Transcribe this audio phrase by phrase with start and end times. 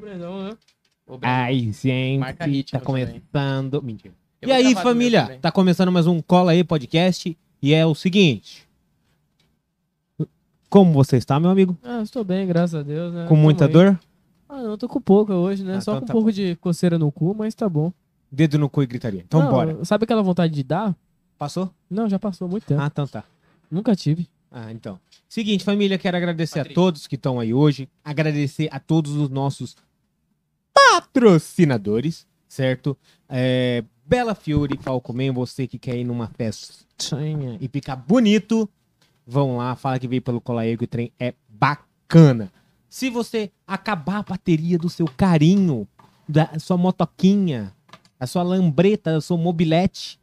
[0.00, 0.56] Brenão, né?
[1.22, 3.06] Ai, gente, ritmo tá também.
[3.06, 3.82] começando.
[3.82, 4.14] Mentira.
[4.40, 5.38] eu E aí, família?
[5.42, 7.36] Tá começando mais um Cola aí podcast.
[7.60, 8.66] E é o seguinte.
[10.70, 11.76] Como você está, meu amigo?
[11.82, 13.26] Ah, estou bem, graças a Deus, né?
[13.28, 13.98] Com muita dor?
[14.48, 15.76] Ah, não, tô com pouca hoje, né?
[15.76, 16.32] Ah, Só então com um tá pouco bom.
[16.32, 17.92] de coceira no cu, mas tá bom.
[18.30, 19.22] Dedo no cu e gritaria.
[19.26, 19.84] Então Não, bora.
[19.84, 20.96] Sabe aquela vontade de dar?
[21.36, 21.70] Passou?
[21.90, 22.80] Não, já passou muito tempo.
[22.80, 23.24] Ah, então tá.
[23.70, 24.28] Nunca tive.
[24.50, 24.98] Ah, então.
[25.28, 27.88] Seguinte, família, quero agradecer a todos que estão aí hoje.
[28.04, 29.76] Agradecer a todos os nossos
[31.12, 32.96] patrocinadores, certo?
[33.28, 38.68] É, Bela Fiore, Falcomen, você que quer ir numa festinha e ficar bonito,
[39.26, 42.52] vão lá, fala que veio pelo Cola aí, que o trem é bacana.
[42.88, 45.86] Se você acabar a bateria do seu carinho,
[46.28, 47.72] da sua motoquinha,
[48.18, 50.18] a sua lambreta, a sua mobilete,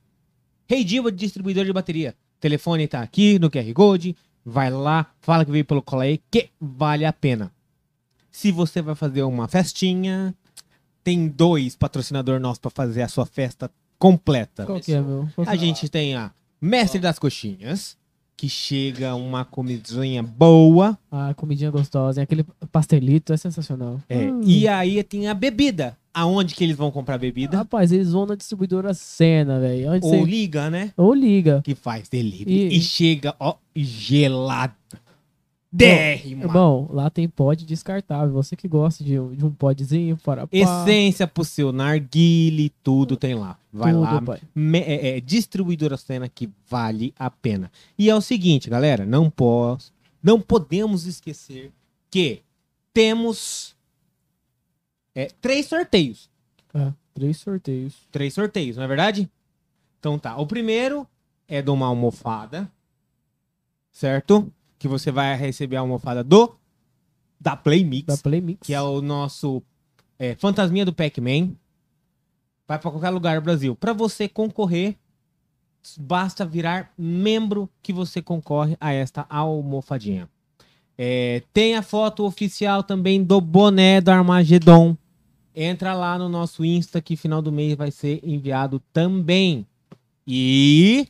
[0.68, 2.14] Rei Diva, distribuidor de bateria.
[2.42, 4.16] Telefone tá aqui no QR Code.
[4.44, 7.52] Vai lá, fala que veio pelo Cola aí, que vale a pena.
[8.30, 10.36] Se você vai fazer uma festinha,
[11.08, 14.66] tem dois patrocinadores nossos pra fazer a sua festa completa.
[14.66, 15.26] Qual que é, meu?
[15.34, 17.96] Qual A gente tem a Mestre das Coxinhas,
[18.36, 21.00] que chega uma comidinha boa.
[21.10, 22.22] Ah, comidinha gostosa.
[22.22, 22.44] Aquele
[22.74, 24.02] pastelito é sensacional.
[24.10, 24.42] É, Hum.
[24.44, 25.98] E aí tem a bebida.
[26.14, 27.56] Aonde que eles vão comprar bebida?
[27.56, 29.94] Rapaz, eles vão na distribuidora Cena, velho.
[29.94, 30.92] Ou você- liga, né?
[30.98, 31.62] Ou liga.
[31.64, 32.52] Que faz delivery.
[32.74, 34.76] E- E, chega, ó, gelada.
[35.72, 36.48] Dérrima.
[36.48, 38.34] Bom, lá tem pod descartável.
[38.34, 43.60] Você que gosta de, de um podzinho para Essência pro seu narguile, tudo tem lá.
[43.72, 44.40] Vai tudo, lá.
[44.56, 47.70] Me- é, é, distribuidora cena que vale a pena.
[47.98, 49.92] E é o seguinte, galera, não posso,
[50.24, 51.72] não podemos esquecer
[52.10, 52.42] que
[52.94, 53.76] temos
[55.14, 56.30] é, três sorteios.
[56.74, 57.94] É, três sorteios.
[58.12, 59.30] Três sorteios, não é verdade?
[60.00, 60.38] Então tá.
[60.38, 61.06] O primeiro
[61.48, 62.72] é de uma almofada,
[63.92, 64.52] certo?
[64.80, 66.56] Que você vai receber a almofada do
[67.40, 68.66] da Play Mix Da Play Mix.
[68.66, 69.62] que é o nosso
[70.18, 71.52] é, Fantasminha do Pac-Man.
[72.68, 73.76] Vai pra qualquer lugar do Brasil.
[73.76, 74.96] Pra você concorrer,
[76.00, 80.28] basta virar membro que você concorre a esta almofadinha.
[80.98, 84.98] É, tem a foto oficial também do boné do Armagedon.
[85.56, 89.66] Entra lá no nosso Insta que final do mês vai ser enviado também.
[90.26, 91.08] E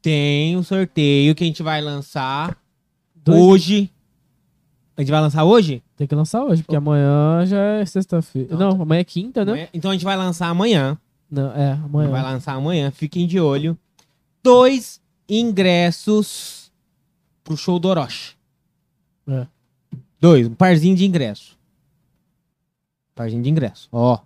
[0.00, 2.56] tem o sorteio que a gente vai lançar
[3.26, 3.90] Dois- hoje.
[4.96, 5.82] A gente vai lançar hoje?
[5.96, 8.56] Tem que lançar hoje, porque amanhã já é sexta-feira.
[8.56, 9.52] Não, amanhã é quinta, né?
[9.52, 10.96] Amanhã- Então a gente vai lançar amanhã.
[11.30, 12.10] Não, é, amanhã.
[12.10, 12.90] Vai lançar amanhã.
[12.90, 13.76] Fiquem de olho.
[14.42, 16.72] Dois ingressos
[17.44, 18.34] pro show do Orochi.
[19.28, 19.46] É.
[20.20, 21.56] Dois, um parzinho de ingresso.
[23.14, 24.20] Parzinho de ingresso, ó.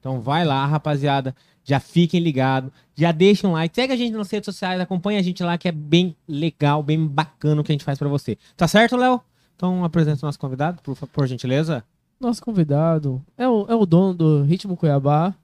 [0.00, 1.34] Então vai lá, rapaziada.
[1.64, 2.70] Já fiquem ligados.
[2.94, 3.74] Já deixem um like.
[3.74, 4.80] Segue a gente nas redes sociais.
[4.80, 7.98] Acompanha a gente lá que é bem legal, bem bacana o que a gente faz
[7.98, 8.36] pra você.
[8.56, 9.20] Tá certo, Léo?
[9.56, 11.82] Então apresenta o nosso convidado, por, por gentileza.
[12.20, 15.34] Nosso convidado é o, é o dono do Ritmo Cuiabá.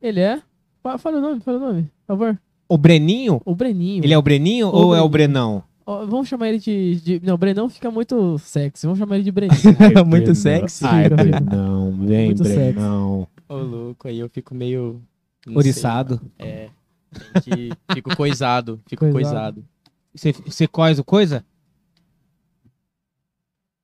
[0.00, 0.40] Ele é.
[0.82, 2.38] Fa- Fala o nome, fala o nome, por favor.
[2.68, 3.40] O Breninho?
[3.44, 4.04] O Breninho.
[4.04, 5.10] Ele é o Breninho O ou é o Breninho.
[5.32, 5.64] Brenão?
[6.08, 7.20] Vamos chamar ele de, de.
[7.26, 8.86] Não, Brenão fica muito sexy.
[8.86, 9.58] Vamos chamar ele de Breninho.
[10.06, 10.84] Muito sexy.
[10.86, 11.08] Ai.
[11.08, 12.72] Brenão, vem, Muito sexy.
[12.74, 13.26] Brenão.
[13.48, 15.02] Ô, louco, aí eu fico meio...
[15.50, 16.20] não Oriçado.
[16.38, 16.70] sei, É.
[17.42, 18.80] que- Fico coisado.
[18.86, 19.22] Fico Coisado.
[19.60, 19.64] coisado.
[20.14, 21.44] Você, você coisa o coisa?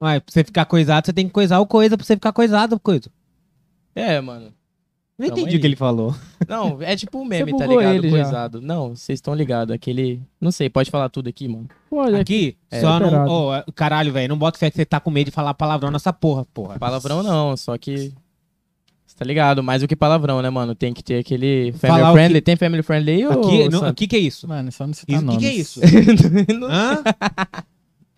[0.02, 2.78] Ué, pra você ficar coisado, você tem que coisar o coisa pra você ficar coisado
[2.78, 3.10] coisa.
[3.94, 4.52] É, mano.
[5.18, 5.56] Não Tamo entendi aí.
[5.56, 6.14] o que ele falou.
[6.46, 7.94] Não, é tipo um meme, tá ligado?
[7.94, 8.23] ele já.
[8.23, 8.61] Coisado.
[8.61, 9.75] Não, vocês estão ligados.
[9.75, 10.20] Aquele...
[10.38, 11.66] Não sei, pode falar tudo aqui, mano.
[11.90, 13.26] Olha, Aqui, É, só não.
[13.26, 16.12] Ô, caralho, velho, não bota fé que você tá com medo de falar palavrão nessa
[16.12, 16.78] porra, porra.
[16.78, 18.12] Palavrão não, só que...
[19.16, 19.62] Tá ligado?
[19.62, 20.75] Mais do que palavrão, né, mano?
[20.75, 22.40] Tem que ter aquele family Falar o friendly.
[22.42, 23.82] Tem family friendly aí, Aqui, não, Santos?
[23.85, 24.46] aqui que é isso?
[24.46, 25.80] Mano, só não citar Isso, o que, que é isso?
[26.58, 27.02] Não- Hã?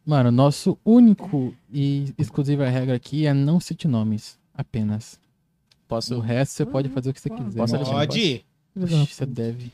[0.04, 5.14] Mano, nosso único e exclusiva regra aqui é não cite nomes, apenas.
[5.14, 6.18] O Posso...
[6.18, 7.58] resto você pode fazer o que você quiser.
[7.58, 7.76] Posso.
[7.76, 8.06] Alexandre?
[8.06, 8.44] Pode.
[8.80, 9.72] Oxi, Você deve.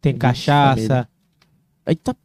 [0.00, 1.08] Tem cachaça.
[1.86, 2.16] Eita,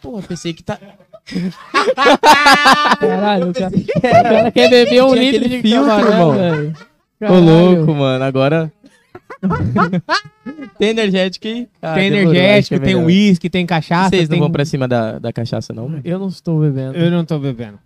[0.00, 0.78] porra, pensei que tá...
[3.00, 6.32] Caralho, o cara, o cara quer beber um Tinha litro aquele de filtro, camarão, irmão.
[6.34, 6.76] velho.
[7.20, 8.72] Ô, louco, mano, agora...
[10.78, 11.46] tem energético?
[11.80, 14.10] Ah, tem energético, é tem uísque, tem cachaça.
[14.10, 14.40] Vocês não tem...
[14.40, 16.00] vão pra cima da, da cachaça, não?
[16.04, 16.96] Eu não estou bebendo.
[16.96, 17.78] Eu não tô bebendo.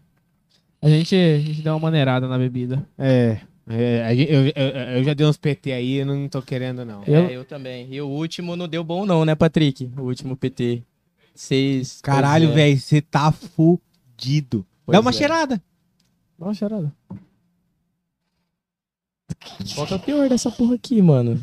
[0.82, 2.86] A gente, a gente dá uma maneirada na bebida.
[2.98, 3.38] É.
[3.68, 7.02] é, eu, eu, eu já dei uns PT aí, eu não tô querendo, não.
[7.06, 7.86] Eu- É, eu também.
[7.90, 9.90] E o último não deu bom não, né, Patrick?
[9.96, 10.82] O último PT.
[11.34, 12.00] Seis...
[12.02, 12.52] Caralho, é.
[12.52, 14.66] velho, você tá fudido.
[14.84, 15.12] Pois Dá uma é.
[15.12, 15.62] cheirada.
[16.38, 16.92] Dá uma cheirada.
[19.74, 21.42] Qual que é o pior dessa porra aqui, mano?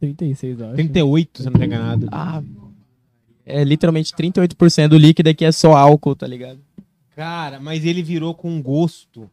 [0.00, 0.74] 36, eu acho.
[0.74, 2.08] 38, se eu não tô enganado.
[2.10, 2.42] Ah...
[3.46, 6.58] É literalmente 38% do líquido aqui é só álcool, tá ligado?
[7.14, 9.30] Cara, mas ele virou com gosto.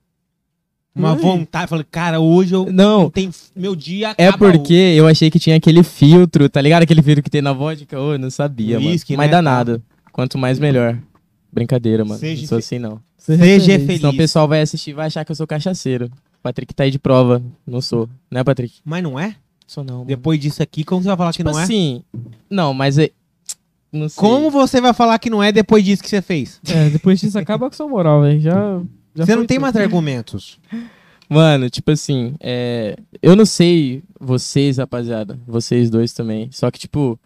[0.94, 1.20] Uma Ui.
[1.20, 1.70] vontade.
[1.70, 5.82] Falei, cara, hoje eu Não, tem meu dia é porque eu achei que tinha aquele
[5.82, 6.84] filtro, tá ligado?
[6.84, 7.96] Aquele filtro que tem na vodka.
[7.96, 9.30] Eu não sabia, Whisky, mano.
[9.30, 9.82] Mas né, nada.
[10.12, 11.00] Quanto mais, melhor.
[11.52, 12.20] Brincadeira, mano.
[12.20, 13.00] Seja não sou assim, não.
[13.18, 13.86] Seja, Seja feliz.
[13.86, 14.02] feliz.
[14.02, 16.12] Senão o pessoal vai assistir e vai achar que eu sou cachaceiro.
[16.42, 17.42] Patrick tá aí de prova.
[17.66, 18.10] Não sou.
[18.30, 18.80] Né, Patrick?
[18.84, 19.36] Mas não é?
[19.68, 20.00] Sou não.
[20.00, 20.06] mano.
[20.06, 21.64] Depois disso aqui, como você vai falar tipo que não é?
[21.64, 22.04] assim.
[22.50, 23.10] Não, mas é.
[23.92, 24.20] Não sei.
[24.20, 26.60] Como você vai falar que não é depois disso que você fez?
[26.68, 28.40] É, depois disso acaba com sua moral, velho.
[28.40, 28.82] Já,
[29.16, 29.62] já você não tem tudo.
[29.64, 30.60] mais argumentos.
[31.30, 32.98] Mano, tipo assim, é...
[33.22, 36.50] eu não sei vocês, rapaziada, vocês dois também.
[36.52, 37.18] Só que, tipo,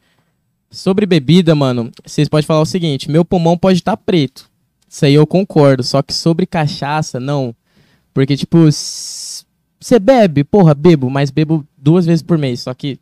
[0.69, 4.47] sobre bebida, mano, vocês podem falar o seguinte: meu pulmão pode estar preto.
[4.87, 5.83] Isso aí eu concordo.
[5.83, 7.55] Só que sobre cachaça, não.
[8.15, 12.61] Porque, tipo, você bebe, porra, bebo, mas bebo duas vezes por mês.
[12.61, 12.97] Só que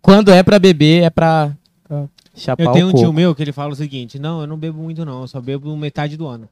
[0.00, 1.54] quando é pra beber, é pra
[1.90, 2.08] Ah.
[2.34, 3.04] chapar Eu tenho o um coco.
[3.04, 5.20] tio meu que ele fala o seguinte: não, eu não bebo muito, não.
[5.20, 6.48] Eu só bebo metade do ano.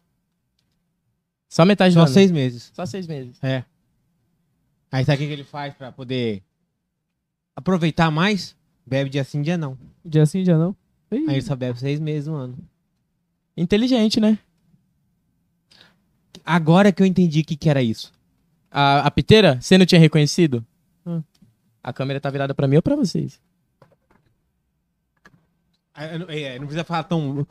[1.49, 2.13] Só metade do Só ano.
[2.13, 2.71] seis meses.
[2.75, 3.43] Só seis meses.
[3.43, 3.65] É.
[4.93, 6.43] Aí sabe o que que ele faz pra poder
[7.57, 8.55] aproveitar mais?
[8.87, 9.79] Bebe dia sim, dia não.
[10.05, 10.77] Dia sim, dia não.
[11.11, 12.59] Ih, Aí ele só bebe seis meses no ano.
[13.57, 14.39] Inteligente, né?
[16.45, 18.13] Agora que eu entendi o que, que era isso.
[18.71, 20.65] A, a piteira, você não tinha reconhecido?
[21.07, 21.23] Hum.
[21.83, 23.41] A câmera tá virada pra mim ou pra vocês?
[25.95, 27.47] Ah, não- É, não precisa falar tão.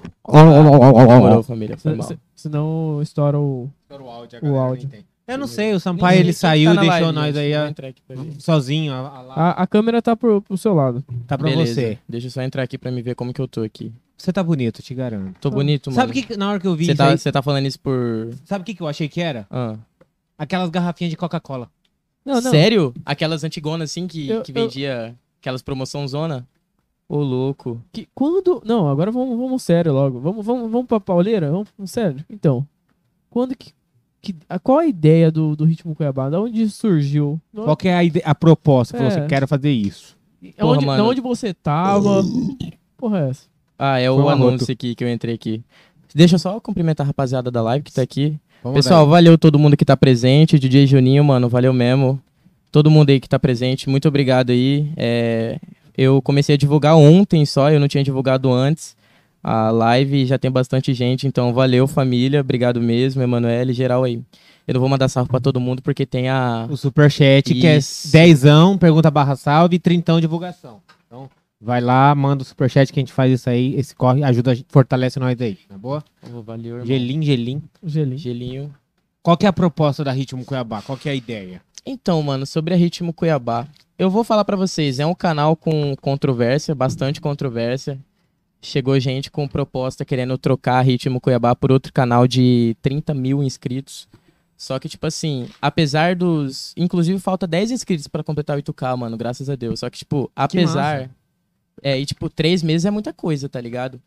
[1.07, 1.77] Demorou, família.
[1.77, 2.07] Foi mal.
[2.07, 3.69] se- senão estoura o.
[4.03, 4.39] o áudio.
[4.43, 4.89] O áudio.
[5.31, 7.85] Eu não sei, o Sampaio ele saiu tá e na deixou live, nós gente.
[7.85, 8.31] aí pra ver.
[8.39, 8.93] sozinho.
[8.93, 8.99] a-
[9.35, 9.49] a.
[9.49, 11.03] A, a câmera tá pro, pro seu lado.
[11.27, 11.73] Tá pra Beleza.
[11.73, 11.97] você.
[12.07, 13.91] Deixa eu só entrar aqui pra me ver como que eu tô aqui.
[14.17, 15.37] Você tá bonito, te garanto.
[15.39, 15.99] Tô bonito, mano.
[15.99, 17.79] Sabe o que, na hora que eu vi Você isso tá, aí, tá falando isso
[17.79, 18.29] por...
[18.45, 19.47] sabe o que, que eu achei que era?
[19.49, 19.75] Ah.
[20.37, 21.67] Aquelas garrafinhas de Coca-Cola.
[22.23, 22.51] Não, não.
[22.51, 22.93] Sério?
[23.03, 26.47] Aquelas antigonas assim que, Eu- que eu- vendia aquelas promoção zona?
[27.09, 27.81] Ô, louco.
[27.91, 28.61] Que, quando.
[28.63, 30.19] Não, agora vamos, vamos sério logo.
[30.19, 31.49] Vamos, vamos, vamos pra pauleira?
[31.51, 32.23] Vamos, vamos sério?
[32.29, 32.65] Então.
[33.29, 33.73] Quando que.
[34.21, 36.29] Que a, qual a ideia do, do ritmo Cuiabá?
[36.29, 37.39] Da onde surgiu?
[37.53, 38.95] No- Qual que é a, ide- a proposta?
[38.97, 39.17] Falou É.
[39.17, 40.15] assim, quero fazer isso.
[40.57, 41.05] Porra, onde, mano.
[41.09, 42.23] onde você tava?
[42.97, 43.43] Porra, é essa?
[43.77, 45.63] Ah, é Foi o um anúncio aqui que eu entrei aqui.
[46.13, 48.37] Deixa eu só cumprimentar a rapaziada da live que tá aqui.
[48.63, 50.59] Vamos Pessoal, valeu todo mundo que tá presente.
[50.59, 52.21] DJ Juninho, mano, valeu mesmo.
[52.71, 54.91] Todo mundo aí que tá presente, muito obrigado aí.
[54.95, 55.59] É,
[55.97, 58.95] eu comecei a divulgar ontem só, eu não tinha divulgado antes.
[59.43, 64.21] A live já tem bastante gente, então valeu família, obrigado mesmo, Emanuele, geral aí.
[64.67, 66.67] Eu não vou mandar salve pra todo mundo porque tem a.
[66.69, 67.79] O superchat, que é
[68.11, 70.79] dezão, pergunta barra salve e trintão divulgação.
[71.07, 71.29] Então,
[71.59, 75.19] vai lá, manda o superchat que a gente faz isso aí, esse corre, ajuda, fortalece
[75.19, 76.03] nós aí, tá boa?
[76.31, 76.85] Oh, valeu, irmão.
[76.85, 77.63] Gelim, gelim.
[77.81, 78.17] O gelinho.
[78.17, 78.75] Gelinho.
[79.23, 80.81] Qual que é a proposta da Ritmo Cuiabá?
[80.81, 81.61] Qual que é a ideia?
[81.85, 83.67] Então, mano, sobre a Ritmo Cuiabá,
[83.97, 87.99] eu vou falar pra vocês, é um canal com controvérsia, bastante controvérsia.
[88.61, 94.07] Chegou gente com proposta querendo trocar Ritmo Cuiabá por outro canal de 30 mil inscritos.
[94.55, 96.71] Só que, tipo assim, apesar dos.
[96.77, 99.79] Inclusive, falta 10 inscritos pra completar o 8K, mano, graças a Deus.
[99.79, 101.09] Só que, tipo, apesar.
[101.81, 103.99] É, e, tipo, três meses é muita coisa, tá ligado?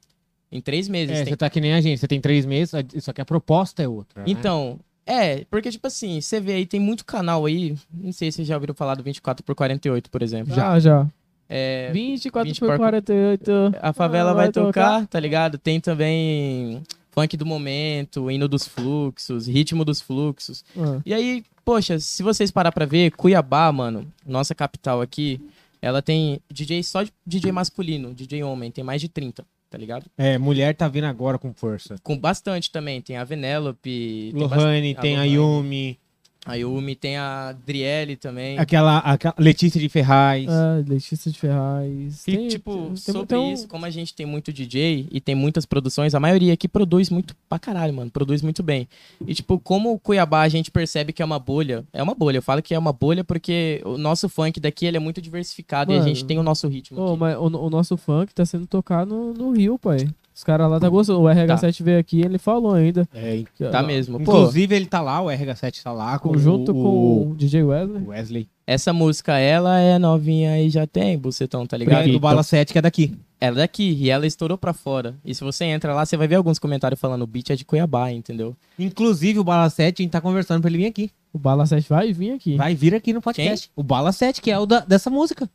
[0.52, 1.16] Em três meses.
[1.16, 2.70] É, tem você tá que nem a gente, você tem três meses,
[3.00, 4.23] só que a proposta é outra.
[4.23, 4.26] né?
[4.28, 7.76] então, é, porque, tipo assim, você vê aí, tem muito canal aí.
[7.92, 10.54] Não sei se vocês já ouviram falar do 24 por 48, por exemplo.
[10.54, 11.06] Já, já.
[11.48, 13.50] É, 24 20 por por- 48.
[13.80, 15.06] a favela Ah, vai, vai tocar, tocar.
[15.06, 15.58] tá ligado?
[15.58, 20.64] Tem também funk do momento, hino dos fluxos, ritmo dos fluxos.
[20.76, 25.40] Ah, E aí, poxa, se vocês parar pra ver, Cuiabá, mano, nossa capital aqui,
[25.80, 30.06] ela tem DJ só de DJ masculino, DJ homem, tem mais de 30, tá ligado?
[30.16, 31.96] É, mulher tá vindo agora com força.
[32.02, 35.98] Com bastante também, tem a Venelope, tem bast- Lohane, tem a Lohane, Yumi,
[36.44, 38.58] a Yumi, tem a Adriele também.
[38.58, 40.46] aquela, aquela Letícia de Ferraz.
[40.48, 42.22] ah, Letícia de Ferraz.
[42.28, 45.20] E, Tem- tipo, tem- sobre tem um- isso, como a gente tem muito DJ e
[45.20, 48.10] tem muitas produções, a maioria aqui produz muito pra caralho, mano.
[48.10, 48.88] Produz muito bem.
[49.26, 52.38] E, tipo, como o Cuiabá a gente percebe que é uma bolha, é uma bolha.
[52.38, 55.92] Eu falo que é uma bolha porque o nosso funk daqui ele é muito diversificado
[55.92, 56.08] e a Mano.
[56.08, 57.00] gente tem o nosso ritmo.
[57.00, 60.08] Ô, mas o, o nosso funk tá sendo tocado no, no Rio, pai.
[60.35, 61.21] Os caras lá tá gostando.
[61.21, 63.09] O RH7 veio aqui ele falou ainda.
[63.14, 64.17] É, que, Tá ó, mesmo.
[64.19, 67.62] Pô, inclusive ele tá lá, o RH7 tá lá com Junto o, com o DJ
[67.62, 68.03] Wesley.
[68.05, 68.49] Wesley.
[68.67, 71.99] essa música, ela é novinha e já tem bucetão, tá ligado?
[72.00, 73.14] Porque do Bala 7 que é daqui.
[73.41, 75.14] Ela é daqui e ela estourou pra fora.
[75.25, 77.64] E se você entra lá, você vai ver alguns comentários falando o beat é de
[77.64, 78.57] Cuiabá, entendeu?
[78.79, 81.11] Inclusive o Bala 7, a gente tá conversando pra ele vir aqui.
[81.33, 82.57] O Bala 7 vai vir aqui.
[82.57, 83.71] Vai vir aqui no podcast.
[83.76, 85.49] O Bala 7, que é o da- dessa música.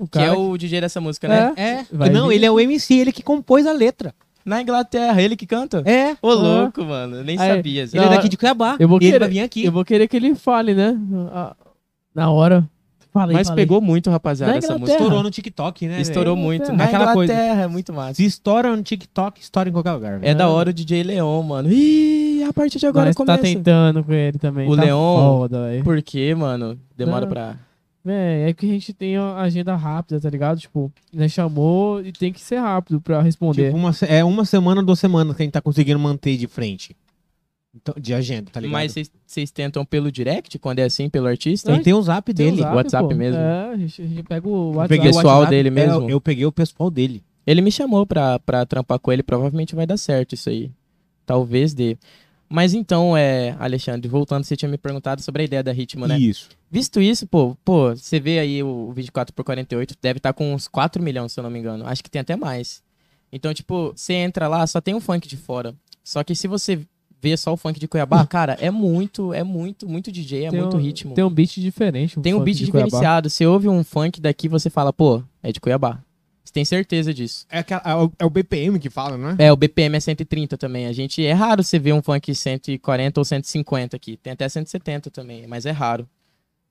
[0.00, 1.52] O Que é o DJ dessa música, né?
[1.56, 1.84] É.
[1.92, 4.14] Vai não, vir ele é o MC, ele que compôs a letra.
[4.44, 5.82] Na Inglaterra, ele que canta?
[5.84, 6.16] É.
[6.22, 7.16] Ô, louco, mano.
[7.16, 7.86] Eu nem Aí, sabia.
[7.86, 7.98] Zé.
[7.98, 8.76] Ele é Da daqui de Cuiabá.
[8.80, 9.64] Eu vou e ele querer- vai vir aqui.
[9.66, 10.96] Eu vou querer que ele fale, né?
[12.14, 12.66] Na hora.
[13.12, 13.66] Fala aí, Mas fala aí.
[13.66, 14.92] pegou muito, rapaziada, essa música.
[14.92, 16.00] Estourou no TikTok, né?
[16.00, 16.46] Estourou velho?
[16.46, 16.70] muito.
[16.70, 17.32] É Na aquela coisa.
[17.32, 18.14] Inglaterra, é muito massa.
[18.14, 20.18] Se estoura no TikTok, estoura em qualquer lugar.
[20.20, 20.30] velho.
[20.30, 21.70] É da hora o DJ Leon, mano.
[21.72, 23.36] Ih, a partir de agora Nós começa.
[23.36, 24.70] tá tentando com ele também.
[24.70, 25.58] O tá Leon- Foda,
[26.06, 26.78] quê, mano?
[26.96, 27.28] Demora Não.
[27.32, 27.56] pra...
[28.04, 30.58] Véi, é que a gente tem a agenda rápida, tá ligado?
[30.58, 33.66] Tipo, né, chamou e tem que ser rápido pra responder.
[33.66, 36.46] Tipo, uma, se- é uma semana, duas semanas que a gente tá conseguindo manter de
[36.46, 36.96] frente.
[37.76, 38.72] Então, de agenda, tá ligado?
[38.72, 41.72] Mas vocês- vocês tentam pelo direct, quando é assim, pelo artista?
[41.72, 42.62] Tem, tem o zap Tem o dele.
[42.62, 43.14] Zap, WhatsApp pô.
[43.14, 43.38] mesmo.
[43.40, 44.88] É, a gente, a gente pega o WhatsApp.
[44.88, 46.10] peguei o pessoal WhatsApp, dele é, mesmo.
[46.10, 47.22] eu peguei o pessoal dele.
[47.46, 50.70] Ele me chamou pra, pra trampar com ele, provavelmente vai dar certo isso aí.
[51.26, 51.96] Talvez dê.
[52.52, 56.18] Mas então, é, Alexandre, voltando, você tinha me perguntado sobre a ideia da Ritmo, né?
[56.18, 56.48] Isso.
[56.68, 61.32] Visto isso, pô, pô, você vê aí o 24x48, deve estar com uns 4 milhões,
[61.32, 61.86] se eu não me engano.
[61.86, 62.82] Acho que tem até mais.
[63.32, 65.74] Então, tipo, você entra lá, só tem um funk de fora.
[66.02, 66.80] Só que se você
[67.22, 70.60] vê só o funk de Cuiabá, cara, é muito, é muito, muito DJ, é Tem
[70.60, 71.14] muito um- ritmo.
[71.14, 72.18] Tem um beat diferente.
[72.20, 73.30] Tem um beat diferenciado.
[73.30, 76.00] Você ouve um funk daqui, você fala, pô, é de Cuiabá.
[76.50, 77.46] Você tem certeza disso.
[77.48, 79.36] É, aquela- é o, é BPM que fala, né?
[79.38, 80.86] É, o BPM é 130 também.
[80.86, 84.16] A gente é raro você ver um funk 140 ou 150 aqui.
[84.16, 86.08] Tem até 170 também, mas é raro.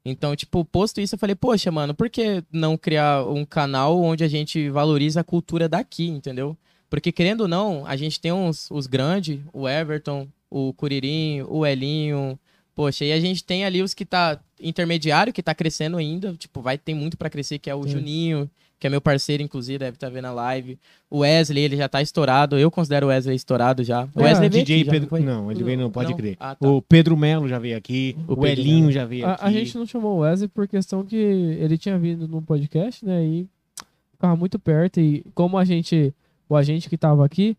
[0.03, 4.21] Então, tipo, posto isso, eu falei, poxa, mano, por que não criar um canal onde
[4.21, 6.57] a gente valoriza a cultura daqui, entendeu?
[6.89, 11.65] Porque, querendo ou não, a gente tem uns, os grandes, o Everton, o Curirim, o
[11.65, 12.37] Elinho,
[12.75, 16.61] poxa, e a gente tem ali os que tá intermediário, que tá crescendo ainda, tipo,
[16.61, 17.89] vai ter muito pra crescer, que é o Sim.
[17.91, 20.79] Juninho, que é meu parceiro, inclusive, deve estar vendo a live.
[21.09, 24.05] O Wesley, ele já tá estourado, eu considero o Wesley estourado já.
[24.15, 25.09] O É, Wesley veio DJ aqui, já, Pedro.
[25.11, 25.43] não?
[25.43, 26.17] Não, ele veio, não pode Não?
[26.17, 26.37] crer.
[26.39, 26.67] Ah, tá.
[26.67, 28.15] O Pedro Melo já veio aqui.
[28.27, 28.91] O O, Elinho Melo.
[28.91, 29.43] já veio A, aqui.
[29.45, 33.21] a gente não chamou o Wesley por questão que ele tinha vindo num podcast, né?
[33.25, 33.47] E
[34.13, 34.99] ficava muito perto.
[35.01, 36.13] E como a gente,
[36.47, 37.57] o agente que tava aqui,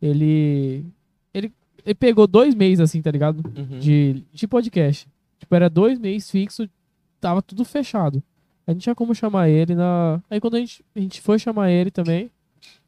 [0.00, 0.84] ele.
[1.34, 1.52] Ele,
[1.84, 3.42] ele pegou dois meses, assim, tá ligado?
[3.56, 3.78] Uhum.
[3.78, 5.06] De, de podcast.
[5.38, 6.68] Tipo, era dois meses fixo,
[7.20, 8.22] tava tudo fechado.
[8.70, 10.22] A gente tinha como chamar ele na.
[10.30, 12.30] Aí quando a gente, a gente foi chamar ele também,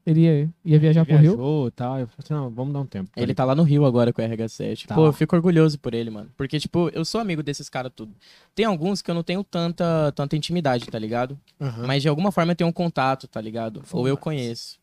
[0.06, 1.32] ele ia, ia viajar pro Rio.
[1.32, 1.98] Viajou e tal.
[1.98, 3.10] Eu falei assim, não, vamos dar um tempo.
[3.16, 4.86] Ele tá lá no Rio agora com o RH7.
[4.86, 6.30] Tá Pô, eu fico orgulhoso por ele, mano.
[6.36, 8.14] Porque, tipo, eu sou amigo desses caras tudo.
[8.54, 11.36] Tem alguns que eu não tenho tanta, tanta intimidade, tá ligado?
[11.60, 11.84] Aham.
[11.84, 13.82] Mas de alguma forma eu tenho um contato, tá ligado?
[13.90, 14.78] Ou eu conheço.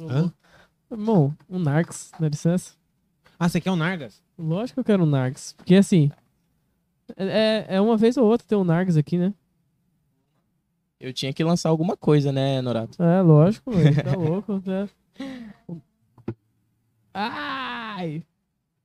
[0.00, 0.32] Hã?
[0.90, 2.72] Irmão, um Narcs, dá licença.
[3.38, 4.22] Ah, você quer o Nargas?
[4.38, 5.52] Lógico que eu quero um Nargs.
[5.52, 6.10] Porque assim.
[7.14, 9.34] É, é uma vez ou outra ter um Nargs aqui, né?
[11.00, 13.02] Eu tinha que lançar alguma coisa, né, Norato?
[13.02, 13.94] É, lógico, velho.
[14.04, 14.62] Tá louco.
[14.66, 14.88] Né?
[17.14, 18.22] Ai!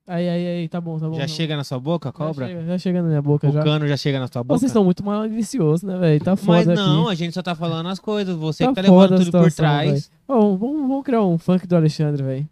[0.08, 1.14] Aí, aí, aí, tá bom, tá bom.
[1.14, 1.32] Já tá bom.
[1.34, 2.46] chega na sua boca, a Já cobra?
[2.46, 3.62] chega, já chega na minha boca O já.
[3.62, 4.58] cano já chega na sua boca?
[4.58, 6.22] Vocês estão muito maliciosos, né, velho?
[6.24, 7.10] Tá foda Mas não, aqui.
[7.10, 8.34] a gente só tá falando as coisas.
[8.36, 10.10] Você Tá que tá levando tudo por trás.
[10.28, 12.48] Ó, vamos, vamos criar um funk do Alexandre, velho.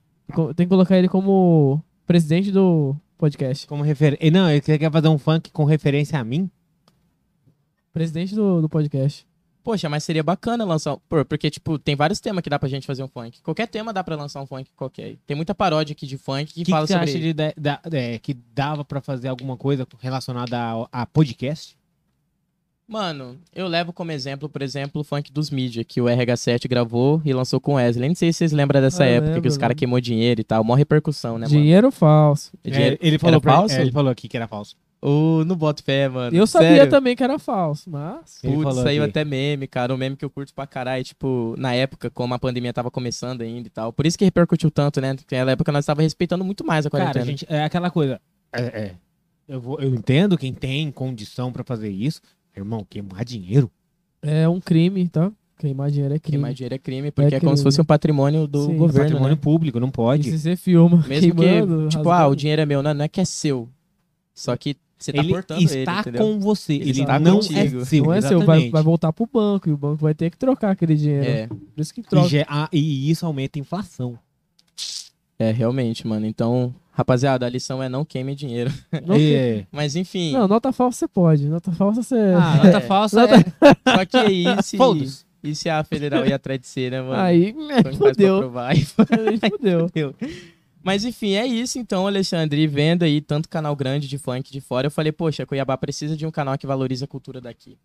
[0.57, 3.67] Tem que colocar ele como presidente do podcast.
[3.69, 4.31] Como referência.
[4.33, 6.51] Não, ele quer fazer um funk com referência a mim?
[7.93, 9.25] Presidente do, do podcast.
[9.65, 10.97] Poxa, mas seria bacana lançar.
[11.09, 13.41] Pô, porque, tipo, tem vários temas que dá pra gente fazer um funk.
[13.43, 15.17] Qualquer tema dá pra lançar um funk qualquer.
[15.27, 17.11] Tem muita paródia aqui de funk que, O que, fala que você sobre.
[17.11, 20.59] acha de, da- é, que dava pra fazer alguma coisa relacionada
[20.93, 21.77] a, a podcast?
[22.87, 27.23] Mano, eu levo como exemplo, por exemplo, o funk dos mídia, que o RH7 gravou
[27.25, 28.07] e lançou com o Wesley.
[28.09, 30.45] Nem sei se vocês lembram dessa Ah, época lembro, que os caras queimou dinheiro e
[30.45, 30.63] tal.
[30.63, 31.59] Mó repercussão, né, mano?
[31.59, 32.53] Dinheiro falso.
[32.63, 33.75] Dinheiro- É, ele falou era pra- falso?
[33.77, 34.77] é, ele falou aqui que era falso.
[35.07, 36.35] Ô, não boto fé, mano.
[36.35, 36.91] Eu sabia Sério?
[36.91, 38.39] também que era falso, mas.
[38.41, 39.11] Putz, saiu aqui.
[39.11, 39.93] até meme, cara.
[39.93, 43.43] Um meme que eu curto pra caralho, tipo, na época, como a pandemia tava começando
[43.43, 43.93] ainda e tal.
[43.93, 45.15] Por isso que repercutiu tanto, né?
[45.15, 47.23] Porque na época nós tava respeitando muito mais a Cara, quarentena.
[47.23, 48.19] a gente, é aquela coisa.
[48.51, 48.95] É, é.
[49.47, 52.23] Eu, vou, eu entendo quem tem condição pra fazer isso.
[52.57, 53.71] Irmão, queimar dinheiro.
[54.23, 55.31] É um crime, tá?
[55.59, 56.39] Queimar dinheiro é crime.
[56.39, 58.73] Queimar dinheiro é crime, porque é, É como se fosse um patrimônio do Sim.
[58.73, 59.41] É governo, patrimônio né?
[59.43, 60.31] público, não E pode.
[60.31, 63.05] se você filma Mesmo queimando, que, tipo, ah, rasgando, o dinheiro é meu, não, não
[63.05, 63.69] é que é seu.
[64.35, 66.21] Só que você tá ele portando ele, está entendeu?
[66.23, 66.73] com você.
[66.75, 67.81] Ele Ele, está não contigo.
[67.81, 68.05] é seu.
[68.05, 70.71] não é seu, vai, vai voltar pro banco e o banco vai ter que trocar
[70.71, 71.25] aquele dinheiro.
[71.27, 72.29] É, Por isso que E, troca.
[72.29, 74.19] ge- ah, e isso aumenta a inflação.
[75.39, 76.25] é, realmente, mano.
[76.27, 78.73] Então, rapaziada, a lição é não queime dinheiro.
[79.07, 79.67] Não, É.
[79.71, 81.49] Mas enfim, não, nota falsa você pode.
[81.49, 82.15] Nota falsa você.
[82.17, 82.67] Ah, É.
[82.67, 83.97] nota falsa Nota- é...
[83.97, 84.77] só que aí, se,
[85.43, 87.15] e se a federal ia atrás de ser, né, mano?
[87.21, 88.39] Aí, é fudeu.
[88.39, 88.71] provar?
[88.71, 90.15] Aí fudeu.
[90.85, 92.67] Mas enfim, é isso então, Alexandre.
[92.67, 96.27] Vendo aí tanto canal grande de funk de fora, eu falei, poxa, Cuiabá precisa de
[96.27, 97.79] um canal que valoriza a cultura daqui.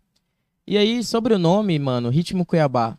[0.66, 2.98] E aí, sobre o nome, mano, Ritmo Cuiabá.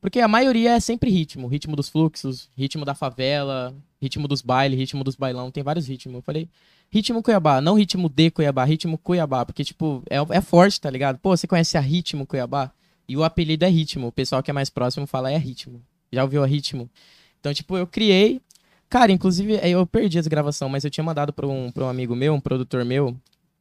[0.00, 1.48] Porque a maioria é sempre ritmo.
[1.48, 5.50] Ritmo dos fluxos, ritmo da favela, ritmo dos bailes, ritmo dos bailão.
[5.50, 6.16] Tem vários ritmos.
[6.16, 6.48] Eu falei,
[6.88, 9.44] ritmo Cuiabá, não ritmo de Cuiabá, ritmo Cuiabá.
[9.44, 11.18] Porque, tipo, é, é forte, tá ligado?
[11.18, 12.72] Pô, você conhece a Ritmo Cuiabá?
[13.06, 14.06] E o apelido é Ritmo.
[14.06, 15.82] O pessoal que é mais próximo fala é Ritmo.
[16.10, 16.88] Já ouviu a Ritmo?
[17.38, 18.40] Então, tipo, eu criei.
[18.88, 22.14] Cara, inclusive, eu perdi essa gravação, mas eu tinha mandado pra um, pra um amigo
[22.14, 23.16] meu, um produtor meu,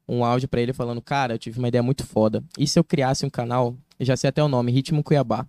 [0.08, 2.44] um áudio pra ele falando, cara, eu tive uma ideia muito foda.
[2.58, 5.46] E se eu criasse um canal, já sei até o nome, Ritmo Cuiabá.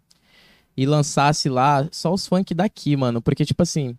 [0.76, 3.20] E lançasse lá só os funk daqui, mano.
[3.22, 3.96] Porque, tipo assim,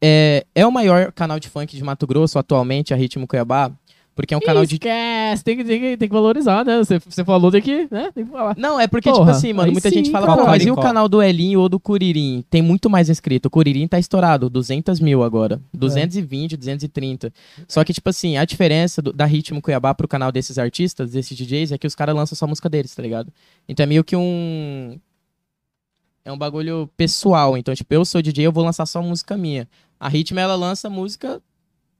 [0.00, 3.70] é, é o maior canal de funk de Mato Grosso atualmente, a Ritmo Cuiabá.
[4.18, 4.74] Porque é um canal de.
[4.74, 6.78] Esquece, tem que, tem, que, tem que valorizar, né?
[6.78, 8.10] Você, você falou, que, né?
[8.12, 8.56] Tem que falar.
[8.58, 10.74] Não, é porque, Porra, tipo assim, mano, muita sim, gente fala, pô, mas e o
[10.74, 12.44] canal do Elinho ou do Curirim?
[12.50, 13.46] Tem muito mais inscrito.
[13.46, 15.62] O Curirim tá estourado, 200 mil agora.
[15.72, 17.32] 220, 230.
[17.68, 21.36] Só que, tipo assim, a diferença do- da Ritmo Cuiabá pro canal desses artistas, desses
[21.38, 23.32] DJs, é que os caras lançam só a música deles, tá ligado?
[23.68, 24.98] Então é meio que um.
[26.24, 27.56] É um bagulho pessoal.
[27.56, 29.68] Então, tipo, eu sou DJ, eu vou lançar só música minha.
[30.00, 31.40] A Ritmo, ela lança música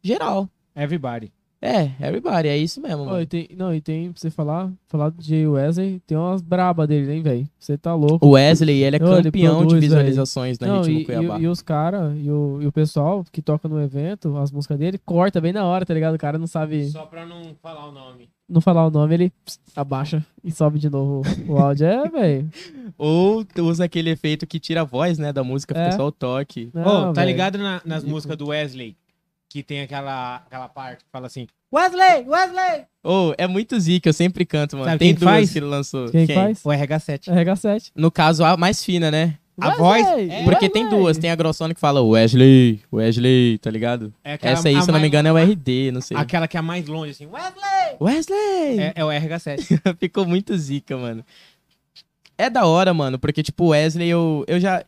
[0.03, 0.49] geral.
[0.75, 1.33] Everybody.
[1.61, 5.21] É, everybody, é isso mesmo, e tem, não, e tem, pra você falar, falar do
[5.21, 7.49] Jay Wesley, tem umas braba dele, hein, velho?
[7.59, 8.25] Você tá louco.
[8.25, 11.41] O Wesley, ele é Não, ele campeão de produz, visualizações na Não, Ritmo e, Cuiabá.
[11.41, 14.79] e, e os caras, e o, e o pessoal que toca no evento, as músicas
[14.79, 16.15] dele, corta bem na hora, tá ligado?
[16.15, 18.29] O cara não sabe, Só pra não falar o nome.
[18.49, 21.87] não falar o nome, ele pss, abaixa e sobe de novo o, áudio.
[21.89, 22.49] É, velho.
[22.97, 25.91] Ou tu usa aquele efeito que tira a voz, né, da música, fica É.
[25.91, 26.71] só o toque.
[26.73, 28.11] Ô, Não, tá ligado na- nas Ridículo.
[28.13, 28.97] músicas do Wesley?
[29.51, 32.85] Que tem aquela, aquela parte que fala assim: Wesley, Wesley!
[33.03, 34.87] Ou é muito zica, eu sempre canto, mano.
[34.87, 35.53] Sabe Tem quem duas faz?
[35.53, 36.11] que ele lançou.
[36.11, 36.61] Quem, faz?
[36.65, 37.33] O RH7.
[37.33, 37.91] RH7.
[37.95, 39.39] No caso, a mais fina, né?
[39.61, 41.01] A voz- Wesley, Porque tem Wesley.
[41.01, 41.19] duas.
[41.19, 44.13] Tem a grossona que fala Wesley, Wesley, tá ligado?
[44.23, 46.17] É aquela- Essa aí, se eu não me engano, é o RD, não sei.
[46.17, 47.27] Aquela que é a mais longe, assim.
[47.27, 47.97] Wesley!
[48.01, 48.79] Wesley!
[48.81, 49.59] É, é o RH7.
[49.99, 51.25] Ficou muito zica, mano.
[52.37, 54.85] É da hora, mano, porque, tipo, Wesley, eu, eu já.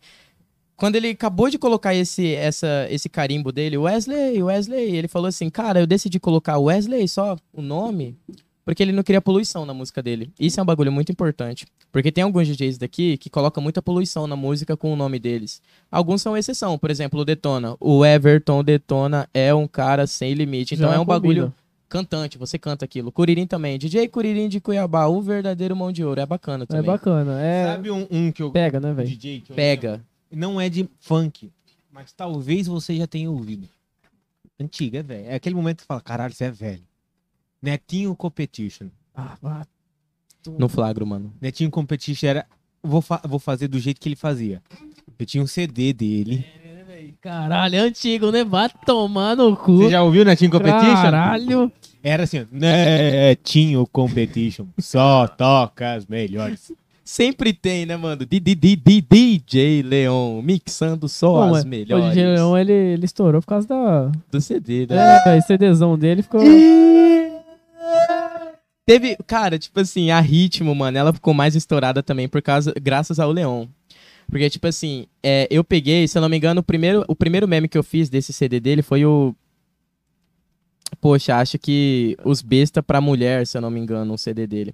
[0.80, 5.50] Quando ele acabou de colocar esse, essa, esse carimbo dele, Wesley, Wesley, ele falou assim,
[5.50, 8.16] cara, eu decidi colocar Wesley só o nome,
[8.64, 10.32] porque ele não queria poluição na música dele.
[10.40, 11.66] Isso é um bagulho muito importante.
[11.92, 15.60] Porque tem alguns DJs daqui que colocam muita poluição na música com o nome deles.
[15.90, 17.76] Alguns são exceção, por exemplo, o Detona.
[17.80, 20.74] O Everton Detona é um cara sem limite.
[20.74, 21.54] Então Já é um bagulho combina.
[21.88, 23.10] cantante, você canta aquilo.
[23.10, 23.76] Curirim também.
[23.76, 26.20] DJ Curirim de Cuiabá, o verdadeiro mão de ouro.
[26.20, 26.84] É bacana É também.
[26.86, 27.40] bacana.
[27.42, 27.66] É.
[27.66, 28.52] Sabe um, um que eu.
[28.52, 29.08] Pega, né, velho?
[29.08, 29.90] DJ que eu Pega.
[29.90, 30.09] lembro?
[30.30, 31.50] Não é de funk,
[31.92, 33.68] mas talvez você já tenha ouvido.
[34.58, 35.26] Antiga, velho.
[35.26, 36.82] É aquele momento que você fala: caralho, você é velho.
[37.62, 38.88] Netinho Competition.
[39.14, 39.66] Ah, ah,
[40.58, 41.32] No flagro, mano.
[41.40, 42.46] Netinho Competition era.
[42.82, 44.62] Vou, fa- vou fazer do jeito que ele fazia.
[45.18, 46.46] Eu tinha um CD dele.
[47.20, 48.42] Caralho, é antigo, né?
[48.44, 49.78] Vai tomar no cu.
[49.78, 50.94] Você já ouviu Netinho Competition?
[50.94, 51.72] Caralho.
[52.02, 54.66] Era assim, ó, Netinho Competition.
[54.78, 56.72] Só toca as melhores.
[57.10, 58.24] Sempre tem, né, mano?
[58.24, 63.48] DJ Leon, mixando só Bom, as é, melhores O DJ Leão, ele, ele estourou por
[63.48, 64.12] causa da...
[64.30, 65.20] do CD, né?
[65.26, 66.40] É, esse CDzão dele ficou...
[68.86, 73.18] Teve, cara, tipo assim, a Ritmo, mano, ela ficou mais estourada também por causa, graças
[73.18, 73.66] ao Leon.
[74.30, 77.48] Porque, tipo assim, é, eu peguei, se eu não me engano, o primeiro, o primeiro
[77.48, 79.34] meme que eu fiz desse CD dele foi o.
[81.00, 84.72] Poxa, acho que os besta pra mulher, se eu não me engano, o CD dele.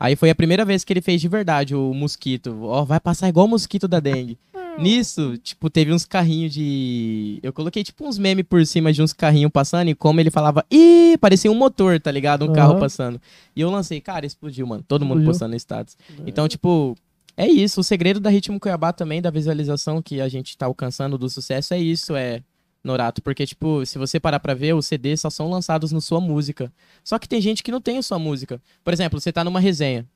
[0.00, 2.58] Aí foi a primeira vez que ele fez de verdade o mosquito.
[2.62, 4.38] Ó, vai passar igual o mosquito da dengue.
[4.78, 7.38] Nisso, tipo, teve uns carrinhos de.
[7.42, 10.64] Eu coloquei, tipo, uns memes por cima de uns carrinhos passando e como ele falava,
[10.70, 12.42] ih, parecia um motor, tá ligado?
[12.44, 12.54] Um Aham.
[12.54, 13.20] carro passando.
[13.54, 14.82] E eu lancei, cara, explodiu, mano.
[14.88, 15.32] Todo mundo Explodiu.
[15.32, 15.98] postando no status.
[16.26, 16.96] Então, tipo,
[17.36, 17.80] é isso.
[17.80, 21.74] O segredo da Ritmo Cuiabá também, da visualização que a gente tá alcançando do sucesso,
[21.74, 22.42] é isso, é.
[22.82, 26.20] Norato, porque, tipo, se você parar pra ver, os CDs só são lançados no sua
[26.20, 26.72] música.
[27.04, 28.60] Só que tem gente que não tem a sua música.
[28.82, 30.06] Por exemplo, você tá numa resenha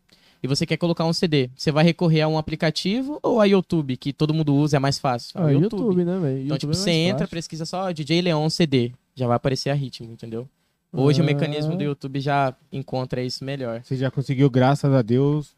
[0.43, 1.51] e você quer colocar um CD.
[1.55, 4.99] Você vai recorrer a um aplicativo ou a YouTube, que todo mundo usa, é mais
[4.99, 5.33] fácil?
[5.39, 6.43] Ah, YouTube, né, velho?
[6.45, 7.31] Então, YouTube tipo, é você entra, fácil.
[7.37, 8.93] pesquisa só DJ Leon CD.
[9.15, 10.49] Já vai aparecer a ritmo, entendeu?
[10.91, 11.27] Hoje o Ah.
[11.27, 13.83] mecanismo do YouTube já encontra isso melhor.
[13.85, 15.55] Você já conseguiu, graças a Deus,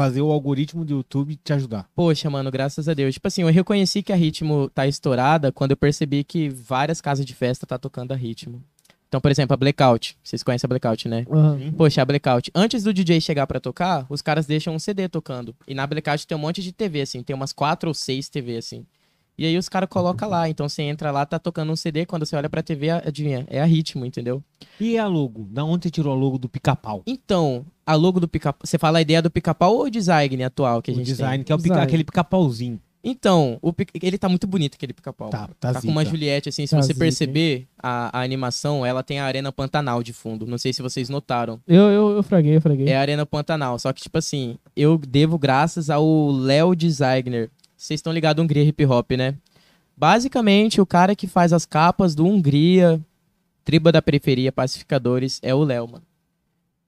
[0.00, 1.86] fazer o algoritmo do YouTube te ajudar.
[1.94, 3.12] Poxa, mano, graças a Deus.
[3.12, 7.26] Tipo assim, eu reconheci que a Ritmo tá estourada quando eu percebi que várias casas
[7.26, 8.62] de festa tá tocando a Ritmo.
[9.08, 10.16] Então, por exemplo, a Blackout.
[10.22, 11.26] Vocês conhecem a Blackout, né?
[11.30, 11.72] Aham.
[11.76, 12.50] Poxa, a Blackout.
[12.54, 15.54] Antes do DJ chegar pra tocar, os caras deixam um CD tocando.
[15.68, 17.22] E na Blackout tem um monte de TV, assim.
[17.22, 18.86] Tem umas quatro ou seis TV, assim.
[19.38, 20.48] E aí os caras colocam lá.
[20.48, 22.04] Então você entra lá, tá tocando um CD.
[22.06, 23.46] Quando você olha pra TV, adivinha?
[23.48, 24.42] É a Ritmo, entendeu?
[24.78, 25.46] E a logo?
[25.50, 27.02] Da onde você tirou a logo do pica-pau?
[27.06, 28.60] Então, a logo do pica-pau.
[28.66, 31.38] Você fala a ideia do pica-pau ou o design atual que a O gente design,
[31.38, 31.44] tem?
[31.44, 31.86] que é o pica- Design.
[31.86, 32.80] aquele pica-pauzinho.
[33.02, 35.30] Então, o pica- ele tá muito bonito, aquele pica-pau.
[35.30, 36.04] Tá, tá, Tá com uma.
[36.04, 40.02] Juliette, assim, se Tá você zica, perceber, a, a animação, ela tem a Arena Pantanal
[40.02, 40.44] de fundo.
[40.46, 41.58] Não sei se vocês notaram.
[41.66, 42.86] Eu, eu, eu fraguei, eu fraguei.
[42.90, 43.78] É a Arena Pantanal.
[43.78, 47.50] Só que, tipo assim, eu devo graças ao Léo Designer.
[47.80, 49.34] Vocês estão ligados Hungria Hip Hop, né?
[49.96, 53.00] Basicamente, o cara que faz as capas do Hungria,
[53.64, 56.04] Triba da Periferia, Pacificadores, é o Léo, mano.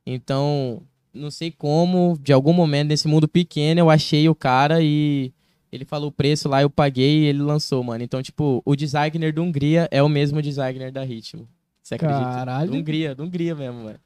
[0.04, 0.82] Então,
[1.14, 5.32] não sei como, de algum momento nesse mundo pequeno, eu achei o cara e
[5.72, 8.04] ele falou o preço lá, eu paguei e ele lançou, mano.
[8.04, 11.48] Então, tipo, o designer do Hungria é o mesmo designer da Ritmo.
[11.82, 12.22] Você acredita?
[12.22, 12.70] Caralho.
[12.70, 13.98] Do Hungria, do Hungria mesmo, mano.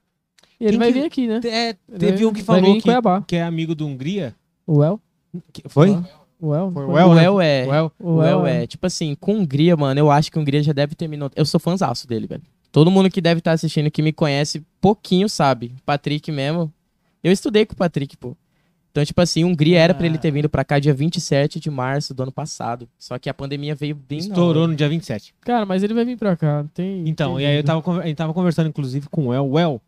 [0.61, 1.41] E ele Quem vai que- vir aqui, né?
[1.47, 2.89] É, teve um que falou que,
[3.27, 4.37] que é amigo do Hungria.
[4.65, 5.01] O El?
[5.53, 5.91] Que- Foi?
[6.41, 6.71] O El?
[6.73, 7.25] Foi o El, o né?
[7.25, 7.67] El é.
[7.67, 7.93] O El.
[7.99, 8.67] O El é.
[8.67, 11.39] Tipo assim, com Hungria, mano, eu acho que Hungria já deve ter me notado.
[11.39, 12.43] Eu sou fãzaço dele, velho.
[12.71, 15.73] Todo mundo que deve estar assistindo, que me conhece pouquinho, sabe.
[15.87, 16.71] Patrick mesmo.
[17.25, 18.37] Eu estudei com o Patrick, pô.
[18.91, 22.15] Então, tipo assim, Hungria era pra ele ter vindo pra cá dia 27 de março
[22.15, 22.89] do ano passado.
[22.99, 24.71] Só que a pandemia veio bem Estourou hora.
[24.71, 25.35] no dia 27.
[25.43, 26.63] Cara, mas ele vai vir pra cá.
[26.63, 29.27] não Tem, Então, tem e aí eu tava, con- a gente tava conversando, inclusive, com
[29.29, 29.51] o El.
[29.51, 29.83] O El,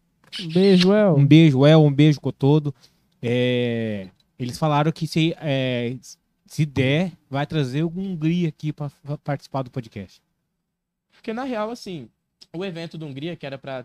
[0.45, 1.15] Um beijo, El.
[1.17, 2.75] um beijo, El, um beijo com todo.
[3.23, 4.09] É,
[4.39, 5.97] eles falaram que se, é,
[6.49, 10.21] se der, vai trazer o Hungria aqui pra, pra participar do podcast.
[11.13, 12.09] Porque, na real, assim,
[12.57, 13.85] o evento do Hungria, que era pra,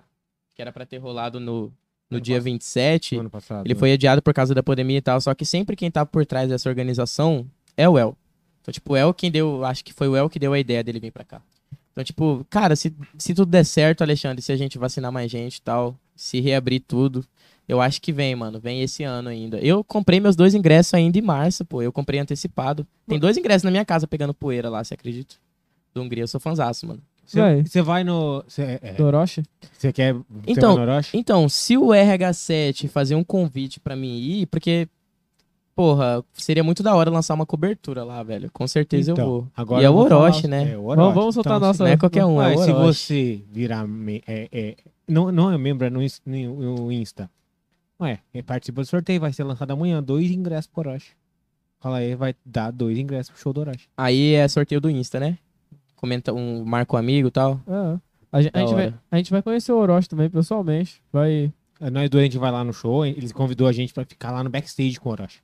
[0.55, 1.63] que era pra ter rolado no,
[2.09, 2.45] no Ano dia passado.
[2.45, 3.67] 27, no ano passado.
[3.67, 3.79] Ele né?
[3.79, 6.47] foi adiado por causa da pandemia e tal, só que sempre quem tá por trás
[6.47, 7.45] dessa organização
[7.75, 8.15] é o El.
[8.61, 10.81] Então, tipo, o El quem deu, acho que foi o El que deu a ideia
[10.83, 11.41] dele vir pra cá.
[11.91, 15.57] Então, tipo, cara, se, se tudo der certo, Alexandre, se a gente vacinar mais gente
[15.57, 17.25] e tal, se reabrir tudo,
[17.67, 19.57] eu acho que vem, mano, vem esse ano ainda.
[19.59, 22.85] Eu comprei meus dois ingressos ainda em março, pô, eu comprei antecipado.
[23.07, 25.35] Tem dois ingressos na minha casa pegando poeira lá, você acredita?
[25.93, 27.01] Do Hungria, eu sou fanzaço, mano.
[27.33, 27.63] Vai.
[27.63, 28.43] Você vai no.
[28.47, 29.43] Você é, Do Orochi?
[29.77, 30.13] você quer.
[30.13, 31.17] Você Então, vai no Orochi?
[31.17, 34.89] Então, se o RH7 fazer um convite pra mim ir, porque,
[35.75, 38.49] porra, seria muito da hora lançar uma cobertura lá, velho.
[38.51, 39.47] Com certeza Então, eu vou.
[39.55, 40.71] agora e é o falar- Orochi, né?
[40.73, 40.97] É, o Orochi.
[40.97, 41.83] Vamos, vamos soltar Então, a nossa.
[41.85, 43.85] Não é qualquer um, é se você virar.
[44.27, 44.75] É, é,
[45.07, 46.01] não, não é membro, é no
[46.91, 47.29] Insta.
[48.01, 50.01] Ué, é, participa do sorteio, vai ser lançado amanhã.
[50.01, 51.11] Dois ingressos pro Orochi.
[51.79, 53.87] Fala aí, vai dar dois ingressos pro show do Orochi.
[53.97, 55.37] Aí é sorteio do Insta, né?
[55.95, 57.61] Comenta um marco amigo e tal.
[57.67, 57.99] É.
[58.31, 61.01] A, gente, a, gente vai, a gente vai conhecer o Orochi também, pessoalmente.
[61.11, 61.53] Vai.
[61.79, 64.31] É, Nós dois a gente vai lá no show, eles convidou a gente pra ficar
[64.31, 65.39] lá no backstage com o Orochi.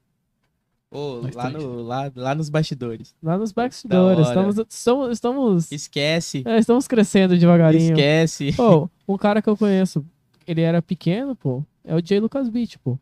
[0.91, 1.57] Ô, lá, Bastante.
[1.63, 3.13] no, lá, lá nos bastidores.
[3.21, 4.27] Lá nos bastidores.
[4.27, 6.41] Estamos, estamos, estamos, Esquece.
[6.45, 7.91] é, estamos crescendo devagarinho.
[7.91, 8.53] Esquece.
[8.53, 10.03] Pô, um cara que eu conheço,
[10.47, 12.97] ele era pequeno, pô, é o Jay Lucas Beat, pô.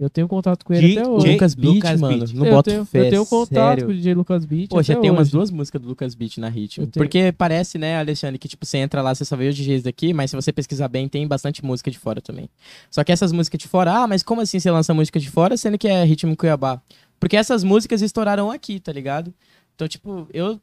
[0.00, 1.26] Eu tenho contato com ele até hoje.
[1.26, 2.18] Jay- Lucas Beat, Lucas mano.
[2.18, 2.32] Beat.
[2.34, 3.84] Não eu, boto tenho, fé, eu tenho contato sério.
[3.86, 4.68] com o DJ Lucas Beat.
[4.70, 5.32] Pô, já tem umas hoje.
[5.32, 6.88] duas músicas do Lucas Beat na Ritmo.
[6.88, 10.12] Porque parece, né, Alexandre, que tipo, você entra lá, você só vê os DJs daqui,
[10.12, 12.48] mas se você pesquisar bem, tem bastante música de fora também.
[12.90, 15.56] Só que essas músicas de fora, ah, mas como assim você lança música de fora,
[15.56, 16.82] sendo que é Ritmo Cuiabá?
[17.20, 19.32] Porque essas músicas estouraram aqui, tá ligado?
[19.76, 20.60] Então, tipo, eu.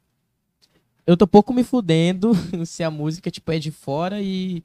[1.08, 2.34] Eu tô pouco me fudendo
[2.66, 4.64] se a música, tipo, é de fora e.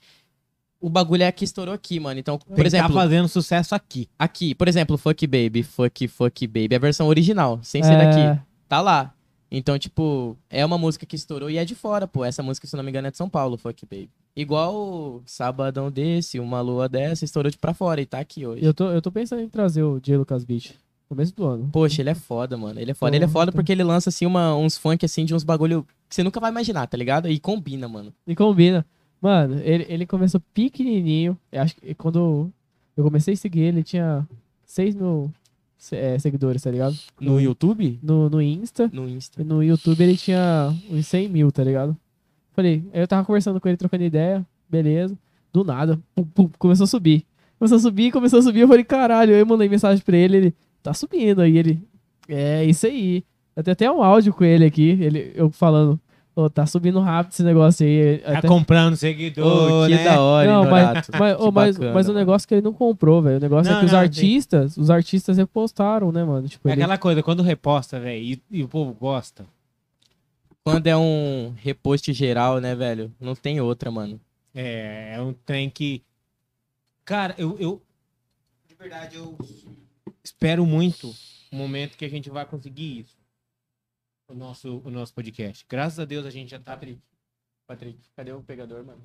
[0.85, 2.20] O bagulho é que estourou aqui, mano.
[2.20, 4.07] Então, por Tem tá exemplo, fazendo sucesso aqui.
[4.18, 8.42] aqui, por exemplo, Fuck Baby, Fuck Fuck Baby, a versão original, sem ser É, daqui
[8.68, 9.14] tá lá.
[9.51, 12.23] Então, tipo, é uma música que estourou e é de fora, pô.
[12.23, 14.11] Essa música, se não me engano, é de São Paulo, Fuck Baby.
[14.37, 18.62] Igual Sabadão desse, Uma Lua dessa, estourou de pra fora e tá aqui hoje.
[18.62, 20.75] Eu tô, eu tô pensando em trazer o Jay Lucas Beat.
[21.09, 21.70] Começo do ano.
[21.73, 22.79] Poxa, ele é foda, mano.
[22.79, 23.16] Ele é foda.
[23.16, 23.59] Ele é foda então.
[23.59, 26.51] porque ele lança, assim, uma, uns funk, assim, de uns bagulho que você nunca vai
[26.51, 27.29] imaginar, tá ligado?
[27.29, 28.12] E combina, mano.
[28.27, 28.85] E combina.
[29.24, 31.34] Mano, ele, ele começou pequenininho.
[31.50, 32.52] Eu acho que quando
[32.94, 34.28] eu comecei a seguir ele, ele tinha
[34.66, 35.32] 6 mil
[35.92, 36.94] é, seguidores, tá ligado?
[37.18, 37.98] No YouTube?
[38.02, 38.90] No, no Insta.
[38.92, 39.40] No Insta.
[39.40, 41.96] E no YouTube ele tinha uns 100 mil, tá ligado?
[42.52, 45.16] Falei, aí eu tava conversando com ele, trocando ideia, beleza.
[45.50, 47.24] Do nada, pum, pum, começou a subir.
[47.58, 50.37] Começou a subir, começou a subir, eu falei, caralho, aí eu mandei mensagem pra ele,
[50.37, 51.80] ele, tá subindo, aí ele,
[52.28, 53.24] é, isso aí.
[53.56, 55.98] Eu tenho até um áudio com ele aqui, ele, eu falando,
[56.35, 58.18] ô, tá subindo rápido esse negócio aí.
[58.18, 60.05] Tá Até- comprando seguidor, que né?
[60.05, 62.73] da hora, não, mas, mas, Que ô, mas, bacana, mas o negócio que ele não
[62.73, 63.37] comprou, velho.
[63.37, 66.49] O negócio Não, é que os não, artistas, os artistas repostaram, né, mano?
[66.49, 69.47] Tipo, É ele, aquela coisa, quando reposta, velho, e, e o povo gosta.
[70.62, 73.12] Quando é um repost geral, né, velho?
[73.20, 74.18] Não tem outra, mano.
[74.55, 76.03] É, é um trem que.
[77.05, 77.83] Cara, eu, eu.
[78.66, 79.37] De verdade, eu
[80.23, 81.14] espero muito
[81.53, 83.14] o momento que a gente vai conseguir isso.
[84.35, 85.64] O nosso, o nosso podcast.
[85.68, 86.73] Graças a Deus a gente já tá.
[86.73, 87.01] Patrick,
[87.68, 89.01] Patrick, cadê o pegador, mano?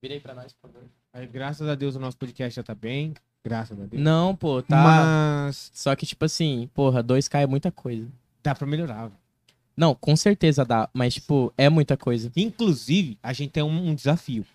[0.00, 0.88] Virei pra nós, por favor.
[1.12, 3.12] Aí, Graças a Deus o nosso podcast já tá bem.
[3.44, 4.02] Graças a Deus.
[4.02, 4.82] Não, pô, tá.
[4.82, 8.10] Mas Só que, tipo assim, porra, 2K é muita coisa.
[8.42, 9.08] dá pra melhorar.
[9.08, 9.20] velho.
[9.76, 12.32] Não, com certeza dá, mas, tipo, é muita coisa.
[12.34, 14.46] Inclusive, a gente tem um, um desafio.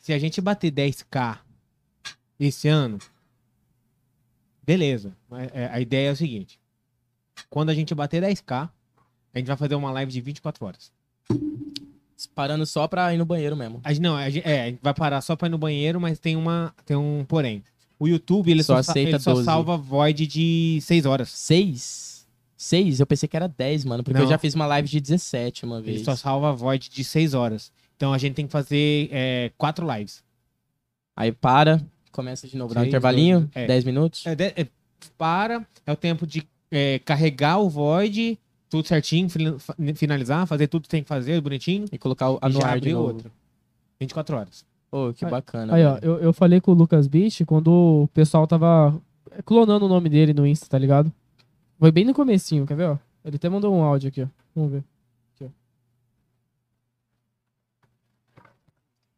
[0.00, 1.38] Se a gente bater 10k
[2.40, 2.98] esse ano,
[4.64, 5.16] beleza.
[5.54, 6.58] É, A ideia é o seguinte:
[7.48, 8.68] quando a gente bater 10k,
[9.34, 10.90] a gente vai fazer uma live de 24 horas.
[12.34, 13.80] Parando só pra ir no banheiro mesmo.
[13.84, 16.00] A gente, não, a gente, é, a gente vai parar só pra ir no banheiro,
[16.00, 17.62] mas tem, uma, tem um porém.
[17.98, 19.44] O YouTube, ele Só só, aceita ele só 12.
[19.44, 21.30] salva void de 6 horas.
[21.30, 22.26] Seis?
[22.56, 22.98] Seis?
[23.00, 24.28] Eu pensei que era 10, mano, porque eu Não.
[24.30, 26.02] já fiz uma live de 17 uma Ele vez.
[26.04, 27.72] só salva void de 6 horas.
[27.96, 30.22] Então a gente tem que fazer é, quatro lives.
[31.16, 31.80] Aí para,
[32.12, 33.66] começa de novo, dá um intervalinho, doze, é.
[33.66, 34.26] 10 minutos.
[34.26, 34.66] É, de- é,
[35.16, 39.28] para, é o tempo de é, carregar o void, tudo certinho,
[39.94, 41.86] finalizar, fazer tudo que tem que fazer, bonitinho.
[41.90, 43.08] E colocar o e já anuar de novo.
[43.08, 43.32] outro.
[44.00, 44.64] 24 horas.
[44.90, 45.74] Ô, que Aí- bacana.
[45.74, 49.00] Aí, ó, eu, eu falei com o Lucas Beach quando o pessoal tava
[49.44, 51.12] clonando o nome dele no Insta, tá ligado?
[51.78, 52.98] Foi bem no comecinho, quer ver, ó?
[53.24, 54.26] Ele até mandou um áudio aqui, ó.
[54.54, 54.84] Vamos ver.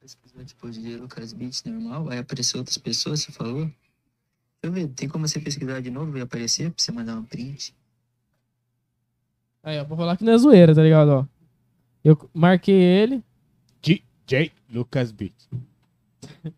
[0.00, 3.70] pesquisar depois de Lucas Beats normal, vai aparecer outras pessoas, você falou?
[4.62, 7.24] Deixa eu ver, tem como você pesquisar de novo e aparecer pra você mandar um
[7.24, 7.74] print?
[9.62, 11.26] Aí, ó, pra falar que não é zoeira, tá ligado, ó?
[12.04, 13.24] Eu marquei ele,
[13.80, 15.32] DJ Lucas Beat.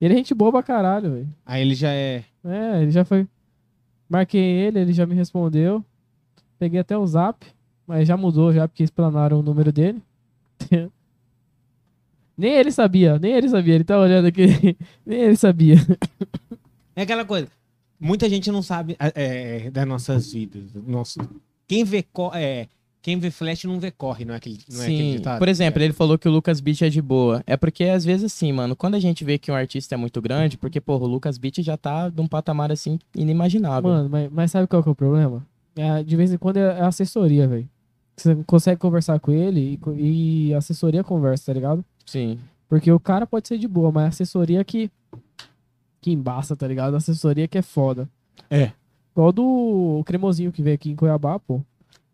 [0.00, 1.34] ele é gente boa pra caralho, velho.
[1.46, 2.24] Aí ele já é.
[2.44, 3.26] É, ele já foi.
[4.08, 5.84] Marquei ele, ele já me respondeu.
[6.58, 7.46] Peguei até o zap,
[7.86, 10.02] mas já mudou já, porque explanaram o número dele.
[12.40, 13.74] nem ele sabia, nem ele sabia.
[13.74, 14.76] Ele tá olhando aqui,
[15.06, 15.76] nem ele sabia.
[16.96, 17.48] É aquela coisa.
[17.98, 19.12] Muita gente não sabe é,
[19.66, 20.64] é, das nossas vidas.
[20.86, 21.18] Nosso...
[21.66, 22.66] Quem vê co- é,
[23.00, 25.38] quem vê flash não vê corre, não é aquele, não é aquele Sim, ditado?
[25.38, 27.42] por exemplo, ele falou que o Lucas Beach é de boa.
[27.46, 30.20] É porque, às vezes, assim, mano, quando a gente vê que um artista é muito
[30.20, 33.88] grande, porque, porra, o Lucas Beach já tá num patamar, assim, inimaginável.
[33.88, 35.46] Mano, mas, mas sabe qual que é o problema?
[35.76, 37.68] É, de vez em quando é a assessoria, velho.
[38.16, 41.82] Você consegue conversar com ele e, e a assessoria conversa, tá ligado?
[42.10, 42.40] Sim.
[42.68, 44.90] Porque o cara pode ser de boa, mas a assessoria que.
[46.00, 46.94] que embaça, tá ligado?
[46.94, 48.08] A assessoria que é foda.
[48.50, 48.72] É.
[49.12, 51.60] Igual do cremosinho que veio aqui em Cuiabá, pô.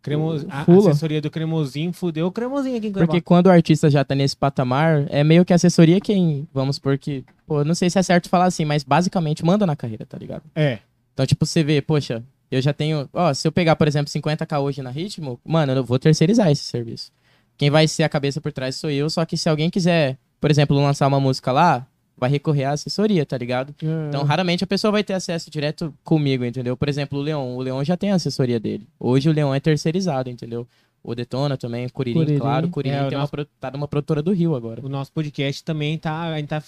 [0.03, 0.47] Cremos...
[0.51, 0.91] A Fula.
[0.91, 3.07] assessoria do cremosinho fudeu o cremosinho aqui em Cuiabá.
[3.07, 6.77] Porque quando o artista já tá nesse patamar, é meio que a assessoria quem, vamos
[6.77, 10.05] supor que, pô, não sei se é certo falar assim, mas basicamente manda na carreira,
[10.05, 10.43] tá ligado?
[10.55, 10.79] É.
[11.13, 14.61] Então, tipo, você vê, poxa, eu já tenho, ó, se eu pegar, por exemplo, 50k
[14.61, 17.11] hoje na Ritmo, mano, eu vou terceirizar esse serviço.
[17.57, 20.51] Quem vai ser a cabeça por trás sou eu, só que se alguém quiser, por
[20.51, 21.87] exemplo, lançar uma música lá,
[22.19, 23.75] vai recorrer à assessoria, tá ligado?
[24.09, 26.77] Então, raramente a pessoa vai ter acesso direto comigo, entendeu?
[26.77, 27.57] Por exemplo, o Leon.
[27.57, 28.87] O Leon já tem a assessoria dele.
[28.99, 30.67] Hoje o Leon é terceirizado, entendeu?
[31.03, 32.39] O Detona também, o Curirim, Curirim.
[32.39, 32.67] claro.
[32.67, 34.85] O Curirim É, tem uma nosso- pro- tá numa produtora do Rio agora.
[34.85, 36.23] O nosso podcast também tá.
[36.33, 36.61] A gente tá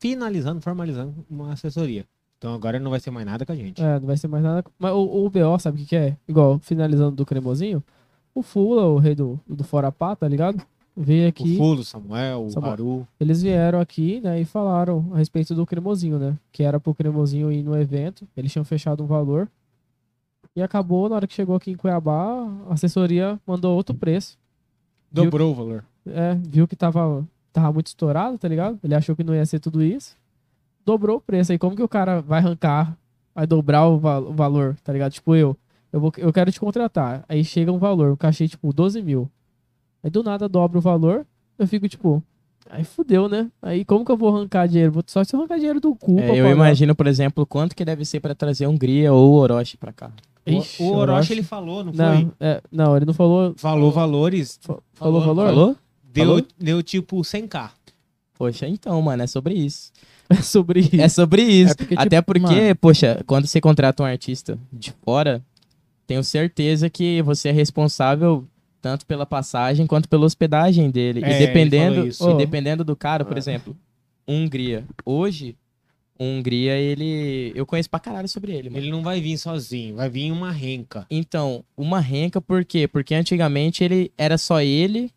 [0.00, 2.04] finalizando, formalizando uma assessoria.
[2.38, 3.80] Então agora não vai ser mais nada com a gente.
[3.82, 4.64] É, não vai ser mais nada.
[4.78, 6.16] Mas o, o BO, sabe o que, que é?
[6.28, 7.82] Igual, finalizando do cremosinho,
[8.34, 10.62] o Fula, o rei do, do Fora Pá, tá ligado?
[10.96, 11.56] Veio O aqui.
[11.56, 12.72] Fulo, o Samuel, o Samuel.
[12.72, 13.08] Haru.
[13.18, 16.36] Eles vieram aqui, né, e falaram a respeito do cremosinho, né?
[16.52, 18.26] Que era pro cremosinho ir no evento.
[18.36, 19.48] Eles tinham fechado um valor.
[20.54, 24.38] E acabou, na hora que chegou aqui em Cuiabá, a assessoria mandou outro preço.
[25.10, 25.84] Dobrou o valor.
[26.06, 28.78] É, viu que tava, tava muito estourado, tá ligado?
[28.84, 30.16] Ele achou que não ia ser tudo isso.
[30.86, 31.50] Dobrou o preço.
[31.50, 32.96] Aí como que o cara vai arrancar,
[33.34, 35.10] vai dobrar o, val- o valor, tá ligado?
[35.12, 35.56] Tipo, eu,
[35.94, 37.24] eu, vou, eu quero te contratar.
[37.28, 39.30] Aí chega um valor, o cachê, tipo, 12 mil.
[40.02, 41.24] Aí do nada dobra o valor,
[41.58, 42.22] eu fico, tipo,
[42.68, 43.48] aí fudeu, né?
[43.62, 44.92] Aí como que eu vou arrancar dinheiro?
[44.92, 46.50] Vou só se eu arrancar dinheiro do cu É, eu pagar.
[46.50, 50.10] imagino, por exemplo, quanto que deve ser pra trazer Hungria ou Orochi pra cá.
[50.46, 51.32] Ixi, o o Orochi Orochi.
[51.32, 52.30] ele falou, não, Não, foi?
[52.40, 53.54] é, não, ele não falou.
[53.56, 54.58] Falou valores.
[54.60, 55.46] fa- Falou, valor?
[55.48, 55.76] Falou?
[56.12, 56.46] Deu, Falou?
[56.58, 57.70] deu tipo 100k.
[58.36, 59.90] Poxa, então, mano, é sobre isso.
[60.28, 61.00] É sobre isso.
[61.00, 61.72] É sobre isso.
[61.72, 65.42] É porque, tipo, Até porque, mano- poxa, quando você contrata um artista de fora,
[66.06, 68.46] tenho certeza que você é responsável
[68.80, 71.24] tanto pela passagem quanto pela hospedagem dele.
[71.24, 73.38] É, e dependendo, e dependendo do cara, por É.
[73.38, 73.76] exemplo,
[74.28, 74.84] Hungria.
[75.04, 75.56] Hoje,
[76.18, 77.52] Hungria, ele.
[77.54, 78.82] Eu conheço pra caralho sobre ele, mano.
[78.82, 81.06] Ele não vai vir sozinho, vai vir uma renca.
[81.10, 82.86] Então, uma renca, por quê?
[82.86, 85.10] Porque antigamente ele era só ele,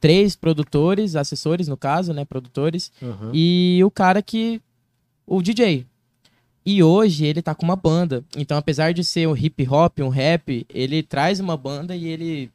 [0.00, 2.24] três produtores, assessores no caso, né?
[2.24, 3.30] Produtores, Uhum.
[3.34, 4.60] e o cara que.
[5.26, 5.86] O DJ.
[6.64, 8.22] E hoje ele tá com uma banda.
[8.36, 12.50] Então, apesar de ser um hip hop, um rap, ele traz uma banda e ele.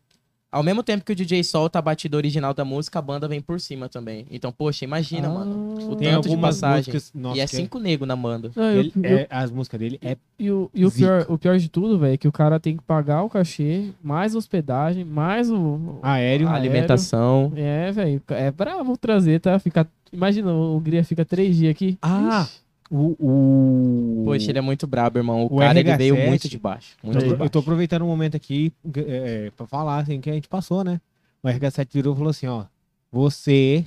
[0.51, 3.41] Ao mesmo tempo que o DJ solta a batida original da música, a banda vem
[3.41, 4.25] por cima também.
[4.31, 5.91] Então, poxa, imagina, Ah, mano.
[5.91, 6.77] O Tem tanto de passagem.
[6.93, 7.11] músicas.
[7.13, 8.49] Nossa, e é que- cinco negros na banda.
[8.55, 11.37] Não, eu- ele- eu- é, as músicas dele é E o, e o, pior, o
[11.37, 15.03] pior de tudo, velho, é que o cara tem que pagar o cachê, mais hospedagem,
[15.03, 15.99] mais o.
[16.01, 16.47] aéreo.
[16.47, 17.51] Ah, Alimentação.
[17.55, 18.21] É, velho.
[18.29, 19.59] É bravo trazer, tá?
[19.59, 21.97] Fica, imagina, o Hungria fica três dias aqui.
[22.01, 22.47] Ah,
[22.91, 24.23] o, o...
[24.25, 25.43] Poxa, ele é muito brabo, irmão.
[25.43, 26.95] O, O cara, ele RH7, veio muito de baixo.
[27.03, 27.51] Muito Eu de tô, eu baixo.
[27.51, 30.99] tô aproveitando o momento aqui é, pra falar assim, que a gente passou, né?
[31.43, 32.65] O RH7 virou e falou assim, ó.
[33.11, 33.85] Você,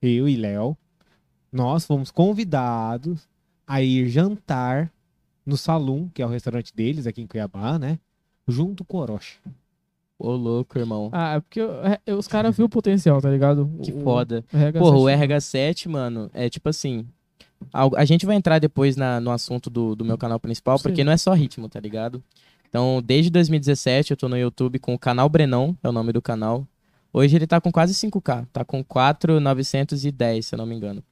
[0.00, 0.76] eu e Léo,
[1.52, 3.28] nós fomos convidados
[3.66, 4.90] a ir jantar
[5.44, 7.98] no Salum, que é o restaurante deles aqui em Cuiabá, né?
[8.48, 9.38] Junto com o Orochi.
[10.18, 11.10] Ô, louco, irmão.
[11.12, 11.60] Ah, é porque
[12.06, 13.70] é, os caras viram o potencial, tá ligado?
[13.82, 14.44] que O- foda.
[14.52, 17.06] o RH7 Porra, o RH7, mano, é tipo assim.
[17.72, 21.04] A gente vai entrar depois na- no assunto do, do meu canal principal, porque Sim.
[21.04, 22.22] não é só ritmo, tá ligado?
[22.68, 26.20] Então, desde 2017 eu tô no YouTube com o canal Brenão, é o nome do
[26.22, 26.66] canal.
[27.12, 31.02] Hoje ele tá com quase 5K, tá com 4,910, se eu não me engano.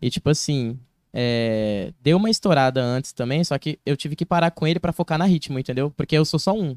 [0.00, 0.78] E tipo assim,
[1.12, 4.92] é, deu uma estourada antes também, só que eu tive que parar com ele pra
[4.92, 5.90] focar na ritmo, entendeu?
[5.96, 6.76] Porque eu sou só um.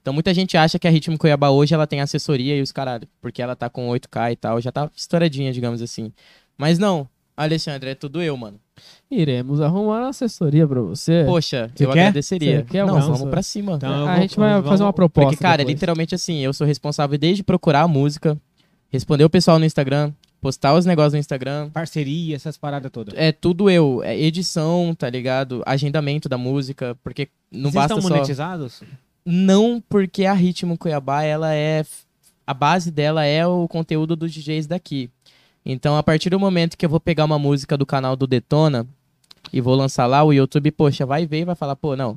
[0.00, 3.08] Então muita gente acha que a Ritmo Cuiabá hoje ela tem assessoria e os caralho,
[3.20, 6.12] porque ela tá com 8K e tal, já tá estouradinha, digamos assim.
[6.56, 8.58] Mas não, Alexandre, é tudo eu, mano.
[9.10, 11.22] Iremos arrumar uma assessoria pra você.
[11.26, 12.00] Poxa, Você eu quer?
[12.00, 12.58] agradeceria.
[12.60, 13.74] Você quer não, vamos pra cima.
[13.74, 15.30] Então a vou- gente vai vamos- fazer uma proposta.
[15.30, 15.74] Porque, cara, depois.
[15.74, 18.36] literalmente assim, eu sou responsável desde procurar a música,
[18.88, 21.70] responder o pessoal no Instagram, postar os negócios no Instagram.
[21.70, 23.14] Parceria, essas paradas todas.
[23.16, 24.02] É tudo eu.
[24.02, 25.62] É edição, tá ligado?
[25.66, 28.14] Agendamento da música, porque não Vocês basta estão só...
[28.14, 28.82] monetizados?
[29.24, 31.84] Não, porque a Ritmo Cuiabá, ela é.
[32.46, 35.10] A base dela é o conteúdo dos DJs daqui.
[35.68, 38.86] Então, a partir do momento que eu vou pegar uma música do canal do Detona
[39.52, 42.16] e vou lançar lá, o YouTube, poxa, vai ver e vai falar, pô, não.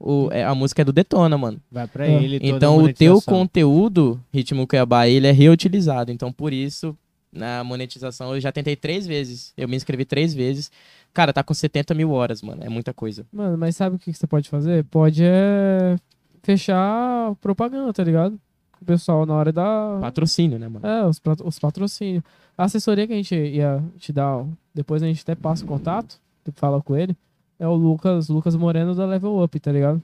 [0.00, 1.60] O, é, a música é do Detona, mano.
[1.70, 2.22] Vai pra É.
[2.22, 6.10] ele Então, o teu conteúdo, Ritmo Cuiabá, ele é reutilizado.
[6.10, 6.96] Então, por isso,
[7.32, 9.52] na monetização, eu já tentei três vezes.
[9.56, 10.68] Eu me inscrevi três vezes.
[11.14, 12.64] Cara, tá com 70 mil horas, mano.
[12.64, 13.24] É muita coisa.
[13.32, 14.84] Mano, mas sabe o que que você pode fazer?
[14.84, 15.96] Pode é
[16.42, 18.38] fechar propaganda, tá ligado?
[18.80, 19.98] O pessoal na hora da.
[20.00, 20.86] Patrocínio, né, mano?
[20.86, 22.22] É, os, os patrocínios.
[22.56, 26.20] A assessoria que a gente ia te dar, depois a gente até passa o contato,
[26.54, 27.16] fala com ele,
[27.58, 30.02] é o Lucas, Lucas Moreno da Level Up, tá ligado?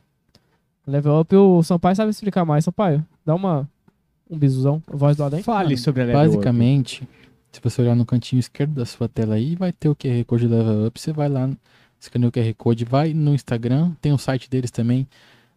[0.87, 3.05] Level Up, o Sampaio sabe explicar mais, Sampaio.
[3.25, 3.69] Dá uma,
[4.31, 5.43] um bisuzão, voz do além.
[5.43, 6.29] Fale sobre a Level Up.
[6.29, 7.09] Basicamente,
[7.51, 10.47] se você olhar no cantinho esquerdo da sua tela aí, vai ter o QR Code
[10.47, 11.01] Level Up.
[11.01, 11.51] Você vai lá,
[11.99, 15.09] escaneia o QR Code, vai no Instagram, tem o site deles também.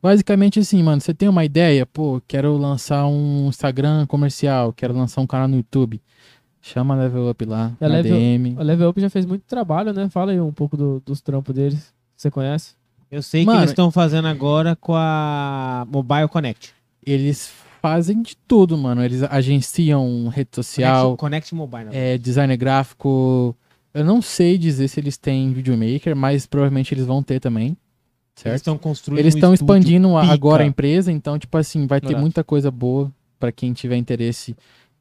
[0.02, 5.22] Basicamente assim, mano, você tem uma ideia, pô, quero lançar um Instagram comercial, quero lançar
[5.22, 6.02] um canal no YouTube.
[6.62, 8.56] Chama a Level Up lá, É na Level- DM.
[8.60, 10.10] A Level Up já fez muito trabalho, né?
[10.10, 11.93] Fala aí um pouco do- dos trampos deles.
[12.16, 12.74] Você conhece?
[13.10, 16.74] Eu sei Mano, que eles estão fazendo agora com a Mobile Connect.
[17.06, 17.50] Eles
[17.82, 19.02] fazem de tudo, mano.
[19.04, 21.86] Eles agenciam rede social, Connect, Connect Mobile.
[21.86, 21.91] né?
[21.93, 23.56] é, design gráfico.
[23.93, 27.78] Eu não sei dizer se eles têm videomaker, mas provavelmente eles vão ter também.
[28.38, 28.56] Eles Certo?
[28.58, 30.34] estão construindo Eles um estão estúdio expandindo a- pica.
[30.34, 32.22] agora a empresa, então, tipo assim, vai ter Verdade.
[32.22, 34.56] muita coisa boa pra quem tiver interesse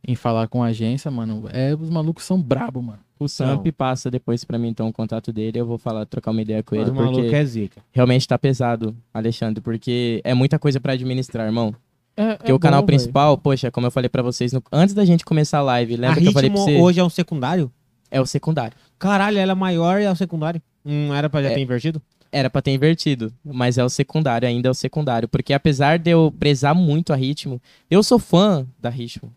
[0.08, 1.44] em falar com a agência, mano.
[1.52, 2.98] É, os malucos são brabo, mano.
[3.18, 5.58] O Samp passa depois pra mim, então, o contato dele.
[5.58, 7.80] Eu vou falar, trocar uma ideia com ele, Os malucos porque é zica.
[7.92, 11.74] realmente tá pesado, Alexandre, porque é muita coisa pra administrar, irmão.
[12.16, 12.98] É, Porque é o canal bom, velho.
[12.98, 15.98] principal, poxa, como eu falei pra vocês, no- antes da gente começar a live, A
[15.98, 16.76] lembra que eu falei pra você?
[16.78, 17.70] hoje é um secundário?
[18.10, 18.76] É o secundário.
[18.98, 20.60] Caralho, ela é maior e é o secundário.
[20.84, 21.54] Não era pra já É.
[21.54, 22.00] ter invertido?
[22.36, 25.26] Era pra ter invertido, mas é o secundário, ainda é o secundário.
[25.26, 29.32] Porque apesar de eu prezar muito a Ritmo, eu sou fã da Ritmo.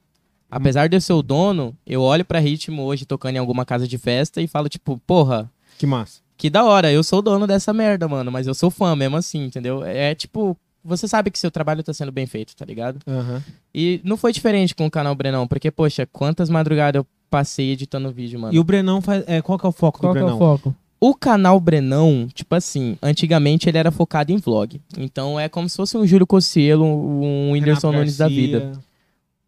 [0.51, 3.87] Apesar de eu ser o dono, eu olho pra Ritmo hoje tocando em alguma casa
[3.87, 6.19] de festa e falo, tipo, porra, Que massa.
[6.35, 9.15] que da hora, eu sou o dono dessa merda, mano, mas eu sou fã mesmo
[9.15, 9.81] assim, entendeu?
[9.85, 12.99] É tipo, você sabe que seu trabalho tá sendo bem feito, tá ligado?
[13.07, 13.41] Aham.
[13.73, 18.11] E não foi diferente com o canal Brenão, porque, poxa, quantas madrugadas eu passei editando
[18.11, 18.53] vídeo, mano.
[18.53, 19.23] E o Brenão faz.
[19.27, 20.35] É, qual que é o foco Qual do que é Brenão?
[20.35, 20.75] o foco?
[21.01, 24.81] O canal Brenão, tipo assim, antigamente ele era focado em vlog.
[24.97, 28.73] Então é como se fosse um Júlio Cossielo, um Whindersson Nunes da vida,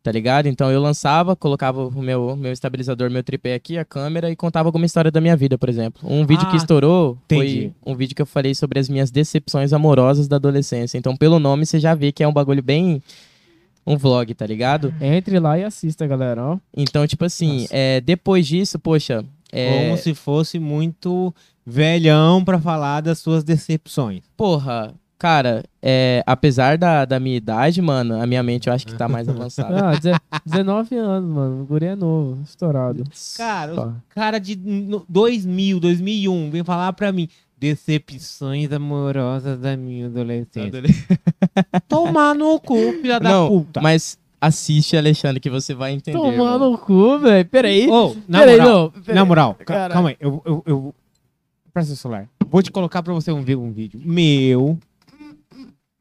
[0.02, 0.48] tá ligado?
[0.48, 4.70] Então eu lançava, colocava o meu, meu estabilizador, meu tripé aqui, a câmera e contava
[4.70, 6.02] alguma história da minha vida, por exemplo.
[6.10, 7.74] Um vídeo Ah, que estourou entendi.
[7.84, 10.98] foi um vídeo que eu falei sobre as minhas decepções amorosas da adolescência.
[10.98, 13.04] Então pelo nome você já vê que é um bagulho bem...
[13.84, 14.94] Um vlog, tá ligado?
[15.02, 16.58] Entre lá e assista, galera, ó.
[16.78, 19.26] Então, tipo assim, é, depois disso, poxa...
[19.52, 21.34] É, Como se fosse muito
[21.66, 24.24] velhão pra falar das suas decepções.
[24.38, 28.96] Porra, cara, é, apesar da, da minha idade, mano, a minha mente eu acho que
[28.96, 29.90] tá mais avançada.
[29.90, 31.62] Ah, deze- 19 anos, mano.
[31.62, 33.04] O guri é novo, estourado.
[33.38, 37.28] Cara, cara de no- 2000, 2001, vem falar pra mim.
[37.58, 40.82] Decepções amorosas da minha adolescência.
[41.88, 43.82] Tomar no cu, filha da Não, puta.
[43.82, 46.18] mas assiste, Alexandre, que você vai entender.
[46.18, 47.48] Tomando o cu, velho.
[47.48, 47.88] Peraí.
[47.90, 49.02] Ô, na Peraí, moral, não.
[49.04, 49.16] peraí.
[49.16, 50.96] na moral, calma aí, eu, eu, eu...
[51.74, 52.28] Presta o celular.
[52.50, 54.78] Vou te colocar pra você um, vi- um vídeo meu,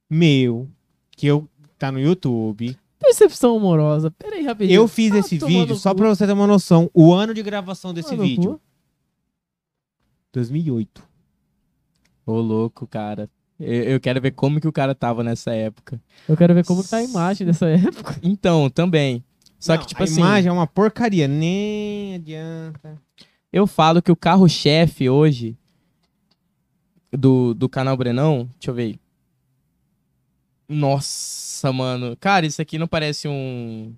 [0.08, 0.66] meu,
[1.12, 2.76] que eu tá no YouTube.
[3.02, 4.10] Decepção amorosa.
[4.10, 4.76] Peraí, rapidinho.
[4.76, 5.96] Eu fiz Ah, esse vídeo só cu.
[5.96, 8.52] pra você ter uma noção, o ano de gravação desse Tomando vídeo.
[8.54, 8.60] cu.
[10.32, 11.02] 2008.
[12.26, 13.28] Ô, louco, cara.
[13.60, 16.00] Eu, eu quero ver como que o cara tava nessa época.
[16.26, 18.18] Eu quero ver como que tá a imagem dessa época.
[18.22, 19.22] Então, também.
[19.58, 22.96] Só Não, que, tipo a assim, imagem é uma porcaria, nem adianta.
[23.52, 25.54] eu falo que o carro-chefe hoje
[27.12, 28.98] do, do canal Brenão, deixa eu ver.
[30.68, 32.16] Nossa, mano.
[32.18, 33.94] Cara, isso aqui não parece um.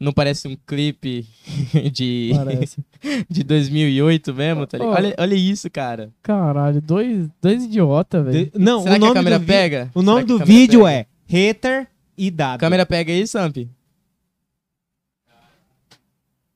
[0.00, 1.26] Não parece um clipe
[1.92, 2.78] de, Parece.
[3.28, 4.94] de 2008 mesmo, tá ligado?
[4.96, 6.10] Olha, olha isso, cara.
[6.22, 8.46] Caralho, dois, dois idiotas, velho.
[8.46, 9.90] De- Não, Será o que a nome câmera do vi- pega?
[9.94, 10.92] O nome Será do vídeo pega?
[11.00, 11.86] é Hater
[12.16, 12.60] e Dado.
[12.60, 13.58] Câmera pega aí, Samp.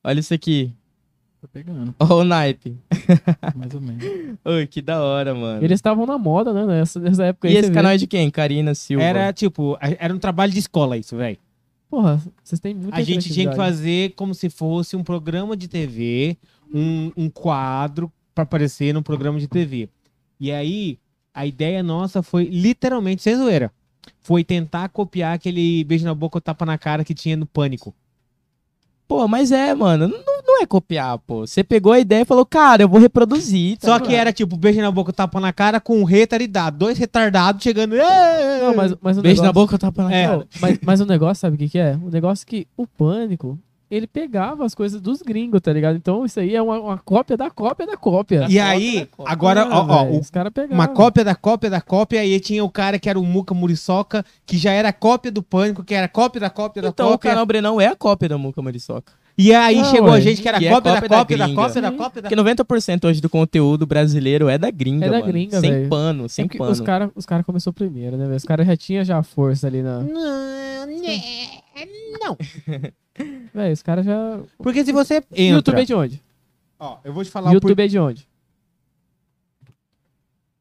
[0.03, 0.71] Olha isso aqui.
[1.41, 2.75] Tá pegando, Ó o naipe.
[3.55, 4.03] mais ou menos.
[4.43, 5.63] Oi, que da hora, mano.
[5.63, 6.65] Eles estavam na moda, né?
[6.65, 7.53] Nessa, nessa época aí.
[7.53, 8.29] E esse canal é de quem?
[8.31, 9.03] Karina Silva.
[9.03, 11.37] Era tipo, era um trabalho de escola isso, velho.
[11.89, 15.67] Porra, vocês têm muita A gente tinha que fazer como se fosse um programa de
[15.67, 16.37] TV,
[16.73, 19.89] um, um quadro pra aparecer num programa de TV.
[20.39, 20.99] E aí,
[21.33, 23.71] a ideia nossa foi literalmente, sem zoeira,
[24.19, 27.93] foi tentar copiar aquele beijo na boca ou tapa na cara que tinha no Pânico.
[29.07, 30.07] Pô, mas é, mano.
[30.07, 31.45] Não, não é copiar, pô.
[31.45, 33.77] Você pegou a ideia e falou, cara, eu vou reproduzir.
[33.77, 36.77] tá Só que era tipo, beijo na boca ou tapa na cara com um retardado.
[36.77, 37.95] Dois retardados chegando.
[37.95, 39.53] Não, mas, mas o Beijo na negócio...
[39.53, 40.27] boca, eu tapa na É.
[40.27, 40.47] cara.
[40.59, 41.97] Mas, mas o negócio, sabe o que, que é?
[42.01, 45.95] O negócio é que o pânico, ele pegava as coisas dos gringos, tá ligado?
[45.95, 48.45] Então isso aí é uma, uma cópia da cópia da cópia.
[48.49, 49.31] E aí, cópia.
[49.33, 50.67] agora, Ah, ó, ó, o- os pegavam.
[50.71, 53.53] uma cópia da cópia da cópia, e aí tinha o cara que era o Muca
[53.53, 57.11] Muriçoca, que já era cópia do Pânico, que era cópia da cópia da Então o
[57.11, 57.31] cópia.
[57.31, 59.13] canal Brenão é a cópia da Muca Muriçoca.
[59.37, 61.37] E aí Não, chegou a gente que era Que é cópia, da cópia da cópia
[61.37, 65.09] da cópia da cópia da Porque 90% hoje do conteúdo brasileiro é da gringa, É
[65.09, 65.27] da mano.
[65.29, 65.89] gringa, Sem velho.
[65.89, 66.71] pano, É sem porque pano.
[66.71, 68.37] os caras os cara começou primeiro, né, velho?
[68.37, 69.99] Os caras já tinham já a força ali na.
[69.99, 71.19] Não, né,
[72.23, 72.37] não.
[73.53, 74.39] Velho, os caras já.
[74.57, 75.81] Porque se você E YouTube entra...
[75.81, 76.23] é de onde?
[76.79, 77.81] Ó, eu vou te falar o YouTube por...
[77.81, 78.27] é de onde?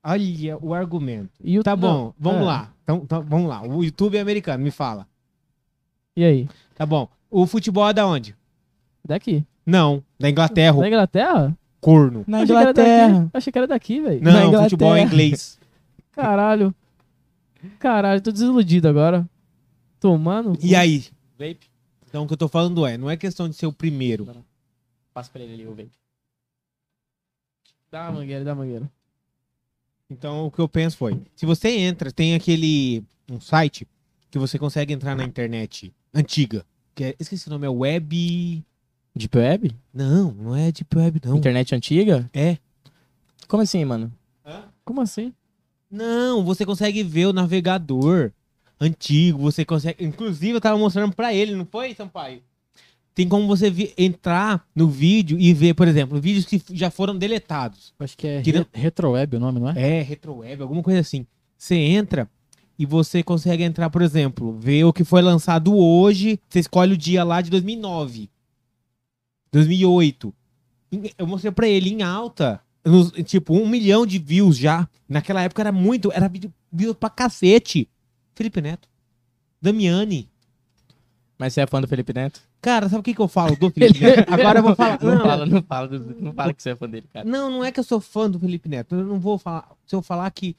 [0.02, 1.30] Olha o argumento.
[1.42, 2.44] E o- Tá bom, não, vamos é.
[2.44, 2.70] lá.
[2.82, 3.62] Então, então, vamos lá.
[3.62, 5.06] O YouTube é americano, me fala.
[6.16, 6.48] E aí?
[6.74, 7.08] Tá bom.
[7.30, 8.36] O futebol é da onde?
[9.04, 9.44] Daqui.
[9.66, 11.56] Não, da Inglaterra, o Inglaterra?
[11.80, 12.24] corno.
[12.26, 13.28] Na Inglaterra.
[13.34, 14.22] Achei que era daqui, velho.
[14.22, 14.62] Na Não, Inglaterra.
[14.64, 15.58] futebol é inglês.
[16.12, 16.74] Caralho.
[17.78, 19.28] Caralho, tô desiludido agora.
[20.00, 20.58] Tomando.
[20.62, 21.04] E aí?
[21.38, 21.60] Vape?
[22.14, 24.24] Então o que eu tô falando é, não é questão de ser o primeiro.
[25.12, 25.90] Passa pra ele ali, o vape.
[27.90, 28.88] Dá, mangueira, dá, mangueira.
[30.08, 33.84] Então o que eu penso foi, se você entra, tem aquele um site
[34.30, 38.64] que você consegue entrar na internet antiga, que é, esqueci o nome, é Web...
[39.12, 39.76] Deep Web?
[39.92, 41.36] Não, não é Deep Web não.
[41.36, 42.30] Internet antiga?
[42.32, 42.58] É.
[43.48, 44.12] Como assim, mano?
[44.84, 45.34] Como assim?
[45.90, 48.30] Não, você consegue ver o navegador
[48.80, 50.04] antigo, você consegue.
[50.04, 52.42] Inclusive, eu tava mostrando pra ele, não foi, Sampaio?
[53.14, 57.16] Tem como você vi- entrar no vídeo e ver, por exemplo, vídeos que já foram
[57.16, 57.94] deletados.
[58.00, 59.98] Acho que é Que não- re- RetroWeb o nome, não é?
[59.98, 61.24] É, retroweb, alguma coisa assim.
[61.56, 62.28] Você entra
[62.76, 66.40] e você consegue entrar, por exemplo, ver o que foi lançado hoje.
[66.48, 68.28] Você escolhe o dia lá de 2009,
[69.52, 70.34] 2008.
[70.92, 74.88] Em- Eu mostrei pra ele em alta, nos- tipo, um milhão de views já.
[75.08, 77.88] Naquela época era muito, era vídeo, vídeo pra cacete.
[78.34, 78.88] Felipe Neto,
[79.60, 80.28] Damiani.
[81.38, 82.40] Mas você é fã do Felipe Neto?
[82.60, 84.32] Cara, sabe o que, que eu falo do Felipe Neto?
[84.32, 84.98] Agora eu vou falar.
[85.02, 87.28] Não, Não, fala, não fala, do- não fala que você é fã dele, cara.
[87.28, 88.94] Não, não é que eu sou fã do Felipe Neto.
[88.94, 89.68] Eu não vou falar.
[89.86, 90.56] Se eu falar que.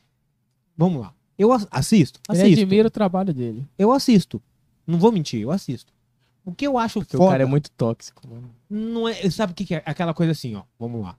[0.78, 1.14] Vamos lá.
[1.38, 2.20] Eu as- assisto.
[2.28, 2.62] Assisto.
[2.62, 3.66] admira o trabalho dele.
[3.78, 4.42] Eu assisto.
[4.86, 5.92] Não vou mentir, eu assisto.
[6.46, 8.52] O que eu acho Porque foda o cara é muito tóxico, mano.
[8.70, 9.30] não é.
[9.32, 9.84] Sabe o que, que é?
[9.86, 10.62] Aquela coisa assim, ó.
[10.80, 11.18] Vamos lá.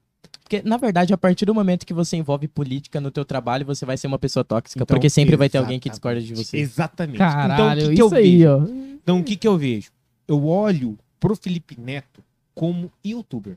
[0.48, 3.84] Porque, na verdade, a partir do momento que você envolve política no teu trabalho, você
[3.84, 4.78] vai ser uma pessoa tóxica.
[4.80, 6.56] Então, porque sempre vai ter alguém que discorda de você.
[6.58, 7.18] Exatamente.
[7.18, 8.48] Caralho, então, o que, que eu isso aí, vejo?
[8.50, 8.96] ó.
[9.02, 9.90] Então, o que, que eu vejo?
[10.28, 12.22] Eu olho pro Felipe Neto
[12.54, 13.56] como youtuber.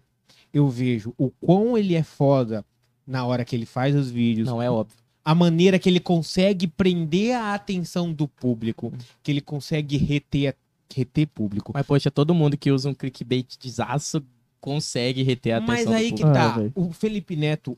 [0.52, 2.66] Eu vejo o quão ele é foda
[3.06, 4.98] na hora que ele faz os vídeos, Não é óbvio.
[5.24, 10.56] a maneira que ele consegue prender a atenção do público, que ele consegue reter,
[10.92, 11.72] reter público.
[11.72, 14.24] Mas, poxa, todo mundo que usa um clickbait desaço
[14.60, 17.78] consegue reter a atenção Mas do aí que tá, Ah, o Felipe Neto,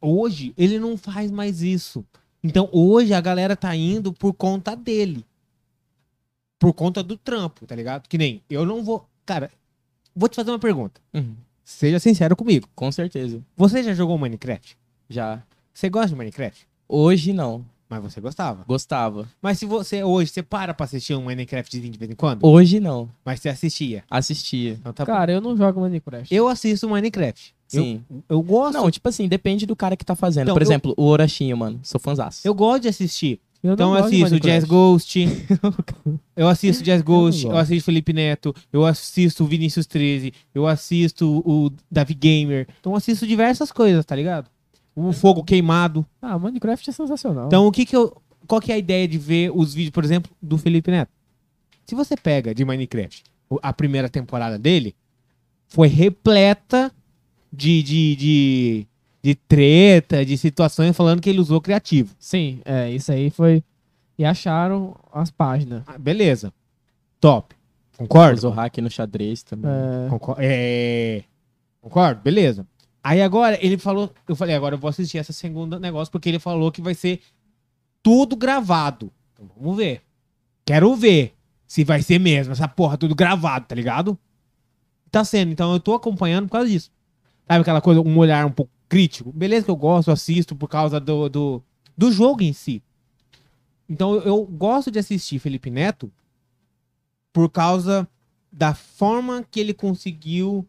[0.00, 2.04] hoje, ele não faz mais isso.
[2.42, 5.24] Então, hoje, a galera tá indo por conta dele.
[6.58, 8.08] Por conta do trampo, tá ligado?
[8.08, 9.06] Que nem, eu não vou...
[9.26, 9.50] Cara,
[10.14, 11.00] vou te fazer uma pergunta.
[11.12, 12.68] Uhum, Seja sincero comigo.
[12.74, 13.42] com certeza.
[13.56, 14.76] Você já jogou Minecraft?
[15.08, 15.42] Já.
[15.72, 16.66] Você gosta de Minecraft?
[16.88, 17.64] Hoje, não.
[18.02, 18.64] Mas você gostava.
[18.66, 19.28] Gostava.
[19.40, 22.44] Mas se você, hoje, você para pra assistir um Minecraftzinho de vez em quando?
[22.46, 23.08] Hoje, não.
[23.24, 24.02] Mas você assistia.
[24.10, 24.72] Assistia.
[24.80, 25.12] Então tá bom.
[25.12, 26.34] Cara, eu não jogo Minecraft.
[26.34, 27.54] Eu assisto Minecraft.
[27.72, 28.04] Eu, Sim.
[28.28, 28.74] eu gosto.
[28.74, 30.44] Não, tipo assim, depende do cara que tá fazendo.
[30.44, 31.80] Então, Por eu- exemplo, o Orachinho, mano.
[31.82, 32.46] Sou fãzaço.
[32.46, 33.40] eu gosto de assistir.
[33.62, 34.68] Eu Então eu assisto Jazz Minecraft.
[34.68, 35.28] Ghost.
[36.36, 37.62] eu assisto Jazz Ghost, eu, gosto.
[37.62, 42.68] assisto Felipe Neto, eu assisto o Vinícius 13, eu assisto o Davi Gamer.
[42.80, 44.46] Então eu assisto diversas coisas, tá ligado?
[44.96, 46.06] O Fogo Queimado.
[46.22, 47.46] Ah, Minecraft é sensacional.
[47.46, 48.16] Então o que que eu.
[48.46, 51.10] Qual que é a ideia de ver os vídeos, por exemplo, do Felipe Neto?
[51.86, 53.24] Se você pega de Minecraft
[53.62, 54.94] a primeira temporada dele,
[55.68, 56.92] foi repleta
[57.52, 58.86] de, de, de,
[59.22, 62.14] de treta, de situações falando que ele usou criativo.
[62.18, 63.62] Sim, é, isso aí foi.
[64.18, 65.82] E acharam as páginas.
[65.86, 66.52] Ah, beleza.
[67.20, 67.54] Top.
[67.96, 68.36] Concordo?
[68.36, 69.70] Usou hack no xadrez também.
[69.70, 71.22] É, Concor- É...
[71.80, 72.20] Concordo?
[72.22, 72.66] Beleza.
[73.04, 74.10] Aí agora ele falou.
[74.26, 77.20] Eu falei, agora eu vou assistir essa segunda negócio, porque ele falou que vai ser
[78.02, 79.12] tudo gravado.
[79.34, 80.00] Então vamos ver.
[80.64, 81.34] Quero ver
[81.66, 84.18] se vai ser mesmo, essa porra, tudo gravado, tá ligado?
[85.10, 86.90] Tá sendo, então eu tô acompanhando por causa disso.
[87.46, 89.30] Sabe aquela coisa, um olhar um pouco crítico.
[89.32, 91.62] Beleza que eu gosto, assisto por causa do, do,
[91.96, 92.82] do jogo em si.
[93.86, 96.10] Então eu gosto de assistir Felipe Neto
[97.32, 98.08] por causa
[98.50, 100.66] da forma que ele conseguiu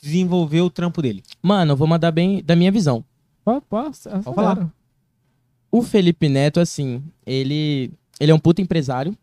[0.00, 1.22] desenvolver o trampo dele.
[1.42, 3.04] Mano, eu vou mandar bem da minha visão.
[3.70, 4.22] Acelera.
[4.22, 4.70] falar.
[5.70, 7.90] O Felipe Neto, assim, ele.
[8.20, 9.16] Ele é um puta empresário.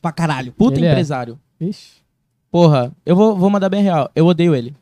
[0.00, 0.52] Pra caralho.
[0.52, 0.90] Puta Ele é.
[0.90, 1.38] empresário.
[1.60, 2.02] Ixi.
[2.50, 4.10] Porra, eu vou, vou mandar bem real.
[4.14, 4.74] Eu odeio ele.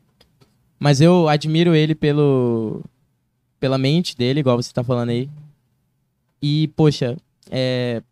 [0.78, 2.82] Mas eu admiro ele pelo.
[3.58, 5.28] pela mente dele, igual você tá falando aí.
[6.42, 7.16] E, poxa,
[7.50, 8.02] é,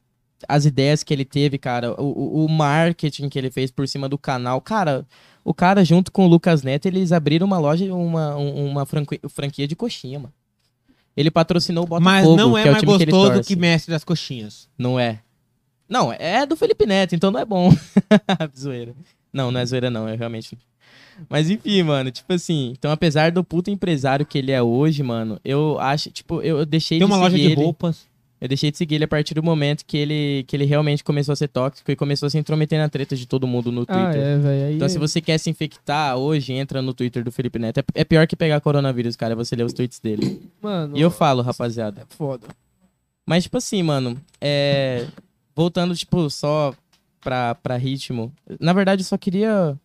[0.46, 4.18] as ideias que ele teve, cara, o- o marketing que ele fez por cima do
[4.18, 4.60] canal.
[4.60, 5.06] Cara,
[5.48, 9.20] o cara, junto com o Lucas Neto, eles abriram uma loja, uma, um- uma franqui-
[9.28, 10.32] franquia de coxinha, mano.
[11.16, 13.48] Ele patrocinou o Botafogo, Mas não é que é o mais que gostoso torce.
[13.48, 14.68] que mestre das coxinhas.
[14.78, 15.20] Não é.
[15.88, 17.70] Não, é do Felipe Neto, então não é bom.
[18.56, 18.94] zoeira.
[19.32, 20.56] Não, não é zoeira, não, é realmente.
[21.28, 25.40] Mas enfim, mano, tipo assim, então apesar do puto empresário que ele é hoje, mano,
[25.44, 27.54] eu acho, tipo, eu, deixei Tem de uma loja de ele.
[27.56, 28.06] roupas.
[28.40, 31.32] Eu deixei de seguir ele a partir do momento que ele, que ele realmente começou
[31.32, 34.06] a ser tóxico e começou a se intrometer na treta de todo mundo no Twitter.
[34.06, 34.66] Ah, é, velho.
[34.66, 37.78] Aí Então, se você quer se infectar hoje, entra no Twitter do Felipe Neto.
[37.78, 40.40] É, é pior que pegar coronavírus, cara, é você ler os tweets dele.
[40.62, 42.02] Mano, E eu falo, rapaziada.
[42.02, 42.46] é foda.
[43.26, 45.06] Mas, tipo assim, mano, é...
[45.54, 46.72] Voltando, tipo, só
[47.20, 48.32] pra, pra ritmo.
[48.60, 49.76] Na verdade, eu só queria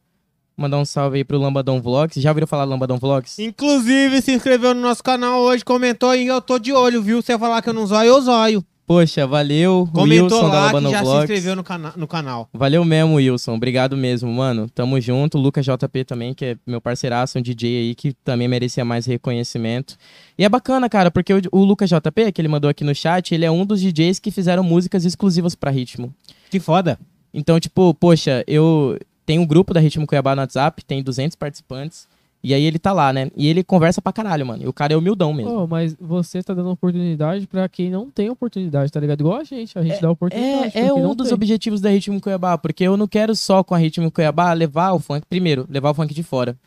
[0.58, 2.22] mandar um salve aí pro Lambadão Vlogs.
[2.22, 3.40] Já ouviram falar do Lambadão Vlogs?
[3.40, 7.22] Inclusive, se inscreveu no nosso canal hoje, comentou e eu tô de olho, viu?
[7.22, 8.66] Se eu falar que eu não zóio, eu zóio.
[8.86, 11.24] Poxa, valeu, Comentou Wilson da lá que Lambadão já se Vlogs.
[11.24, 12.50] inscreveu no, cana no canal.
[12.54, 13.56] Valeu mesmo, Wilson.
[13.56, 14.70] Obrigado mesmo, mano.
[14.70, 15.38] Tamo junto.
[15.38, 19.96] Lucas JP também, que é meu parceiraço, um DJ aí que também merecia mais reconhecimento.
[20.38, 23.34] E é bacana, cara, porque o, o Lucas JP, que ele mandou aqui no chat,
[23.34, 26.14] ele é um dos DJs que fizeram músicas exclusivas pra ritmo.
[26.50, 27.00] Que foda.
[27.34, 32.08] Então, tipo, poxa, eu tenho um grupo da Ritmo Cuiabá no WhatsApp, tem 200 participantes.
[32.46, 33.32] E aí ele tá lá, né?
[33.38, 34.64] E ele conversa pra caralho, mano.
[34.64, 35.60] E o cara é humildão mesmo.
[35.64, 39.22] Ô, mas você tá dando oportunidade pra quem não tem oportunidade, tá ligado?
[39.22, 40.78] Igual a gente, a gente dá oportunidade.
[40.78, 41.36] É, é um dos tem.
[41.36, 45.00] objetivos da Ritmo Cuiabá, porque eu não quero só com a Ritmo Cuiabá levar o
[45.00, 45.26] funk.
[45.30, 46.58] Primeiro, levar o funk de fora.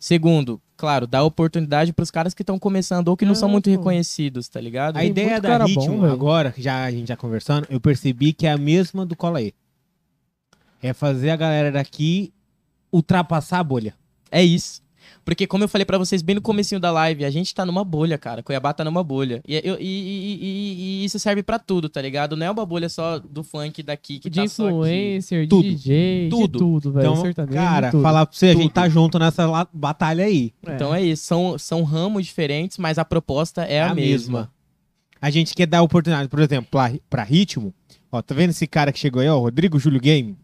[0.00, 3.66] Segundo, claro, dar oportunidade pros caras que estão começando ou que não É, são muito
[3.66, 3.70] pô.
[3.70, 4.96] reconhecidos, tá ligado?
[4.96, 8.32] A Tem ideia da Ritmo, bom, agora, que já, a gente já conversando, eu percebi
[8.32, 9.52] que é a mesma do Cola aí.
[10.82, 12.32] É fazer a galera daqui
[12.92, 13.94] ultrapassar a bolha.
[14.30, 14.80] É isso.
[15.24, 17.84] Porque, como eu falei pra vocês bem no comecinho da live, a gente tá numa
[17.84, 18.42] bolha, cara.
[18.42, 19.42] Cuiabá tá numa bolha.
[19.46, 22.36] E, eu- e- e- e- e isso serve pra tudo, tá ligado?
[22.36, 24.72] Não é uma bolha só do funk daqui que De tá só aqui.
[24.74, 25.62] influencer, de Tudo.
[25.68, 26.52] DJ, Tudo.
[26.52, 27.10] de tudo, velho.
[27.10, 28.02] Então, sertanejo, cara, tudo.
[28.02, 28.72] falar pra você, a gente Tudo.
[28.72, 30.52] tá junto nessa batalha aí.
[30.66, 31.24] Então é isso.
[31.24, 34.50] São, são ramos diferentes, mas a proposta é a, mesma.
[35.20, 37.74] A gente quer dar oportunidade, por exemplo, pra, pra ritmo.
[38.10, 40.36] Ó, tá vendo esse cara que chegou aí, ó, Rodrigo Júlio Game?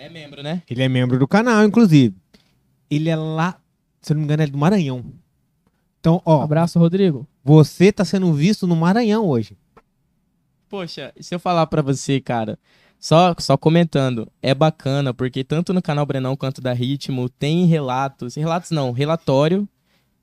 [0.00, 0.62] É membro, né?
[0.68, 2.14] Ele é membro do canal, inclusive.
[2.90, 3.60] Ele é lá,
[4.00, 5.04] se eu não me engano, é do Maranhão.
[6.00, 7.26] Então, ó, Abraço, Rodrigo.
[7.44, 9.56] você tá sendo visto no Maranhão hoje.
[10.68, 12.58] Poxa, se eu falar pra você, cara,
[12.98, 18.36] só, só comentando, é bacana, porque tanto no canal Brenão quanto da Ritmo tem relatos,
[18.36, 19.68] relatos não, relatório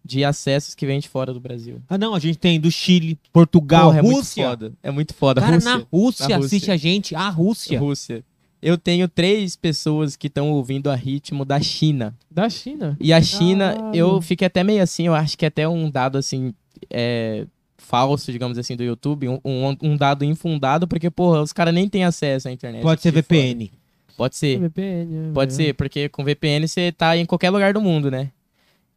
[0.04, 1.82] de acessos que vem de fora do Brasil.
[1.90, 4.48] Ah, não, a gente tem do Chile, Portugal, Porra, é muito Rússia.
[4.50, 4.74] foda.
[4.82, 5.42] É muito foda.
[5.42, 5.70] Cara, Rússia.
[5.78, 6.46] na Rússia, Na Rússia.
[6.48, 7.78] assiste a gente, a Rússia.
[7.80, 8.24] Rússia.
[8.62, 12.16] Eu tenho três pessoas que estão ouvindo a ritmo da China.
[12.30, 12.98] Da China.
[13.00, 13.96] E a China, Caralho.
[13.96, 16.54] eu fiquei até meio assim, eu acho que é até um dado assim,
[16.90, 17.46] é,
[17.78, 21.88] falso, digamos assim, do YouTube, um, um, um dado infundado, porque, porra, os caras nem
[21.88, 22.82] têm acesso à internet.
[22.82, 23.22] Pode ser fora.
[23.22, 23.72] VPN.
[24.18, 24.60] Pode ser.
[24.60, 25.30] VPN.
[25.30, 28.32] é, Pode ser, porque com VPN você tá em qualquer lugar do mundo, né?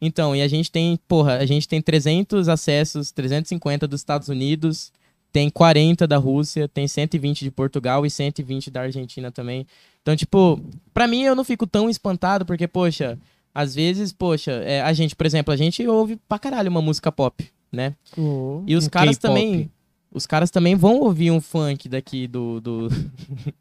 [0.01, 4.91] Então, e a gente tem, porra, a gente tem 300 acessos, 350 dos Estados Unidos,
[5.33, 9.67] tem 40 da Rússia, tem 120 de Portugal e 120 da Argentina também.
[10.03, 10.61] Então, tipo,
[10.93, 13.19] pra mim eu não fico tão espantado, porque, poxa,
[13.55, 17.11] às vezes, poxa, é, a gente, por exemplo, a gente ouve pra caralho uma música
[17.13, 17.95] pop, né?
[18.17, 19.71] Ô, E os caras também.
[20.13, 22.61] Os caras também vão ouvir um funk daqui do.
[22.61, 22.89] do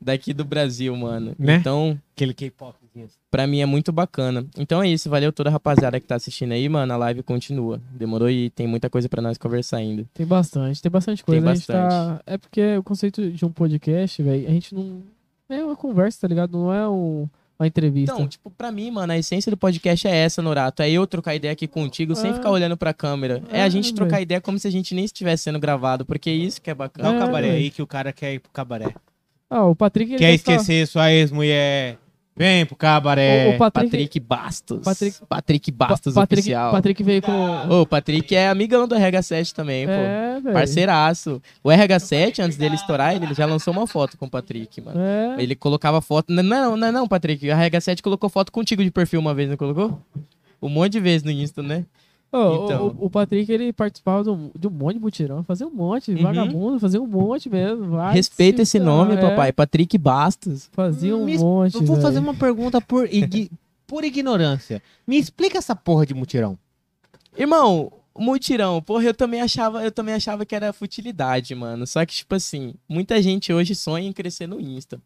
[0.00, 1.34] daqui do Brasil, mano.
[1.38, 1.56] Né?
[1.56, 2.74] Então, Aquele K-pop.
[3.28, 4.46] Pra mim é muito bacana.
[4.56, 6.92] Então é isso, valeu toda a rapaziada que tá assistindo aí, mano.
[6.92, 7.80] A live continua.
[7.90, 10.06] Demorou e tem muita coisa pra nós conversar ainda.
[10.14, 11.40] Tem bastante, tem bastante coisa.
[11.42, 12.20] Tem A gente tá...
[12.24, 15.02] É porque o conceito de um podcast, velho, a gente não.
[15.48, 16.56] É uma conversa, tá ligado?
[16.56, 17.28] Não é um...
[17.58, 18.14] uma entrevista.
[18.14, 20.80] Então, tipo, pra mim, mano, a essência do podcast é essa, Norato.
[20.80, 22.34] É eu trocar ideia aqui contigo sem É.
[22.34, 23.42] ficar olhando pra câmera.
[23.50, 23.96] É a É, gente velho.
[23.96, 26.74] trocar ideia como se a gente nem estivesse sendo gravado, porque é isso que é
[26.74, 27.10] Dá bacana.
[27.10, 27.58] o É, cabaré velho.
[27.58, 28.94] aí que o cara quer ir pro cabaré.
[29.56, 30.12] Ah, o Patrick.
[30.12, 31.98] ele Quer deve tá- esquecer sua ex-mulher.
[32.36, 33.50] Vem pro cabaré.
[33.52, 33.90] O, o Patrick.
[33.90, 34.80] Patrick Bastos.
[34.84, 36.72] Patrick- Patrick Bastos Pa- Patrick, oficial.
[36.72, 37.32] Patrick veio com.
[37.68, 39.92] Ô, o Patrick é amigão do RH7 também, pô.
[39.92, 40.52] É, velho.
[40.52, 41.40] Parceiraço.
[41.62, 44.98] O RH7, antes dele estourar, ele já lançou uma foto com o Patrick, mano.
[45.00, 45.36] É.
[45.40, 46.32] Ele colocava foto.
[46.32, 47.46] Não, não, não, não, Patrick.
[47.48, 50.02] O RH7 colocou foto contigo de perfil uma vez, não colocou?
[50.60, 51.84] Um monte de vezes no Insta, né?
[52.36, 52.96] Ô, Então.
[52.98, 56.10] o, o Patrick, ele participava de um, de um monte de mutirão, fazia um monte,
[56.10, 56.22] Uhum.
[56.22, 57.90] vagabundo, fazia um monte mesmo.
[57.90, 59.52] vai Respeita se esse ferrar, nome, é, papai.
[59.52, 60.68] Patrick Bastos.
[60.72, 62.24] Fazia um Me- monte, Eu vou fazer velho.
[62.26, 63.50] uma pergunta por, igui-
[63.86, 64.82] por ignorância.
[65.06, 66.58] Me explica essa porra de mutirão.
[67.38, 71.86] Irmão, mutirão, porra, eu também achava, eu também achava que era futilidade, mano.
[71.86, 75.00] Só que, tipo assim, muita gente hoje sonha em crescer no Insta.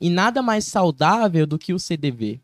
[0.00, 2.40] E nada mais saudável do que o CDV.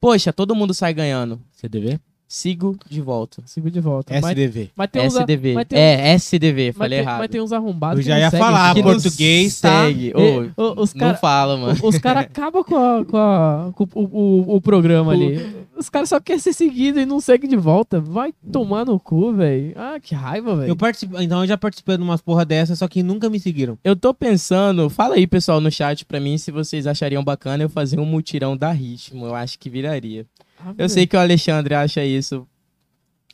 [0.00, 1.40] Poxa, todo mundo sai ganhando.
[1.52, 1.98] CDV?
[2.36, 3.40] Sigo de volta.
[3.46, 4.12] Sigo de volta.
[4.20, 4.70] Mas, SDV.
[4.74, 5.54] mas tem uns, a- SDV.
[5.54, 7.18] mas tem É, SDV, mas falei tem, errado.
[7.20, 9.84] mas tem uns arrombados Eu já não ia falar, não não português, tá?
[9.84, 10.12] segue.
[10.16, 11.78] Ô, E- o- os não caras fala, mano.
[11.80, 15.64] os cara acabam com, a- com, a- com o, o- o programa ali.
[15.78, 18.00] Os caras só querem ser seguidos e não seguem de volta.
[18.00, 19.72] Vai tomar no cu, velho.
[19.76, 20.68] Ah, que raiva, velho.
[20.70, 23.78] Eu participo, então eu já participei de umas porra dessas, só que nunca me seguiram.
[23.84, 27.68] Eu tô pensando, fala aí, pessoal, no chat pra mim se vocês achariam bacana eu
[27.68, 29.24] fazer um mutirão da ritmo.
[29.26, 30.26] Eu acho que viraria.
[30.58, 32.46] Ah, Eu sei que o Alexandre acha isso.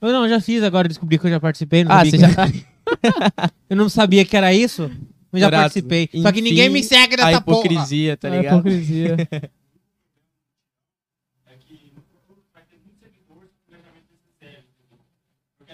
[0.00, 1.84] Eu não, já fiz, agora descobri que eu já participei.
[1.84, 2.28] Não Ah, você já.
[3.68, 4.90] Eu não sabia que era isso,
[5.30, 6.08] mas já participei.
[6.22, 7.58] Só que enfim, ninguém me segue A nessa porra.
[7.60, 8.54] hipocrisia, tá É ligado?
[8.60, 9.16] hipocrisia.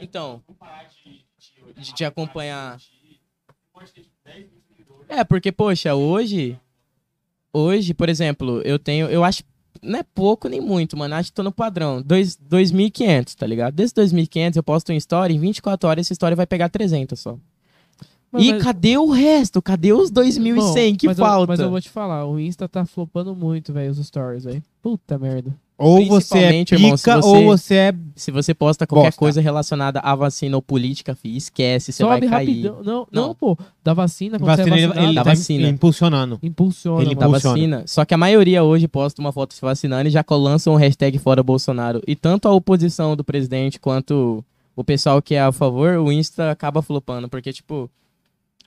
[0.00, 0.42] Então,
[1.76, 2.78] de te acompanhar.
[5.08, 6.58] É, porque, poxa, hoje.
[7.52, 9.06] Hoje, por exemplo, eu tenho.
[9.08, 9.42] Eu acho.
[9.82, 11.14] Não é pouco nem muito, mano.
[11.14, 12.02] Acho que tô no padrão.
[12.02, 13.74] Dois- 2.500, tá ligado?
[13.74, 15.34] Desses 2.500 eu posto uma story.
[15.34, 17.36] Em 24 horas essa história vai pegar 300 só.
[18.30, 19.62] Mas- e mas- cadê o resto?
[19.62, 21.46] Cadê os 2.100 Bom, que mas eu- falta?
[21.52, 24.62] mas eu vou te falar, o Insta tá flopando muito, velho, os stories, velho.
[24.82, 25.54] Puta merda.
[25.78, 27.94] Ou você é Principalmente, irmão, se pica, você- ou você é...
[28.14, 29.18] Se você posta qualquer Bosta.
[29.18, 32.64] coisa relacionada à vacina ou política, fi, esquece, você Sobe vai cair.
[32.64, 33.34] Não, não, Não.
[33.34, 33.58] pô.
[33.84, 35.68] Da vacina, quando Vacina, você é ele, ele Da tá vacina.
[35.68, 36.38] impulsionando.
[36.42, 37.20] impulsiona, ele mano.
[37.32, 37.82] da vacina.
[37.86, 41.18] Só que a maioria hoje posta uma foto se vacinando e já lançam um hashtag
[41.18, 42.00] fora Bolsonaro.
[42.06, 44.42] E tanto a oposição do presidente quanto
[44.74, 47.28] o pessoal que é a favor, o Insta acaba flopando.
[47.28, 47.90] Porque, tipo,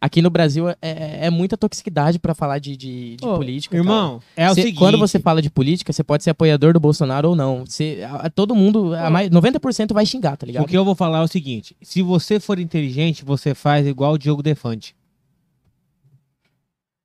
[0.02, 3.76] aqui no Brasil é, é- é muita toxicidade pra falar de, de, de Ô, política.
[3.76, 3.84] cara.
[3.84, 4.78] Irmão, é o Cê- seguinte...
[4.80, 7.66] Quando você fala de política, você pode ser apoiador do Bolsonaro ou não.
[7.66, 10.64] Cê, a- a- todo mundo, a mais, 90% vai xingar, tá ligado?
[10.64, 14.14] O que eu vou falar é o seguinte: se você for inteligente, você faz igual
[14.14, 14.96] o Diogo Defante.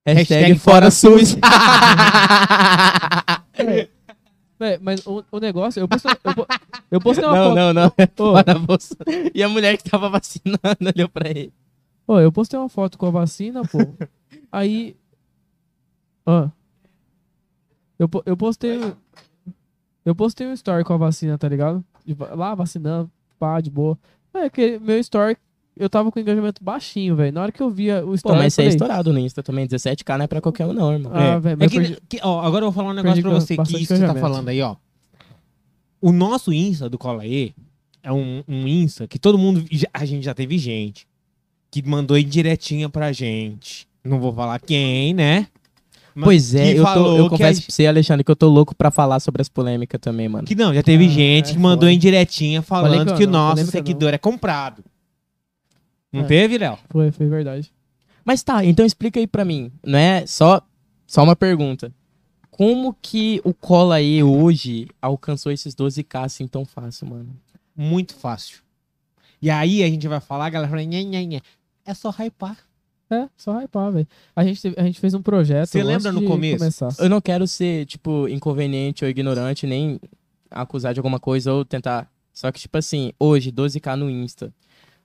[0.07, 1.37] Hashtag, Hashtag fora SUS.
[4.59, 6.47] Véi, mas o, o negócio, eu postei, eu,
[6.93, 7.57] eu postei uma não, foto.
[7.57, 7.93] não, não.
[8.17, 9.31] Fora Bolsonaro.
[9.35, 10.61] E a mulher que tava vacinando
[10.95, 11.53] olhou pra ele.
[12.07, 13.79] Ô, eu postei uma foto com a vacina, pô.
[14.51, 14.97] Aí.
[16.27, 16.49] Ó.
[17.99, 18.79] Eu, eu postei.
[20.05, 21.83] Eu postei um story com a vacina, tá ligado?
[22.37, 23.99] Lá vacinando, pá, de boa.
[24.35, 25.37] É que meu story,
[25.77, 27.33] eu tava com engajamento baixinho, velho.
[27.33, 28.39] Na hora que eu via o Pô, story.
[28.39, 29.67] mas eu você é estourado no Insta também.
[29.67, 31.13] 17k não é pra qualquer um, não, irmão.
[31.15, 33.23] Ah, velho, É mas que, eu perdi- que- ó, agora eu vou falar um negócio
[33.23, 34.77] perdi pra você, que isso que você tá falando aí, ó.
[36.01, 37.55] O nosso Insta do Cola E
[38.03, 39.65] é um, um Insta que todo mundo.
[39.93, 41.07] A gente já teve gente
[41.83, 43.89] que mandou indiretinha pra gente.
[44.05, 45.49] Não vou falar quem, né?
[46.15, 48.37] Mas Pois é, que eu, tô, eu que confesso a- pra você, Alexandre, que eu
[48.37, 50.47] tô louco pra falar sobre as polêmicas também, mano.
[50.47, 51.93] Que não, já teve Ah, gente é que mandou foda.
[51.93, 54.85] indiretinha falando que o não, nosso polêmica seguidor é comprado.
[56.13, 56.25] Não É.
[56.25, 56.79] teve, Léo?
[56.91, 57.73] Foi, foi verdade.
[58.25, 59.73] Mas tá, então explica aí pra mim.
[59.85, 60.63] Não é só,
[61.07, 61.93] só uma pergunta.
[62.53, 67.31] Como que o Cola aí hoje alcançou esses 12k assim tão fácil, mano?
[67.77, 68.59] Muito fácil.
[69.43, 71.41] E aí a gente vai falar, a galera fala, nhê, nhê, nhê.
[71.85, 72.57] É só hypar.
[73.11, 74.09] É, só hypar, velho.
[74.35, 75.69] A gente, a gente fez um projeto.
[75.69, 76.59] Você lembra no começo?
[76.59, 76.89] Começar.
[76.99, 80.01] Eu não quero ser, tipo, inconveniente ou ignorante, nem
[80.51, 82.11] acusar de alguma coisa ou tentar.
[82.33, 84.53] Só que, tipo assim, hoje, 12k no Insta.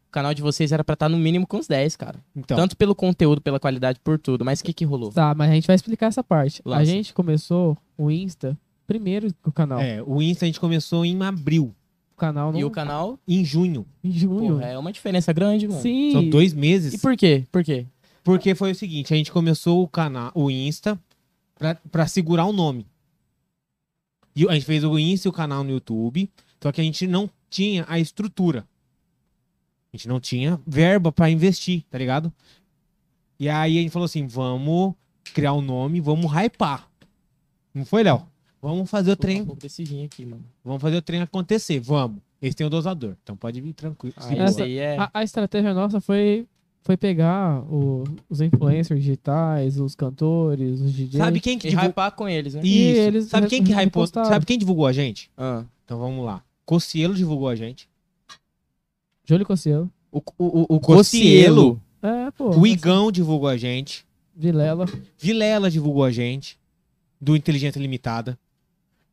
[0.07, 2.19] O canal de vocês era pra estar no mínimo com uns 10, cara.
[2.35, 4.43] Então, Tanto pelo conteúdo, pela qualidade, por tudo.
[4.43, 5.11] Mas o que que rolou?
[5.11, 6.63] Tá, mas a gente vai explicar essa parte.
[6.65, 6.85] A Lança.
[6.85, 8.57] gente começou o Insta
[8.87, 9.79] primeiro que o canal.
[9.79, 11.75] é, o Insta a gente começou em abril,
[12.19, 13.85] canal não, E o canal, em junho.
[14.03, 14.55] em junho.
[14.55, 15.81] porra, é uma diferença grande, mano.
[15.81, 16.11] Sim.
[16.11, 16.93] São dois meses.
[16.93, 17.45] E por quê?
[17.51, 17.85] Por quê?
[18.23, 20.99] Porque foi o seguinte, a gente começou o canal, o Insta,
[21.57, 22.85] pra, pra segurar o nome.
[24.35, 26.29] E a gente fez o Insta e o canal no YouTube,
[26.61, 28.67] só que a gente não tinha a estrutura.
[29.91, 32.31] A gente não tinha verba pra investir, tá ligado?
[33.39, 34.93] E aí a gente falou assim, vamos
[35.33, 36.87] criar um nome, vamos hypar.
[37.73, 38.27] Não foi, Léo?
[38.61, 40.43] Vamos fazer o um trem, pouco desse gin aqui, mano.
[40.63, 42.19] vamos fazer o trem acontecer, vamos.
[42.41, 44.13] Esse tem o dosador, então pode vir tranquilo.
[44.17, 44.97] Ah, Essa- é...
[44.97, 46.45] A, a estratégia nossa foi,
[46.81, 51.17] foi pegar o- os influencers digitais, os cantores, os DJs.
[51.17, 51.89] Sabe quem que E divulgou?
[51.91, 52.61] hypar com eles, né?
[52.63, 52.99] E Isso.
[53.01, 54.07] eles Sabe quem que hypou?
[54.07, 55.29] Sabe quem divulgou a gente?
[55.37, 55.63] Ah.
[55.85, 56.41] Então vamos lá.
[56.65, 57.89] Cocielo divulgou a gente.
[59.25, 59.89] Júlio Cossielo.
[60.11, 61.75] O, o, o, o Cocielo.
[61.75, 61.81] Cocielo.
[62.01, 62.57] É, pô.
[62.57, 64.05] O Igão divulgou a gente.
[64.35, 64.85] Vilela.
[65.17, 66.57] Vilela divulgou a gente.
[67.19, 68.39] Do Inteligência Limitada.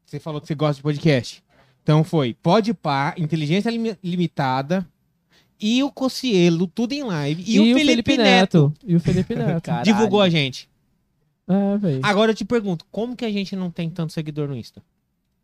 [0.07, 1.43] Você falou que você gosta de podcast.
[1.83, 4.87] Então foi Pode Par, Inteligência Limi- Limitada
[5.61, 7.43] e o Cocielo, tudo em live.
[7.47, 9.71] E, o Felipe, Neto, E o Felipe Neto.
[9.85, 10.69] Divulgou a gente.
[11.49, 12.01] é, velho.
[12.03, 14.83] Agora eu te pergunto, como que a gente não tem tanto seguidor no Insta?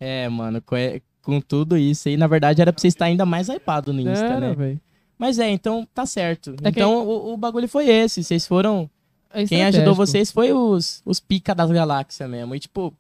[0.01, 0.77] É, mano, com,
[1.23, 4.25] com tudo isso aí, na verdade era pra você estar ainda mais hypado no Insta,
[4.25, 4.55] Era, né?
[4.55, 4.81] velho.
[5.19, 6.51] Mas é, então tá certo.
[6.63, 8.23] É que- então o, o bagulho foi esse.
[8.25, 8.91] Vocês foram.
[9.33, 12.55] É Quem ajudou vocês foi os, os pica das galáxias mesmo.
[12.55, 12.93] E tipo.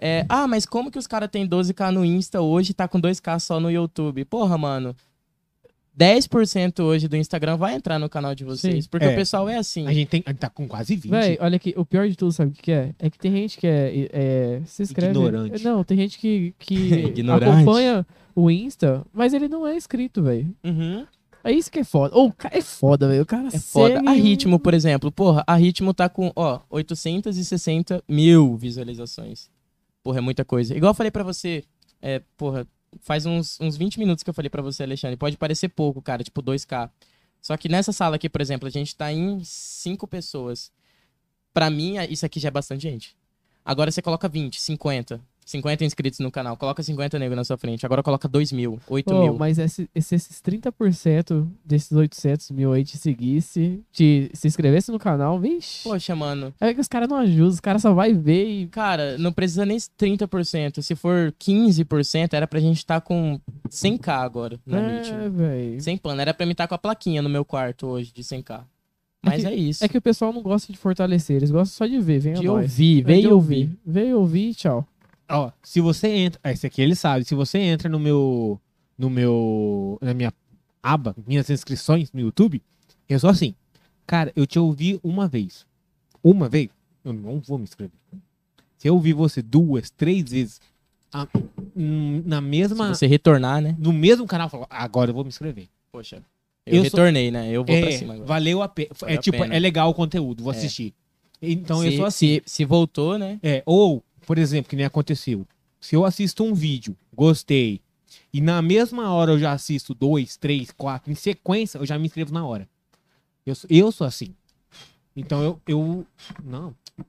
[0.00, 3.00] É, ah, mas como que os caras têm 12k no Insta hoje e tá com
[3.00, 4.24] 2k só no YouTube?
[4.24, 4.94] Porra, mano.
[5.98, 8.84] 10% hoje do Instagram vai entrar no canal de vocês.
[8.84, 8.90] Sim.
[8.90, 9.12] Porque É.
[9.12, 9.84] o pessoal é assim.
[9.86, 11.10] A gente, tem, a gente tá com quase 20.
[11.10, 12.94] Véi, olha aqui, o pior de tudo, sabe o que é?
[13.00, 14.08] É que tem gente que é.
[14.12, 15.10] é se inscreve.
[15.10, 15.64] Ignorante.
[15.64, 20.54] Não, tem gente que, que acompanha o Insta, mas ele não é inscrito, velho.
[20.62, 21.04] Uhum.
[21.42, 22.16] É isso que é foda.
[22.16, 23.22] Ô, o cara é foda, velho.
[23.22, 23.94] O cara É foda.
[23.96, 25.10] segue A Ritmo, por exemplo.
[25.10, 29.48] Porra, a Ritmo tá com, ó, 860 mil visualizações.
[30.08, 30.74] Porra, é muita coisa.
[30.74, 31.62] Igual eu falei pra você,
[32.00, 32.66] é, porra,
[33.00, 35.18] faz uns, uns 20 minutos que eu falei pra você, Alexandre.
[35.18, 36.90] Pode parecer pouco, cara, tipo 2K.
[37.42, 40.72] Só que nessa sala aqui, por exemplo, a gente tá em 5 pessoas.
[41.52, 43.14] Pra mim, isso aqui já é bastante gente.
[43.62, 45.20] Agora você coloca 20, 50.
[45.48, 46.58] 50 inscritos no canal.
[46.58, 47.86] Coloca 50 nego na sua frente.
[47.86, 49.34] Agora coloca 2 mil, 8 Ô, mil.
[49.38, 54.98] mas esse- esse- esses 30% desses 800 mil aí te seguisse, te se inscrevesse no
[54.98, 55.84] canal, vixe.
[55.84, 56.52] Poxa, mano.
[56.60, 58.66] É que os caras não ajudam, os caras só vai ver e.
[58.66, 60.82] Cara, não precisa nem 30%.
[60.82, 63.40] Se for 15%, era pra gente estar com
[63.70, 65.80] 100k agora na é, velho.
[65.80, 66.20] Sem plano.
[66.20, 68.60] Era pra mim estar com a plaquinha no meu quarto hoje de 100k.
[69.24, 69.84] Mas é, isso.
[69.84, 72.48] É que o pessoal não gosta de fortalecer, eles gostam só de ver, vem de
[72.48, 73.70] ouvir, É, veio de ouvir.
[73.84, 74.86] Veio ouvir e tchau.
[75.28, 76.40] Ó, se você entra.
[76.50, 77.24] Esse aqui ele sabe.
[77.24, 78.60] Se você entra no meu.
[78.96, 79.98] No meu.
[80.00, 80.32] Na minha
[80.82, 82.62] aba, minhas inscrições no YouTube,
[83.08, 83.54] eu sou assim.
[84.06, 85.66] Cara, eu te ouvi uma vez.
[86.22, 86.68] Uma vez,
[87.04, 87.92] eu não vou me inscrever.
[88.76, 90.60] Se eu ouvir você duas, três vezes
[91.12, 91.26] a-
[91.76, 92.88] hum, na Se mesma.
[92.94, 93.76] você retornar, né?
[93.78, 95.68] No mesmo canal, falo, agora eu vou me inscrever.
[95.92, 96.22] Poxa.
[96.64, 97.48] Eu, Eu sou- retornei, né?
[97.50, 98.26] Eu vou pra É, cima agora.
[98.26, 98.88] valeu a pena.
[98.98, 99.54] Valeu É a tipo, pena.
[99.54, 100.56] é legal o conteúdo, vou É.
[100.56, 100.94] assistir.
[101.40, 102.26] Então se, eu sou assim.
[102.26, 103.38] se, se voltou, né?
[103.42, 105.46] É, ou, por exemplo, que nem aconteceu.
[105.80, 107.80] Se eu assisto um vídeo, gostei,
[108.30, 112.04] e na mesma hora eu já assisto dois, três, quatro, em sequência, eu já me
[112.06, 112.68] inscrevo na hora.
[113.46, 114.34] Eu, sou- eu sou assim.
[115.16, 116.06] Então eu, eu.
[116.44, 116.74] Não.
[116.98, 117.04] Não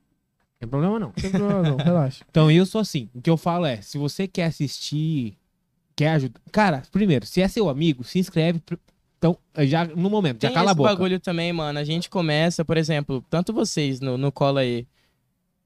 [0.60, 1.08] tem problema não.
[1.08, 2.24] Não tem problema não, relaxa.
[2.30, 3.10] Então eu sou assim.
[3.14, 5.36] O que eu falo é: se você quer assistir,
[5.98, 6.40] quer ajudar.
[6.54, 8.62] Cara, primeiro, se é seu amigo, se inscreve.
[9.18, 10.90] Então, já no momento, já Tem cala a esse boca.
[10.90, 11.78] bagulho também, mano.
[11.80, 14.88] A gente começa, por exemplo, tanto vocês no, no cola aí.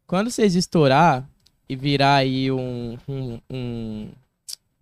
[0.07, 1.29] Quando vocês estourar
[1.67, 4.09] e virar aí um, um, um,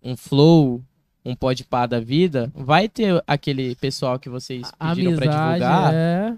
[0.02, 0.82] um flow,
[1.24, 6.36] um podpar da vida, vai ter aquele pessoal que vocês pediram pra amizade divulgar é.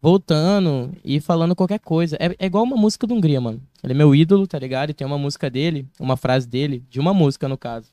[0.00, 2.16] voltando e falando qualquer coisa.
[2.18, 3.60] É, é igual uma música do Hungria, mano.
[3.82, 4.90] Ele é meu ídolo, tá ligado?
[4.90, 7.88] E tem uma música dele, uma frase dele, de uma música no caso.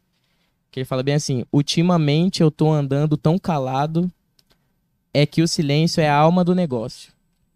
[0.72, 4.10] Que ele fala bem assim: Ultimamente eu tô andando tão calado,
[5.14, 7.12] é que o silêncio é a alma do negócio.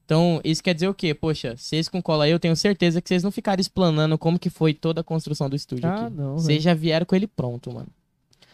[0.06, 1.14] Então, isso quer dizer o quê?
[1.16, 4.52] Poxa, vocês com cola aí, eu tenho certeza que vocês não ficaram explanando como que
[4.52, 6.16] foi toda a construção do estúdio Ah, aqui.
[6.16, 6.34] não.
[6.38, 7.88] Vocês já vieram com ele pronto, mano.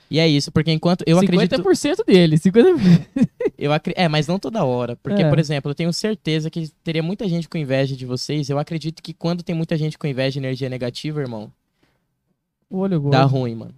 [0.10, 1.56] E é isso, porque enquanto eu acredito.
[1.56, 3.08] 50% dele, 50%.
[3.58, 3.94] Eu acri...
[3.96, 4.96] É, mas não toda hora.
[4.98, 5.30] Porque, É.
[5.30, 8.50] por exemplo, eu tenho certeza que teria muita gente com inveja de vocês.
[8.50, 11.52] Eu acredito que quando tem muita gente com inveja e energia negativa, irmão,
[12.70, 13.12] O olho gordo.
[13.12, 13.76] dá ruim, mano.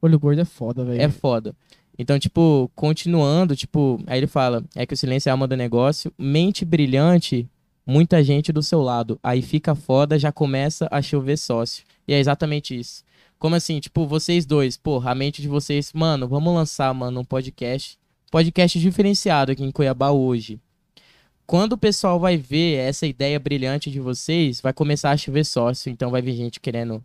[0.00, 1.00] Olho gordo é foda, velho.
[1.02, 1.54] É foda.
[1.98, 5.56] Então, tipo, continuando, tipo, aí ele fala: é que o silêncio é a alma do
[5.56, 7.48] negócio, mente brilhante,
[7.86, 9.18] muita gente do seu lado.
[9.22, 11.84] Aí fica foda, já começa a chover sócio.
[12.06, 13.04] E é exatamente isso.
[13.38, 17.24] Como assim, tipo, vocês dois, porra, a mente de vocês, mano, vamos lançar, mano, um
[17.24, 17.98] podcast.
[18.30, 20.58] Podcast diferenciado aqui em Cuiabá hoje.
[21.46, 25.90] Quando o pessoal vai ver essa ideia brilhante de vocês, vai começar a chover sócio.
[25.90, 27.04] Então vai vir gente querendo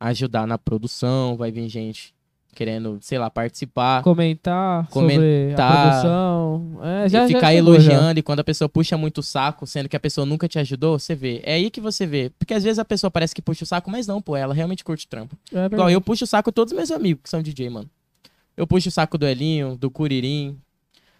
[0.00, 2.13] ajudar na produção, vai vir gente
[2.54, 4.02] querendo, sei lá, participar.
[4.02, 5.82] Comentar, sobre a Comentar.
[5.90, 6.80] produção.
[6.82, 9.66] É, já, e já ficar chegou, elogiando, e quando a pessoa puxa muito o saco,
[9.66, 11.40] sendo que a pessoa nunca te ajudou, você vê.
[11.44, 12.30] É aí que você vê.
[12.38, 14.82] Porque às vezes a pessoa parece que puxa o saco, mas não, pô, ela realmente
[14.84, 15.36] curte trampo.
[15.52, 15.64] já.
[15.64, 17.90] É Igual eu puxo o saco de todos os meus amigos que são DJ, mano.
[18.56, 20.56] Eu puxo o saco do Elinho, do Curirim,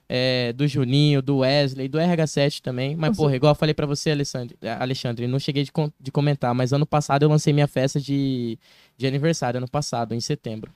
[0.09, 2.95] é, do Juninho, do Wesley, do RH7 também.
[2.95, 3.23] Mas, Nossa.
[3.23, 6.55] porra, igual eu falei pra você, Alexandre, eh, Alexandre, não cheguei de, con- de comentar,
[6.55, 8.59] mas ano passado eu lancei minha festa de,
[8.97, 10.71] de aniversário, ano passado, em setembro.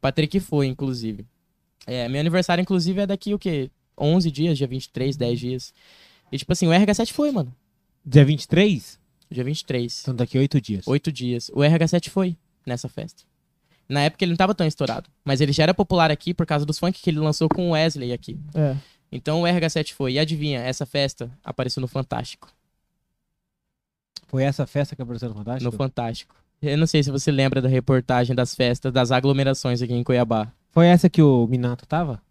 [0.00, 1.26] Patrick foi, inclusive.
[1.86, 3.70] É, meu aniversário, inclusive, é daqui o quê?
[3.98, 5.74] 11 dias, dia 23, 10 dias.
[6.32, 7.54] E, tipo assim, o RH7 foi, mano.
[8.04, 8.98] Dia 23?
[9.30, 10.00] Dia 23.
[10.02, 10.86] Então daqui a oito dias.
[10.88, 11.50] Oito dias.
[11.50, 12.36] O RH7 foi
[12.66, 13.22] nessa festa.
[13.88, 15.08] Na época ele não tava tão estourado.
[15.24, 17.72] Mas ele já era popular aqui por causa dos funk que ele lançou com o
[17.72, 18.38] Wesley aqui.
[18.54, 18.76] É.
[19.12, 20.14] Então o RH7 foi.
[20.14, 22.52] E adivinha, essa festa apareceu no Fantástico.
[24.26, 25.70] Foi essa festa que apareceu no Fantástico?
[25.70, 26.34] No Fantástico.
[26.62, 30.52] Eu não sei se você lembra da reportagem das festas, das aglomerações aqui em Cuiabá.
[30.70, 32.22] Foi essa que o Minato tava?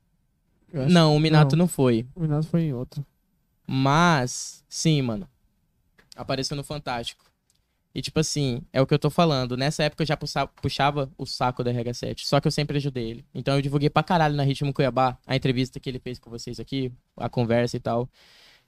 [0.71, 1.67] Não, o Minato não.
[1.67, 2.05] foi.
[2.15, 3.03] O Minato foi em outro.
[3.65, 5.27] Mas, sim, mano.
[6.15, 7.25] Apareceu no Fantástico.
[7.93, 9.57] E, tipo assim, é o que eu tô falando.
[9.57, 12.19] Nessa época eu já puxa- puxava o saco da RH7.
[12.23, 13.25] Só que eu sempre ajudei ele.
[13.33, 16.59] Então eu divulguei pra caralho na Ritmo Cuiabá a entrevista que ele fez com vocês
[16.59, 18.07] aqui, a conversa e tal.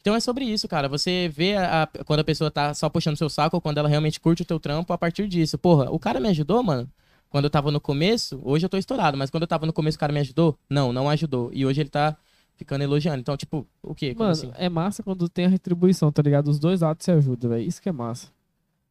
[0.01, 0.89] Então é sobre isso, cara.
[0.89, 3.87] Você vê a- a- quando a pessoa tá só puxando seu saco ou quando ela
[3.87, 5.57] realmente curte o teu trampo a partir disso.
[5.57, 6.89] Porra, o cara me ajudou, mano.
[7.29, 9.95] Quando eu tava no começo, hoje eu tô estourado, mas quando eu tava no começo
[9.95, 10.57] o cara me ajudou?
[10.69, 11.49] Não, não ajudou.
[11.53, 12.17] E hoje ele tá
[12.57, 13.19] ficando elogiando.
[13.21, 14.09] Então, tipo, o quê?
[14.13, 14.51] Como Mano, assim?
[14.55, 16.49] é massa quando tem a retribuição, tá ligado?
[16.49, 17.65] Os dois lados se ajudam, velho.
[17.65, 18.27] Isso que é massa.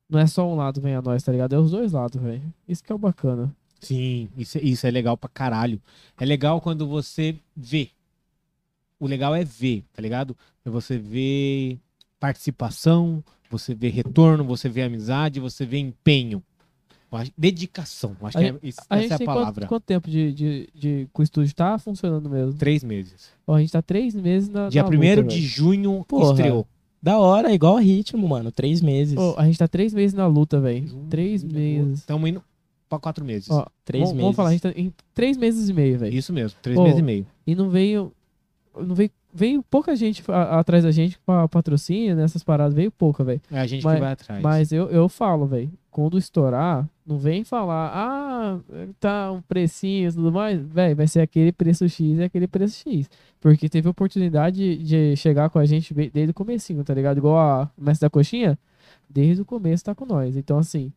[0.09, 1.55] Não é só um lado vem a nós, tá ligado?
[1.55, 2.43] É os dois lados, velho.
[2.67, 3.55] Isso que é o bacana.
[3.81, 5.81] Sim, isso, isso é legal pra caralho.
[6.19, 7.91] É legal quando você vê.
[9.01, 10.37] O legal é ver, tá ligado?
[10.65, 11.79] É você ver
[12.21, 16.43] participação, você vê retorno, você vê amizade, você vê empenho.
[17.37, 18.15] Dedicação.
[18.23, 19.63] Acho A que é, isso- A essa gente é a tem palavra.
[19.67, 22.53] quanto, quanto tempo de, de, de, que o estúdio tá funcionando mesmo?
[22.55, 23.31] Três meses.
[23.47, 24.69] Ó, a gente tá três meses na.
[24.69, 25.41] Dia na 1 luta, de velho.
[25.49, 26.31] junho Porra.
[26.31, 26.67] estreou.
[27.03, 28.53] Da hora, igual a ritmo, mano.
[28.53, 29.17] Três meses.
[29.19, 30.87] Ó, a gente tá três meses na luta, velho.
[31.09, 32.01] Três meses.
[32.01, 32.45] Estamos indo
[32.89, 33.51] pra quatro meses.
[33.51, 34.23] Ó, Três vamos, meses.
[34.23, 36.15] vamos falar, a gente tá em três meses e meio, velho.
[36.15, 37.27] Isso mesmo, três Ô, meses e meio.
[37.47, 38.13] E não veio.
[38.77, 39.11] Não veio.
[39.33, 43.41] Veio pouca gente a- atrás da gente pra patrocínio nessas paradas, veio pouca, velho.
[43.49, 44.43] É a gente mas- que vai atrás.
[44.43, 48.59] Mas eu, eu falo, velho, quando estourar, não vem falar, ah,
[48.99, 50.61] tá um precinho e tudo mais.
[50.61, 53.09] Velho, vai ser aquele preço X e aquele preço X.
[53.41, 57.19] Porque teve oportunidade de, de chegar com a gente desde o comecinho, tá ligado?
[57.19, 58.59] Igual a Mestre da Coxinha,
[59.09, 60.37] desde o começo tá com nós.
[60.37, 60.93] Então, assim,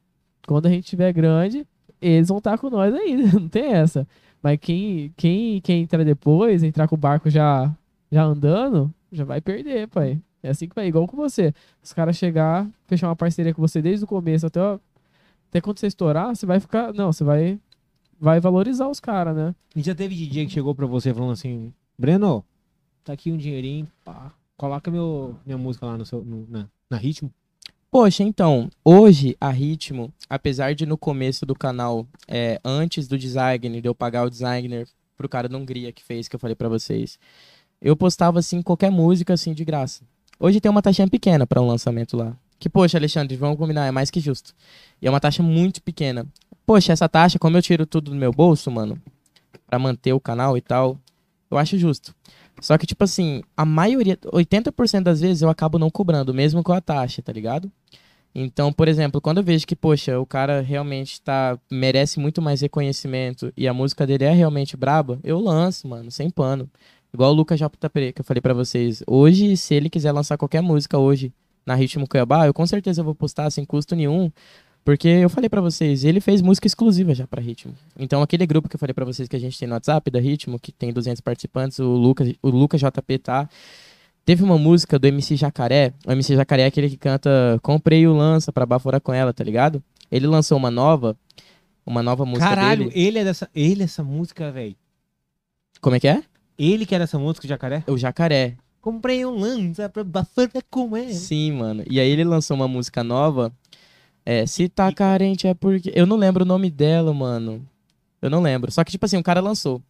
[0.47, 1.67] quando a gente tiver grande,
[2.01, 4.07] eles vão estar com nós ainda, não tem essa.
[4.43, 7.73] Mas quem, quem, quem entrar depois, entrar com o barco já,
[8.11, 10.21] já andando, já vai perder, pai.
[10.43, 11.53] É assim que vai, igual com você.
[11.81, 14.59] Os caras chegar, fechar uma parceria com você desde o começo até,
[15.49, 16.93] até quando você estourar, você vai ficar.
[16.93, 17.57] Não, você vai.
[18.19, 19.55] Vai valorizar os caras, né?
[19.75, 22.43] E já teve DJ que chegou pra você falando assim, Breno,
[23.03, 26.97] tá aqui um dinheirinho, pá, coloca meu, minha música lá no seu, no- na, na
[26.97, 27.29] ritmo.
[27.93, 33.79] Poxa, então, hoje a Ritmo, apesar de no começo do canal, é, antes do designer,
[33.83, 36.67] de eu pagar o designer pro cara da Hungria que fez, que eu falei pra
[36.67, 37.19] vocês,
[37.79, 40.01] eu postava assim qualquer música assim de graça.
[40.39, 42.35] Hoje tem uma taxinha pequena pra um lançamento lá.
[42.57, 44.55] Que, poxa, Alexandre, vamos combinar, é mais que justo.
[44.99, 46.25] E é uma taxa muito pequena.
[46.65, 48.99] Poxa, essa taxa, como eu tiro tudo do meu bolso, mano,
[49.67, 50.97] pra manter o canal e tal,
[51.51, 52.15] eu acho justo.
[52.61, 56.71] Só que, tipo assim, a maioria, 80% das vezes eu acabo não cobrando, mesmo com
[56.71, 57.71] a taxa, tá ligado?
[58.35, 62.61] Então, por exemplo, quando eu vejo que, poxa, o cara realmente tá, merece muito mais
[62.61, 66.69] reconhecimento e a música dele é realmente braba, eu lanço, mano, sem pano.
[67.13, 69.03] Igual o Lucas JP, que eu falei pra vocês.
[69.05, 71.31] Hoje, se ele quiser lançar qualquer música hoje
[71.63, 74.31] na Ritmo Cuiabá, eu com certeza vou postar sem custo nenhum.
[74.83, 77.73] Porque eu falei pra vocês, ele fez música exclusiva já pra Ritmo.
[77.97, 80.19] Então aquele grupo que eu falei pra vocês que a gente tem no WhatsApp da
[80.19, 83.49] Ritmo, que tem 200 participantes, o Lucas, o Lucas JP tá.
[84.25, 85.93] Teve uma música do MC Jacaré.
[86.05, 89.43] O MC Jacaré é aquele que canta Comprei o lança pra baforar com ela, tá
[89.43, 89.81] ligado?
[90.11, 91.17] Ele lançou uma nova,
[91.85, 93.07] uma nova música Caralho, dele.
[93.07, 94.75] ele é dessa, ele é essa música, velho.
[95.81, 96.23] Como é que é?
[96.57, 97.83] Ele que era essa música, Jacaré?
[97.87, 98.55] O Jacaré.
[98.79, 101.13] Comprei um lança pra bafar com ele.
[101.13, 101.83] Sim, mano.
[101.89, 103.51] E aí ele lançou uma música nova.
[104.25, 105.91] É, se tá carente é porque.
[105.93, 107.65] Eu não lembro o nome dela, mano.
[108.21, 108.71] Eu não lembro.
[108.71, 109.81] Só que, tipo assim, o cara lançou.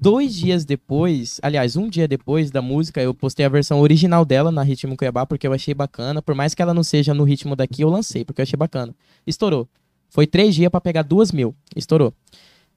[0.00, 4.50] Dois dias depois, aliás, um dia depois da música, eu postei a versão original dela
[4.50, 6.22] na Ritmo Cuiabá, porque eu achei bacana.
[6.22, 8.94] Por mais que ela não seja no ritmo daqui, eu lancei, porque eu achei bacana.
[9.26, 9.68] Estourou.
[10.08, 11.54] Foi três dias pra pegar duas mil.
[11.76, 12.14] Estourou.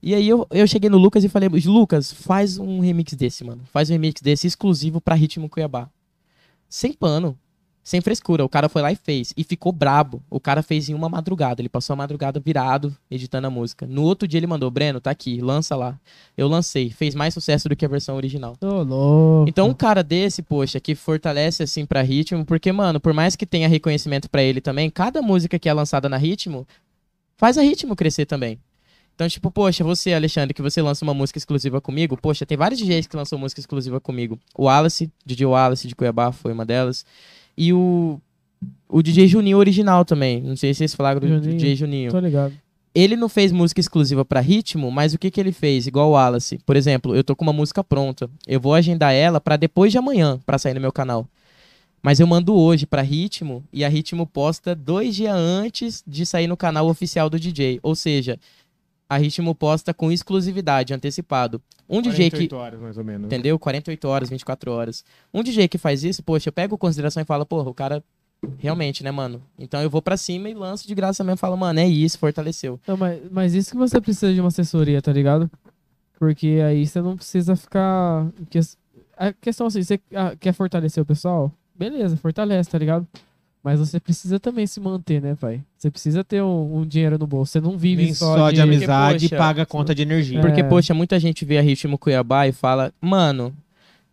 [0.02, 3.62] E aí eu, eu cheguei no Lucas e falei, Lucas, faz um remix desse, mano.
[3.72, 5.88] Faz um remix desse exclusivo pra Ritmo Cuiabá.
[6.68, 7.38] Sem pano.
[7.86, 8.44] Sem frescura.
[8.44, 9.32] O cara foi lá e fez.
[9.36, 10.20] E ficou brabo.
[10.28, 11.62] O cara fez em uma madrugada.
[11.62, 13.86] Ele passou a madrugada virado, editando a música.
[13.86, 15.96] No outro dia ele mandou, Breno, tá aqui, lança lá.
[16.36, 16.90] Eu lancei.
[16.90, 18.56] Fez mais sucesso do que a versão original.
[18.58, 19.48] Tô louco.
[19.48, 23.46] Então, um cara desse, poxa, que fortalece assim pra ritmo, porque, mano, por mais que
[23.46, 26.66] tenha reconhecimento pra ele também, cada música que é lançada na ritmo
[27.36, 28.58] faz a ritmo crescer também.
[29.14, 32.80] Então, tipo, poxa, você, Alexandre, que você lança uma música exclusiva comigo, poxa, tem vários
[32.80, 34.40] DJs que lançam música exclusiva comigo.
[34.56, 37.06] O Wallace, DJ Wallace de Cuiabá foi uma delas.
[37.56, 38.20] E o,
[38.88, 40.42] o DJ Juninho original também.
[40.42, 41.56] Não sei se vocês falaram do Juninho.
[41.56, 42.52] DJ Juninho Tô ligado.
[42.94, 45.86] ele não fez música exclusiva pra ritmo, mas o que que ele fez?
[45.86, 46.58] Igual o Wallace.
[46.64, 48.28] Por exemplo, eu tô com uma música pronta.
[48.46, 51.26] Eu vou agendar ela pra depois de amanhã, pra sair no meu canal.
[52.02, 56.46] Mas eu mando hoje pra ritmo e a ritmo posta dois dias antes de sair
[56.46, 57.80] no canal oficial do DJ.
[57.82, 58.38] Ou seja,
[59.08, 61.62] a ritmo posta com exclusividade, antecipado.
[61.88, 62.54] Um DJ que.
[62.54, 63.26] horas, mais ou menos.
[63.26, 63.58] Entendeu?
[63.58, 65.04] 48 horas, 24 horas.
[65.32, 68.02] Um DJ que faz isso, poxa, eu pego consideração e falo, porra, o cara
[68.58, 69.42] Realmente, né, mano?
[69.58, 71.38] Então eu vou pra cima e lanço de graça mesmo.
[71.38, 72.78] Falo, mano, é isso, fortaleceu.
[72.86, 75.50] Não, mas, mas isso que você precisa de uma assessoria, tá ligado?
[76.18, 78.30] Porque aí você não precisa ficar.
[78.50, 78.60] que-
[79.16, 81.52] A questão assim, você ah, quer fortalecer o pessoal?
[81.74, 83.06] Beleza, fortalece, tá ligado?
[83.62, 85.60] Mas você precisa também se manter, né, pai?
[85.76, 87.52] Você precisa ter um, um dinheiro no bolso.
[87.52, 90.38] Você não vive Nem só, só de amizade e poxa, paga a conta de energia.
[90.38, 90.42] É.
[90.42, 93.56] Porque, poxa, muita gente vê a Ritmo Cuiabá e fala, mano,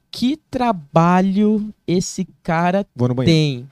[0.10, 2.86] que trabalho esse cara
[3.26, 3.70] tem.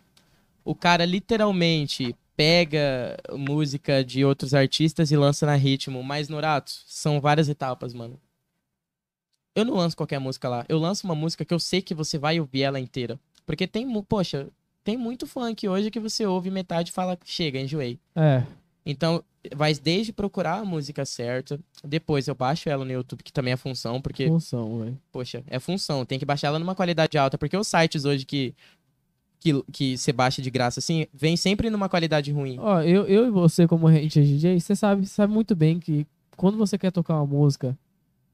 [0.64, 6.04] O cara literalmente pega música de outros artistas e lança na ritmo.
[6.04, 8.20] Mas, Norato, são várias etapas, mano.
[9.56, 10.66] Eu não lanço qualquer música lá.
[10.68, 13.20] Eu lanço uma música que eu sei que você vai ouvir ela inteira.
[13.46, 14.48] Porque tem, poxa,
[14.84, 18.00] tem muito funk hoje que você ouve metade e fala, chega, enjoei.
[18.16, 18.44] É.
[18.86, 19.24] Então,
[19.56, 23.58] vai desde procurar a música certa, depois eu baixo ela no YouTube, que também é
[23.58, 24.98] função, porque Função, velho.
[25.12, 26.06] Poxa, é função.
[26.06, 27.38] Tem que baixar ela numa qualidade alta.
[27.38, 28.56] Porque os sites hoje que,
[29.40, 32.58] que, que você baixa de graça, assim, vem sempre numa qualidade ruim.
[32.60, 36.06] Ó, eu, eu e você, como é DJ, você sabe, sabe muito bem que
[36.36, 37.78] quando você quer tocar uma música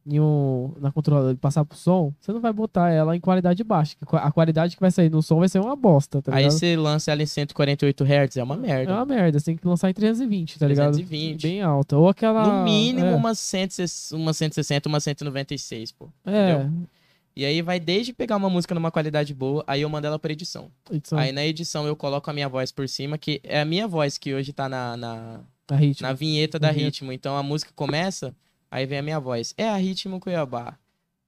[0.09, 3.63] em um, na controladora e passar pro som, você não vai botar ela em qualidade
[3.63, 3.95] baixa.
[4.13, 6.51] A qualidade que vai sair no som vai ser uma bosta, tá Aí ligado?
[6.57, 8.91] você lança ela em 148 Hz, é uma merda.
[8.91, 10.93] É uma merda, você tem que lançar em 320, tá ligado?
[10.93, 11.41] 320.
[11.41, 11.97] Bem alta.
[11.97, 12.59] Ou aquela.
[12.59, 16.07] No mínimo, é, umas, 160, umas 160, umas 196, pô.
[16.25, 16.87] É, entendeu?
[17.35, 20.31] E aí vai desde pegar uma música numa qualidade boa, aí eu mando ela pra
[20.31, 20.71] edição.
[20.91, 23.87] edição, Aí na edição eu coloco a minha voz por cima, que é a minha
[23.87, 26.07] voz que hoje tá na, na, a ritmo.
[26.07, 26.71] na vinheta da.
[26.71, 27.11] Ritmo.
[27.11, 28.33] Então a música começa,
[28.69, 29.53] aí vem a minha voz.
[29.57, 30.77] É a Ritmo Cuiabá.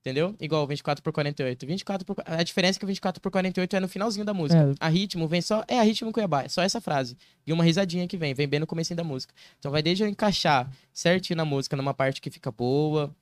[0.02, 0.34] Entendeu?
[0.40, 1.66] Igual 24 por 48.
[1.68, 2.16] 24 por...
[2.26, 4.72] A diferença é que o 24 por 48 é no finalzinho da música.
[4.72, 4.74] É.
[4.80, 5.64] A ritmo vem só.
[5.68, 6.44] É a ritmo Cuiabá.
[6.44, 7.18] É só essa frase.
[7.46, 8.34] E uma risadinha que vem.
[8.34, 9.34] Vem bem no comecinho da música.
[9.60, 13.14] Então vai desde eu encaixar certinho na música, numa parte que fica boa.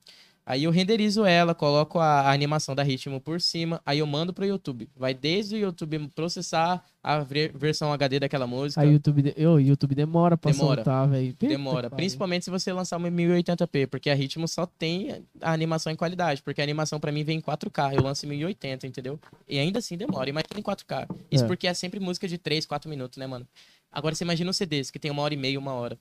[0.50, 3.82] Aí eu renderizo ela, coloco a, a animação da ritmo por cima.
[3.84, 4.88] Aí eu mando pro YouTube.
[4.96, 8.80] Vai desde o YouTube processar a ver- versão HD daquela música.
[8.80, 9.46] Aí o YouTube, de...
[9.46, 10.76] Ô, o YouTube demora pra Demora.
[10.76, 11.36] soltar, velho.
[11.38, 15.96] Demora, principalmente se você lançar uma 1080p, porque a Ritmo só tem a animação em
[15.96, 19.20] qualidade, porque a animação pra mim vem em 4K, eu lanço em 1080, entendeu?
[19.46, 21.06] E ainda assim demora, imagina em 4K.
[21.30, 21.46] Isso É.
[21.46, 23.46] porque é sempre música de 3, 4 minutos, né, mano?
[23.92, 25.98] Agora você imagina os CDs, que tem uma hora e meia, uma hora.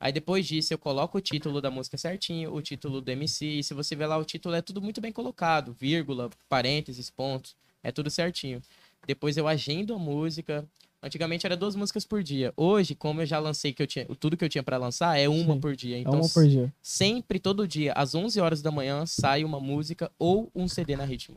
[0.00, 3.64] Aí depois disso eu coloco o título da música certinho, o título do MC, e
[3.64, 7.90] se você ver lá o título é tudo muito bem colocado, vírgula, parênteses, pontos, é
[7.90, 8.62] tudo certinho.
[9.06, 10.64] Depois eu agendo a música.
[11.00, 12.52] Antigamente era duas músicas por dia.
[12.56, 15.28] Hoje, como eu já lancei que eu tinha, tudo que eu tinha pra lançar é
[15.28, 15.60] uma Sim.
[15.60, 15.96] por dia.
[15.96, 16.72] É Então uma por dia.
[16.82, 21.04] sempre todo dia às 11 horas da manhã sai uma música ou um CD na
[21.04, 21.36] Ritmo.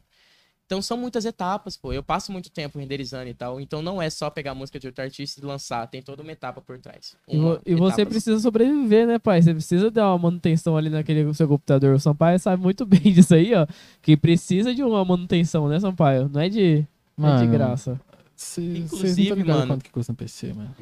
[0.72, 1.92] Então são muitas etapas, pô.
[1.92, 3.60] Eu passo muito tempo renderizando e tal.
[3.60, 5.86] Então não é só pegar a música de outro artista e lançar.
[5.88, 7.14] Tem toda uma etapa por trás.
[7.28, 9.42] E, Uma vo- e você precisa sobreviver, né, pai?
[9.42, 11.94] Você precisa dar uma manutenção ali naquele seu computador.
[11.96, 13.68] O Sampaio sabe muito bem disso aí, ó.
[14.02, 16.30] Que precisa de uma manutenção, né, Sampaio?
[16.34, 18.00] Não é de, não é de Mano, graça.
[18.34, 19.74] Cê- Vocês não Inclusive, estão ligados mano.
[19.74, 20.74] quanto que custa um PC, mano.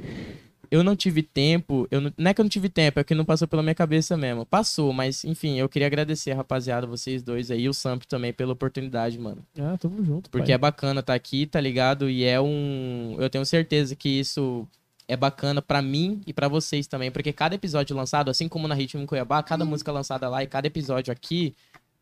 [0.71, 1.87] Eu não tive tempo.
[1.89, 2.13] Eu não...
[2.17, 4.45] não é que eu não tive tempo, é que não passou pela minha cabeça mesmo.
[4.45, 8.53] Passou, mas enfim, eu queria agradecer, rapaziada, vocês dois aí, e o Samp também pela
[8.53, 9.43] oportunidade, mano.
[9.59, 10.55] Ah, tamo junto, Porque pai.
[10.55, 12.09] é bacana estar aqui, tá ligado?
[12.09, 13.15] E é um.
[13.19, 14.67] Eu tenho certeza que isso
[15.07, 17.09] é bacana pra mim e pra vocês também.
[17.09, 20.67] Porque cada episódio lançado, assim como na Ritmo Cuiabá, cada música lançada lá e cada
[20.67, 21.55] episódio aqui,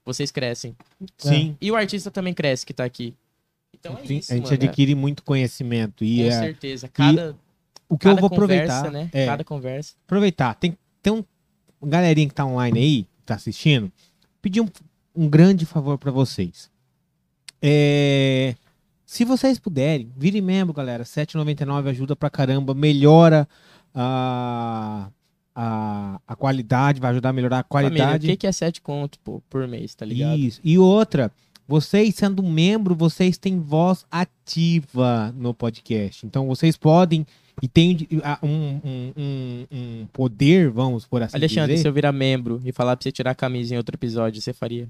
[0.05, 0.76] vocês crescem.
[1.18, 1.55] Sim.
[1.61, 3.13] E o artista também cresce que tá aqui.
[3.80, 4.63] Então é isso, a gente mano.
[4.63, 6.03] adquire muito conhecimento.
[6.03, 6.88] E Com é, certeza.
[6.89, 7.36] Cada,
[7.89, 8.91] o que eu cada vou conversa, aproveitar.
[8.91, 9.09] né?
[9.13, 9.93] é, Cada conversa.
[10.05, 10.55] aproveitar.
[10.55, 11.23] Tem, tem um
[11.89, 13.91] galerinha que tá online aí, que tá assistindo,
[14.41, 14.67] pedir um,
[15.15, 16.69] um grande favor pra vocês.
[17.61, 18.55] É,
[19.05, 21.03] se vocês puderem, virem membro, galera.
[21.03, 23.47] 7,99 ajuda pra caramba, melhora
[23.93, 25.09] a,
[25.55, 28.27] a, a qualidade, vai ajudar a melhorar a Família, qualidade.
[28.27, 30.38] o que, que é 7 conto, pô, por mês, tá ligado?
[30.38, 30.59] Isso.
[30.63, 31.31] E outra,
[31.67, 36.25] vocês sendo membro, vocês têm voz ativa no podcast.
[36.25, 37.25] Então vocês podem
[37.62, 38.08] e tem
[38.43, 41.82] um, um, um, um poder, vamos por assim Alexandre, dizer.
[41.84, 44.54] se eu virar membro e falar pra você tirar a camisa em outro episódio, você
[44.54, 44.88] faria?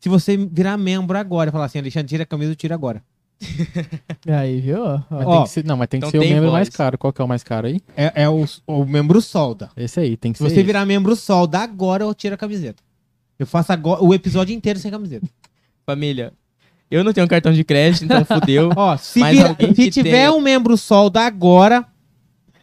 [0.00, 3.02] Se você virar membro agora e falar assim, Alexandre, tira a camisa, eu tiro agora.
[4.28, 4.82] Aí, viu?
[4.82, 6.50] Ó, Mas Ó, tem que ser, não, mas tem que então ser o tem membro
[6.50, 6.52] voz.
[6.52, 6.98] mais caro.
[6.98, 7.80] Qual que é o mais caro aí?
[7.96, 9.70] É, é o, o membro solda.
[9.76, 10.62] Esse aí, tem que Se ser você esse.
[10.66, 12.82] virar membro solda agora, eu tiro a camiseta.
[13.38, 15.26] Eu faço agora o episódio inteiro sem camiseta.
[15.86, 16.32] Família,
[16.90, 18.70] eu não tenho cartão de crédito, então fudeu.
[18.76, 20.32] Ó, se, Mas vira- alguém se tiver tenha.
[20.32, 21.86] um membro solda agora,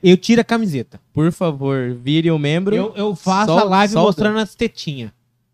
[0.03, 0.99] eu tiro a camiseta.
[1.13, 2.75] Por favor, vire o membro.
[2.75, 4.07] Eu, eu faço Sol- a live solda.
[4.07, 5.11] mostrando as tetinhas.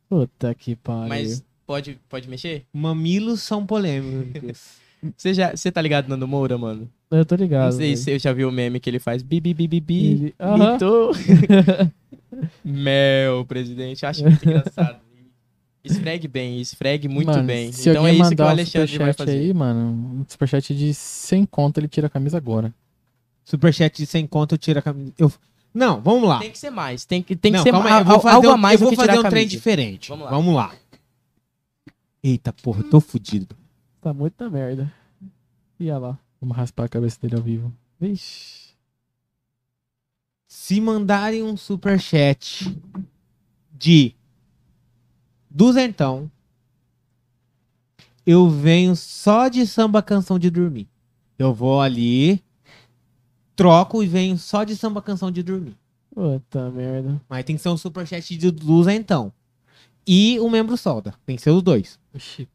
[0.09, 1.07] Puta que pariu.
[1.09, 2.65] Mas pode, pode mexer?
[2.73, 4.81] Mamilos são polêmicos.
[5.17, 6.89] Você já, você tá ligado Nando Moura, mano?
[7.11, 7.71] Eu tô ligado.
[7.73, 9.81] Não sei se você já viu o meme que ele faz bi bi bi bi
[9.81, 10.33] bi.
[10.57, 11.11] Mitou.
[12.63, 14.05] Mel, presidente.
[14.05, 14.97] Acho muito engraçado.
[15.83, 17.71] Esfregue bem, esfregue muito Mano, bem.
[17.73, 19.37] Se então é isso que o um Alexandre vai superchat fazer.
[19.37, 22.73] aí, mano, um superchat de 100 conto, ele tira a camisa agora.
[23.43, 25.11] Superchat de 100 conto, eu tiro a camisa.
[25.17, 25.31] Eu...
[25.73, 26.39] Não, vamos lá.
[26.39, 27.03] Tem que ser mais.
[27.03, 28.57] Tem que, tem que Não, ser calma ma- aí, eu vou fazer algo um, a
[28.57, 30.07] mais eu vou que fazer um trem diferente.
[30.07, 30.31] Vamos lá.
[30.31, 30.75] Vamos lá.
[32.23, 33.53] Eita, porra, eu tô fudido.
[33.99, 34.93] Tá muito na merda.
[35.77, 36.17] Ia lá.
[36.39, 37.73] Vamos raspar a cabeça dele ao vivo.
[37.99, 38.71] Vixe.
[40.47, 42.73] Se mandarem um superchat
[43.71, 44.15] de
[45.53, 46.29] duzentão,
[48.25, 50.87] eu venho só de samba canção de dormir.
[51.37, 52.41] Eu vou ali,
[53.55, 55.75] troco e venho só de samba canção de dormir.
[56.13, 57.21] Puta merda.
[57.27, 59.31] Mas tem que ser um superchat de duzentão.
[60.05, 61.13] E um membro solda.
[61.25, 61.97] Tem que ser os dois.
[62.13, 62.47] Oxi.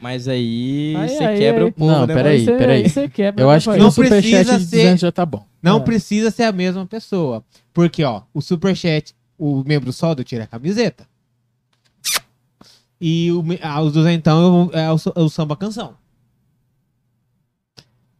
[0.00, 1.70] Mas aí você quebra aí.
[1.70, 2.14] o povo, Não, né?
[2.14, 2.82] peraí, cê- peraí.
[2.82, 3.78] aí cê quebra, Eu né, acho que?
[3.78, 5.46] Não superchat precisa de ser- 200 já tá bom.
[5.62, 5.80] Não É.
[5.80, 7.44] precisa ser a mesma pessoa.
[7.72, 11.06] Porque, ó, o superchat, o membro solda tira a camiseta.
[13.04, 15.94] E o, ah, os duzentão é o, é o samba canção.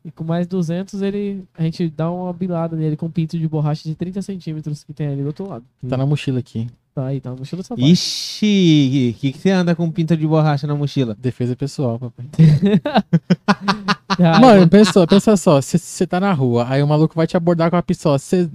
[0.04, 3.46] E com mais 200, ele, a gente dá uma bilada nele com um pinto de
[3.46, 5.64] borracha de 30 centímetros que tem ali do outro lado.
[5.88, 6.66] Tá na mochila aqui.
[6.92, 7.86] Tá aí, tá no mochila do sapato.
[7.86, 11.16] Ixi, o que, que você anda com pinta de borracha na mochila?
[11.16, 12.26] Defesa pessoal, papai.
[14.18, 17.34] Ah, Mano, pensa, pensa só, se você tá na rua, aí o maluco vai te
[17.34, 18.50] abordar com a pistola, você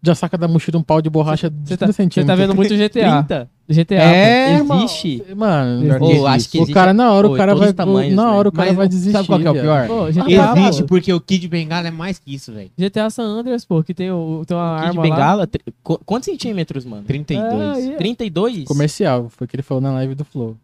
[0.00, 2.26] já saca da mochila um pau de borracha de Você tá, 30 você centímetros.
[2.26, 3.22] tá vendo muito GTA.
[3.24, 3.50] 30?
[3.68, 3.94] GTA.
[3.94, 4.74] É, pô.
[4.74, 5.24] Existe?
[5.34, 5.98] Mano, Existe.
[6.02, 6.74] o- Ou acho que o existe.
[6.74, 7.68] cara na hora, Pô, o cara vai.
[7.68, 8.48] os tamanhos, na hora né?
[8.48, 9.26] o cara Mas vai sabe desistir.
[9.26, 9.86] qual que é o pior?
[9.86, 10.88] Pô, GTA, Existe pô.
[10.88, 12.70] porque o Kid Bengala é mais que isso, velho.
[12.76, 15.46] GTA San Andreas, pô, que tem, o, tem uma Kid arma Bengala?
[15.46, 17.04] tri- qu- Quantos centímetros, mano?
[17.04, 17.52] 32.
[17.58, 17.78] lá.
[17.80, 18.64] É, aí- 32?
[18.64, 20.56] Comercial, foi o que ele falou na live do Flow.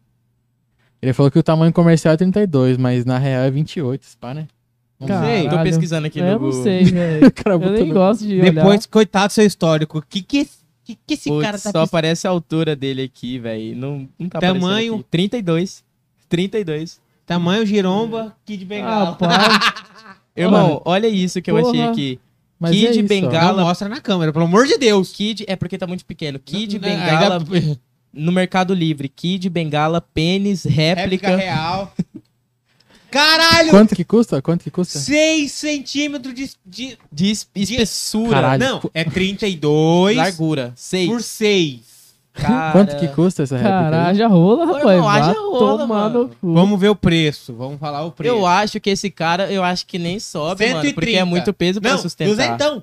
[1.01, 4.47] Ele falou que o tamanho comercial é 32, mas na real é 28, pá, né?
[5.01, 5.43] Não Cara, sei.
[5.45, 5.71] Tô Caralho.
[5.71, 6.63] pesquisando aqui É, no eu não Google.
[6.63, 7.27] sei, velho.
[7.47, 8.53] O Eu nem no- gosto de olhar.
[8.53, 9.97] Depois, coitado do seu histórico.
[9.99, 10.47] O que, que,
[10.95, 13.77] que, que esse Putz, cara tá só aparece a altura dele aqui, velho.
[13.77, 14.95] Não, não tá Tamanho?
[14.97, 15.05] aqui.
[15.11, 15.83] 32.
[16.29, 17.01] 32.
[17.27, 19.17] Tamanho giromba, Kid Ah, Bengala.
[19.17, 19.39] pai.
[20.37, 21.91] Irmão, olha isso que eu achei Porra.
[21.93, 22.19] aqui.
[22.59, 23.03] Mas Kid é isso.
[23.05, 25.13] Bengala- Não mostra na câmera, pelo amor de Deus.
[25.13, 26.39] Kid, é porque tá muito pequeno.
[26.39, 27.39] Kid Ainda- Bengala
[28.13, 29.09] no Mercado Livre.
[29.09, 31.29] Kid Bengala pênis réplica.
[31.29, 31.95] Réplica real.
[33.11, 33.71] Caralho!
[33.71, 34.41] Quanto que custa?
[34.41, 34.99] Quanto que custa?
[34.99, 38.31] 6 centímetros de, de- de es- espessura.
[38.31, 38.65] Caralho.
[38.65, 40.73] Não, é 32 Largura.
[40.77, 41.09] 6.
[41.11, 41.81] por 6.
[42.33, 42.73] Cara...
[42.73, 43.81] Quanto que custa essa réplica?
[43.91, 44.91] Caralho, rola, Ô, rapaz.
[44.95, 46.31] irmão, haja Vá rola, mano.
[46.41, 47.53] Vamos ver o preço.
[47.55, 48.33] Vamos falar o preço.
[48.35, 50.77] Eu acho que esse cara, eu acho que nem sobe, mano.
[50.77, 51.19] Porque 130.
[51.19, 52.31] é muito peso pra Não, sustentar.
[52.31, 52.83] duzentão.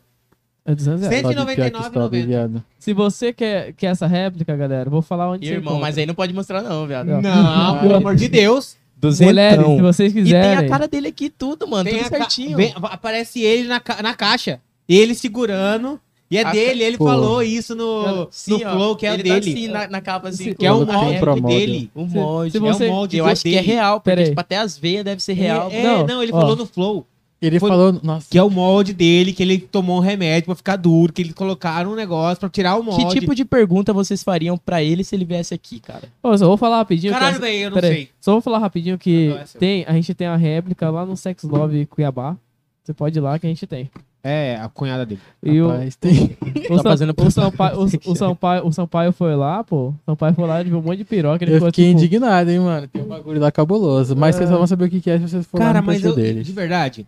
[0.66, 1.16] É 200 reais.
[1.16, 1.94] Cento- Sobe pior que 199,90.
[1.94, 2.64] sobe, viado.
[2.78, 6.06] Se você quer, quer essa réplica, galera, vou falar onde Ih, você irmão, mas aí
[6.06, 7.08] não pode mostrar não, viado.
[7.08, 7.22] Não.
[7.22, 8.76] Não, pelo amor de Deus.
[9.02, 9.78] Mulheres, se Duzentão.
[9.78, 10.65] vocês E tem quiserem.
[10.65, 11.90] a cara dele aqui tudo, mano.
[11.90, 12.57] Tem tudo certinho.
[12.57, 14.60] vem- aparece ele na, ca- na caixa.
[14.90, 15.99] Ele segurando.
[16.30, 17.06] E é A dele, ele Pô.
[17.06, 19.40] falou isso no, Sim, no ó, Flow, que é ele dele.
[19.41, 20.44] Tá assim, na, na capa, assim.
[20.45, 21.57] Se- Que é o tem molde promodel.
[21.57, 21.91] dele.
[21.95, 22.52] O Se- molde.
[22.52, 23.68] se É você- o molde Eu do acho que é dele.
[23.74, 24.28] real, porque Pera aí.
[24.30, 25.69] tipo, até as veias deve ser real.
[25.72, 26.40] É, Não, não, ele ó.
[26.41, 27.07] falou no Flow.
[27.40, 30.56] Ele Foi- falou, nossa, Que é o molde dele, que ele tomou um remédio pra
[30.56, 33.06] ficar duro, que eles colocaram um negócio pra tirar o molde.
[33.14, 36.04] Que tipo de pergunta vocês fariam pra ele se ele viesse aqui, cara?
[36.24, 37.14] Ô, só vou falar rapidinho.
[37.14, 38.10] que Caralho, essa- velho, eu não Pera aí, sei.
[38.20, 39.60] Só vou falar rapidinho que Não, é seu.
[39.60, 42.36] tem, a gente tem a réplica lá no Sex Love Cuiabá.
[42.84, 43.90] Você pode ir lá que a gente tem.
[44.24, 45.22] É, a cunhada dele.
[45.44, 46.36] E o, rapaz, tem...
[46.72, 49.90] o, Tá fazendo o, Sampaio, o, o, Sampaio, o Sampaio foi lá, pô.
[49.90, 51.44] O Sampaio foi lá, ele viu um monte de piroca.
[51.46, 52.88] Ele Eu ficou fiquei tipo, indignado, hein, mano.
[52.88, 54.16] Tem um bagulho lá cabuloso.
[54.18, 54.40] Mas É.
[54.40, 56.02] vocês só vão saber o que que é se vocês forem lá Cara, no mas
[56.02, 56.48] perfil eu, deles.
[56.48, 57.08] de verdade,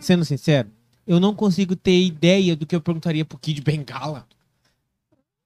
[0.00, 0.68] sendo sincero,
[1.06, 4.26] eu não consigo ter ideia do que eu perguntaria pro Kid Bengala.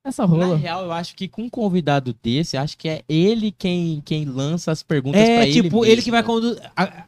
[0.05, 0.57] Essa Na rola.
[0.57, 4.71] real, eu acho que com um convidado desse, acho que é ele quem, quem lança
[4.73, 5.63] as perguntas pra É, ele.
[5.63, 6.63] tipo, ele que vai conduzir.
[6.77, 7.05] A,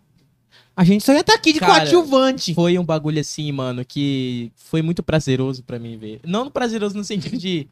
[0.77, 2.53] a gente só ia estar aqui de Cara, coadjuvante.
[2.55, 6.21] Foi um bagulho assim, mano, que foi muito prazeroso pra mim ver.
[6.27, 7.69] Não prazeroso no sentido de.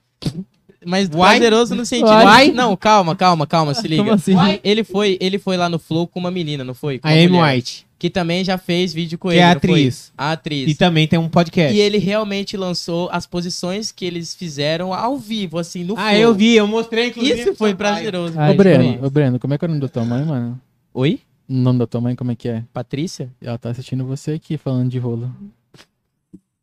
[0.86, 1.16] Mas Why?
[1.18, 2.08] prazeroso no sentido.
[2.10, 2.50] Why?
[2.50, 4.02] de- Não, calma, calma, calma, se liga.
[4.04, 4.34] Como assim?
[4.62, 7.00] Ele foi, ele foi lá no Flow com uma menina, não foi?
[7.00, 9.40] Com A Amy White, Que também já fez vídeo com que ele.
[9.40, 10.12] é atriz.
[10.16, 10.70] A atriz.
[10.70, 11.76] E também tem um podcast.
[11.76, 16.14] E ele realmente lançou as posições que eles fizeram ao vivo, assim, no Ah, Flow.
[16.20, 17.40] eu vi, eu mostrei inclusive.
[17.40, 18.34] Isso foi prazeroso.
[18.38, 20.60] Ah, Ô, Breno, ô, Breno, como é que é o nome da tua mãe, mano?
[20.94, 21.20] Oi?
[21.48, 22.62] O nome da tua mãe, como é que é?
[22.72, 23.30] Patrícia?
[23.42, 25.34] Ela tá assistindo você aqui falando de rolo.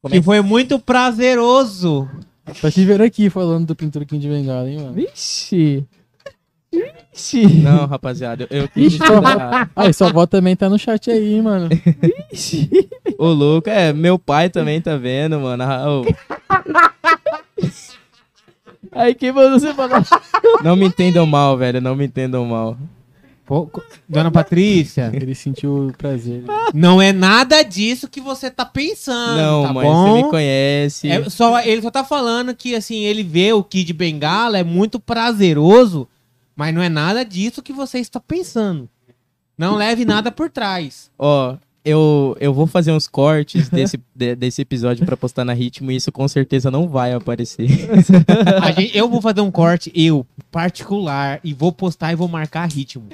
[0.02, 2.08] Como é Que foi muito prazeroso.
[2.62, 4.94] Tá te vendo aqui falando do pinturquinho de bengala, hein, mano?
[4.94, 5.84] Vixe.
[7.14, 7.46] Vixe.
[7.48, 9.70] Não, rapaziada, eu, eu quis Ixi, estudar.
[9.76, 11.70] Ah, e sua avó também tá no chat aí, mano.
[12.32, 12.70] Vixe.
[13.18, 15.64] Ô, louco, é, meu pai também tá vendo, mano.
[15.64, 15.86] Ah,
[18.92, 20.06] Aí quem mandou você falar?
[20.64, 22.78] não me entendam mal, velho, não me entendam mal.
[23.46, 23.70] Pô,
[24.10, 26.44] Dona Patrícia, Ele sentiu o prazer.
[26.74, 30.08] não é nada disso que você tá pensando, não, tá mãe, bom?
[30.18, 31.08] você me conhece.
[31.10, 35.00] É só, ele só tá falando que, assim, ele vê o Kid Bengala, é muito
[35.00, 36.08] prazeroso,
[36.56, 38.90] mas não é nada disso que você está pensando.
[39.58, 41.10] Não leve nada por trás.
[41.18, 45.92] Ó, eu, eu vou fazer uns cortes desse, de- desse episódio pra postar na Ritmo
[45.92, 47.68] e isso com certeza não vai aparecer.
[47.70, 53.06] Gente- eu vou fazer um corte, eu, particular, e vou postar e vou marcar ritmo.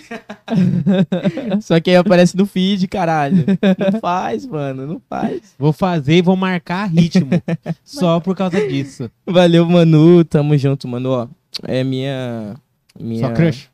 [1.62, 3.46] Só que aí aparece no feed, caralho.
[3.92, 5.54] Não faz, mano, não faz.
[5.58, 7.30] Vou fazer e vou marcar ritmo.
[7.84, 9.10] só por causa disso.
[9.26, 10.24] Valeu, Manu.
[10.24, 11.10] Tamo junto, Manu.
[11.10, 11.28] Ó,
[11.64, 12.56] é minha.
[13.00, 13.70] Minha Só crush.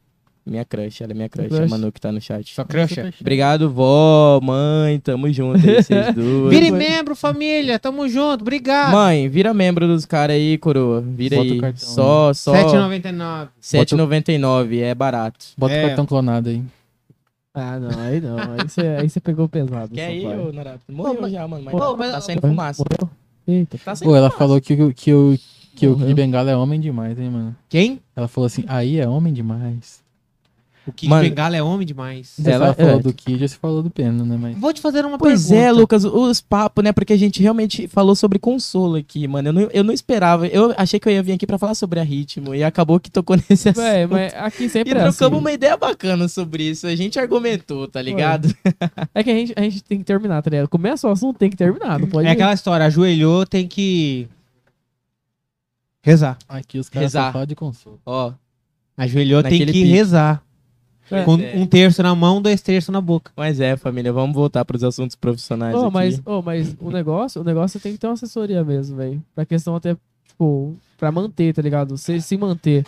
[0.46, 1.60] Minha crush, ela é minha crush, Crush.
[1.64, 2.54] a Manu que tá no chat.
[2.56, 2.96] Só crush.
[3.20, 4.98] Obrigado, vó, mãe.
[4.98, 6.50] Tamo junto aí, vocês duas.
[6.54, 7.78] Vire membro, família.
[7.78, 8.44] Tamo junto.
[8.44, 8.94] Obrigado.
[8.94, 11.02] Mãe, vira membro dos caras aí, coroa.
[11.02, 11.60] Vira Bota o aí.
[11.60, 12.54] cartão, só, só.
[12.54, 13.50] 7,99.
[13.62, 14.82] 7,99.
[14.82, 15.46] É barato.
[15.58, 15.84] Bota É.
[15.84, 16.62] o cartão clonado aí.
[17.54, 18.38] Ah, não, aí não.
[18.38, 19.94] Aí você aí você pegou pesado.
[19.94, 20.48] Quer ir, Sampaio.
[20.48, 20.80] ô, Norato?
[20.90, 21.64] Morreu já, mano.
[21.66, 22.84] Mas Pô, tá- mas- tá saindo fumaça.
[22.90, 23.10] Morreu?
[23.46, 23.78] Eita.
[23.84, 24.38] Tá saindo Pô, ela fumaça.
[24.40, 25.38] falou que, que, o,
[25.78, 25.96] que o.
[25.96, 27.56] Kid Bengala é homem demais, hein, mano.
[27.70, 28.00] Quem?
[28.16, 30.06] Ela falou assim, aí é homem demais.
[30.86, 31.22] O Kid Mano.
[31.28, 32.34] Bengala é homem demais.
[32.40, 33.00] Você Ela- ela falou é.
[33.02, 34.38] do Kid, você falou do Pena, né?
[34.40, 34.58] Mas...
[34.58, 35.68] Vou te fazer uma Pois pergunta.
[35.68, 36.94] é, Lucas, os papos, né?
[36.94, 39.50] Porque a gente realmente falou sobre consolo aqui, mano.
[39.50, 40.48] Eu não, eu não esperava.
[40.48, 43.12] Eu achei que eu ia vir aqui pra falar sobre a ritmo e acabou que
[43.12, 43.84] tocou nesse assunto.
[43.84, 45.36] Véi, mas aqui E sempre é trocamos assim.
[45.42, 46.88] uma ideia bacana sobre isso.
[46.88, 48.48] A gente argumentou, tá ligado?
[49.14, 50.70] É que a gente, a gente tem que terminar, tá ligado?
[50.70, 52.00] Começa o assunto, tem que terminar.
[52.00, 54.28] Não pode É aquela história, ajoelhou, tem que
[56.08, 56.38] rezar.
[56.48, 57.26] Aqui os caras Rezar.
[57.28, 58.00] só falam de consolo.
[58.06, 58.34] Ó,
[58.98, 59.92] Ajoelhou, tem Naquele que pique.
[59.92, 60.42] rezar.
[61.10, 61.24] É.
[61.24, 61.54] Com é.
[61.56, 63.32] um terço na mão, dois terços na boca.
[63.38, 65.94] mas é, família, vamos voltar pros assuntos profissionais Ô, aqui.
[65.94, 69.24] mas, ô, mas o negócio, o negócio tem que ter uma assessoria mesmo, velho.
[69.34, 69.96] Pra questão até,
[70.28, 71.98] tipo, pra manter, tá ligado?
[71.98, 72.86] Se, se manter.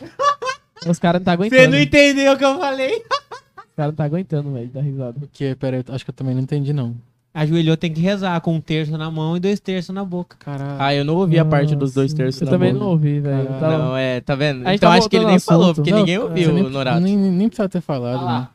[0.88, 1.78] Os caras não tá aguentando.
[1.78, 2.96] entendeu o que eu falei?
[2.98, 5.20] Os caras não tá aguentando, velho, dar risada.
[5.20, 6.96] Porque, pera aí, acho que eu também não entendi, não.
[7.32, 10.36] Ajoelhou, tem que rezar, com um terço na mão e dois terços na boca.
[10.40, 10.76] Caralho.
[10.80, 12.84] Ah, eu não ouvi a parte dos dois terços Eu na também boca.
[12.84, 13.48] não ouvi, velho.
[13.48, 14.68] Tava- Não, é, tá vendo?
[14.68, 15.76] A Então tá acho que ele nem ao falou, assunto.
[15.76, 17.00] porque Não, ninguém é, ouviu, Você nem, Norato.
[17.02, 18.48] nem, nem precisa ter falado, Ah, né?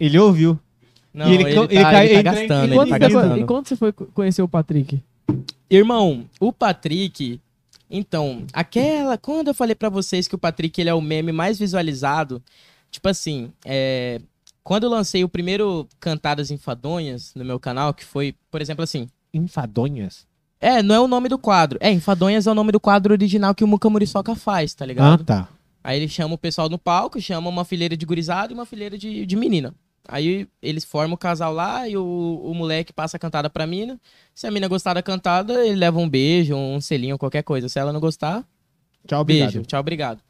[0.00, 0.58] Ele ouviu.
[1.12, 3.38] Não, E ele ele, tá, ele cai- ele tá gastando, ele tá gastando.
[3.38, 4.98] e quando você foi co- conhecer o Patrick?
[5.70, 7.38] Irmão, o Patrick.
[7.90, 9.18] Então, aquela.
[9.18, 12.42] Quando eu falei pra vocês que o Patrick ele é o meme mais visualizado,
[12.90, 14.20] tipo assim, é,
[14.64, 19.08] quando eu lancei o primeiro Cantadas Enfadonhas no meu canal, que foi, por exemplo, assim.
[19.32, 20.26] Enfadonhas?
[20.60, 21.78] É, não é o nome do quadro.
[21.80, 24.88] É, Enfadonhas é o nome do quadro original que o Muca Muriçoca faz, tá Ah,
[24.88, 25.24] ligado?
[25.24, 25.48] tá.
[25.82, 28.96] Aí ele chama o pessoal no palco, chama uma fileira de gurizada e uma fileira
[28.96, 29.74] de, de menina.
[30.08, 34.00] Aí eles formam o casal lá e o, o moleque passa a cantada pra mina.
[34.34, 37.68] Se a mina gostar da cantada, ele leva um beijo, um selinho, qualquer coisa.
[37.68, 38.44] Se ela não gostar,
[39.06, 39.66] Tchau, beijo, obrigado.
[39.66, 40.20] tchau, obrigado.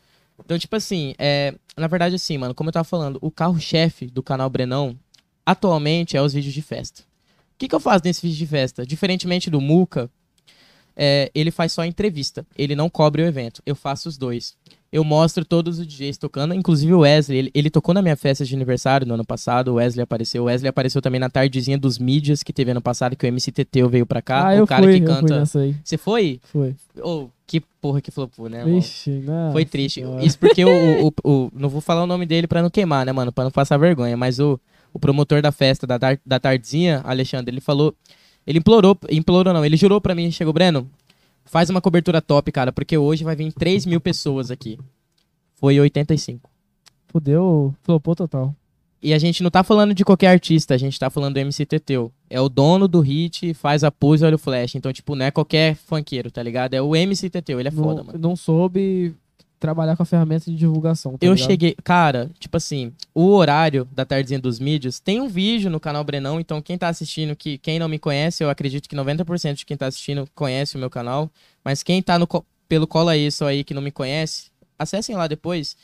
[0.44, 4.22] Então, tipo assim, é, na verdade, assim, mano, como eu tava falando, o carro-chefe do
[4.22, 4.96] canal Brenão
[5.44, 7.02] atualmente é os vídeos de festa.
[7.02, 8.84] O que, que eu faço nesse vídeo de festa?
[8.84, 10.10] Diferentemente do Muca,
[10.96, 12.46] é, ele faz só entrevista.
[12.56, 13.62] Ele não cobre o evento.
[13.64, 14.56] Eu faço os dois.
[14.92, 17.38] Eu mostro todos os DJs tocando, inclusive o Wesley.
[17.38, 19.68] Ele, ele tocou na minha festa de aniversário no ano passado.
[19.68, 20.42] O Wesley apareceu.
[20.42, 23.88] O Wesley apareceu também na tardezinha dos mídias que teve ano passado, que o MCTT
[23.88, 24.50] veio pra cá.
[24.50, 25.46] ah, o eu cara fui, que canta.
[25.46, 26.40] Você foi?
[26.42, 26.74] Foi.
[27.00, 27.28] Ô,
[27.60, 28.74] que porra que flopou, né, mano?
[28.76, 30.00] Vixe, nossa Foi triste.
[30.00, 30.24] senhora.
[30.24, 33.12] Isso porque o, o- o- Não vou falar o nome dele pra não queimar, né,
[33.12, 33.30] mano?
[33.30, 34.16] Pra não passar vergonha.
[34.16, 34.58] Mas o,
[34.92, 37.94] o promotor da festa da, tar- da tardezinha, Alexandre, ele falou.
[38.46, 38.98] Ele implorou.
[39.10, 39.64] Implorou, não.
[39.64, 40.30] Ele jurou pra mim.
[40.30, 40.88] Chegou, Breno,
[41.44, 44.78] faz uma cobertura top, cara, porque hoje vai vir 3 mil pessoas aqui.
[45.56, 46.48] Foi 85.
[47.08, 48.54] Fudeu, flopou total.
[49.02, 51.66] E a gente não tá falando de qualquer artista, a gente tá falando do MC
[51.66, 52.12] Teteu.
[52.30, 54.76] É o dono do hit, faz a pose e olha o flash.
[54.76, 56.74] Então, tipo, não é qualquer funkeiro, tá ligado?
[56.74, 58.18] É o MC Teteu, ele é foda, não, mano.
[58.18, 59.14] não soube
[59.62, 61.12] trabalhar com a ferramenta de divulgação.
[61.12, 61.46] tá Eu ligado?
[61.46, 66.02] cheguei, cara, tipo assim, o horário da tardezinha dos mídias, tem um vídeo no canal
[66.02, 69.64] Brenão, então quem tá assistindo, que quem não me conhece, eu acredito que 90% de
[69.64, 71.30] quem tá assistindo conhece o meu canal,
[71.64, 72.26] mas quem tá no,
[72.68, 75.76] pelo Cola Isso aí que não me conhece, acessem lá depois,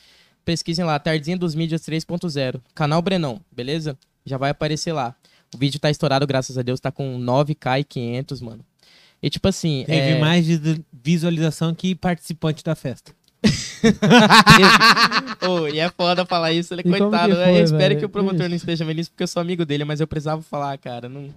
[0.49, 3.95] pesquisem lá, Tardezinha dos Mídias 3.0, canal Brenão, beleza?
[4.25, 5.13] Já vai aparecer lá.
[5.53, 8.65] O vídeo tá estourado, graças a Deus, tá com 9k e 500, mano.
[9.21, 10.19] E tipo assim, Teve é...
[10.19, 13.11] mais visu- visualização que participante da festa.
[15.47, 17.35] Ô, e é foda falar isso, ele como coitado.
[17.35, 17.45] né?
[17.45, 17.99] foi, eu espero velho?
[17.99, 20.41] que o promotor não esteja vendo isso porque eu sou amigo dele, mas eu precisava
[20.41, 21.07] falar, cara.
[21.07, 21.29] Não...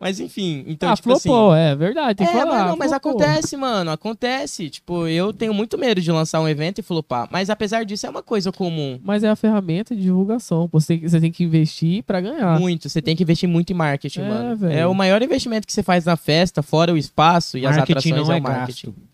[0.00, 1.28] Mas enfim, então, ah, tipo assim.
[1.28, 2.58] flopou, é verdade, tem É, que falar.
[2.58, 4.70] mas, não, mas acontece, mano, acontece.
[4.70, 7.28] Tipo, eu tenho muito medo de lançar um evento e flopar.
[7.32, 9.00] Mas apesar disso, é uma coisa comum.
[9.02, 10.68] Mas é a ferramenta de divulgação.
[10.70, 12.60] Você tem, que- você tem que investir pra ganhar.
[12.60, 12.88] Muito.
[12.88, 14.56] Você tem que investir muito em marketing, É, mano.
[14.56, 14.72] velho.
[14.78, 18.10] É o maior investimento que você faz na festa, fora o espaço e as marketing
[18.10, 18.86] atrações não é é o marketing.
[18.86, 19.08] gasto.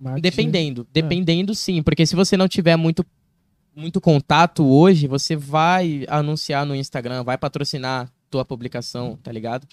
[0.00, 3.04] Marketing- Dependendo, dependendo sim, porque se você não tiver muito
[3.76, 9.64] muito contato hoje, você vai anunciar no Instagram, vai patrocinar tua publicação, tá ligado?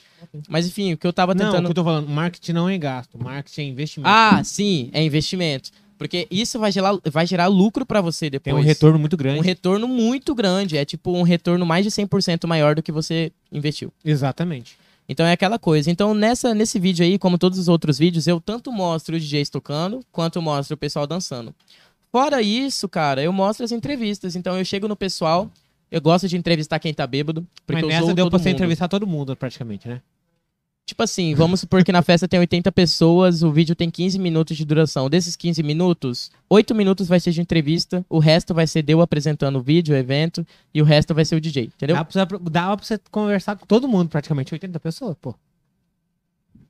[0.47, 2.69] Mas enfim, o que eu tava Não, o tentando que eu tô falando, marketing não
[2.69, 4.09] é gasto, marketing é investimento.
[4.09, 5.71] Ah, sim, é investimento.
[5.97, 8.55] Porque isso vai gerar, vai gerar lucro pra você Tem depois.
[8.55, 9.39] um retorno muito grande.
[9.39, 10.77] Um retorno muito grande.
[10.77, 13.91] É tipo um retorno mais de 100% maior do que você investiu.
[14.05, 14.77] Exatamente.
[15.09, 15.89] Então é aquela coisa.
[15.89, 19.49] Então nessa, nesse vídeo aí, como todos os outros vídeos, eu tanto mostro os DJs
[19.49, 21.53] tocando, quanto mostro o pessoal dançando.
[22.11, 24.35] Fora isso, cara, eu mostro as entrevistas.
[24.35, 25.49] Então eu chego no pessoal,
[25.91, 28.55] eu gosto de entrevistar quem tá bêbado, porque Mas eu nessa deu pra você mundo.
[28.55, 30.01] entrevistar todo mundo, praticamente, né?
[30.83, 34.57] Tipo assim, vamos supor que na festa tem 80 pessoas, o vídeo tem 15 minutos
[34.57, 35.09] de duração.
[35.09, 39.57] Desses 15 minutos, 8 minutos vai ser de entrevista, o resto vai ser eu apresentando
[39.57, 41.95] o vídeo, o evento, e o resto vai ser o DJ, entendeu?
[41.95, 45.33] Dá pra, você- dava pra você conversar com todo mundo, praticamente 80 pessoas, pô.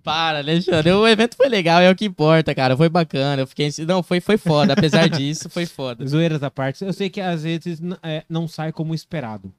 [0.04, 0.92] Para, Alexandre.
[0.92, 2.76] O evento foi legal, é o que importa, cara.
[2.76, 3.42] Foi bacana.
[3.42, 3.70] Eu fiquei.
[3.88, 4.74] Não, foi, foi foda.
[4.74, 6.06] Apesar disso, foi foda.
[6.06, 6.84] Zoeiras à parte.
[6.84, 9.52] Eu sei que às vezes é, não sai como esperado.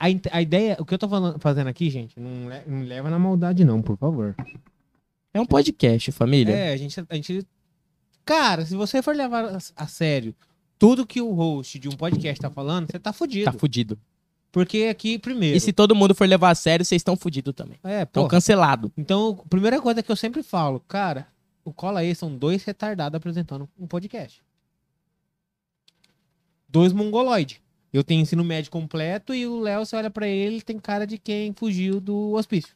[0.00, 3.10] A, a ideia, o que eu tô falando- fazendo aqui, gente, não, le- não leva
[3.10, 4.34] na maldade, não, por favor.
[5.34, 6.54] É um podcast, família.
[6.54, 7.46] É, a gente, a gente.
[8.24, 10.34] Cara, se você for levar a, a sério
[10.78, 13.44] tudo que o host de um podcast tá falando, você tá fudido.
[13.46, 13.98] Tá fudido.
[14.50, 15.56] Porque aqui, primeiro.
[15.56, 17.78] E se todo mundo for levar a sério, vocês estão fudidos também.
[17.84, 18.28] É, Estão pô.
[18.28, 18.90] cancelados.
[18.96, 21.26] Então, a primeira coisa que eu sempre falo, cara,
[21.64, 24.42] o Cola aí são dois retardados apresentando um podcast.
[26.68, 27.60] Dois mongoloides.
[27.92, 31.06] Eu tenho ensino médio completo e o Léo, você olha pra ele, ele tem cara
[31.06, 32.74] de quem fugiu do hospício.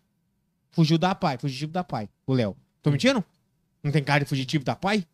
[0.70, 2.56] Fugiu da pai, fugitivo da pai, o Léo.
[2.82, 3.22] Tô mentindo?
[3.82, 5.06] Não tem cara de fugitivo da pai?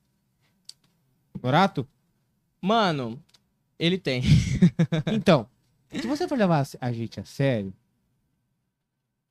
[1.42, 1.86] Norato?
[2.60, 3.20] Mano,
[3.78, 4.22] ele tem.
[5.12, 5.48] Então,
[5.92, 7.72] se você for levar a gente a sério,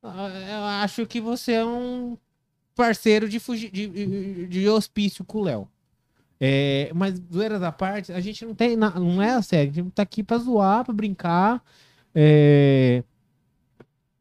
[0.02, 2.16] eu acho que você é um
[2.74, 5.68] parceiro de, fugi- de, de, hospício com o Léo.
[6.40, 8.76] É, mas, zoeiras à parte, a gente não tem.
[8.76, 9.72] Não é a sério.
[9.72, 11.62] A gente tá aqui pra zoar, pra brincar.
[12.14, 13.02] é,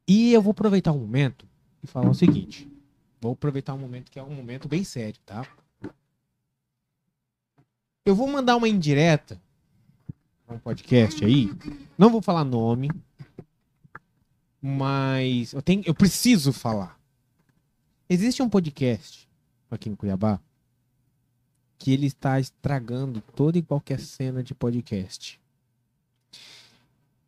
[0.08, 1.48] E eu vou aproveitar um momento
[1.84, 2.68] e falar o seguinte.
[3.22, 5.46] Vou aproveitar um momento que é um momento bem sério, tá?
[8.06, 9.40] Eu vou mandar uma indireta
[10.48, 11.50] um podcast aí.
[11.98, 12.90] Não vou falar nome,
[14.62, 16.98] mas eu tenho, eu preciso falar.
[18.10, 19.28] Existe um podcast
[19.70, 20.40] aqui em Cuiabá
[21.78, 25.40] que ele está estragando toda e qualquer cena de podcast.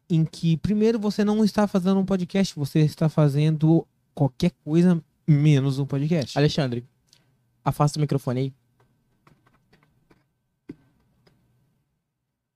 [0.10, 3.86] Em que primeiro você não está fazendo um podcast, você está fazendo
[4.16, 6.36] qualquer coisa menos um podcast.
[6.38, 6.84] Alexandre,
[7.64, 8.54] afasta o microfone aí.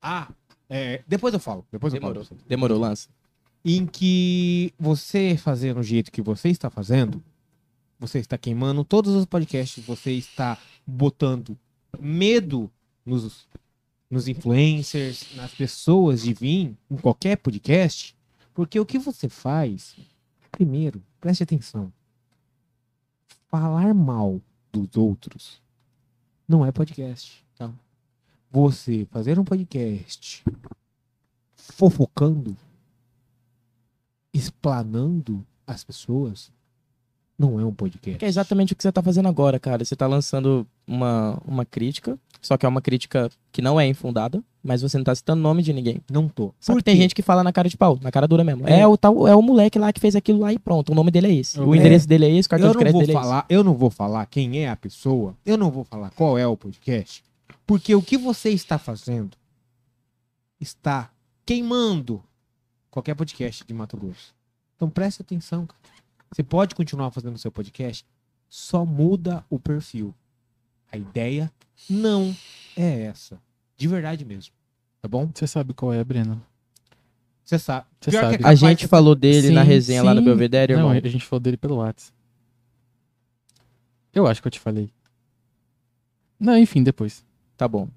[0.02, 0.28] Ah,
[0.68, 1.66] é, depois eu falo.
[1.70, 2.24] Depois eu Demorou.
[2.24, 2.40] falo.
[2.46, 3.08] Demorou, lança.
[3.64, 7.22] em que você fazendo o jeito que você está fazendo,
[7.98, 11.56] você está queimando todos os podcasts, você está botando
[11.98, 12.70] medo
[13.04, 13.48] nos,
[14.10, 18.14] nos influencers, nas pessoas de vir em qualquer podcast,
[18.52, 19.96] porque o que você faz,
[20.50, 21.92] primeiro, preste atenção,
[23.48, 24.40] falar mal
[24.72, 25.62] dos outros
[26.48, 27.43] não é podcast.
[28.64, 30.44] Você fazer um podcast
[31.56, 32.56] fofocando
[34.32, 36.52] explanando as pessoas,
[37.36, 38.16] não é um podcast.
[38.16, 39.84] Que é exatamente o que você tá fazendo agora, cara.
[39.84, 44.40] Você tá lançando uma, uma crítica, só que é uma crítica que não é infundada,
[44.62, 46.00] mas você não tá citando nome de ninguém.
[46.08, 46.54] Não tô.
[46.60, 48.68] Só Por que tem gente que fala na cara de pau, na cara dura mesmo.
[48.68, 48.80] É.
[48.82, 50.92] É, o tal, é o moleque lá que fez aquilo lá e pronto.
[50.92, 51.58] O nome dele é esse.
[51.60, 51.78] O É.
[51.78, 53.74] endereço dele é esse, o cartão eu de crédito vou dele é falar, eu não
[53.74, 57.24] vou falar quem é a pessoa, eu não vou falar qual é o podcast,
[57.66, 59.36] porque o que você está fazendo
[60.60, 61.10] está
[61.44, 62.22] queimando
[62.90, 64.34] qualquer podcast de Mato Grosso.
[64.76, 65.80] Então preste atenção, cara.
[66.30, 68.04] Você pode continuar fazendo o seu podcast,
[68.48, 70.14] só muda o perfil.
[70.90, 71.50] A ideia
[71.88, 72.34] não
[72.76, 73.40] é essa.
[73.76, 74.52] De verdade mesmo.
[75.00, 75.30] Tá bom?
[75.32, 76.42] Você sabe qual é, Breno?
[77.44, 77.86] Você sabe.
[78.00, 78.36] Sabe.
[78.42, 78.46] é.
[78.46, 80.24] A gente de- falou dele na Sim, resenha lá no sim.
[80.24, 80.88] Belvedere, irmão.
[80.90, 82.12] Não, a gente falou dele pelo WhatsApp.
[84.12, 84.90] Eu acho que eu te falei.
[86.38, 87.24] Não, enfim, depois.
[87.56, 87.88] Tá bom.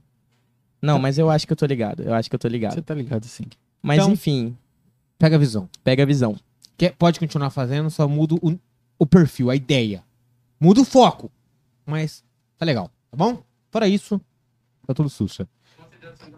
[0.82, 2.04] Não, mas eu acho que eu tô ligado.
[2.04, 2.74] Eu acho que eu tô ligado.
[2.74, 3.46] Você tá ligado, sim.
[3.82, 4.56] Mas Então- enfim,
[5.18, 5.68] Pega a visão.
[5.84, 6.38] pega a visão.
[6.78, 8.58] Quer, pode continuar fazendo, só muda o,
[9.00, 10.04] o perfil, a ideia.
[10.60, 11.32] Muda o foco.
[11.86, 12.24] Mas
[12.58, 13.42] tá legal, tá bom?
[13.72, 14.22] Fora isso,
[14.86, 15.48] tá tudo sussa.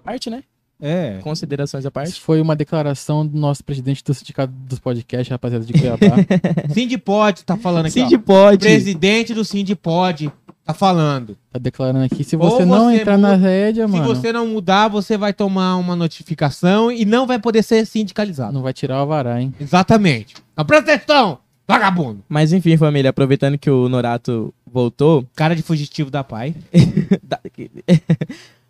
[0.04, 0.44] Parte, né?
[0.82, 1.18] É.
[1.22, 2.22] Considerações à Isso parte.
[2.22, 6.16] foi uma declaração do nosso presidente do Sindicato dos Podcasts, rapaziada de Cuiabá.
[6.74, 8.60] Sindipod tá falando aqui, pode.
[8.66, 10.32] Presidente do Sindipod
[10.64, 11.36] tá falando.
[11.52, 12.24] tá declarando aqui.
[12.24, 15.18] Se Ou você não você entrar muda- na rédea, Se mano, você não mudar, você
[15.18, 18.54] vai tomar uma notificação e não vai poder ser sindicalizado.
[18.54, 19.54] não vai tirar o avará, hein?
[19.60, 20.36] Exatamente.
[20.54, 22.24] Então presta atenção, vagabundo.
[22.30, 25.26] Mas enfim, família, aproveitando que o Norato voltou.
[25.36, 26.56] Cara de fugitivo da pai.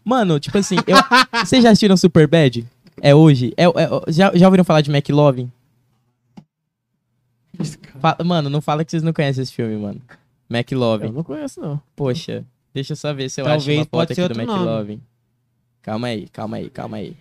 [0.09, 0.97] Mano, tipo assim, eu...
[1.45, 2.65] vocês já assistiram Super Bad?
[2.99, 3.53] É hoje?
[3.55, 5.51] É, é- já, já ouviram falar de McLovin?
[7.99, 10.01] Fa- Mano, não fala que vocês não conhecem esse filme, mano.
[10.49, 11.11] Eu McLovin.
[11.11, 11.79] não conheço, não.
[11.95, 12.43] Poxa.
[12.73, 14.39] Deixa eu só ver se eu Talvez acho uma foto aqui do.
[14.41, 15.01] McLovin.
[15.81, 17.15] Calma aí, calma aí, calma aí.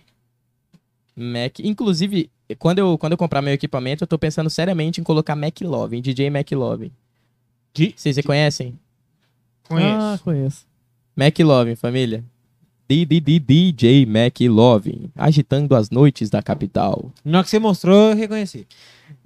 [1.15, 1.59] Mac.
[1.59, 6.01] Inclusive, quando eu, quando eu comprar meu equipamento, eu tô pensando seriamente em colocar McLovin,
[6.01, 6.91] DJ McLovin.
[7.95, 8.79] Vocês se conhecem?
[9.67, 10.01] Conheço.
[10.01, 10.65] Ah, conheço.
[11.15, 12.23] McLovin, família.
[12.89, 17.11] DJ McLovin, agitando as noites da capital.
[17.23, 18.65] Na hora que você mostrou, eu reconheci.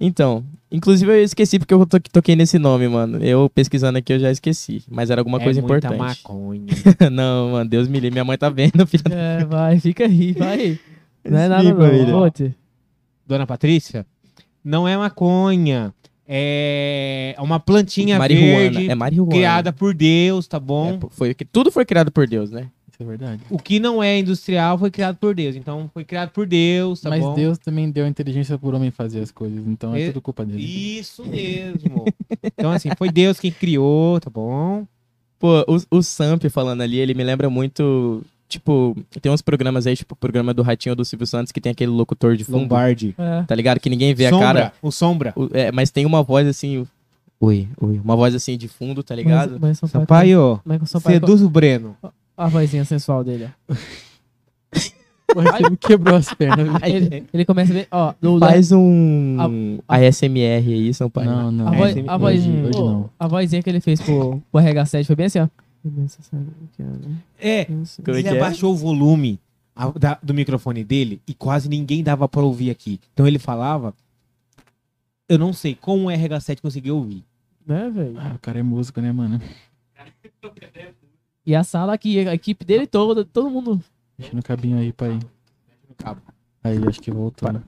[0.00, 3.18] Então, inclusive eu esqueci porque eu to- toquei nesse nome, mano.
[3.24, 5.98] Eu pesquisando aqui eu já esqueci, mas era alguma é coisa muita importante.
[6.22, 6.66] maconha.
[7.10, 9.02] não, mano, Deus me livre, minha mãe tá vendo, filha.
[9.10, 10.78] É, vai, fica aí, vai.
[11.24, 12.20] Não é nada não.
[12.20, 12.54] Monte.
[13.26, 14.04] Dona Patrícia,
[14.62, 15.94] não é maconha.
[16.28, 19.30] É uma plantinha Marihuana, verde é marihuana.
[19.32, 20.98] criada por Deus, tá bom?
[21.02, 22.68] É, foi, tudo foi criado por Deus, né?
[22.94, 23.42] Isso é verdade.
[23.50, 25.56] O que não é industrial foi criado por Deus.
[25.56, 27.34] Então foi criado por Deus, tá Mas bom?
[27.34, 30.62] Deus também deu inteligência pro homem fazer as coisas, então é E- tudo culpa dele.
[30.62, 32.04] Isso mesmo.
[32.44, 34.86] então, assim, foi Deus quem criou, tá bom?
[35.40, 38.22] Pô, o, o Samp falando ali, ele me lembra muito.
[38.48, 41.72] Tipo, tem uns programas aí, tipo o programa do Ratinho do Silvio Santos, que tem
[41.72, 43.12] aquele locutor de fundo, Lombardi.
[43.18, 43.42] É.
[43.42, 43.80] tá ligado?
[43.80, 44.72] Que ninguém vê sombra, a cara.
[44.80, 45.32] o Sombra.
[45.34, 46.86] O- é, mas tem uma voz assim.
[47.40, 47.98] Oi, oi.
[48.04, 49.58] Uma voz assim de fundo, tá ligado?
[49.60, 51.96] Mas, mas Sampaio, Sampaio, seduz o Breno.
[52.36, 53.74] A vozinha sensual dele, ó.
[55.34, 56.80] Você me quebrou as pernas.
[56.82, 59.36] Ele, ele começa a ver, ó, Faz um
[59.88, 61.28] ASMR aí, São Paulo.
[61.28, 61.68] Não, não.
[61.68, 63.10] a, voz, Esse- a, voz, hoje, hoje não.
[63.18, 65.48] a vozinha que ele fez pro, pro RH7 foi bem assim, ó.
[67.38, 68.36] É, Como é ele que é?
[68.40, 69.40] abaixou o volume
[69.74, 73.00] a- da- do microfone dele e quase ninguém dava pra ouvir aqui.
[73.12, 73.92] Então ele falava.
[75.28, 77.24] Eu não sei como o RH7 conseguiu ouvir.
[77.66, 78.14] Né, velho?
[78.18, 79.40] Ah, o cara é músico, né, mano?
[81.46, 83.82] E a sala aqui, a equipe dele toda, todo mundo.
[84.18, 85.18] Deixa no cabinho aí, pai.
[85.98, 86.20] cabo.
[86.62, 87.46] Aí, acho que voltou.
[87.46, 87.62] Para.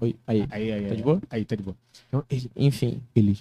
[0.00, 0.46] Oi, aí.
[0.50, 1.22] Aí, aí, Tá aí, de boa?
[1.30, 1.76] Aí, tá de boa.
[2.08, 3.00] Então, ele, Enfim.
[3.14, 3.38] ele,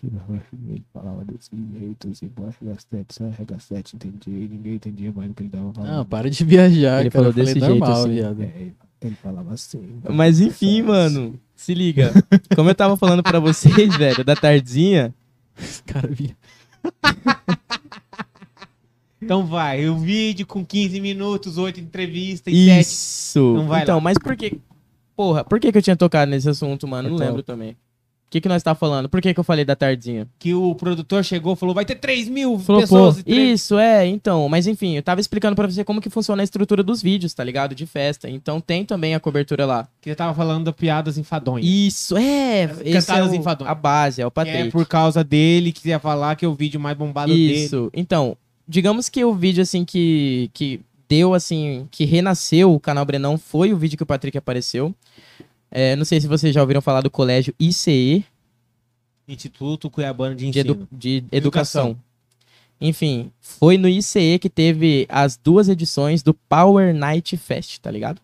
[0.69, 1.49] ele falava desse
[1.79, 5.73] jeito, assim, pô, RH7, só RH7, entendia, e ninguém entendia mais o que ele tava
[5.73, 5.91] falando.
[5.91, 7.23] Não, para de viajar, Ele cara.
[7.23, 8.09] falou desse jeito, normal, assim.
[8.13, 8.41] viado.
[8.43, 9.99] É, ele falava assim.
[10.09, 11.39] Mas enfim, mano.
[11.55, 12.11] Se liga.
[12.55, 15.13] Como eu tava falando pra vocês, velho, da tardinha.
[15.59, 16.37] Esse cara via.
[19.21, 22.79] Então vai, o vídeo com 15 minutos, 8 entrevistas e 7.
[22.81, 23.53] Isso.
[23.55, 24.01] Não vai então, lá.
[24.01, 24.59] mas por que.
[25.15, 27.09] Porra, por que, que eu tinha tocado nesse assunto, mano?
[27.09, 27.27] Não Então.
[27.27, 27.71] lembro também.
[27.71, 29.09] O que, que nós tá falando?
[29.09, 30.25] Por que, que eu falei da tardinha?
[30.39, 33.15] Que o produtor chegou e falou: vai ter 3 mil Falou, pessoas.
[33.15, 34.47] pô, e três- Isso, é, então.
[34.47, 37.43] Mas enfim, eu tava explicando pra você como que funciona a estrutura dos vídeos, tá
[37.43, 37.75] ligado?
[37.75, 38.29] De festa.
[38.29, 39.85] Então tem também a cobertura lá.
[39.99, 41.67] Que eu tava falando da piadas enfadonhas.
[41.67, 42.61] Isso, é.
[42.85, 43.69] É Cantadas o- enfadonhas.
[43.71, 44.71] a base, é o Que é Patrick.
[44.71, 47.65] por causa dele que ia falar que é o vídeo mais bombado dele.
[47.65, 47.91] Isso.
[47.93, 48.37] Então,
[48.71, 50.79] digamos que o vídeo, assim, que, que
[51.09, 54.95] deu, assim, que renasceu o canal Brenão foi o vídeo que o Patrick apareceu.
[55.69, 58.25] É, não sei se vocês já ouviram falar do colégio ICE,
[59.27, 60.73] Instituto Cuiabano de de, Ensino.
[60.73, 61.97] edu- de educação.
[62.79, 68.19] Enfim, foi no ICE que teve as duas edições do Power Night Fest, tá ligado?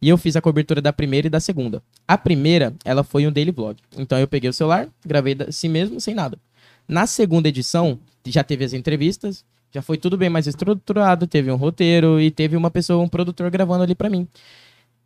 [0.00, 1.82] E eu fiz a cobertura da primeira e da segunda.
[2.06, 3.76] A primeira, ela foi um daily vlog.
[3.96, 6.38] Então eu peguei o celular, gravei assim mesmo, sem nada.
[6.86, 11.56] Na segunda edição, já teve as entrevistas, já foi tudo bem mais estruturado, teve um
[11.56, 14.26] roteiro e teve uma pessoa, um produtor gravando ali pra mim.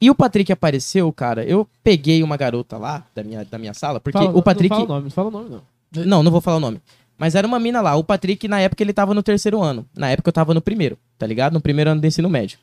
[0.01, 1.45] E o Patrick apareceu, cara.
[1.45, 4.71] Eu peguei uma garota lá da minha, da minha sala, porque Fala- o Patrick.
[4.71, 6.05] Não fala o nome, não fala o nome, não.
[6.05, 6.81] Não, não vou falar o nome.
[7.17, 7.95] Mas era uma mina lá.
[7.95, 9.87] O Patrick, na época, ele tava no terceiro ano.
[9.97, 11.53] Na época, eu tava no primeiro, tá ligado?
[11.53, 12.59] No primeiro ano do ensino médio.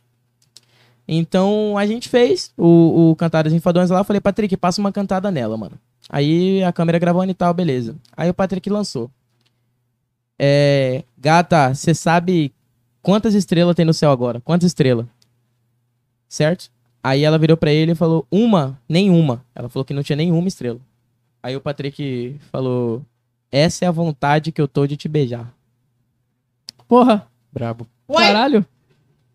[1.07, 3.99] Então, a gente fez o, o Cantadas Enfadões lá.
[3.99, 5.77] Eu falei, Patrick, passa uma cantada nela, mano.
[6.09, 7.95] Aí, a câmera gravando e tal, beleza.
[8.17, 9.09] Aí, o Patrick lançou.
[10.39, 11.03] É...
[11.17, 12.51] Gata, você sabe
[13.01, 14.39] quantas estrelas tem no céu agora?
[14.41, 15.05] Quantas estrelas?
[16.27, 16.71] Certo?
[17.03, 19.43] Aí, ela virou pra ele e falou, uma, nenhuma.
[19.53, 20.79] Ela falou que não tinha nenhuma estrela.
[21.43, 23.03] Aí, o Patrick falou...
[23.51, 25.51] Essa é a vontade que eu tô de te beijar.
[26.87, 27.87] Porra, Brabo.
[28.07, 28.63] Ué, caralho.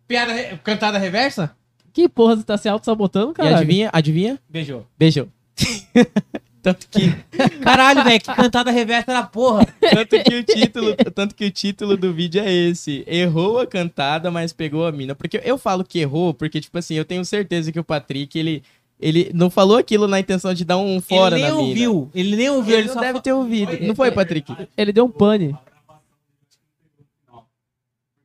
[0.06, 1.56] piada re- cantada reversa?
[1.92, 3.56] Que porra, você tá se auto-sabotando, E caralho?
[3.56, 3.90] adivinha?
[3.92, 4.38] Adivinha?
[4.48, 4.86] Beijou.
[4.96, 5.28] Beijou.
[6.64, 7.12] tanto que,
[7.62, 9.66] Caralho, velho, que cantada reversa era porra.
[9.80, 13.04] tanto que o título, tanto que o título do vídeo é esse.
[13.06, 15.14] Errou a cantada, mas pegou a mina.
[15.14, 18.62] Porque eu falo que errou, porque tipo assim, eu tenho certeza que o Patrick, ele
[18.98, 21.68] ele não falou aquilo na intenção de dar um fora ele nem na mina.
[21.68, 22.10] ouviu.
[22.14, 22.72] Ele nem ouviu.
[22.74, 23.78] Ele, Ele, não só deve fa- ter ouvido.
[23.80, 24.56] Não foi, Patrick?
[24.76, 25.54] Ele deu um pane.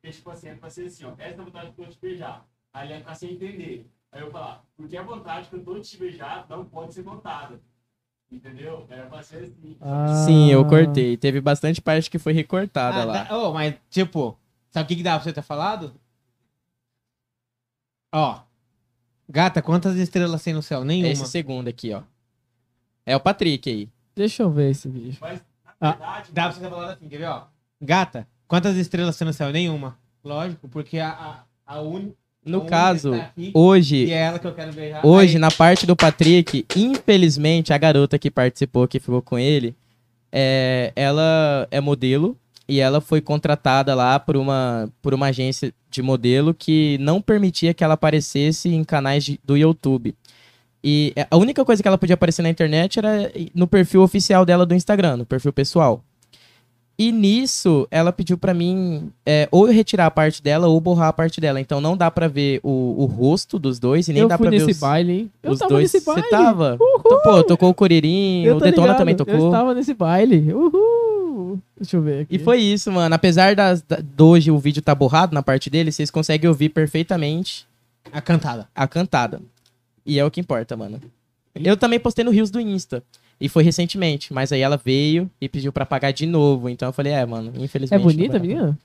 [0.02, 1.11] Porque, tipo assim, é pra ser assim, ó.
[1.18, 2.45] Essa é a vontade que eu te beijar.
[2.74, 3.86] Aí ele ia ficar sem entender.
[4.11, 7.03] Aí eu falar, porque a vontade que eu tô de te beijar não pode ser
[7.03, 7.60] contada.
[8.32, 8.86] Entendeu?
[8.90, 9.76] Era pra ser assim.
[9.82, 10.24] Ah.
[10.26, 11.18] Sim, eu cortei.
[11.18, 13.24] Teve bastante parte que foi recortada Ah, lá.
[13.24, 14.38] dá- ô, mas, tipo,
[14.70, 15.94] sabe o que, que dá pra você ter falado?
[18.14, 18.40] Ó.
[19.28, 20.82] Gata, quantas estrelas tem no céu?
[20.82, 21.12] É Nenhuma.
[21.12, 22.02] esse segundo aqui, ó.
[23.06, 23.90] É o Patrick aí.
[24.16, 25.18] Deixa eu ver esse vídeo.
[25.22, 25.40] Mas,
[25.80, 27.46] na Ah, verdade, Dá pra você ter falado assim, quer ver, ó?
[27.82, 29.52] Gata, quantas estrelas tem no céu?
[29.52, 29.98] Nenhuma.
[30.24, 31.10] Lógico, porque a,
[31.66, 32.16] a, a única.
[32.45, 34.06] No caso, aqui, hoje,
[35.02, 35.07] é.
[35.07, 39.76] Hoje, Aí, na parte do Patrick, infelizmente, a garota que participou, que ficou com ele,
[40.32, 42.38] é, ela é modelo
[42.68, 47.74] e ela foi contratada lá por uma, por uma agência de modelo que não permitia
[47.74, 50.16] que ela aparecesse em canais de- do YouTube.
[50.84, 54.66] E a única coisa que ela podia aparecer na internet era no perfil oficial dela
[54.66, 56.03] do Instagram, no perfil pessoal.
[57.02, 61.08] E nisso, ela pediu pra mim é, ou eu retirar a parte dela ou borrar
[61.08, 61.62] a parte dela.
[61.62, 64.44] Então não dá pra ver o, o rosto dos dois e nem eu dá fui
[64.48, 65.32] pra ver nesse os, baile, hein?
[65.42, 65.94] Eu os tava dois.
[65.94, 66.22] nesse baile.
[66.24, 66.78] Você tava?
[66.78, 67.00] Uhul!
[67.02, 69.46] To- Pô, tocou o Curirim, Eu o Detona ligado, também Eu tocou.
[69.46, 70.54] estava nesse baile.
[70.54, 71.58] Uhul!
[71.80, 72.36] Deixa eu ver aqui.
[72.36, 73.16] E foi isso, mano.
[73.16, 76.68] Apesar das, da, de hoje o vídeo tá borrado na parte dele, vocês conseguem ouvir
[76.68, 77.66] perfeitamente
[78.12, 78.68] A cantada.
[78.76, 79.42] a cantada.
[80.06, 81.00] E é o que importa, mano.
[81.56, 83.02] Eu também postei no Rios do Insta.
[83.40, 84.34] E foi recentemente.
[84.34, 86.68] Mas aí ela veio e pediu pra pagar de novo.
[86.70, 88.02] Então eu falei, é, mano, É infelizmente.
[88.02, 88.56] bonita, não vai dar.
[88.56, 88.80] menina?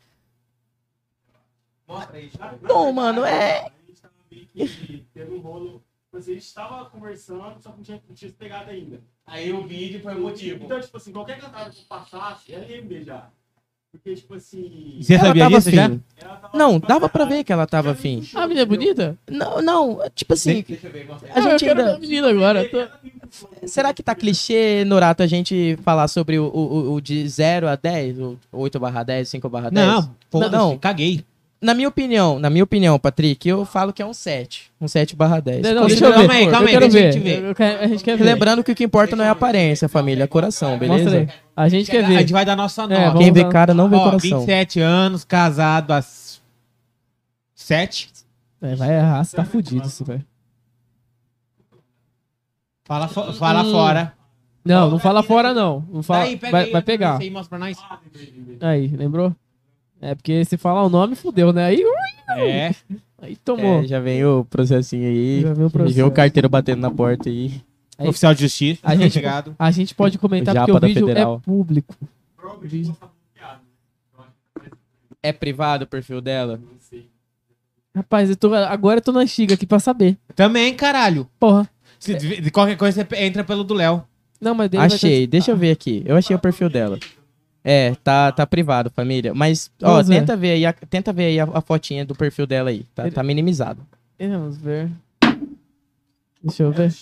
[1.86, 2.30] Mostra aí.
[2.62, 3.60] Não, mano, é.
[3.66, 5.82] A gente tava meio que tendo um rolo.
[6.04, 9.00] Tipo assim, a gente tava conversando, só que não tinha, não tinha pegado ainda.
[9.26, 10.64] Aí o vídeo foi o motivo.
[10.64, 13.32] Então, tipo assim, qualquer cantada que passasse, ela ia me beijar.
[13.94, 14.98] Porque, tipo assim.
[15.00, 15.90] Você Ela sabia tava disso já?
[16.52, 18.18] Não, dava pra ver que ela tava afim.
[18.18, 19.16] puxou, A menina é bonita?
[19.30, 21.96] Não, não, tipo assim, Deixa eu ver, a Ah, eu gente quero ver ainda.
[21.96, 22.68] a menina agora.
[22.68, 23.66] tô-.
[23.66, 27.76] Será que tá clichê, Norato, a gente falar sobre o, o, o de 0 a
[27.76, 28.18] 10?
[28.18, 29.86] O 8 barra 10, 5 barra 10?
[29.86, 30.76] Não, foda-se, Não.
[30.78, 31.24] caguei.
[31.60, 34.70] Na minha opinião, na minha opinião, Patrick, eu falo que é um 7.
[34.78, 35.62] Um 7 barra 10.
[35.62, 36.18] Não, não, Deixa eu ver.
[36.18, 37.08] Calma aí, calma aí, deixa ver.
[37.08, 37.42] a gente ver.
[37.44, 38.24] Eu quero- a gente quer ver.
[38.24, 41.04] Lembrando que o que importa não é a aparência, família, é coração, beleza?
[41.04, 41.28] Mostra aí.
[41.56, 42.18] A gente quer A ver.
[42.18, 42.94] gente vai dar nossa nota.
[42.94, 44.40] É, Quem vê dar- cara não vê Ó, coração.
[44.40, 46.04] 27 anos, casado há
[47.54, 48.10] 7.
[48.60, 50.24] É, vai errar, você tá fudido isso, velho.
[52.84, 53.70] Fala, fo- fala Hum.
[53.70, 54.12] fora.
[54.64, 55.82] Não, não fala fora, não.
[55.90, 57.18] Não fala, Daí, pega vai, aí, vai pegar.
[57.20, 57.76] aí, mostra pra nós.
[58.04, 58.58] Lembrei, lembrei.
[58.68, 59.36] Aí, lembrou?
[60.04, 61.64] É, porque se falar o nome, fudeu, né?
[61.64, 62.74] Aí, ui, É.
[63.22, 63.82] aí tomou.
[63.82, 65.40] É, já vem o processinho aí.
[65.40, 66.10] Já veio o Já vem o processo.
[66.10, 67.62] carteiro batendo na porta aí.
[67.98, 68.80] Aí- Oficial de justiça.
[68.82, 69.56] A gente- Chegado.
[69.58, 71.36] A gente pode comentar Japa porque o vídeo Federal.
[71.36, 71.94] é público.
[75.22, 76.58] É privado o perfil dela?
[76.58, 77.08] Não sei.
[77.96, 80.18] Rapaz, eu tô, agora eu tô na antiga aqui pra saber.
[80.34, 81.26] Também, caralho.
[81.40, 81.66] Porra.
[81.98, 84.04] Se, de, qualquer coisa, você entra pelo do Léo.
[84.38, 86.02] Não, mas dele vai Achei, deixa eu ver aqui.
[86.04, 86.98] Eu achei o perfil dela.
[87.66, 89.32] É, tá, tá privado, família.
[89.32, 92.46] Mas, ó, Vamos tenta ver aí, a, tenta ver aí a, a fotinha do perfil
[92.46, 92.84] dela aí.
[92.94, 93.80] Tá, Ele- tá minimizado.
[94.20, 94.90] Vamos ver.
[96.42, 96.92] Deixa eu ver.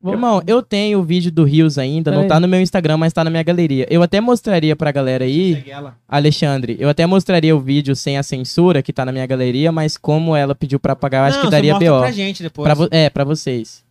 [0.00, 2.28] Vamos- Irmão, eu tenho o vídeo do Rios ainda, não Peraí.
[2.28, 3.84] tá no meu Instagram, mas tá na minha galeria.
[3.90, 5.96] Eu até mostraria pra galera aí, Segue ela.
[6.08, 9.96] Alexandre, eu até mostraria o vídeo sem a censura, que tá na minha galeria, mas
[9.96, 11.98] como ela pediu pra pagar, eu acho Não, que você daria mostra BO.
[11.98, 12.64] pra gente depois.
[12.64, 13.84] Pra vo- é, pra vocês.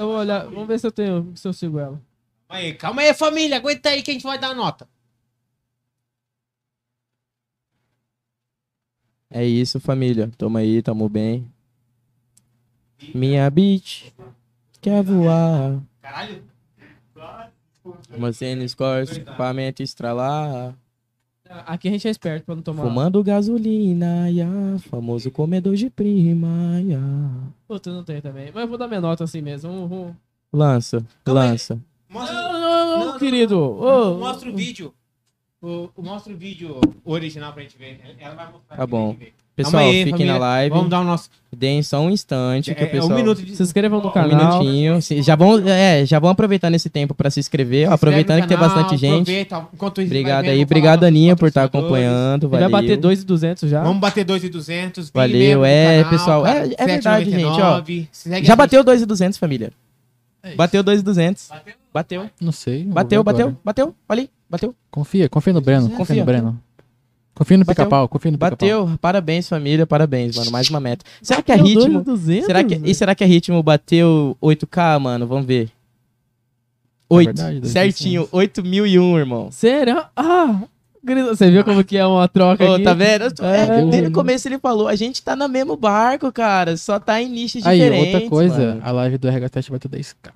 [0.00, 2.00] Eu vou olhar, vamos ver se eu tenho, se eu sigo ela.
[2.48, 3.58] Aí, calma aí, família.
[3.58, 4.88] Aguenta aí que a gente vai dar a nota.
[9.28, 10.30] É isso, família.
[10.38, 11.52] Tamo aí, tamo bem.
[13.14, 14.10] Minha bitch
[14.80, 15.82] quer voar.
[16.00, 16.44] Caralho.
[18.08, 20.74] Uma tênis corte, equipamento estralar.
[21.66, 22.84] Aqui a gente é esperto pra não tomar.
[22.84, 24.46] Fumando gasolina, ya,
[24.88, 27.00] famoso comedor de prima, ya.
[27.66, 28.50] Puta, eu não tenho também.
[28.54, 30.16] Mas eu vou dar minha nota assim mesmo.
[30.52, 31.48] Lança, Calma aí.
[31.50, 31.80] lança.
[32.08, 33.58] Mostra, Não, não, não, Não, não, querido.
[33.58, 34.94] Ô, mostra o vídeo.
[35.62, 38.00] O, mostra o vídeo original pra gente ver.
[38.18, 38.76] Ela vai mostrar.
[38.76, 39.16] Tá bom.
[39.64, 40.32] Pessoal, aí, fiquem família.
[40.34, 40.70] na live.
[40.74, 41.28] Vamos dar o nosso.
[41.56, 43.12] Deem só um instante que É, o é pessoal...
[43.12, 43.56] um minuto de.
[43.56, 44.62] Se inscrevam no Um canal.
[44.62, 45.02] minutinho.
[45.02, 47.88] Se- Já vão, é, já vão aproveitando esse tempo pra se inscrever.
[47.90, 49.30] ó, aproveitando que tem bastante gente.
[49.74, 50.62] Enquanto Obrigado vai vendo, aí.
[50.62, 52.06] Obrigado, Aninha, por estar patrocinadores.
[52.06, 52.48] acompanhando.
[52.48, 52.70] Valeu.
[52.70, 53.82] vai bater 2,200 já.
[53.82, 55.10] Vamos bater 2,200.
[55.10, 57.82] Valeu, é, pessoal, é- é verdade, gente, ó.
[58.42, 59.72] Já bateu 2,200, família.
[60.42, 60.54] É.
[60.54, 61.50] Bateu 2,200.
[61.92, 62.30] Bateu.
[62.40, 62.84] Não sei.
[62.84, 63.94] Bateu, bateu, bateu.
[64.08, 64.74] Olha aí, bateu.
[64.90, 65.82] Confia, confia no Breno.
[65.90, 66.16] Confia, Confia.
[66.20, 66.60] no Breno.
[67.34, 68.50] Confia no pica-pau, confia no pica-pau.
[68.86, 68.98] Bateu.
[69.00, 69.86] Parabéns, família.
[69.86, 70.50] Parabéns, mano.
[70.50, 71.04] Mais uma meta.
[71.22, 72.02] Será que é ritmo?
[72.02, 75.26] 2,200, Será que, e será que a ritmo bateu 8K, mano?
[75.26, 75.70] Vamos ver.
[77.08, 77.26] 8.
[77.26, 77.66] verdade, 2.600.
[77.66, 78.28] Certinho.
[78.30, 79.50] 8001, irmão.
[79.50, 80.04] Sério?
[80.14, 80.60] Ah!
[81.30, 82.84] Você viu como que é uma troca Ô, aqui?
[82.84, 83.24] tá vendo?
[83.42, 83.86] É, É.
[83.86, 86.76] desde o começo ele falou, a gente tá no mesmo barco, cara.
[86.76, 88.14] Só tá em nichos Aí, diferentes.
[88.14, 88.80] outra coisa, mano.
[88.84, 90.30] a live do RH7 bateu 10k.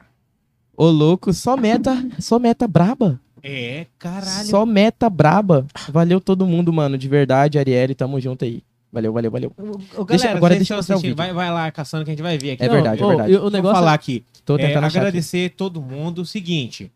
[0.74, 3.20] Ô, louco, só meta, só meta braba.
[3.46, 4.46] É, caralho.
[4.46, 5.66] Só meta braba.
[5.90, 6.96] Valeu todo mundo, mano.
[6.96, 8.62] De verdade, Arielle, tamo junto aí.
[8.90, 9.52] Valeu, valeu, valeu.
[9.58, 11.14] Ô, Deixa- galera, agora deixa eu vídeo.
[11.16, 12.62] Vai, vai lá caçando que a gente vai ver aqui.
[12.62, 13.36] É Não, verdade, é verdade.
[13.36, 14.24] O Vou negócio falar aqui.
[14.44, 14.98] Tô É, tentando achar aqui.
[14.98, 16.22] agradecer todo mundo.
[16.22, 16.90] O seguinte.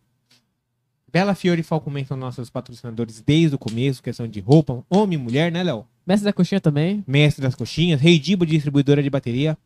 [1.13, 5.23] Bela Fiore e Falcomen são nossos patrocinadores desde o começo, questão de roupa, homem e
[5.23, 5.85] mulher, né, Léo?
[6.07, 7.03] Mestre da coxinha também.
[7.07, 9.57] Mestre das coxinhas, Rei Dibo, distribuidora de bateria.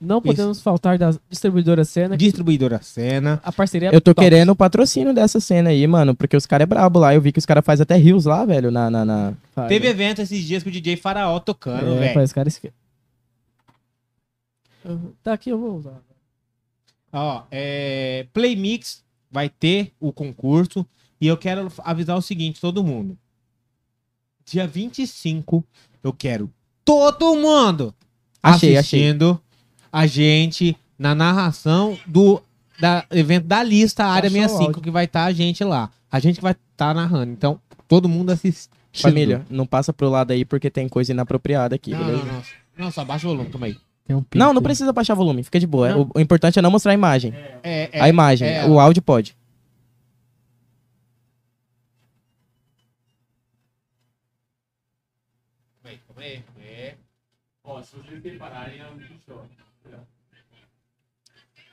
[0.00, 2.16] Não podemos faltar da distribuidora Cena.
[2.16, 3.40] Distribuidora Cena.
[3.44, 4.24] A parceria Eu tô top.
[4.24, 7.14] querendo o patrocínio dessa cena aí, mano, porque os caras é brabo lá.
[7.14, 8.90] Eu vi que os caras fazem até rios lá, velho, na...
[8.90, 9.34] na, na-
[9.68, 12.14] Teve evento esses dias com o DJ Faraó tocando, É, velho.
[15.22, 16.00] Tá aqui, eu vou usar.
[17.12, 20.86] Ó, é, Play Mix vai ter o concurso
[21.20, 23.16] e eu quero avisar o seguinte, todo mundo.
[24.46, 25.62] Dia 25,
[26.02, 26.50] eu quero
[26.84, 27.94] todo mundo
[28.42, 29.00] Achei, achei.
[29.92, 32.42] A gente na narração do
[32.78, 34.82] da, evento da lista Área Baixou o 65, áudio.
[34.82, 35.90] que vai estar a gente lá.
[36.10, 37.32] A gente que vai estar narrando.
[37.32, 38.70] Então, todo mundo assistindo.
[38.92, 42.24] Família, não passa pro lado aí porque tem coisa inapropriada aqui, Não, beleza?
[42.24, 42.42] não, não.
[42.76, 43.76] Não, só baixa o volume, calma aí.
[44.04, 45.96] Tem um Não, não precisa baixar volume, fica de boa.
[45.96, 47.32] O, o importante é não mostrar a imagem.
[47.62, 49.36] É, é, a imagem, é, o áudio pode.
[55.82, 56.94] calma aí, calma aí, calma aí.
[57.64, 59.09] Ó, se vocês separarem, é um.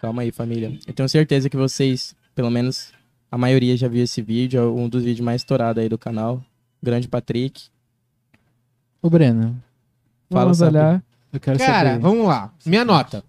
[0.02, 0.78] Calma aí, família.
[0.86, 2.92] Eu tenho certeza que vocês, pelo menos
[3.32, 6.42] a maioria já viu esse vídeo, é um dos vídeos mais estourados aí do canal.
[6.82, 7.64] Grande Patrick.
[9.02, 9.56] Ô, Breno,
[10.30, 10.72] Fala, Vamos sabe?
[10.78, 11.04] olhar.
[11.34, 12.02] eu quero Cara, saber.
[12.02, 12.52] vamos lá.
[12.66, 13.24] Minha nota.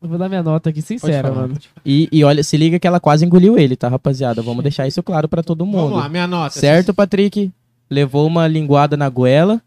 [0.00, 1.56] Eu vou dar minha nota aqui, sincera, mano.
[1.84, 4.42] E, e olha, se liga que ela quase engoliu ele, tá, rapaziada?
[4.42, 5.88] Vamos deixar isso claro pra todo mundo.
[5.88, 6.58] Vamos lá, minha nota.
[6.60, 7.50] Certo, Patrick?
[7.90, 9.60] Levou uma linguada na goela.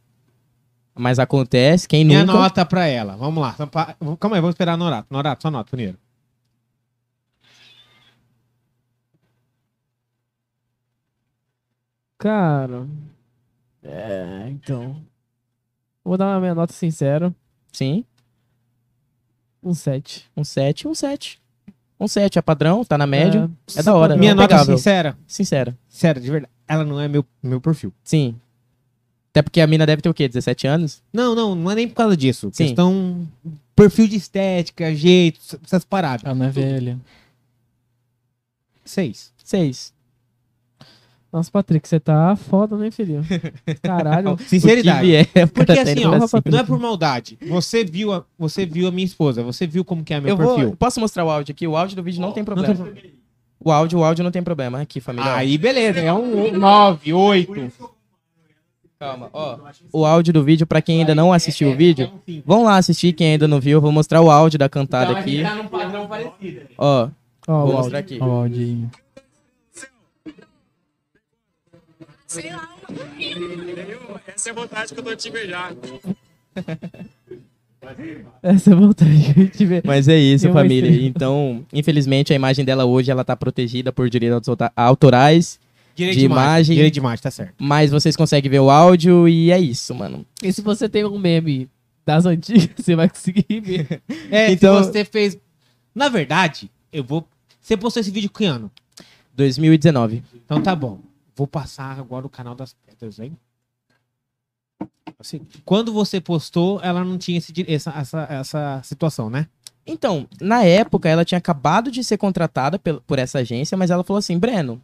[0.96, 2.34] Mas acontece, quem Minha nunca.
[2.40, 3.16] nota pra ela.
[3.16, 3.56] Vamos lá.
[4.20, 5.08] Calma aí, vamos esperar a Norato.
[5.12, 5.98] Norato, só nota primeiro.
[12.18, 12.88] Cara.
[13.84, 15.02] É, então.
[16.04, 17.34] Vou dar uma minha nota sincera.
[17.72, 18.04] Sim,
[19.64, 20.26] Um 7.
[20.36, 21.40] um 7, um 7.
[22.00, 23.50] Um 7 é padrão, tá na média.
[23.72, 24.16] É, da só hora.
[24.18, 25.18] Minha não, nota sincera.
[25.28, 25.78] Sincera.
[25.90, 26.52] Sério, de verdade.
[26.68, 27.94] Ela não é meu, meu perfil.
[28.04, 28.36] Sim.
[29.32, 30.28] Até porque a mina deve ter o quê?
[30.28, 31.04] 17 anos?
[31.14, 32.50] Não, não, não é nem por causa disso.
[32.54, 32.68] Sim.
[32.68, 33.28] Questão.
[33.76, 36.26] Perfil de estética, jeito, essas paradas.
[36.26, 37.00] Ela não é velha.
[38.84, 39.32] Seis.
[39.44, 39.94] 6.
[41.32, 43.22] Nossa, Patrick, você tá foda, né, filho?
[43.84, 44.38] Caralho.
[44.48, 45.08] Sinceridade.
[45.44, 46.42] O Porque tá assim, ó, cima.
[46.50, 47.38] não é por maldade.
[47.50, 50.38] Você viu a, você viu a minha esposa, você viu como que é meu Eu
[50.38, 50.76] vou, perfil.
[50.78, 51.68] posso mostrar o áudio aqui?
[51.68, 52.74] O áudio do vídeo não tem Não problema.
[52.76, 53.14] tem-
[53.60, 54.80] O áudio, o áudio não tem problema.
[54.82, 55.34] Aqui, família.
[55.36, 56.00] Aí, beleza.
[56.00, 57.72] É um 9, 8.
[59.00, 59.58] Calma, ó.
[59.94, 63.14] O áudio do vídeo, pra quem ainda não assistiu o vídeo, um vão lá assistir
[63.14, 63.74] quem ainda não viu.
[63.78, 65.44] Eu vou mostrar o áudio da cantada aqui.
[65.44, 66.62] tá num padrão parecido.
[66.78, 67.10] Ó,
[67.48, 68.18] Ó, vou mostrar aqui.
[68.20, 68.90] Ó, o áudio
[72.36, 72.46] aí.
[74.28, 75.74] Essa é a vontade que eu tô de te beijar.
[78.44, 79.82] Essa é a vontade que a gente vê.
[79.86, 80.90] Mas é isso, Eu família.
[81.08, 85.60] Então, infelizmente, a imagem dela hoje ela tá protegida por direitos auto- autorais.
[85.96, 86.46] Direito De de imagem.
[86.46, 86.76] imagem.
[86.76, 87.56] Direito de imagem, tá certo.
[87.58, 90.26] Mas vocês conseguem ver o áudio e é isso, mano.
[90.44, 91.68] E se você tem um meme
[92.06, 94.02] das antigas, você vai conseguir ver.
[94.30, 95.38] É, Então- se você fez.
[95.96, 97.28] Na verdade, eu vou.
[97.60, 98.70] Você postou esse vídeo que ano?
[99.36, 100.24] 2019.
[100.46, 101.00] Então tá bom.
[101.38, 103.38] Vou passar agora o canal das pedras, hein?
[105.20, 109.48] Assim, quando você postou, ela não tinha esse essa, essa, essa situação, né?
[109.86, 114.18] Então, na época, ela tinha acabado de ser contratada por essa agência, mas ela falou
[114.18, 114.82] assim: Breno,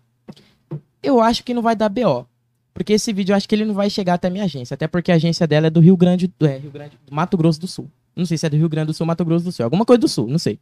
[1.01, 2.27] eu acho que não vai dar BO.
[2.71, 4.75] Porque esse vídeo eu acho que ele não vai chegar até a minha agência.
[4.75, 7.35] Até porque a agência dela é do Rio Grande, do é, Rio Grande do Mato
[7.35, 7.89] Grosso do Sul.
[8.15, 9.65] Não sei se é do Rio Grande do Sul, Mato Grosso do Sul.
[9.65, 10.59] Alguma coisa do Sul, não sei.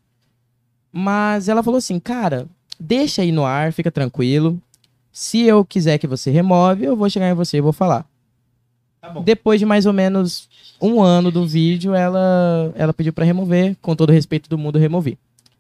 [0.90, 2.48] Mas ela falou assim, cara,
[2.80, 4.62] deixa aí no ar, fica tranquilo.
[5.12, 8.06] Se eu quiser que você remove, eu vou chegar em você e vou falar.
[9.02, 9.24] Tá bom.
[9.24, 10.48] Depois de mais ou menos
[10.82, 13.76] um ano do vídeo, ela, ela pediu pra remover.
[13.82, 15.18] Com todo o respeito do mundo, removi.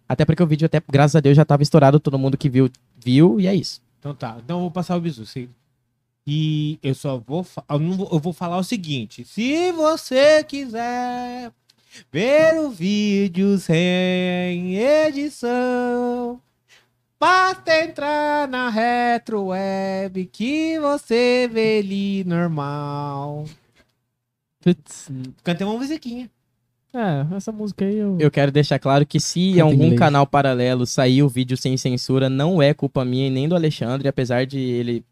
[0.07, 1.99] Até porque o vídeo, até, graças a Deus, já tava estourado.
[1.99, 2.69] Todo mundo que viu,
[3.03, 3.39] viu.
[3.39, 3.81] E é isso.
[3.99, 4.37] Então tá.
[4.43, 5.25] Então eu vou passar o bisu.
[5.25, 5.49] sim.
[6.25, 8.09] E eu só vou, eu vou.
[8.11, 11.51] Eu vou falar o seguinte: se você quiser
[12.11, 16.39] ver o vídeo sem edição,
[17.21, 23.45] basta entrar na retro web que você vê ali normal.
[24.59, 25.09] Putz.
[25.43, 26.27] Cantei uma musiquinha.
[26.93, 28.17] É, essa música aí eu.
[28.19, 29.99] Eu quero deixar claro que se em algum inglês.
[29.99, 34.07] canal paralelo sair o vídeo sem censura, não é culpa minha e nem do Alexandre,
[34.07, 35.05] apesar de ele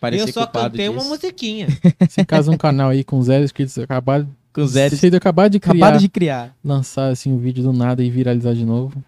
[0.00, 0.98] parecer eu só culpado cantei disso.
[1.00, 1.68] uma musiquinha.
[2.08, 4.96] Se caso um canal aí com zero inscritos acabar, Com zero.
[4.96, 6.56] se ele acabar de criar, Acabado de criar.
[6.64, 9.00] lançar assim um vídeo do nada e viralizar de novo.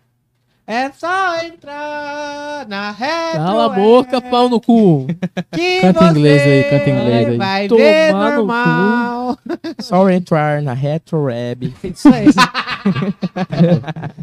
[0.72, 5.06] É só entrar na retro Cala a boca, pau no cu.
[5.52, 7.36] que Canta em inglês aí, canta em inglês aí.
[7.36, 9.38] Vai Tomar ver no normal.
[9.80, 11.74] Só entrar na RetroWeb.
[11.84, 12.26] Isso aí.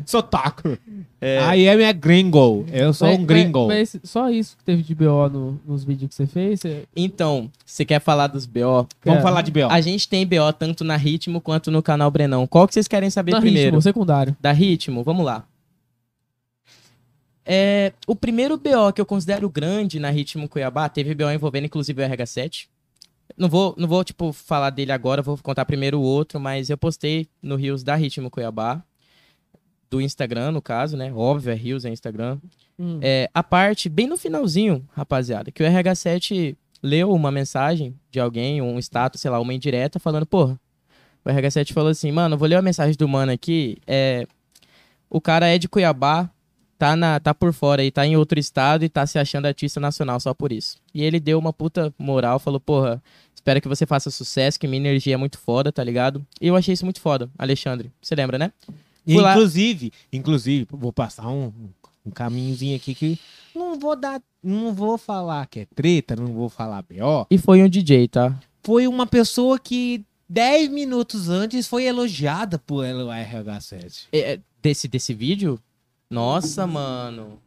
[0.05, 0.77] Sotaco.
[1.21, 2.65] I am a gringo.
[2.71, 3.67] Eu sou Mas- um gringo.
[3.67, 6.61] Mas, mas só isso que teve de BO no- nos vídeos que você fez?
[6.61, 6.83] Você...
[6.95, 8.87] Então, você quer falar dos BO?
[9.03, 9.21] Vamos É.
[9.21, 9.69] falar de B.O.
[9.69, 12.47] A gente tem BO tanto na Ritmo quanto no canal Brenão.
[12.47, 13.67] Qual que vocês querem saber Na primeiro?
[13.71, 14.35] ritmo, secundário.
[14.39, 15.03] Da Ritmo?
[15.03, 15.43] Vamos lá.
[17.51, 21.99] É, o primeiro BO que eu considero grande na Ritmo Cuiabá, teve BO envolvendo inclusive
[21.99, 22.67] o RH7.
[23.35, 26.77] Não vou, não vou, tipo, falar dele agora, vou contar primeiro o outro, mas eu
[26.77, 28.83] postei no Rios da Ritmo Cuiabá,
[29.89, 31.11] do Instagram, no caso, né?
[31.11, 32.37] Óbvio, é Rios, é Instagram.
[32.77, 32.99] Hum.
[33.01, 38.61] É, a parte, bem no finalzinho, rapaziada, que o RH7 leu uma mensagem de alguém,
[38.61, 40.59] um status, sei lá, uma indireta, falando, porra,
[41.25, 44.27] o RH7 falou assim, mano, vou ler a mensagem do mano aqui, é,
[45.09, 46.29] o cara é de Cuiabá,
[46.79, 49.79] tá, na, tá por fora aí, tá em outro estado e tá se achando artista
[49.81, 50.77] nacional só por isso.
[50.95, 53.03] E ele deu uma puta moral, falou, porra,
[53.35, 56.25] espero que você faça sucesso, que minha energia é muito foda, tá ligado?
[56.41, 58.53] E eu achei isso muito foda, Alexandre, você lembra, né?
[59.05, 61.51] E, inclusive, inclusive, vou passar um,
[62.05, 63.19] um caminhozinho aqui que
[63.53, 67.25] não vou dar, não vou falar que é treta, não vou falar B.O.
[67.29, 68.39] E foi um DJ, tá?
[68.63, 74.07] Foi uma pessoa que 10 minutos antes foi elogiada por RH7.
[74.11, 75.59] É, é, desse, desse vídeo?
[76.09, 77.39] Nossa, mano.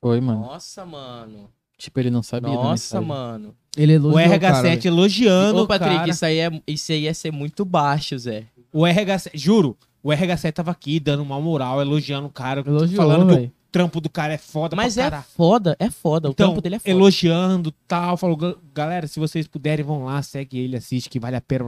[0.00, 0.40] Foi, mano.
[0.40, 1.48] Nossa, mano.
[1.78, 3.54] Tipo, ele não sabia Nossa, mano.
[3.76, 6.10] Ele O elogiou RH7 cara, elogiando Ô, o Patrick, cara.
[6.10, 8.44] isso aí, é, isso aí ia ser muito baixo, Zé.
[8.72, 13.36] O RH7, juro, o RH7 tava aqui dando uma moral, elogiando o cara, Elogiou, falando
[13.36, 15.24] que o trampo do cara é foda Mas pra é caralho.
[15.34, 16.28] foda, é foda.
[16.28, 16.90] O Então, trampo dele é foda.
[16.90, 21.36] elogiando tal, falou, "Ga- galera, se vocês puderem, vão lá, segue ele, assiste, que vale
[21.36, 21.64] a pena.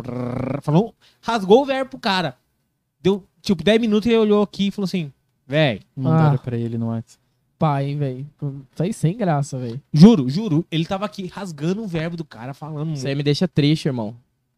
[0.62, 2.36] Falou, rasgou o verbo pro cara.
[3.00, 5.12] Deu, tipo, 10 minutos e ele olhou aqui e falou assim,
[5.46, 6.38] véi, Mandaram Ah.
[6.38, 7.22] pra ele no WhatsApp.
[7.58, 8.26] Pai, hein, velho.
[8.74, 9.80] Tá aí sem graça, velho.
[9.92, 13.46] juro, juro, ele tava aqui rasgando o verbo do cara, falando Isso aí me deixa
[13.48, 14.14] triste, irmão.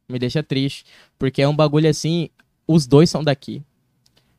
[0.09, 0.85] Me deixa triste.
[1.19, 2.29] Porque é um bagulho assim,
[2.67, 3.63] os dois são daqui.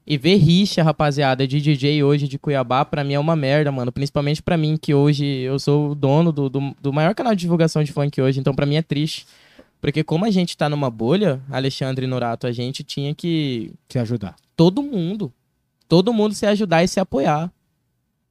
[0.09, 3.91] E ver rixa, rapaziada, de DJ hoje de Cuiabá, pra mim é uma merda, mano.
[3.91, 7.41] Principalmente pra mim, que hoje eu sou o dono do, do, do maior canal de
[7.41, 8.39] divulgação de funk hoje.
[8.39, 9.27] Então pra mim é triste.
[9.81, 14.35] Porque como a gente tá numa bolha, Alexandre Norato, a gente tinha que se ajudar.
[14.55, 15.31] todo mundo.
[15.87, 17.51] Todo mundo se ajudar e se apoiar.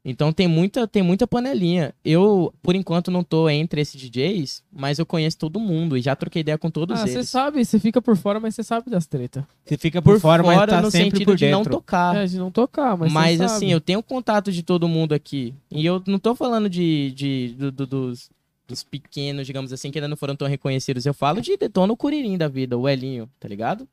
[0.09, 1.93] Então tem muita, tem muita panelinha.
[2.05, 6.15] Eu, por enquanto, não tô entre esses DJs, mas eu conheço todo mundo e já
[6.15, 7.29] troquei ideia com todos Ah, você eles.
[7.29, 9.43] sabe, você fica por fora, mas você sabe das tretas.
[9.65, 11.73] Você fica por, Por fora, mas tá no sempre sentido por de não dentro.
[11.73, 12.15] tocar.
[12.19, 13.71] É, de não tocar, mas Mas, você assim, sabe.
[13.73, 15.53] eu tenho contato de todo mundo aqui.
[15.73, 18.31] E eu não tô falando de, de do- do- dos,
[18.69, 21.05] dos pequenos, digamos assim, que ainda não foram tão reconhecidos.
[21.05, 23.89] Eu falo de Detona o Curirim da vida, o Elinho, tá ligado?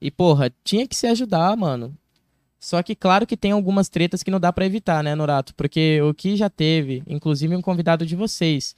[0.00, 1.96] E, porra, tinha que se ajudar, mano.
[2.62, 5.52] Só que, claro que tem algumas tretas que não dá pra evitar, né, Norato?
[5.56, 8.76] Porque o que já teve, inclusive um convidado de vocês,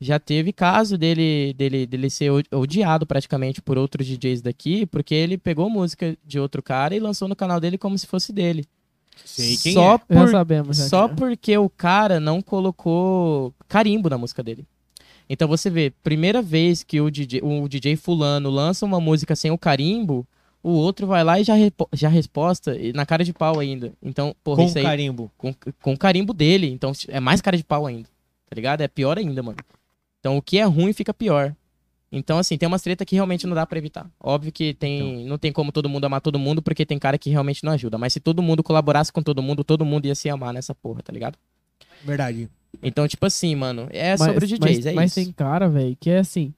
[0.00, 5.36] já teve caso dele, dele, dele ser odiado praticamente por outros DJs daqui, porque ele
[5.36, 8.64] pegou música de outro cara e lançou no canal dele como se fosse dele.
[9.22, 9.92] Sei quem Só é.
[9.92, 10.78] Já por sabemos.
[10.78, 11.16] já só que é.
[11.16, 14.64] porque o cara não colocou carimbo na música dele.
[15.28, 19.50] Então você vê, primeira vez que o DJ, o DJ fulano lança uma música sem
[19.50, 20.26] o carimbo,
[20.62, 23.92] o outro vai lá e já, repo- já resposta e na cara de pau ainda.
[24.02, 25.30] Então, porra, Com isso aí carimbo.
[25.38, 28.08] com, com o carimbo dele, então é mais cara de pau ainda.
[28.48, 28.80] Tá ligado?
[28.80, 29.58] É pior ainda, mano.
[30.20, 31.54] Então o que é ruim fica pior.
[32.10, 34.08] Então, assim, tem umas treta que realmente não dá pra evitar.
[34.20, 37.28] Óbvio que tem, não tem como todo mundo amar todo mundo, porque tem cara que
[37.30, 37.98] realmente não ajuda.
[37.98, 41.02] Mas se todo mundo colaborasse com todo mundo, todo mundo ia se amar nessa porra,
[41.02, 41.36] tá ligado?
[42.04, 42.48] Verdade.
[42.82, 45.20] Então, tipo assim, mano, é Mas- sobre os DJs, mas, é mas isso.
[45.26, 46.54] tem cara, velho, que é assim.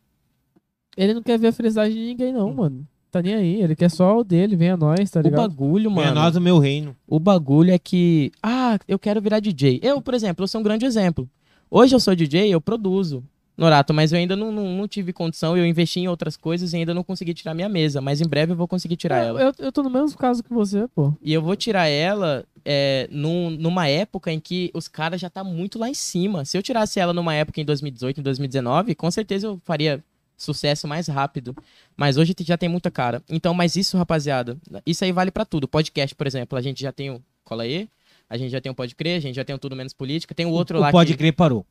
[0.97, 2.87] Ele não quer ver a felicidade de ninguém, não, mano.
[3.11, 3.63] Tá nem aí.
[3.63, 5.49] Ele quer só o dele, vem a nós, tá O ligado?
[5.49, 6.09] bagulho, Mano.
[6.09, 6.95] mano, nós o meu reino.
[7.07, 9.81] o bagulho é que, ah, eu quero virar DJ.
[9.83, 11.29] Eu, por exemplo, eu sou um grande exemplo.
[11.71, 13.23] Hoje eu sou DJ, eu produzo.
[13.57, 16.77] Norato, mas eu ainda não, não, não tive condição, eu investi em outras coisas e
[16.77, 19.41] ainda não consegui tirar minha mesa, mas em breve eu vou conseguir tirar eu, ela.
[19.43, 21.13] eu, eu tô no mesmo caso que você, pô.
[21.21, 25.43] E eu vou tirar ela é, num- numa época em que os caras já tá
[25.43, 26.45] muito lá em cima.
[26.45, 30.05] Se eu tirasse ela numa época em 2018, em 2019, com certeza eu faria
[30.39, 31.55] sucesso mais rápido.
[31.97, 33.23] Mas hoje já tem muita cara.
[33.29, 34.57] Então, mas isso, rapaziada,
[34.87, 35.69] isso aí vale pra tudo.
[35.69, 37.89] Podcast, por exemplo, a gente já tem o Cola aí,
[38.31, 40.35] a gente já tem o Pode Crer, a gente já tem o Tudo Menos Política,
[40.35, 41.67] tem o outro o lá Pode que, Crer parou.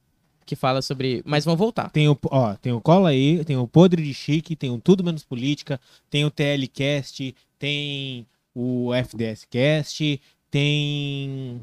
[0.45, 1.23] que fala sobre...
[1.25, 1.89] Mas vão voltar.
[1.91, 5.03] Tem o, ó, tem o Cola aí, tem o Podre de Chique, tem o Tudo
[5.03, 5.79] Menos Política,
[6.09, 10.19] tem o TLCast, tem o FDS Cast,
[10.49, 11.61] tem.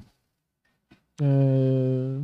[1.21, 2.19] É,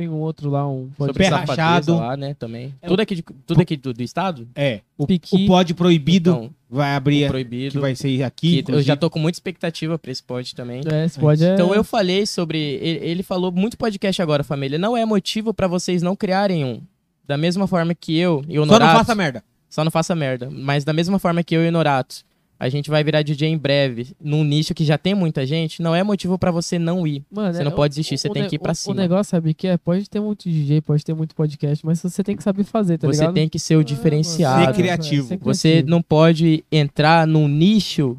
[0.00, 1.96] Tem um outro lá, um Sobre Pé safadeza rachado.
[1.98, 2.74] lá, né, também.
[2.80, 4.48] É Tudo aqui, de- tudo aqui do, do estado?
[4.54, 5.44] É, o, Piqui.
[5.44, 7.72] o Pod Proibido Então, vai abrir, proibido.
[7.72, 8.62] que vai ser aqui.
[8.62, 10.80] que eu já tô com muita expectativa pra esse pod também.
[10.90, 11.52] É, esse pode é...
[11.52, 12.58] Então eu falei sobre.
[12.58, 14.78] Ele, ele falou muito podcast agora, família.
[14.78, 16.80] Não é motivo pra vocês não criarem um.
[17.26, 18.92] Da mesma forma que eu e o Só Norato.
[18.92, 19.44] não faça merda.
[19.68, 20.48] Só não faça merda.
[20.50, 22.24] Mas da mesma forma que eu e o Norato
[22.60, 25.94] a gente vai virar DJ em breve, num nicho que já tem muita gente, não
[25.94, 27.24] é motivo pra você não ir.
[27.30, 28.94] Mano, Você é- não pode o- desistir, você o tem que ir pra o- cima.
[28.94, 29.78] O negócio, sabe o que é?
[29.78, 33.06] Pode ter muito DJ, pode ter muito podcast, mas você tem que saber fazer, tá
[33.08, 33.34] você ligado?
[33.34, 34.66] tem que ser o Ah, diferenciado.
[34.66, 35.26] Ser criativo.
[35.28, 35.90] Ser Você criativo.
[35.90, 38.18] não pode entrar num nicho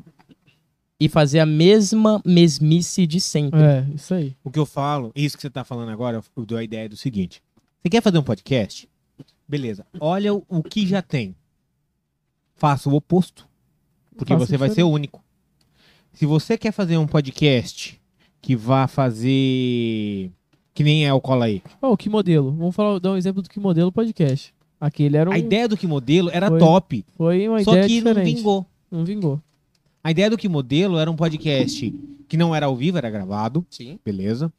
[0.99, 3.61] e fazer a mesma mesmice de sempre.
[3.61, 4.35] É, isso aí.
[4.43, 6.97] O que eu falo, isso que você tá falando agora, eu dou a ideia do
[6.97, 7.43] seguinte.
[7.83, 8.89] Você quer fazer um podcast?
[9.47, 9.85] Beleza.
[9.99, 11.35] Olha o, o que já tem.
[12.55, 13.47] Faça o oposto.
[14.15, 15.23] Porque você vai ser o único.
[16.13, 17.99] Se você quer fazer um podcast
[18.41, 20.31] que vá fazer.
[20.73, 21.61] Que nem é o Cola aí.
[21.81, 22.51] Ó, o que modelo?
[22.51, 24.53] Vamos falar, dar um exemplo do que modelo podcast.
[24.79, 27.05] Aquele era um, A ideia do que modelo era Foi top.
[27.15, 28.35] foi uma Só ideia que não diferente.
[28.35, 28.65] vingou.
[28.89, 29.41] Não vingou.
[30.03, 31.93] A ideia do que modelo era um podcast
[32.27, 33.65] que não era ao vivo, era gravado.
[33.69, 33.99] Sim.
[34.03, 34.51] beleza?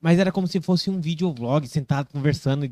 [0.00, 2.68] Mas era como se fosse um videovlog, sentado conversando,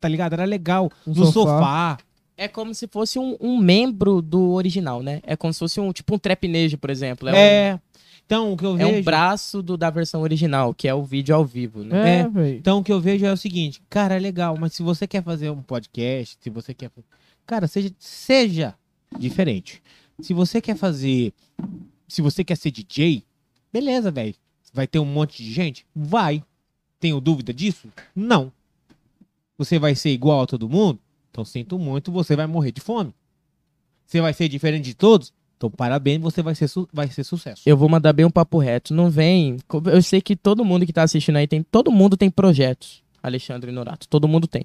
[0.00, 0.32] tá ligado?
[0.32, 0.90] Era legal.
[1.06, 1.32] Um no sofá.
[1.32, 1.98] sofá.
[2.40, 5.20] É como se fosse um, um membro do original, né?
[5.24, 7.28] É como se fosse um tipo um trapnejo, por exemplo.
[7.28, 7.80] É, É.
[8.24, 8.98] Então, o que eu um, é vejo.
[8.98, 12.20] um braço do, da versão original, que é o vídeo ao vivo, né?
[12.20, 12.28] É, É.
[12.28, 12.56] velho.
[12.56, 15.22] Então, o que eu vejo é o seguinte, cara, é legal, mas se você quer
[15.22, 16.90] fazer um podcast, se você quer.
[17.46, 18.74] Cara, seja, seja
[19.18, 19.82] diferente.
[20.22, 21.34] Se você quer fazer.
[22.08, 23.22] Se você quer ser DJ,
[23.70, 24.34] beleza, velho.
[24.72, 25.84] Vai ter um monte de gente?
[25.94, 26.42] Vai.
[26.98, 27.88] Tenho dúvida disso?
[28.16, 28.50] Não.
[29.58, 30.98] Você vai ser igual a todo mundo?
[31.30, 33.14] Então sinto muito, você vai morrer de fome.
[34.06, 35.32] Você vai ser diferente de todos?
[35.56, 37.62] Então parabéns, você vai ser, vai ser sucesso.
[37.66, 38.94] Eu vou mandar bem um papo reto.
[38.94, 39.58] Não vem.
[39.92, 41.62] Eu sei que todo mundo que tá assistindo aí tem.
[41.62, 44.08] Todo mundo tem projetos, Alexandre Norato.
[44.08, 44.64] Todo mundo tem.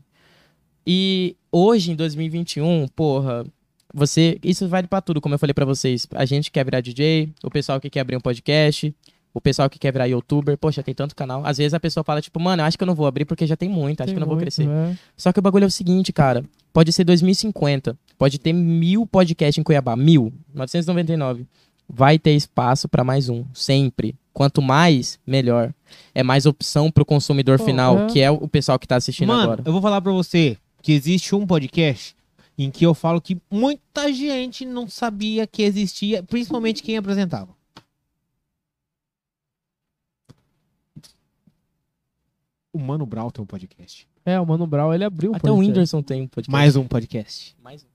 [0.87, 3.45] E hoje, em 2021, porra,
[3.93, 4.39] você.
[4.43, 6.07] Isso vale pra tudo, como eu falei pra vocês.
[6.11, 8.93] A gente quer virar DJ, o pessoal que quer abrir um podcast,
[9.35, 10.57] o pessoal que quer virar youtuber.
[10.57, 11.45] Poxa, tem tanto canal.
[11.45, 13.45] Às vezes a pessoa fala, tipo, mano, eu acho que eu não vou abrir porque
[13.45, 14.67] já tem muito, acho Tem que eu não vou muito, crescer.
[14.67, 14.97] é.
[15.17, 16.43] Só que o bagulho é o seguinte, cara.
[16.71, 17.97] Pode ser 2050.
[18.17, 19.95] Pode ter mil podcasts em Cuiabá.
[19.95, 20.31] Mil.
[20.53, 21.45] 999.
[21.87, 23.43] Vai ter espaço pra mais um.
[23.53, 24.15] Sempre.
[24.33, 25.73] Quanto mais, melhor.
[26.13, 28.07] É mais opção pro consumidor Pô, final, é.
[28.07, 29.63] que é o pessoal que tá assistindo Mano, agora.
[29.65, 32.15] eu vou falar pra você que existe um podcast
[32.57, 37.49] em que eu falo que muita gente não sabia que existia, principalmente quem apresentava.
[42.75, 44.05] O Mano Brown tem um podcast.
[44.25, 45.69] É, o Mano Brown, ele abriu um Até o podcast.
[45.71, 46.51] Whindersson tem um podcast.
[46.51, 47.55] Mais um podcast.
[47.63, 47.85] Mais um.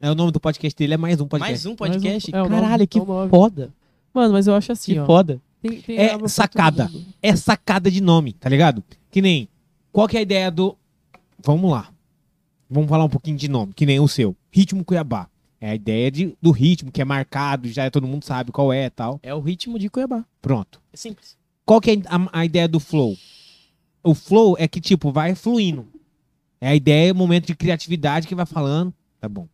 [0.00, 1.50] É o nome do podcast dele, é mais um podcast.
[1.50, 2.30] Mais um podcast?
[2.30, 3.28] Mais um- é, o nome- Caralho, que é o nome.
[3.30, 3.74] foda.
[4.14, 5.06] Mano, mas eu acho assim, Que ó.
[5.06, 5.40] foda.
[5.60, 6.88] Tem- tem É sacada.
[7.20, 8.84] É sacada de nome, tá ligado?
[9.10, 9.48] Que nem.
[9.90, 10.76] Qual que é a ideia do.
[11.44, 11.88] Vamos lá.
[12.70, 14.36] Vamos falar um pouquinho de nome, que nem o seu.
[14.52, 15.28] Ritmo Cuiabá.
[15.60, 18.84] É a ideia de, do ritmo, que é marcado, já todo mundo sabe qual é
[18.84, 19.18] e tal.
[19.20, 20.24] É o ritmo de Cuiabá.
[20.40, 20.80] Pronto.
[20.92, 21.36] É simples.
[21.66, 23.16] Qual que é a, a ideia do flow?
[24.08, 25.86] O flow é que, tipo, vai fluindo.
[26.58, 28.90] É a ideia, o momento de criatividade que vai falando.
[29.20, 29.46] Tá bom.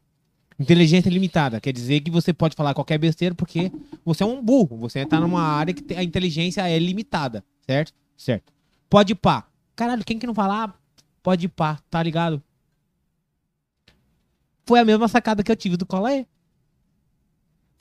[0.60, 1.60] Inteligência limitada.
[1.60, 3.72] Quer dizer que você pode falar qualquer besteira porque
[4.04, 4.76] você é um burro.
[4.76, 7.44] Você tá numa área que tem- a inteligência é limitada.
[7.66, 7.92] Certo?
[8.16, 8.52] Certo.
[8.88, 9.44] Pode pá.
[9.74, 10.80] Caralho, quem que não falar?
[11.20, 12.40] Pode pá, tá ligado?
[14.64, 16.26] Foi a mesma sacada que eu tive do Cola aí.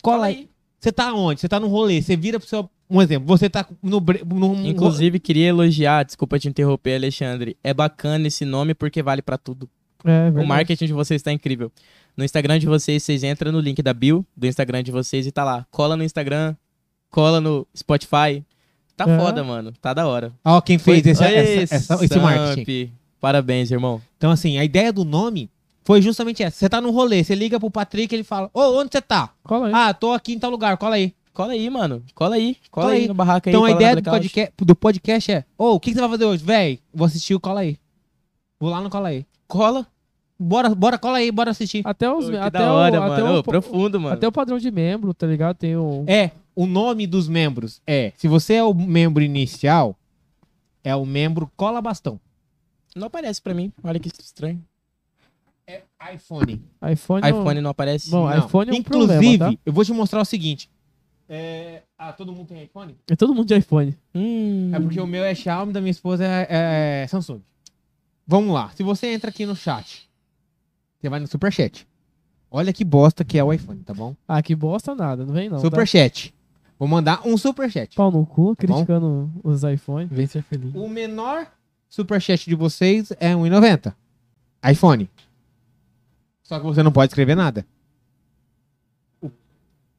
[0.02, 0.50] Cola aí.
[0.80, 1.40] Você tá onde?
[1.40, 2.02] Você tá no rolê.
[2.02, 2.68] Você vira pro seu.
[2.94, 3.28] Um exemplo.
[3.28, 4.00] Você tá no.
[4.00, 7.58] num- Inclusive, queria elogiar, desculpa te interromper, Alexandre.
[7.64, 9.68] É bacana esse nome porque vale pra tudo.
[10.06, 10.48] É, O verdade.
[10.48, 11.72] marketing de vocês tá incrível.
[12.16, 15.32] No Instagram de vocês, vocês entram no link da bio do Instagram de vocês e
[15.32, 15.66] tá lá.
[15.72, 16.56] Cola no Instagram,
[17.10, 18.44] cola no Spotify.
[18.96, 19.18] Tá É.
[19.18, 19.74] foda, mano.
[19.82, 20.32] Tá da hora.
[20.46, 22.92] Ó, quem fez esse, Oi, essa- essa- esse marketing.
[23.20, 24.00] Parabéns, irmão.
[24.18, 25.50] Então, assim, a ideia do nome
[25.84, 26.58] foi justamente essa.
[26.60, 29.32] Você tá no rolê, você liga pro Patrick ele fala: Ô, onde você tá?
[29.44, 29.74] Cola aí.
[29.74, 31.14] Ah, tô aqui em tal lugar, cola aí.
[31.34, 32.04] Cola aí, mano.
[32.14, 32.56] Cola aí.
[32.70, 33.08] Cola, Cola aí aí.
[33.08, 33.54] no barraca aí.
[33.56, 36.26] então a ideia do podcast, do podcast é: Ô, o que, que você vai fazer
[36.26, 36.44] hoje?
[36.44, 37.78] Véi, vou assistir o Cola aí.
[38.60, 39.26] Vou lá no Cola aí.
[39.48, 39.88] Cola.
[40.40, 41.82] Bora, bora, cola aí, bora assistir.
[41.86, 42.28] Até os.
[42.28, 43.36] Ô, que até da hora, o, até mano.
[43.36, 44.16] o, Ô, profundo, mano.
[44.16, 45.56] Até o padrão de membro, tá ligado?
[45.56, 46.04] Tem o.
[46.08, 49.96] É, o nome dos membros é: se você é o membro inicial,
[50.84, 52.20] é o membro Cola Bastão.
[52.96, 53.72] Não aparece pra mim.
[53.84, 54.64] Olha que estranho.
[55.66, 55.82] É
[56.14, 56.62] iPhone.
[56.92, 57.22] iPhone.
[57.22, 58.10] não- iPhone não aparece.
[58.10, 58.38] Bom, Não.
[58.46, 59.60] iPhone é um Inclusive, problema, tá?
[59.66, 60.70] eu vou te mostrar o seguinte.
[61.36, 61.82] É...
[61.98, 62.96] Ah, todo mundo tem iPhone?
[63.10, 63.98] É todo mundo de iPhone.
[64.14, 64.70] Hum.
[64.72, 67.42] É porque o meu é Xiaomi, da minha esposa é, é Samsung.
[68.28, 68.70] Vamos lá.
[68.76, 70.08] Se você entra aqui no chat,
[71.00, 71.88] você vai no Superchat.
[72.52, 74.16] Olha que bosta que é o iPhone, tá bom?
[74.28, 75.58] Ah, que bosta nada, não vem não.
[75.58, 75.64] Tá?
[75.64, 76.36] Superchat.
[76.78, 77.96] Vou mandar um Superchat.
[77.96, 78.56] Pau no cu, bom?
[78.56, 80.10] criticando os iPhones.
[80.12, 80.72] Vem ser feliz.
[80.76, 81.48] O menor
[81.90, 83.96] Superchat de vocês é 1,90.
[84.72, 85.10] iPhone.
[86.44, 87.66] Só que você não pode escrever nada.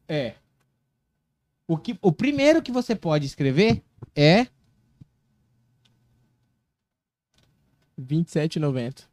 [0.06, 0.34] É.
[1.66, 3.82] O, que, o primeiro que você pode escrever
[4.14, 4.46] é
[8.00, 9.04] 27,90.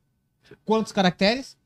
[0.65, 1.57] quantos caracteres?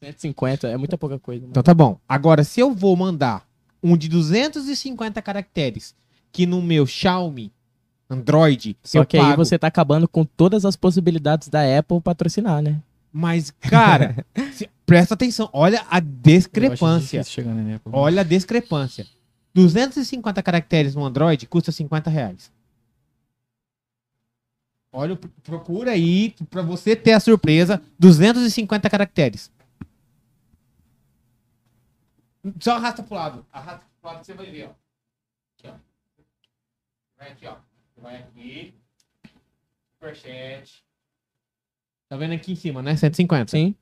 [0.00, 1.42] 150 é muita pouca coisa.
[1.42, 1.52] Mano.
[1.52, 1.98] Então tá bom.
[2.08, 3.46] Agora, se eu vou mandar
[3.82, 5.94] um de 250 caracteres,
[6.32, 7.52] que no meu Xiaomi
[8.08, 9.44] Android Só que aí pago.
[9.44, 12.80] você tá acabando com todas as possibilidades da Apple patrocinar, né?
[13.12, 17.22] Mas, cara, se- presta atenção, olha a discrepância.
[17.90, 19.06] Olha a discrepância.
[19.56, 22.52] 250 caracteres no Android custa 50 reais.
[24.92, 27.82] Olha, procura aí pra você ter a surpresa.
[27.98, 29.50] 250 caracteres.
[32.60, 33.46] Só arrasta pro lado.
[33.50, 34.70] Arrasta pro lado que você vai ver, ó.
[35.58, 35.74] Aqui, ó.
[37.18, 37.56] Vai aqui, ó.
[37.94, 38.74] Você vai aqui.
[39.94, 40.84] Superchat.
[42.10, 42.94] Tá vendo aqui em cima, né?
[42.94, 43.50] 150.
[43.50, 43.74] Sim.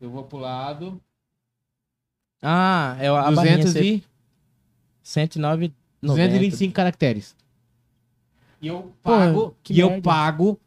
[0.00, 1.00] Eu vou pro lado.
[2.40, 4.15] Ah, é a barrinha 200 e...
[5.06, 5.72] 109
[6.02, 7.36] 225 caracteres.
[8.60, 10.58] E eu Pô, pago, que e eu pago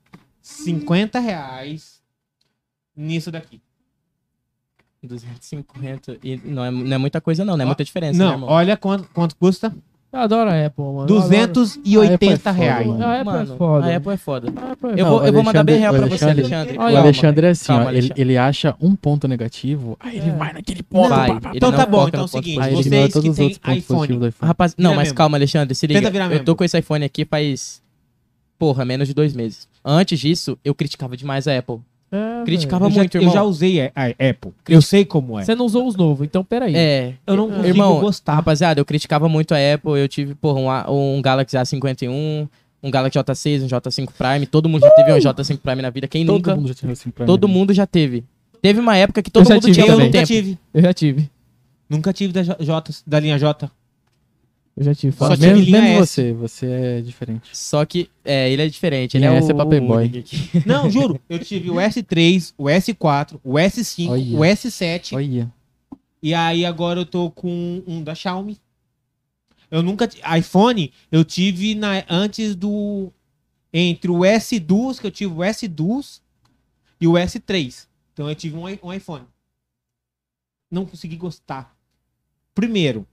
[0.41, 2.01] 50 reais
[2.95, 3.61] nisso daqui.
[5.03, 6.19] 250.
[6.23, 8.31] E não é, não é muita coisa, não, não é Ó, muita diferença, né, Não,
[8.33, 8.49] irmão?
[8.49, 9.75] olha quanto, quanto custa.
[10.11, 11.01] Eu adoro a Apple, mano.
[11.01, 12.87] Eu 280 foda, reais.
[12.87, 13.03] mano.
[13.03, 13.85] adoro- A Apple Mano, é foda.
[13.85, 14.47] a Apple é foda.
[14.47, 14.51] É
[15.01, 17.49] Eu Não, vou, eu vou mandar bem real pra você, Alexandre- O Calma, Alexandre é
[17.51, 18.21] assim, calma, ó, ele, Alexandre.
[18.23, 20.33] ele acha um ponto negativo, aí ele É.
[20.33, 21.09] vai naquele ponto.
[21.09, 24.19] Vai, pá, pá, ele Então tá bom, então é o seguinte, vocês que têm iPhone.
[24.41, 25.99] Rapaz, não, mas calma, Alexandre, se liga.
[25.99, 27.81] Tenta virar Eu tô com esse iPhone aqui faz.
[28.57, 29.67] Porra, menos de dois meses.
[29.85, 31.77] Antes disso, eu criticava demais a Apple.
[32.11, 33.33] É, Criticava Eu já, muito, eu irmão.
[33.33, 34.51] já usei a, a Apple.
[34.67, 35.43] Eu sei como é.
[35.43, 36.75] Você não usou os novos, então peraí.
[36.75, 37.13] É.
[37.27, 38.33] Eu não consigo Irmão, gostar.
[38.35, 39.91] Rapaziada, eu criticava muito a Apple.
[39.99, 42.47] Eu tive, porra, um, A- um Galaxy A51,
[42.81, 44.45] um Galaxy J6, um J5 Prime.
[44.47, 46.07] Todo mundo já teve um J5 Prime na vida.
[46.07, 46.55] Quem Todo nunca?
[46.55, 48.23] mundo já tinha assim pra Todo mundo já teve.
[48.61, 50.57] Teve uma época que todo já mundo tive tinha ao eu nunca tive.
[50.73, 51.29] Eu já tive.
[51.89, 52.55] Nunca tive da, J-
[53.07, 53.69] da linha J.
[54.79, 55.11] Eu já tive.
[55.11, 55.35] Só Fala.
[55.35, 56.33] tive Menos, linha menos S.
[56.33, 57.49] você, você é diferente.
[57.51, 59.17] Só que, é, ele é diferente.
[59.17, 60.37] Ele é, o, é o único aqui.
[60.65, 61.19] Não, juro.
[61.27, 64.37] Eu tive o S3, o S4, o S5, Olha.
[64.37, 65.15] o S7.
[65.17, 65.53] Olha.
[66.23, 68.57] E aí agora eu tô com um da Xiaomi.
[69.69, 70.07] Eu nunca.
[70.37, 73.11] iPhone, eu tive na, antes do.
[73.73, 76.21] Entre o S2, que eu tive o S2
[77.01, 77.85] e o S3.
[78.13, 79.25] Então eu tive um, um iPhone.
[80.71, 81.75] Não consegui gostar.
[82.55, 83.05] Primeiro,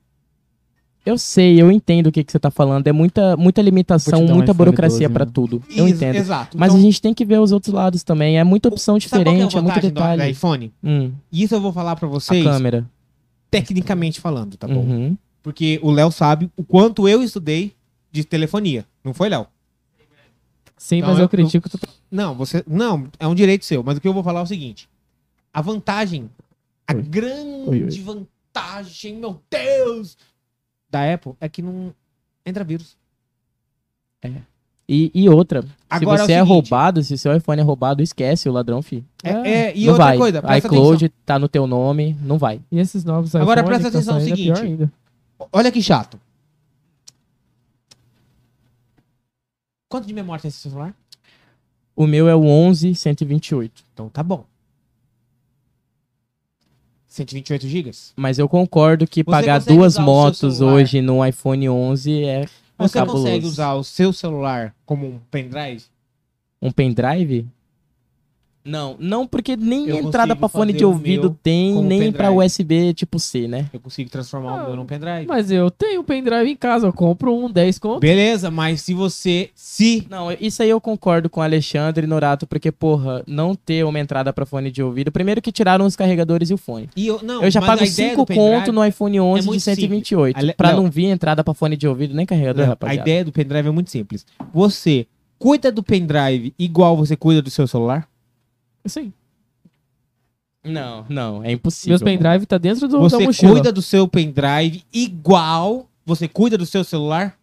[1.06, 2.86] Eu sei, eu entendo o que, que você tá falando.
[2.88, 5.30] É muita, muita limitação, muita burocracia 12, pra né?
[5.32, 5.62] tudo.
[5.70, 6.16] Eu ex- entendo.
[6.16, 6.58] Exato.
[6.58, 8.38] Mas Então, a gente tem que ver os outros lados também.
[8.38, 10.22] É muita opção que diferente, a é muito detalhe.
[10.22, 10.72] do iPhone?
[10.82, 12.84] Hum, Isso eu vou falar pra a vocês, câmera.
[13.50, 14.80] tecnicamente falando, tá bom?
[14.80, 15.16] Uhum.
[15.42, 17.72] Porque o Léo sabe o quanto eu estudei
[18.10, 18.84] de telefonia.
[19.04, 19.46] Não foi, Léo?
[20.76, 21.68] Sim, Então mas eu- eu critico.
[21.70, 21.78] tu-
[22.10, 22.62] Não, você.
[22.66, 23.82] Não, é um direito seu.
[23.82, 24.88] Mas o que eu vou falar é o seguinte:
[25.54, 26.28] a vantagem,
[26.86, 27.02] a Oi.
[27.02, 28.00] grande Oi, oi.
[28.00, 30.16] vantagem, meu Deus,
[30.90, 31.92] da Apple é que não
[32.44, 32.96] entra vírus.
[34.88, 37.64] E, e outra, Agora se você é é, o seguinte, roubado, se seu iPhone é
[37.64, 39.04] roubado, esquece o ladrão, fi.
[39.22, 40.16] É, é, e não outra vai.
[40.16, 42.60] coisa, presta iCloud tá no teu nome, não vai.
[42.70, 44.52] E esses novos Agora iPhone presta atenção no é seguinte.
[44.52, 44.90] atenção.
[45.52, 46.20] Olha que chato.
[49.88, 50.94] Quanto de memória tem esse celular?
[51.94, 53.84] O meu é o 11128.
[53.92, 54.44] Então tá bom.
[57.16, 58.12] 128 gigas?
[58.16, 62.46] Mas eu concordo que Você pagar duas motos hoje no iPhone 11 é
[62.78, 63.24] Você cabuloso.
[63.24, 65.84] consegue usar o seu celular como um pendrive?
[66.62, 67.46] um pendrive?
[68.66, 72.46] Não, não porque nem Eu entrada pra fone de o ouvido tem, nem pra pendrive.
[72.46, 73.66] USB tipo C, né?
[73.72, 75.26] Eu consigo transformar o Ah, meu num pendrive.
[75.26, 78.00] Mas eu tenho um pendrive em casa, eu compro um 10 conto.
[78.00, 79.50] Beleza, mas se você.
[79.54, 80.06] Se.
[80.10, 84.32] Não, isso aí eu concordo com o Alexandre Norato, porque, porra, não ter uma entrada
[84.32, 85.12] pra fone de ouvido.
[85.12, 86.88] Primeiro que tiraram os carregadores e o fone.
[86.96, 89.40] E eu, não, eu já pago a ideia 5 do pendrive- conto no iPhone 11
[89.42, 90.36] de muito 128.
[90.38, 90.82] Ale- Pra Léo.
[90.82, 93.00] não vir entrada pra fone de ouvido nem carregador, Não, a rapaziada.
[93.02, 94.26] ideia do pendrive é muito simples.
[94.52, 95.06] Você
[95.38, 98.08] cuida do pendrive igual você cuida do seu celular?
[98.88, 99.12] Sim.
[100.64, 101.90] Não, não, é impossível.
[101.92, 103.52] Meus pendrive tá dentro do, da Você mochila.
[103.52, 107.38] cuida do seu pendrive igual você cuida do seu celular?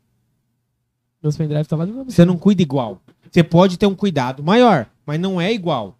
[1.21, 2.15] Meus pendrive tá lá dentro da mochila.
[2.15, 3.01] Você não cuida igual.
[3.31, 5.97] Você pode ter um cuidado maior, mas não é igual.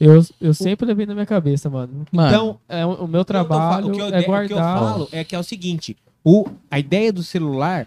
[0.00, 2.04] Eu, eu sempre levei na minha cabeça, mano.
[2.10, 4.26] Mano, Então, É, o o meu o trabalho o que eu, é o que eu
[4.26, 4.78] guardar.
[4.80, 7.86] falo é que é o seguinte: o, a ideia do celular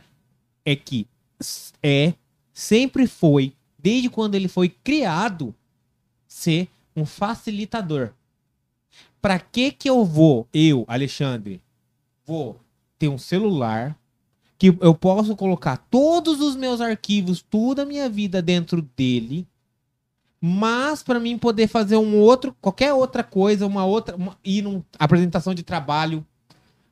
[0.65, 1.05] é que
[1.83, 2.13] é,
[2.53, 5.53] sempre foi, desde quando ele foi criado,
[6.25, 8.09] ser um facilitador.
[9.21, 11.61] Pra que que eu vou, eu, Alexandre,
[12.25, 12.59] vou
[12.97, 13.95] ter um celular
[14.57, 19.47] que eu posso colocar todos os meus arquivos, toda a minha vida dentro dele,
[20.41, 24.83] mas para mim poder fazer um outro, qualquer outra coisa, uma outra, uma, ir numa
[24.97, 26.25] apresentação de trabalho,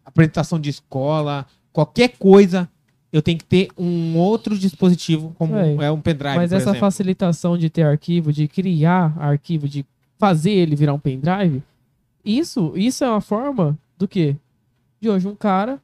[0.06, 2.70] apresentação de escola, qualquer coisa,
[3.12, 6.80] eu tenho que ter um outro dispositivo, como Véi, é um pendrive, Mas essa exemplo.
[6.80, 9.86] facilitação de ter arquivo, de criar arquivo, de
[10.18, 11.62] fazer ele virar um pendrive,
[12.24, 14.36] isso, isso é uma forma do quê?
[15.00, 15.80] De hoje um cara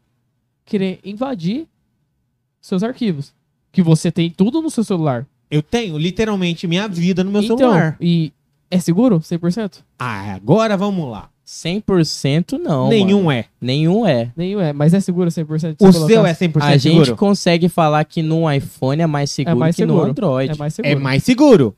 [0.65, 1.67] querer invadir
[2.59, 3.33] seus arquivos.
[3.71, 5.25] Que você tem tudo no seu celular.
[5.49, 7.97] Eu tenho literalmente minha vida no meu então, celular.
[7.99, 8.31] e
[8.69, 9.19] é seguro?
[9.19, 9.79] 100%?
[9.99, 11.29] Ah, agora vamos lá.
[11.45, 12.87] 100% não.
[12.87, 13.31] Nenhum mano.
[13.31, 13.45] é.
[13.59, 14.31] Nenhum é.
[14.35, 15.75] Nenhum é, mas é seguro 100%?
[15.79, 16.29] O se seu colocar?
[16.29, 17.15] é 100% A gente seguro?
[17.17, 20.09] consegue falar que no iPhone é mais seguro mais que no seguro.
[20.11, 20.53] Android.
[20.53, 20.93] É mais seguro.
[20.93, 21.75] É mais seguro.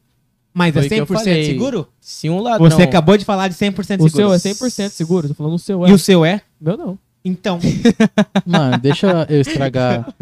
[0.53, 1.45] Mas Foi é o que eu 100% falei.
[1.45, 1.88] seguro?
[1.99, 2.69] Se um ladrão...
[2.69, 4.09] Você acabou de falar de 100% O seguro.
[4.09, 5.27] seu é 100% seguro.
[5.30, 5.89] Tô falando o seu é.
[5.89, 6.41] E o seu é?
[6.61, 6.99] Meu não.
[7.25, 7.59] Então.
[8.45, 10.13] Mano, deixa eu estragar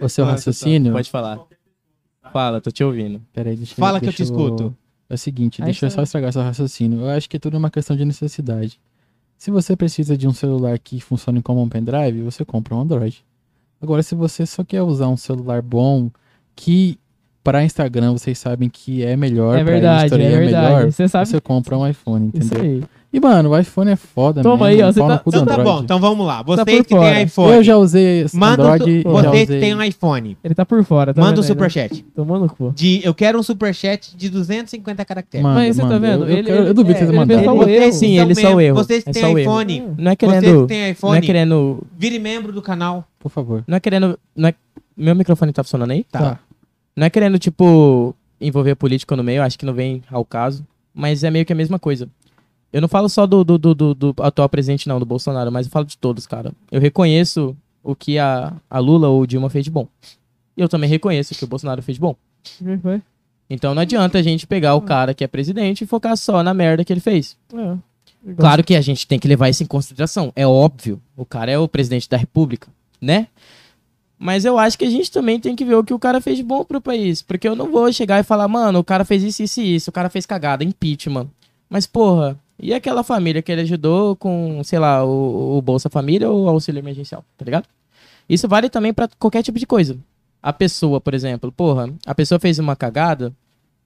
[0.00, 0.92] o seu raciocínio.
[0.92, 1.38] Pode falar.
[2.32, 3.22] Fala, tô te ouvindo.
[3.32, 4.74] Peraí, deixa Fala que eu deixa te escuto.
[5.08, 7.02] É o seguinte, Aí deixa eu só estragar seu raciocínio.
[7.02, 8.80] Eu acho que é tudo uma questão de necessidade.
[9.38, 13.24] Se você precisa de um celular que funcione como um pendrive, você compra um Android.
[13.80, 16.10] Agora, se você só quer usar um celular bom,
[16.56, 16.98] que
[17.46, 20.74] para Instagram vocês sabem que é melhor, É pra verdade, history é verdade.
[20.74, 22.70] melhor, Você sabe você compra um iPhone, isso entendeu?
[22.72, 22.84] aí.
[23.12, 24.82] E, mano, o iPhone é foda Toma mesmo.
[24.82, 26.38] aí, ó, você tá- cu do Então tá bom, então vamos lá.
[26.38, 27.22] Tá Vocês por que fora.
[27.22, 27.56] iPhone.
[27.56, 29.60] Eu já usei esse Manda o Android e Vocês que usei...
[29.60, 30.36] têm um iPhone.
[30.44, 31.46] Ele tá por fora, tá Manda né?
[31.46, 32.04] superchat.
[32.14, 32.72] Tomando no cu.
[32.76, 35.42] De, eu quero um superchat de 250 caracteres.
[35.42, 36.00] Manda, Mas você tá manda.
[36.00, 36.24] vendo?
[36.24, 37.92] Eu, eu Ele- quero- eu duvido é, vocês ele fez só o Vocês erro.
[37.94, 38.74] Sim, ele só o erro.
[38.76, 39.80] Vocês que É têm iPhone.
[39.80, 40.66] Não é Vocês que querendo...
[40.66, 41.20] têm Não é iPhone.
[41.22, 41.86] querendo...
[41.96, 43.04] Vire membro do canal.
[43.18, 43.64] Por favor.
[43.66, 44.18] Não é querendo...
[44.36, 44.54] Não é...
[44.94, 46.04] Meu microfone tá funcionando aí?
[46.10, 46.38] Tá.
[46.96, 50.66] Não é querendo, tipo, envolver político no meio, acho que não vem ao caso.
[50.94, 52.08] Mas é meio que a mesma coisa.
[52.72, 55.66] Eu não falo só do, do, do, do- do atual presidente, não, do Bolsonaro, mas
[55.66, 56.52] eu falo de todos, cara.
[56.70, 59.86] Eu reconheço o que a, a Lula ou o Dilma fez de bom.
[60.56, 62.16] E eu também reconheço o que o Bolsonaro fez de bom.
[62.82, 63.02] Foi?
[63.48, 66.52] Então não adianta a gente pegar o cara que é presidente e focar só na
[66.54, 67.36] merda que ele fez.
[67.54, 67.76] É.
[68.36, 70.32] Claro que a gente tem que levar isso em consideração.
[70.34, 71.00] É óbvio.
[71.16, 72.68] O cara é o presidente da república,
[73.00, 73.28] né?
[74.18, 76.38] Mas eu acho que a gente também tem que ver o que o cara fez
[76.38, 77.20] de bom pro país.
[77.20, 79.90] Porque eu não vou chegar e falar, mano, o cara fez isso, isso e isso.
[79.90, 81.28] O cara fez cagada, impeachment.
[81.68, 86.30] Mas, porra, e aquela família que ele ajudou com, sei lá, o, o Bolsa Família
[86.30, 87.68] ou o auxílio emergencial, tá ligado?
[88.28, 89.96] Isso vale também pra qualquer tipo de coisa.
[90.42, 93.32] A pessoa, por exemplo, porra, a pessoa fez uma cagada.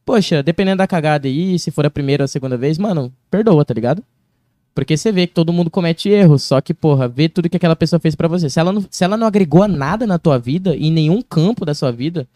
[0.04, 3.64] Poxa, dependendo da cagada aí, se for a primeira ou a segunda vez, mano, perdoa,
[3.64, 4.02] tá ligado?
[4.74, 7.76] Porque você vê que todo mundo comete erros, só que, porra, vê tudo que aquela
[7.76, 8.48] pessoa fez pra você.
[8.48, 11.74] Se ela, não, se ela não agregou nada na tua vida, em nenhum campo da
[11.74, 12.26] sua vida,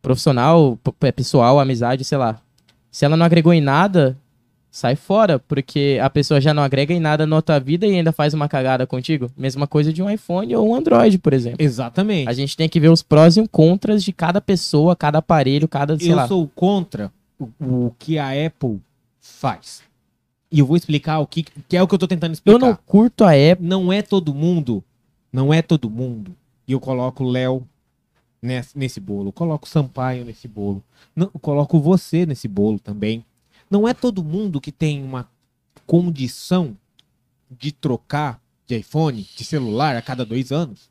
[0.00, 0.78] profissional,
[1.14, 2.40] pessoal, amizade, sei lá.
[2.90, 4.16] Se ela não agregou em nada,
[4.70, 8.12] sai fora, porque a pessoa já não agrega em nada na tua vida e ainda
[8.12, 9.30] faz uma cagada contigo.
[9.36, 11.56] Mesma coisa de um iPhone ou um Android, por exemplo.
[11.58, 12.28] Exatamente.
[12.28, 15.66] A gente tem que ver os prós e os contras de cada pessoa, cada aparelho,
[15.66, 16.28] cada, sei eu lá.
[16.28, 18.78] sou contra o, o que a Apple
[19.18, 19.85] faz.
[20.50, 22.54] E eu vou explicar o que, que é o que eu tô tentando explicar.
[22.54, 23.66] Eu não curto a Apple.
[23.66, 24.82] não é todo mundo,
[25.32, 26.34] não é todo mundo.
[26.68, 27.66] E eu coloco o Léo
[28.40, 30.82] nesse, nesse bolo, eu coloco o Sampaio nesse bolo,
[31.14, 33.24] não, eu coloco você nesse bolo também.
[33.70, 35.28] Não é todo mundo que tem uma
[35.86, 36.76] condição
[37.50, 40.90] de trocar de iPhone, de celular a cada dois anos.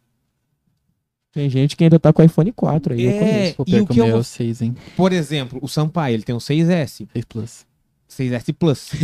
[1.34, 3.56] Tem gente que ainda tá com o iPhone 4 aí, eu É, conheço.
[3.58, 4.76] Pô, e o que eu meu é vou- o 6, hein?
[4.96, 7.66] Por exemplo, o Sampaio, ele tem um 6S, 6 Plus.
[8.10, 8.92] 6S Plus.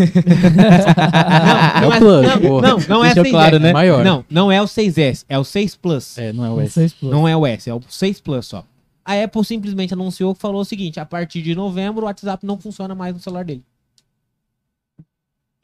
[1.82, 2.68] É o não, Plus, não, porra.
[2.68, 3.30] não, não é Deixou 6S.
[3.32, 3.74] claro, né?
[3.74, 4.04] Maior.
[4.04, 6.18] Não, não é o 6S, é o 6 Plus.
[6.18, 6.74] É, não é o S.
[6.74, 7.08] Vocês, pô.
[7.08, 8.64] Não é o S, é o 6 Plus só.
[9.04, 12.58] A Apple simplesmente anunciou que falou o seguinte: a partir de novembro o WhatsApp não
[12.60, 13.64] funciona mais no celular dele.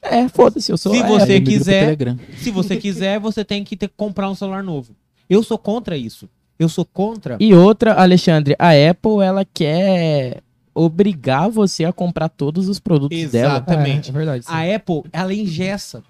[0.02, 1.42] É, foda-se, eu sou Se a você Apple.
[1.42, 1.96] Quiser-.
[2.38, 4.94] Se você quiser, você tem que ter que comprar um celular novo.
[5.28, 6.28] Eu sou contra isso.
[6.58, 7.36] Eu sou contra.
[7.38, 10.42] E outra, Alexandre, a Apple, ela quer
[10.78, 13.54] obrigar você a comprar todos os produtos dela.
[13.54, 14.08] Exatamente.
[14.08, 14.44] É, é verdade.
[14.44, 14.52] sim.
[14.52, 16.02] A Apple, ela engessa.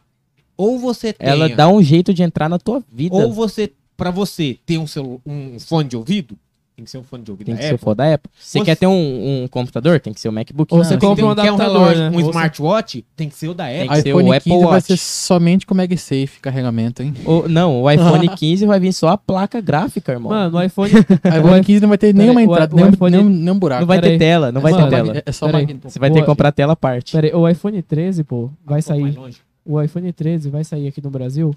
[0.57, 1.28] Ou você tem.
[1.28, 3.15] Ela dá um jeito de entrar na tua vida.
[3.15, 6.36] Ou você, pra você ter um, celu- um fone de ouvido,
[6.78, 7.84] tem que ser um fone de ouvido Tem da que ser o Apple.
[7.84, 8.30] foda da Apple.
[8.38, 9.98] Você Você- quer ter um, um computador?
[9.98, 10.72] Tem que ser o MacBook.
[10.72, 12.10] Ou você Não, compra Tem- um quer um adaptador, relógio, né?
[12.10, 13.88] um Ou você- smartwatch, tem que ser o da Tem Apple.
[13.88, 14.86] que ser iPhone o Apple 15 vai Watch.
[14.86, 17.14] ser somente com MagSafe carregamento, hein?
[17.24, 20.30] Ou- não, o iPhone 15 vai vir só a placa gráfica, irmão.
[20.30, 20.92] Mano, no iPhone.
[21.26, 23.80] iPhone 15 não vai ter nenhuma o- entrada, o nenhum, iPhone- nenhum, nenhum buraco.
[23.80, 24.12] não vai peraí.
[24.16, 25.22] ter tela, não vai Mano, ter vai- tela.
[25.26, 25.80] É só Peraí.
[25.82, 27.10] Você vai ter que comprar a tela à parte.
[27.10, 29.16] Pera aí, o iPhone 13, pô, vai mais sair.
[29.18, 29.38] longe.
[29.66, 31.52] O iPhone 13 vai sair aqui no Brasil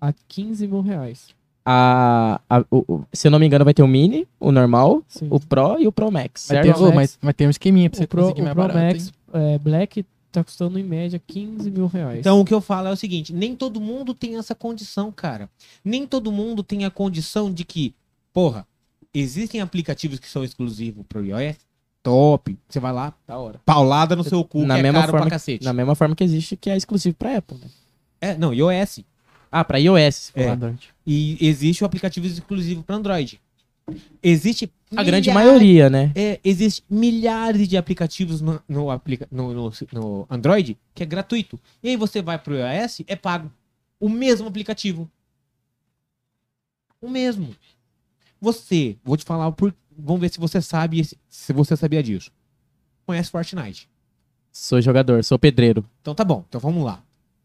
[0.00, 1.28] a 15 mil reais.
[1.66, 5.28] A, a- o- se eu não me engano, vai ter o Mini, o normal, Sim.
[5.30, 6.78] o Pro e o Pro Max, Vai certo?
[6.80, 6.94] ô, Max.
[6.94, 9.12] mas, mas tem um esqueminha pra você o Pro, conseguir o mais Pro barato, Max
[9.32, 12.18] é, Black tá custando em média 15 mil reais.
[12.18, 15.48] Então o que eu falo é o seguinte: nem todo mundo tem essa condição, cara.
[15.82, 17.94] Nem todo mundo tem a condição de que,
[18.32, 18.66] porra,
[19.14, 21.56] existem aplicativos que são exclusivos pro iOS.
[22.02, 22.54] Top.
[22.68, 23.58] Você vai lá, Da hora.
[23.64, 25.64] paulada no seu cu, Na que é mesma caro forma pra cacete.
[25.64, 27.56] Na mesma forma que existe, que é exclusivo pra Apple.
[27.56, 27.68] Né?
[28.20, 29.00] É, não, iOS.
[29.50, 30.30] Ah, pra iOS.
[30.34, 30.48] É.
[30.54, 30.74] lá.
[31.06, 33.40] E existe o aplicativo exclusivo para Android.
[34.22, 36.10] Existe A grande maioria, né?
[36.14, 41.60] É, existe milhares de aplicativos no, no, aplica- no- no- no Android que é gratuito.
[41.82, 43.52] E aí você vai pro iOS, é pago.
[44.00, 45.10] O mesmo aplicativo.
[47.00, 47.54] O mesmo.
[48.40, 49.74] Você, vou te falar por.
[49.96, 52.30] Vamos ver se você sabe, se você sabia disso.
[53.06, 53.88] Conhece Fortnite?
[54.50, 55.84] Sou jogador, sou pedreiro.
[56.00, 57.02] Então tá bom, então vamos lá.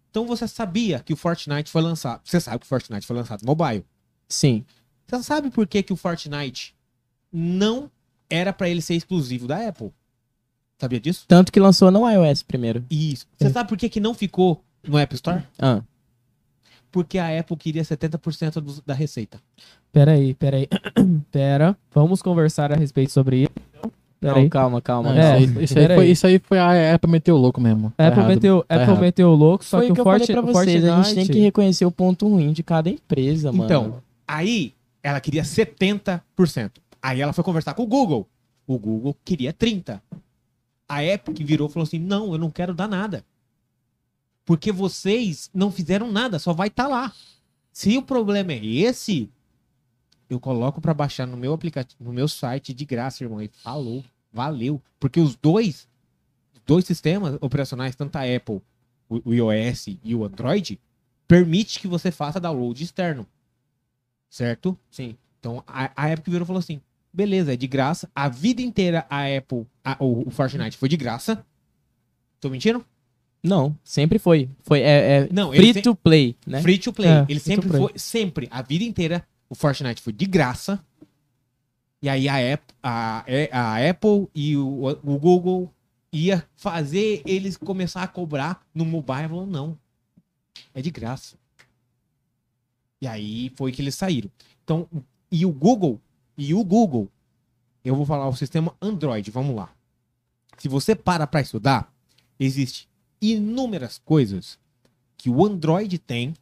[0.10, 2.22] Então você sabia que o Fortnite foi lançado.
[2.24, 3.86] Você sabe que o Fortnite foi lançado mobile.
[4.28, 4.66] Sim.
[5.08, 6.76] Você sabe por que, que o Fortnite
[7.32, 7.90] não
[8.30, 9.92] era pra ele ser exclusivo da Apple?
[10.80, 11.26] Sabia disso?
[11.28, 12.86] Tanto que lançou no iOS primeiro.
[12.90, 13.28] Isso.
[13.38, 15.44] Você sabe por que, que não ficou no App Store?
[15.60, 15.82] Ah,
[16.92, 19.40] Porque a Apple queria 70% do- da receita.
[19.92, 20.68] Pera aí, pera aí.
[21.32, 23.52] pera, vamos conversar a respeito sobre isso.
[24.20, 24.50] Pera não, aí.
[24.50, 25.14] calma, calma.
[25.14, 27.62] Não, É, isso, aí, isso, aí foi, isso aí foi a Apple meteu o louco
[27.62, 27.94] mesmo.
[27.96, 28.30] Tá Apple, errado.
[28.30, 29.02] meteu, tá Apple errado.
[29.02, 30.84] meteu o louco, só Foi que o o, que eu vocês.
[30.84, 33.64] A gente tem que reconhecer o ponto ruim de cada empresa, mano.
[33.64, 36.22] Então, aí ela queria 70%.
[37.02, 38.28] Aí ela foi conversar com o Google.
[38.68, 40.02] O Google queria 30%.
[40.88, 43.24] A Epic virou e falou assim: não, eu não quero dar nada.
[44.44, 47.14] Porque vocês não fizeram nada, só vai estar lá.
[47.72, 49.30] Se o problema é esse,
[50.30, 53.42] eu coloco pra baixar no meu aplicativo, no meu site de graça, irmão.
[53.42, 54.82] E falou, valeu.
[55.00, 55.88] Porque os dois,
[56.66, 58.62] dois sistemas operacionais, tanto a Apple,
[59.10, 60.80] o, iOS e o Android,
[61.28, 63.26] permite que você faça download externo.
[64.30, 64.78] Certo?
[64.92, 65.16] Sim.
[65.40, 66.80] Então a, a Epic virou e falou assim:
[67.12, 68.10] beleza, é de graça.
[68.16, 71.44] A vida inteira a Apple, a- o, o Fortnite foi de graça.
[72.40, 72.86] Tô mentindo?
[73.42, 74.50] Não, sempre foi.
[74.64, 76.62] Foi é, é Não, free se- to play, né?
[76.62, 77.10] Free to play.
[77.10, 77.82] É, Ele sempre play.
[77.82, 80.84] foi, sempre, a vida inteira, o Fortnite foi de graça.
[82.02, 85.74] E aí a, App, a, a Apple e o, o Google
[86.14, 89.28] ia fazer eles começar a cobrar no mobile.
[89.28, 89.78] Falou, não,
[90.74, 91.36] é de graça.
[93.02, 94.30] E aí foi que eles saíram.
[94.64, 94.88] Então,
[95.32, 96.00] e o Google,
[96.38, 97.10] e o Google,
[97.84, 99.74] eu vou falar o sistema Android, vamos lá.
[100.58, 101.92] Se você para pra estudar,
[102.40, 102.88] existe
[103.22, 104.60] inúmeras coisas
[105.18, 106.34] que o Android tem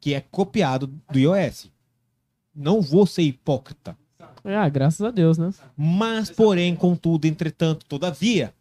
[0.00, 1.70] que é copiado do iOS.
[2.54, 3.96] Não vou ser hipócrita.
[4.44, 5.50] Ah, graças a Deus, né?
[5.76, 8.52] Mas, porém, contudo, entretanto, todavia,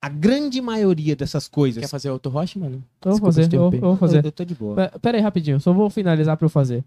[0.00, 1.80] a grande maioria dessas coisas.
[1.82, 2.82] Quer fazer outro roche, mano?
[3.04, 4.18] Eu vou fazer, eu, eu vou fazer.
[4.18, 4.74] Eu, eu tô de boa.
[4.74, 6.82] Pe- Pera aí, rapidinho, só vou finalizar pra eu fazer.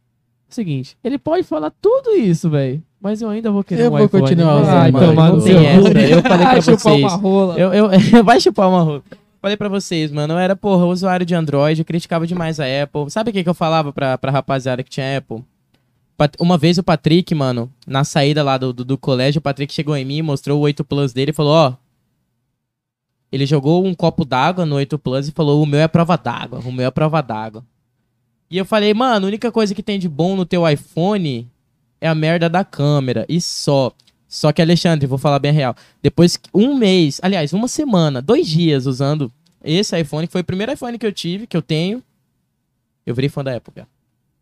[0.50, 4.06] Seguinte, ele pode falar tudo isso, velho, mas eu ainda vou querer Eu um vou
[4.06, 4.22] iPhone.
[4.24, 5.08] continuar Ai, usando, mano.
[5.08, 7.02] tomar no seu tem essa, eu falei pra Ai, chupar vocês.
[7.04, 7.60] uma rola.
[7.60, 7.90] Eu, eu,
[8.24, 9.04] vai chupar uma rola.
[9.46, 13.12] Falei pra vocês, mano, eu era, porra, usuário de Android, eu criticava demais a Apple.
[13.12, 15.44] Sabe o que, que eu falava pra, pra rapaziada que tinha Apple?
[16.40, 19.96] Uma vez o Patrick, mano, na saída lá do, do, do colégio, o Patrick chegou
[19.96, 21.74] em mim, mostrou o 8 Plus dele e falou, ó.
[23.32, 26.60] Ele jogou um copo d'água no 8 Plus e falou, o meu é prova d'água,
[26.66, 27.64] o meu é prova d'água.
[28.50, 31.48] E eu falei, mano, a única coisa que tem de bom no teu iPhone
[32.02, 33.92] é a merda da câmera, e só.
[34.28, 35.76] Só que, Alexandre, vou falar bem real.
[36.02, 39.32] Depois, um mês, aliás, uma semana, dois dias usando
[39.64, 42.04] esse iPhone, que foi o primeiro iPhone que eu tive, que eu tenho,
[43.06, 43.88] eu virei fã da Apple, cara.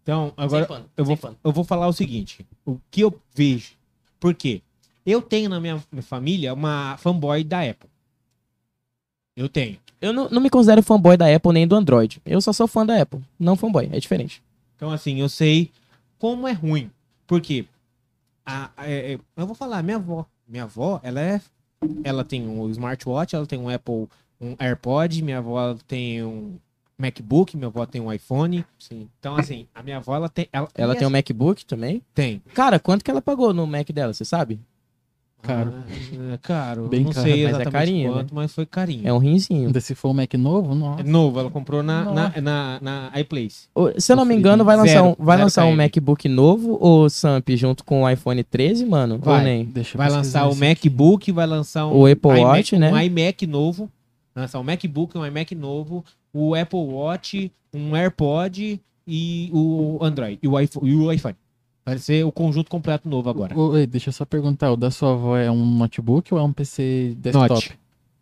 [0.02, 3.72] Então, agora eu vou, eu vou falar o seguinte: o que eu vejo.
[4.20, 4.62] Por quê?
[5.06, 7.90] Eu tenho na minha minha família uma fanboy da Apple.
[9.36, 9.78] Eu tenho.
[10.02, 12.22] Eu não, não me considero fanboy da Apple nem do Android.
[12.26, 14.44] Eu só sou fã da Apple, não fanboy, é diferente.
[14.76, 15.72] Então, assim, eu sei
[16.20, 16.92] como é ruim.
[17.26, 17.66] Por quê?
[18.46, 20.26] A- a- é- é- eu vou falar, minha avó.
[20.48, 21.42] Minha avó, ela é.
[22.04, 24.08] Ela tem um smartwatch, ela tem um Apple,
[24.40, 26.58] um AirPod, minha avó tem um
[26.98, 28.66] MacBook, minha avó tem um iPhone.
[28.80, 29.10] Sim.
[29.20, 30.48] Então, assim, a minha avó, ela tem.
[30.52, 32.02] Ela, Ela tem um MacBook também.
[32.14, 32.42] Tem.
[32.54, 34.60] Cara, quanto que ela pagou no Mac dela, você sabe?
[35.44, 35.74] Caro.
[35.76, 36.88] Ah, é caro.
[36.88, 37.28] Bem não caro.
[37.28, 39.06] sei Mas é exatamente carinho, quanto, mas foi carinho.
[39.06, 39.82] É um rinzinho.
[39.82, 41.02] Se for um Mac novo, nossa.
[41.02, 42.42] É novo, ela comprou na, na, Nossa.
[42.42, 43.68] na, na iPlace.
[43.76, 45.76] Ô, Se eu não me engano, vai lançar Zero, um, vai lançar um.
[45.76, 49.16] MacBook novo ou Samp junto com o iPhone 13, mano?
[49.16, 49.44] Ou Vai.
[49.44, 49.66] nem?
[49.66, 50.56] Deixa eu Vai lançar o.
[50.56, 52.94] MacBook, vai lançar um O Apple iMac, Watch, né?
[52.94, 53.90] um iMac novo.
[54.34, 60.40] Vai lançar um MacBook, um iMac novo, o Apple Watch, um AirPod e o Android.
[60.42, 60.90] E o iPhone.
[60.90, 61.36] E o iPhone.
[61.86, 63.54] Vai ser o conjunto completo novo agora.
[63.78, 66.54] Ei, deixa eu só perguntar, o da sua avó é um notebook ou é um
[66.54, 67.50] PC desktop?
[67.50, 67.80] Note.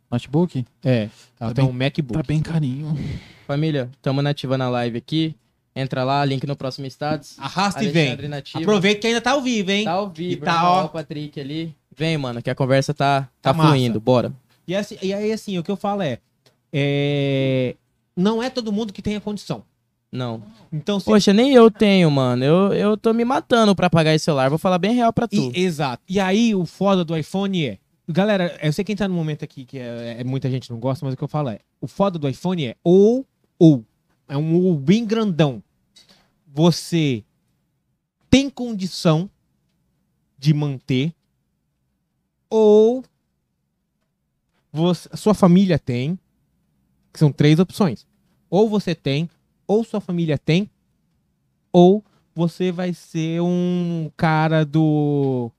[0.10, 0.66] Notebook?
[0.84, 1.10] É.
[1.40, 2.14] Ela Tá tem bem- um MacBook.
[2.14, 2.98] Tá bem carinho.
[3.48, 5.36] Família, tamo nativa na live aqui.
[5.76, 7.38] Entra lá, link no próximo status.
[7.40, 8.08] Arrasta e vem.
[8.08, 8.60] Alexandre nativa.
[8.60, 9.86] Aproveita que ainda tá ao vivo, hein?
[9.86, 10.86] Tá ao vivo, E tá, ó.
[10.86, 11.74] o Patrick ali.
[11.96, 13.70] Vem, mano, que a conversa tá, Tá tá, massa.
[13.70, 14.00] fluindo.
[14.02, 14.34] Bora.
[14.68, 16.18] E, assim, e aí, assim, o que eu falo é,
[16.74, 17.76] é,
[18.18, 19.64] Não é todo mundo que tem a condição.
[20.12, 20.44] Não.
[20.72, 22.44] Então, se Poxa, nem eu tenho, mano.
[22.44, 24.50] Eu, eu tô me matando pra pagar esse celular.
[24.50, 25.52] Vou falar bem real pra tu.
[25.56, 26.04] E- exato.
[26.08, 27.78] E aí, o foda do iPhone é.
[28.10, 31.06] Galera, eu sei quem tá no momento aqui que é, é- muita gente não gosta,
[31.06, 33.26] mas o que eu falo é: o foda do iPhone é ou,
[33.58, 33.86] ou.
[34.28, 35.64] É um ou bem grandão.
[36.54, 37.24] Você
[38.30, 39.30] tem condição
[40.38, 41.14] de manter,
[42.50, 43.04] ou
[44.74, 46.18] você, sua família tem,
[47.14, 48.06] que são três opções.
[48.50, 49.30] Ou você tem,
[49.72, 50.70] ou sua família tem,
[51.72, 52.04] ou
[52.36, 55.50] você vai ser um cara do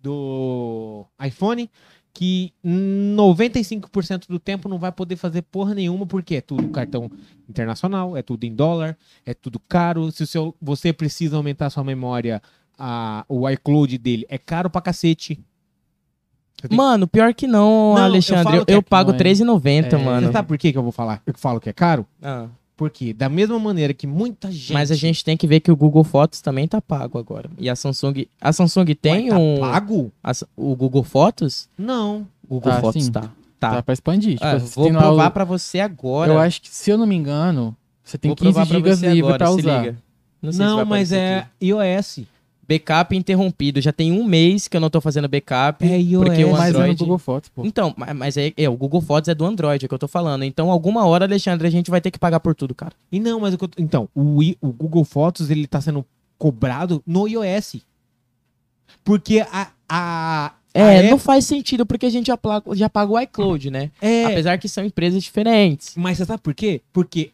[0.00, 1.68] do iPhone
[2.14, 7.10] que 95% do tempo não vai poder fazer porra nenhuma porque é tudo cartão
[7.48, 10.12] internacional, é tudo em dólar, é tudo caro.
[10.12, 12.40] Se o seu, você precisa aumentar sua memória,
[12.78, 15.44] a, o iCloud dele é caro pra cacete.
[16.70, 18.56] Mano, pior que não, Não, eu Alexandre.
[18.58, 19.22] Eu, que é eu pago não é.
[19.22, 20.26] R$13,90, É, mano.
[20.28, 21.20] Você sabe por que, que eu vou falar?
[21.26, 22.06] Eu falo que é caro?
[22.22, 22.46] Ah,
[22.76, 24.72] Porque da mesma maneira que muita gente.
[24.74, 27.48] Mas a gente tem que ver que o Google Fotos também tá pago agora.
[27.58, 28.26] E a Samsung.
[28.40, 29.60] A Samsung tem Ué, tá um.
[29.60, 30.12] pago?
[30.22, 31.68] a o Google Fotos?
[31.78, 32.26] Não.
[32.46, 33.10] O Google Tá, Fotos sim.
[33.12, 33.22] tá.
[33.58, 33.70] Tá.
[33.76, 34.34] Tá pra expandir.
[34.34, 36.30] Tipo, Ah, você vou tem lá provar o- pra você agora.
[36.30, 37.74] Eu acho que, se eu não me engano,
[38.04, 39.78] você tem Vou 15 provar pra GB você livre agora, pra se usar.
[39.82, 39.98] liga.
[40.42, 41.48] Não, sei se Não, vai mas é aqui.
[41.68, 42.20] iOS.
[42.68, 43.80] Backup interrompido.
[43.80, 45.84] Já tem um mês que eu não tô fazendo backup.
[45.84, 46.52] É porque o iOS.
[46.58, 46.98] Mas é no Android.
[46.98, 47.64] Google Fotos, pô.
[47.64, 49.98] Então, ma- mas é, é, o Google Fotos é do Android, é o que eu
[49.98, 50.42] tô falando.
[50.44, 52.92] Então, alguma hora, Alexandre, a gente vai ter que pagar por tudo, cara.
[53.12, 56.04] E não, mas eu então, o, i- o Google Fotos ele tá sendo
[56.38, 57.76] cobrado no iOS.
[59.04, 59.68] Porque a.
[59.88, 63.90] a É, não faz sentido porque a gente já, pla- já paga o iCloud, né?
[64.00, 65.94] é, Apesar que são empresas diferentes.
[65.96, 66.82] Mas você sabe por quê?
[66.92, 67.30] Porque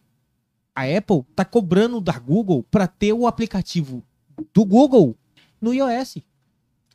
[0.75, 4.01] a Apple tá cobrando da Google pra ter o aplicativo
[4.53, 5.15] do Google
[5.63, 6.17] no iOS.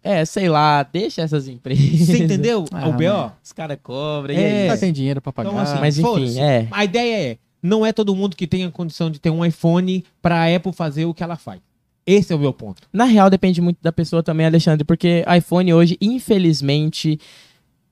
[0.02, 1.84] É, sei lá, deixa essas empresas.
[2.06, 2.64] Você entendeu?
[2.72, 3.32] Ah, o BO?
[3.42, 4.38] Os caras cobram, É.
[4.38, 4.80] e é Já isso.
[4.80, 5.50] tem dinheiro pra pagar.
[5.50, 6.68] Então, assim, Mas enfim, é.
[6.70, 10.04] A ideia é, não é todo mundo que tem a condição de ter um iPhone
[10.22, 11.60] pra Apple fazer o que ela faz.
[12.06, 12.82] Esse é o meu ponto.
[12.92, 17.18] Na real, depende muito da pessoa também, Alexandre, porque iPhone hoje, infelizmente,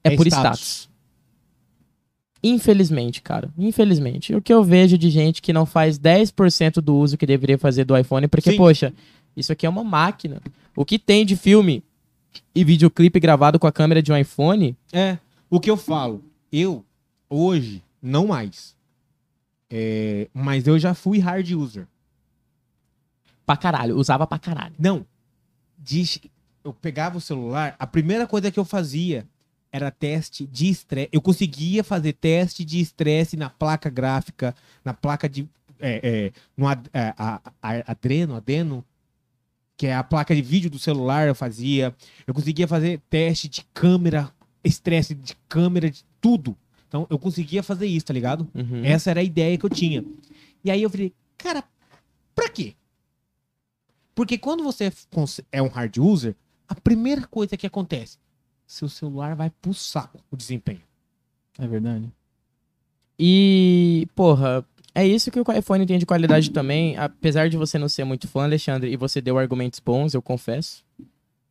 [0.02, 0.88] é, por status.
[2.42, 3.50] Infelizmente, cara.
[3.58, 4.34] Infelizmente.
[4.34, 7.84] O que eu vejo de gente que não faz 10% do uso que deveria fazer
[7.84, 8.56] do iPhone, porque, Sim.
[8.56, 8.92] poxa,
[9.36, 10.40] isso aqui é uma máquina.
[10.74, 11.82] O que tem de filme
[12.54, 15.18] e videoclipe gravado com a câmera de um iPhone, É,
[15.50, 16.22] o que eu falo,
[16.52, 16.84] eu,
[17.28, 18.74] hoje, não mais.
[19.70, 21.86] É, mas eu já fui hard user.
[23.44, 24.74] pra caralho, usava pra caralho.
[24.78, 25.06] Não.
[25.78, 26.18] Diz,
[26.64, 29.24] eu pegava o celular, a primeira coisa que eu fazia
[29.70, 31.08] era teste de estresse.
[31.12, 34.54] Eu conseguia fazer teste de estresse na placa gráfica,
[34.84, 35.48] na placa de.
[35.78, 38.84] É, é, no ad- é, a- a- Adreno, Adeno,
[39.76, 41.94] que é a placa de vídeo do celular, eu fazia.
[42.26, 44.32] Eu conseguia fazer teste de câmera,
[44.64, 46.56] estresse de câmera, de tudo.
[46.88, 48.48] Então eu conseguia fazer isso, tá ligado?
[48.54, 48.84] Uhum.
[48.84, 50.04] Essa era a ideia que eu tinha.
[50.64, 51.62] E aí eu falei, cara,
[52.34, 52.74] pra quê?
[54.14, 54.90] Porque quando você
[55.52, 56.34] é um hard user,
[56.66, 58.18] a primeira coisa que acontece,
[58.66, 60.80] seu celular vai pro saco o desempenho.
[61.58, 62.10] É verdade.
[63.18, 64.64] E, porra,
[64.96, 66.96] é isso que o iPhone tem de qualidade também.
[66.96, 70.82] Apesar de você não ser muito fã, Alexandre, e você deu argumentos bons, eu confesso.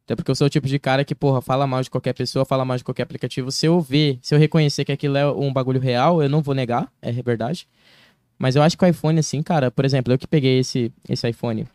[0.03, 2.43] Até porque eu sou o tipo de cara que, porra, fala mal de qualquer pessoa,
[2.45, 3.51] fala mal de qualquer aplicativo.
[3.51, 6.53] Se eu ver, se eu reconhecer que aquilo é um bagulho real, eu não vou
[6.53, 7.67] negar, é verdade.
[8.37, 11.27] Mas eu acho que o iPhone, assim, cara, por exemplo, eu que peguei esse, esse
[11.29, 11.65] iPhone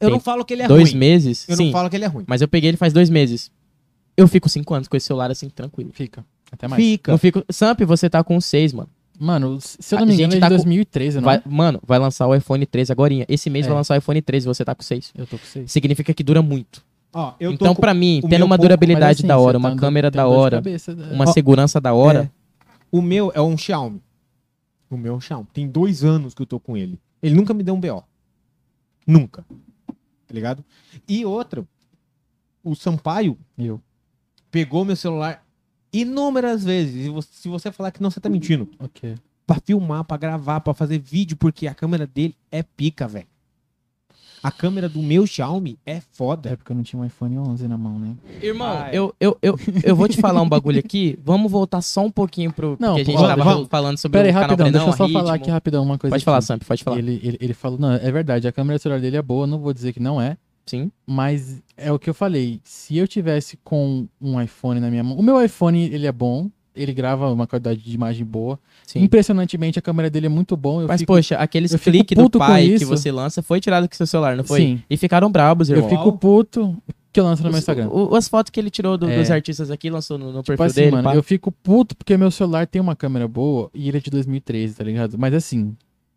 [0.00, 0.98] Eu não falo que ele é dois ruim.
[0.98, 2.24] meses, Eu sim, não falo que ele é ruim.
[2.26, 3.50] mas eu peguei ele faz dois meses.
[4.16, 5.90] Eu fico cinco anos com esse celular assim, tranquilo.
[5.92, 6.24] Fica.
[6.52, 6.82] Até mais.
[6.82, 7.10] Fica.
[7.10, 7.44] Não fico...
[7.50, 8.88] Samp, você tá com seis, mano.
[9.18, 11.42] Mano, se eu não me gente engano, é de tá com- 2013, não Vai- é?
[11.48, 13.24] mano, vai lançar o iPhone 13 agorinha.
[13.28, 13.68] Esse mês É.
[13.68, 15.12] vai lançar o iPhone 13 você tá com 6.
[15.16, 15.70] Eu tô com 6.
[15.70, 16.84] Significa que dura muito.
[17.12, 20.60] Ó, então, pra mim, tendo uma pouco- durabilidade assim, da hora, uma câmera da hora,
[21.12, 22.28] uma Ó, segurança da hora.
[22.90, 24.02] O meu é um Xiaomi.
[24.90, 25.46] O meu é um Xiaomi.
[25.52, 26.98] Tem dois anos que eu tô com ele.
[27.22, 28.02] Ele nunca me deu um BO.
[29.06, 29.44] Nunca.
[29.86, 30.64] Tá ligado?
[31.08, 31.68] E outro,
[32.64, 33.80] o Sampaio Eu.
[34.50, 35.43] pegou meu celular
[36.00, 37.06] inúmeras vezes.
[37.08, 38.68] Você- se você falar que não, você tá mentindo.
[38.78, 39.14] Ok.
[39.46, 43.26] Pra filmar, pra gravar, pra fazer vídeo, porque a câmera dele é pica, velho.
[44.42, 46.54] A câmera do meu Xiaomi é É foda.
[46.54, 48.14] porque eu não tinha um iPhone 11 na mão, né?
[48.42, 48.90] Irmão, é.
[48.92, 51.18] eu, eu, eu, eu vou te falar um bagulho aqui.
[51.24, 52.76] Vamos voltar só um pouquinho pro.
[52.78, 53.68] Não, porque a gente tava vamos.
[53.68, 56.12] falando sobre Pera aí, o canal rapidão, deixa eu só falar aqui rapidão uma coisa.
[56.12, 56.46] Pode falar, aqui.
[56.46, 56.98] Samp, pode falar.
[56.98, 59.58] Ele, ele, ele falou, não, é verdade, a câmera do celular dele é boa, não
[59.58, 60.90] vou dizer que não é, Sim.
[61.06, 65.16] mas é o que eu falei, se eu tivesse com um iPhone na minha mão,
[65.18, 69.00] o meu iPhone, ele é bom, ele grava uma qualidade de imagem boa, sim.
[69.00, 72.30] impressionantemente a câmera dele é muito bom, eu Mas, fico, poxa, aqueles eu cliques do
[72.38, 74.60] pai que você lança foi tirado com seu celular, não foi?
[74.60, 74.82] Sim.
[74.90, 75.90] E ficaram brabos, eu irmão.
[75.90, 76.76] fico puto
[77.12, 77.88] que eu lanço no meu Instagram.
[77.90, 79.16] o- as fotos que ele tirou do- É.
[79.20, 80.90] dos artistas aqui, lançou no, no Tipo perfil assim, dele.
[80.90, 81.14] mano, pá.
[81.14, 84.74] eu fico puto porque meu celular tem uma câmera boa e ele é de 2013,
[84.74, 85.16] tá ligado?
[85.16, 85.76] Mas assim,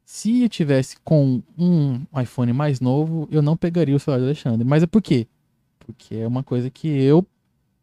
[0.10, 4.66] se eu tivesse com um iPhone mais novo, eu não pegaria o celular do Alexandre.
[4.66, 5.28] Mas é por quê?
[5.80, 7.28] Porque é uma coisa que eu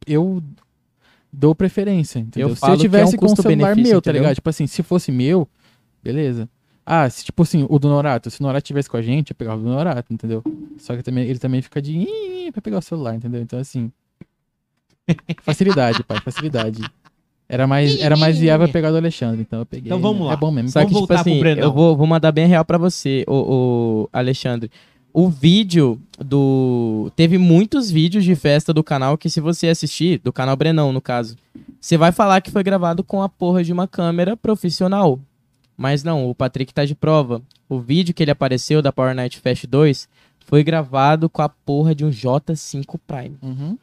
[0.06, 0.42] eu
[1.30, 2.54] dou preferência, entendeu?
[2.54, 4.22] se falo eu que é um tivesse com o celular meu, tá entendeu?
[4.22, 4.36] ligado?
[4.36, 5.46] Tipo assim, se fosse meu,
[6.02, 6.48] beleza.
[6.86, 9.36] Ah, se tipo assim, o do Norato, se o Norato tivesse com a gente, eu
[9.36, 10.42] pegava o do Norato, entendeu?
[10.78, 12.06] Só que também, ele também fica de
[12.52, 13.42] pra pegar o celular, entendeu?
[13.42, 13.92] Então assim,
[15.44, 16.80] facilidade, pai, facilidade.
[17.48, 19.86] Era mais, era mais viável pegar do Alexandre, então eu peguei.
[19.88, 20.32] Então vamos lá.
[20.32, 20.70] É bom mesmo.
[20.70, 21.62] Só Vamos que, tipo assim, Brenão.
[21.62, 24.70] eu vou, vou mandar bem real pra você, o, Alexandre.
[25.12, 27.12] o vídeo do.
[27.14, 31.02] Teve muitos vídeos de festa do canal que, se você assistir, do canal Brenão, no
[31.02, 31.36] caso,
[31.78, 35.20] você vai falar que foi gravado com a porra de uma câmera profissional.
[35.76, 37.42] Mas não, o Patrick tá de prova.
[37.68, 40.08] O vídeo que ele apareceu da Power Night Fest 2
[40.46, 43.36] foi gravado com a porra de um J5 Prime.
[43.42, 43.76] Uhum.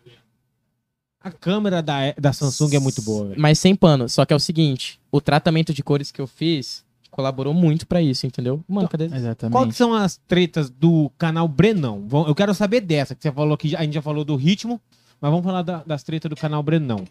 [1.23, 3.39] A câmera da, da Samsung é muito boa, velho.
[3.41, 4.09] Mas sem pano.
[4.09, 8.01] Só que é o seguinte: o tratamento de cores que eu fiz colaborou muito pra
[8.01, 8.63] isso, entendeu?
[8.67, 9.05] Mano, cadê?
[9.05, 9.51] Exatamente.
[9.53, 12.07] Qual que são as tretas do canal Brenão?
[12.27, 14.81] Eu quero saber dessa, que você falou que a gente já falou do ritmo,
[15.19, 17.05] mas vamos falar da- das tretas do canal Brenão.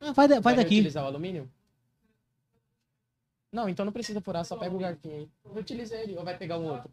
[0.00, 0.74] Ah, vai, da- vai daqui.
[0.76, 1.48] utilizar o alumínio?
[3.52, 5.28] Não, então não precisa furar, só pega o garfinho aí.
[5.56, 6.90] Utiliza ele, ou vai pegar um outro?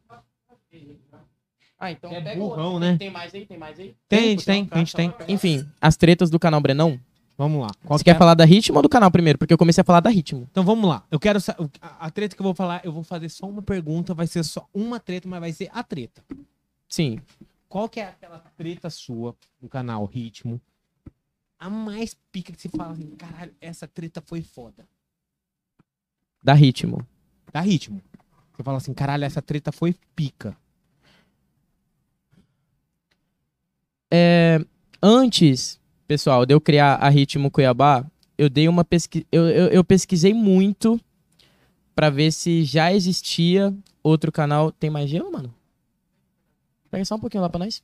[1.86, 2.80] Ah, então É pega o burrão, outro.
[2.80, 2.98] né?
[2.98, 3.46] Tem mais aí?
[3.46, 3.96] Tem mais aí?
[4.10, 5.14] Tem, a gente tem, Então, a gente tem.
[5.28, 7.00] Enfim, as tretas do canal Brenão.
[7.38, 7.68] Vamos lá.
[7.86, 8.18] Qual Você que quer é?
[8.20, 9.38] falar da ritmo ou do canal primeiro?
[9.38, 10.48] Porque eu comecei a falar da ritmo.
[10.50, 11.04] Então vamos lá.
[11.12, 11.38] Eu quero
[11.82, 14.68] a treta que eu vou falar, eu vou fazer só uma pergunta, vai ser só
[14.74, 16.24] uma treta, mas vai ser a treta.
[16.88, 17.20] Sim.
[17.68, 20.62] Qual que é aquela treta sua do canal Ritmo?
[21.60, 24.88] A mais pica que você fala assim, caralho, essa treta foi foda.
[26.44, 27.06] Da ritmo.
[27.52, 28.02] Da Ritmo.
[28.56, 30.56] Você fala assim, caralho, essa treta foi pica.
[34.12, 34.60] É,
[35.02, 38.06] antes, pessoal, de eu criar a Ritmo Cuiabá,
[38.38, 39.26] eu dei uma pesquisa.
[39.32, 41.00] Eu, eu, eu pesquisei muito
[41.96, 43.74] pra ver se já existia
[44.04, 44.72] outro canal.
[44.72, 45.54] Tem mais gelo, mano?
[46.92, 47.82] Pega só um pouquinho lá pra nós.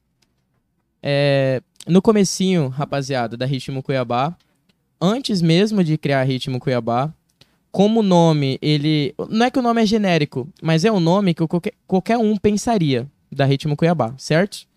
[1.01, 4.35] É, no comecinho, rapaziada, da Ritmo Cuiabá,
[4.99, 7.11] antes mesmo de criar a Ritmo Cuiabá,
[7.71, 9.15] como o nome, ele.
[9.29, 12.37] Não é que o nome é genérico, mas é um nome que qualquer, qualquer um
[12.37, 14.67] pensaria da Ritmo Cuiabá, certo?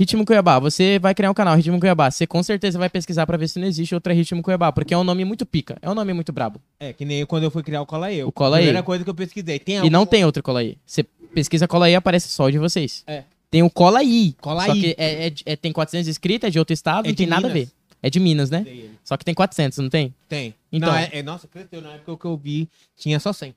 [0.00, 3.36] Ritmo Cuiabá, você vai criar um canal Ritmo Cuiabá, você com certeza vai pesquisar pra
[3.36, 5.94] ver se não existe outra Ritmo Cuiabá, porque é um nome muito pica, é um
[5.94, 6.58] nome muito brabo.
[6.80, 8.28] É, que nem quando eu fui criar o Cola Eu.
[8.28, 8.82] O Cola Primeira Eu.
[8.82, 9.58] coisa que eu pesquisei.
[9.58, 10.62] Tem E não algum- tem outro Cola.
[10.86, 11.02] Você
[11.34, 13.04] pesquisa Cola aparece só o de vocês.
[13.06, 13.24] É.
[13.50, 14.34] Tem o Cola aí.
[14.40, 17.14] Cola só que é, é é- tem 400 inscritos, é de outro estado, É não
[17.14, 17.68] tem nada a Minas.
[17.68, 17.74] ver.
[18.02, 18.62] É de Minas, né?
[18.64, 18.84] Tem.
[19.04, 20.14] Só que tem 400, não tem?
[20.26, 20.54] Tem.
[20.72, 20.88] Então.
[20.88, 21.82] Não, é, é- nossa, cresceu.
[21.82, 22.66] Na época que eu vi,
[22.96, 23.54] tinha só 100.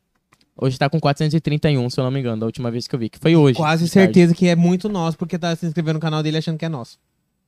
[0.56, 3.10] Hoje tá com 431, se eu não me engano, da última vez que eu vi,
[3.10, 3.58] que foi hoje.
[3.58, 4.06] Quase de tarde.
[4.06, 6.70] certeza que é muito nosso, porque tá se inscrevendo no canal dele achando que é
[6.70, 7.00] nosso.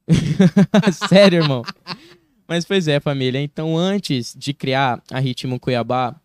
[1.08, 1.62] Sério, irmão.
[2.48, 3.40] Mas pois é, família.
[3.40, 6.16] Então, antes de criar a Ritmo Cuiabá,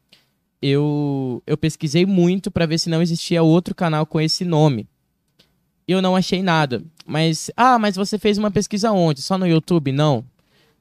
[0.61, 4.87] eu, eu pesquisei muito pra ver se não existia outro canal com esse nome.
[5.87, 6.83] Eu não achei nada.
[7.07, 9.23] Mas, ah, mas você fez uma pesquisa onde?
[9.23, 9.93] Só no YouTube?
[9.93, 10.25] Não.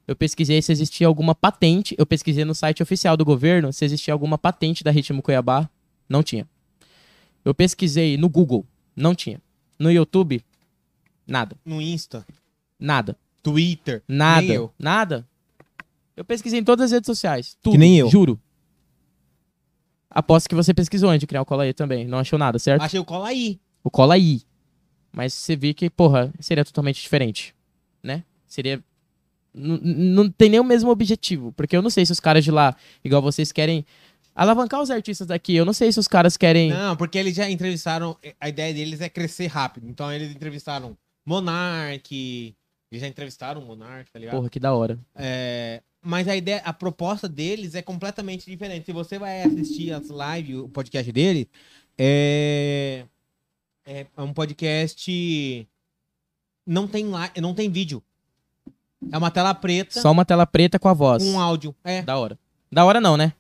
[0.08, 1.96] Eu pesquisei se existia alguma patente.
[1.98, 5.70] Eu pesquisei no site oficial do governo se existia alguma patente da Ritmo Cuiabá.
[6.10, 6.48] Não tinha.
[7.46, 8.66] Eu pesquisei no Google.
[8.96, 9.40] Não tinha.
[9.78, 10.44] No YouTube?
[11.26, 11.56] Nada.
[11.64, 12.26] No Insta,
[12.80, 13.16] Nada.
[13.44, 14.04] Twitter.
[14.08, 14.42] Nada.
[14.42, 14.74] Nem eu.
[14.80, 15.28] Nada.
[16.18, 17.56] Eu pesquisei em todas as redes sociais.
[17.62, 17.74] Tudo.
[17.74, 18.10] Que nem eu.
[18.10, 18.40] Juro.
[20.10, 22.08] Aposto que você pesquisou antes de criar o Cola aí também.
[22.08, 22.82] Não achou nada, certo?
[22.82, 23.60] Achei o Cola aí.
[23.84, 24.42] O Cola aí.
[25.12, 27.56] Mas você vê que, porra, seria totalmente diferente.
[28.02, 28.24] Né?
[28.48, 28.84] Seria.
[29.54, 31.52] N- n- Não tem nem o mesmo objetivo.
[31.54, 33.86] Porque eu não sei se os caras de lá, igual vocês, querem
[34.42, 35.56] alavancar os artistas daqui.
[35.56, 36.70] Eu não sei se os caras querem.
[36.70, 38.18] Não, porque eles já entrevistaram.
[38.40, 39.88] A ideia deles é crescer rápido.
[39.88, 42.56] Então eles entrevistaram Monark.
[42.92, 44.36] Eles já entrevistaram o Monark, tá ligado?
[44.36, 44.98] Porra, que da hora.
[45.16, 48.86] É, mas a ideia, a proposta deles é completamente diferente.
[48.86, 51.48] Se você vai assistir as lives, o podcast dele,
[51.98, 53.06] é,
[53.86, 55.68] é um podcast
[56.66, 58.02] não tem li- não tem vídeo.
[59.12, 61.24] É uma tela preta Só uma tela preta com a voz.
[61.24, 61.74] com áudio.
[61.84, 62.02] É.
[62.02, 62.38] Da hora.
[62.72, 63.34] Da hora não, né?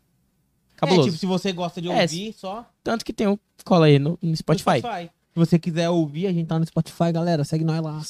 [0.79, 1.09] Cabuloso.
[1.09, 3.99] É, tipo, se você gosta de É, ouvir, só Tanto que tem um cola aí
[3.99, 4.81] no, no no Spotify.
[4.81, 7.43] Se você quiser ouvir, a gente tá no Spotify, galera.
[7.43, 8.01] Segue nós lá.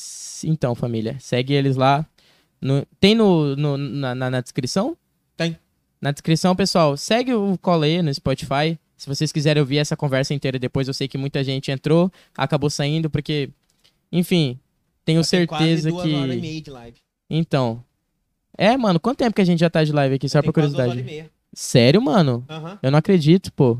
[0.50, 2.06] Então, família, segue eles lá.
[2.62, 4.96] No- tem no, no- na, na- na descrição?
[5.36, 5.58] Tem.
[6.02, 8.80] Na descrição, pessoal, segue o Cola aí no Spotify.
[8.96, 12.70] Se vocês quiserem ouvir essa conversa inteira depois, eu sei que muita gente entrou, acabou
[12.70, 13.50] saindo, porque,
[14.12, 14.60] enfim,
[15.06, 16.42] tenho Já tem certeza quase duas horas e que.
[16.42, 16.98] meia de live.
[17.30, 17.84] Então.
[18.58, 20.28] É, mano, quanto tempo que a gente já tá de live aqui?
[20.28, 21.32] Só Tem por quase duas horas e curiosidade.
[21.54, 22.46] Sério, mano?
[22.50, 22.80] Aham.
[22.82, 23.78] Eu não acredito, pô.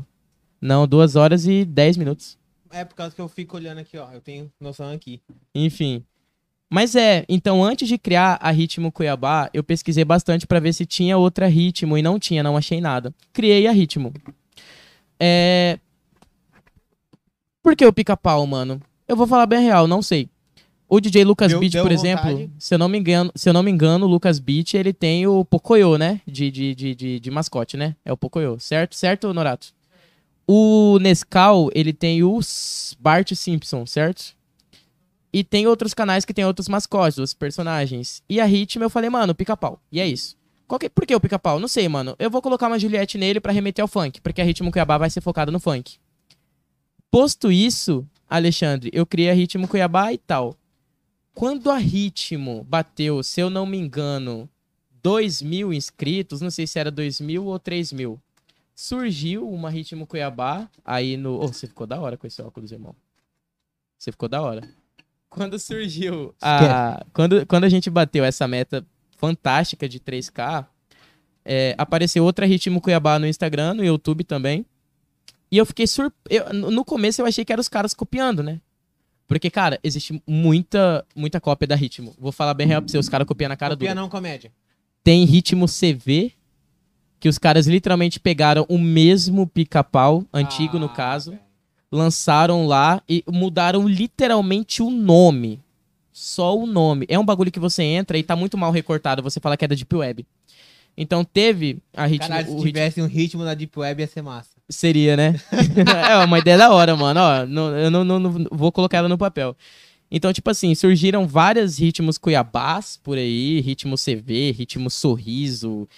[0.60, 2.38] Não, duas horas e dez minutos.
[2.70, 4.10] É por causa que eu fico olhando aqui, ó.
[4.12, 5.20] Eu tenho noção aqui.
[5.54, 6.04] Enfim.
[6.72, 10.86] Mas é, então antes de criar a Ritmo Cuiabá, eu pesquisei bastante pra ver se
[10.86, 13.12] tinha outra Ritmo e não tinha, não achei nada.
[13.32, 14.12] Criei a Ritmo.
[15.18, 15.80] É.
[17.60, 18.80] Por que o pica-pau, mano?
[19.08, 20.28] Eu vou falar bem real, não sei.
[20.92, 22.28] O DJ Lucas Deu- Beat, deu por vontade?
[22.34, 24.92] exemplo, se eu não me engano, se eu não me engano, o Lucas Beat, ele
[24.92, 26.20] tem o Pocoyo, né?
[26.26, 27.94] De, de, de, de, de mascote, né?
[28.04, 28.96] É o Pocoyo, certo?
[28.96, 29.68] Certo, Norato?
[30.48, 32.40] O Nescau, ele tem o
[32.98, 34.34] Bart Simpson, certo?
[35.32, 38.20] E tem outros canais que tem outros mascotes, outros personagens.
[38.28, 39.80] E a Ritmo eu falei, mano, pica-pau.
[39.92, 40.36] E é isso.
[40.80, 41.60] Que- por que o pica-pau?
[41.60, 42.16] Não sei, mano.
[42.18, 45.08] Eu vou colocar uma Juliette nele pra remeter ao funk, porque a Ritmo Cuiabá vai
[45.08, 45.98] ser focada no funk.
[47.12, 50.56] Posto isso, Alexandre, eu criei a Ritmo Cuiabá e tal.
[51.34, 54.48] Quando a Ritmo bateu, se eu não me engano,
[55.02, 58.20] 2 mil inscritos, não sei se era 2 mil ou 3 mil,
[58.74, 61.40] surgiu uma Ritmo Cuiabá aí no...
[61.40, 62.94] Oh, você ficou da hora com esse óculos, irmão.
[63.98, 64.68] Você ficou da hora.
[65.28, 67.04] Quando surgiu a...
[67.12, 68.84] Quando, quando a gente bateu essa meta
[69.16, 70.66] fantástica de 3K,
[71.44, 74.64] é, apareceu outra Ritmo Cuiabá no Instagram, no YouTube também.
[75.50, 76.52] E eu fiquei surpreso.
[76.52, 78.60] No começo eu achei que eram os caras copiando, né?
[79.30, 82.12] Porque, cara, existe muita, muita cópia da Ritmo.
[82.18, 84.00] Vou falar bem real pra você, os caras copiam na cara Copia do.
[84.00, 84.50] não comédia.
[85.04, 86.32] Tem Ritmo CV,
[87.20, 91.42] que os caras literalmente pegaram o mesmo pica-pau, antigo no Ah, caso, velho.
[91.92, 95.60] lançaram lá e mudaram literalmente o nome.
[96.12, 97.06] Só o nome.
[97.08, 99.22] É um bagulho que você entra e tá muito mal recortado.
[99.22, 100.26] Você fala que é da Deep Web.
[100.96, 102.26] Então teve a Ritmo.
[102.28, 104.50] Caralho, se o Ritmo- tivesse um ritmo na Deep Web ia ser massa.
[104.70, 105.34] Seria, né?
[106.10, 107.20] é uma ideia da hora, mano.
[107.20, 109.56] Ó, não- eu não, não- não vou colocar ela no papel.
[110.10, 115.88] Então, tipo assim, surgiram vários ritmos cuiabás por aí, ritmo CV, ritmo sorriso,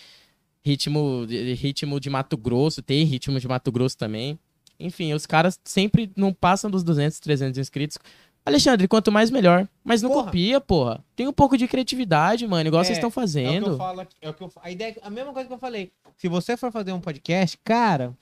[0.64, 1.26] ritmo,
[1.56, 4.38] ritmo de Mato Grosso, tem ritmo de Mato Grosso também.
[4.78, 7.98] Enfim, os caras sempre não passam dos 200, 300 inscritos.
[8.44, 9.68] Alexandre, quanto mais melhor.
[9.84, 10.24] Mas não Porra.
[10.24, 11.04] copia, porra.
[11.14, 13.76] Tem um pouco de criatividade, mano, igual É, vocês estão É o que eu fazendo.
[13.76, 15.92] falo é o que eu, a ideia, a mesma coisa que eu falei.
[16.16, 18.12] Se você for fazer um podcast, cara,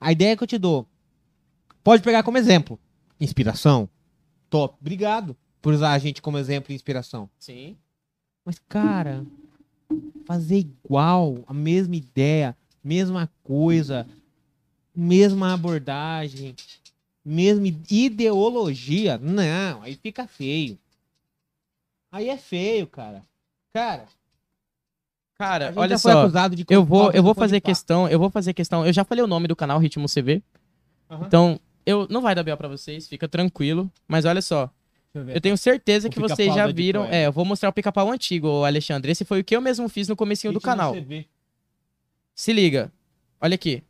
[0.00, 0.86] a ideia que eu te dou,
[1.84, 2.80] pode pegar como exemplo.
[3.20, 3.88] Inspiração.
[4.48, 4.76] Top.
[4.80, 7.28] Obrigado por usar a gente como exemplo e inspiração.
[7.38, 7.76] Sim.
[8.44, 9.26] Mas, cara,
[10.24, 14.08] fazer igual, a mesma ideia, mesma coisa,
[14.94, 16.56] mesma abordagem,
[17.24, 20.78] mesma ideologia, não, aí fica feio.
[22.10, 23.24] Aí é feio, cara.
[23.72, 24.06] Cara,
[25.40, 26.20] Cara, gente olha já foi só.
[26.22, 28.86] acusado de Eu vou, eu do vou fazer questão, eu vou fazer questão.
[28.86, 30.42] Eu já falei o nome do canal Ritmo CV.
[31.10, 31.24] Aham.
[31.26, 32.56] Então, eu não vai dar B.O.
[32.56, 33.90] pra vocês, fica tranquilo.
[34.06, 34.66] Mas olha só,
[35.12, 35.36] Deixa eu ver.
[35.36, 37.04] eu tenho certeza O que vocês já viram.
[37.06, 39.10] É, eu vou mostrar o pica-pau antigo, Alexandre.
[39.10, 40.92] Esse foi o que eu mesmo fiz no comecinho do Ritmo canal.
[40.94, 41.26] CV.
[42.34, 42.92] Se liga.
[43.40, 43.82] Olha aqui.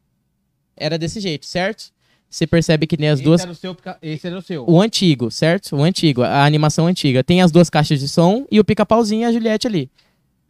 [0.77, 1.93] Era desse jeito, certo?
[2.29, 4.65] Você percebe que tem as Esse duas era o seu, pica- esse era o seu.
[4.71, 5.75] o antigo, certo?
[5.77, 7.25] O antigo, a animação antiga.
[7.25, 9.91] Tem as duas caixas de som e o pica-pauzinho e a Juliette ali.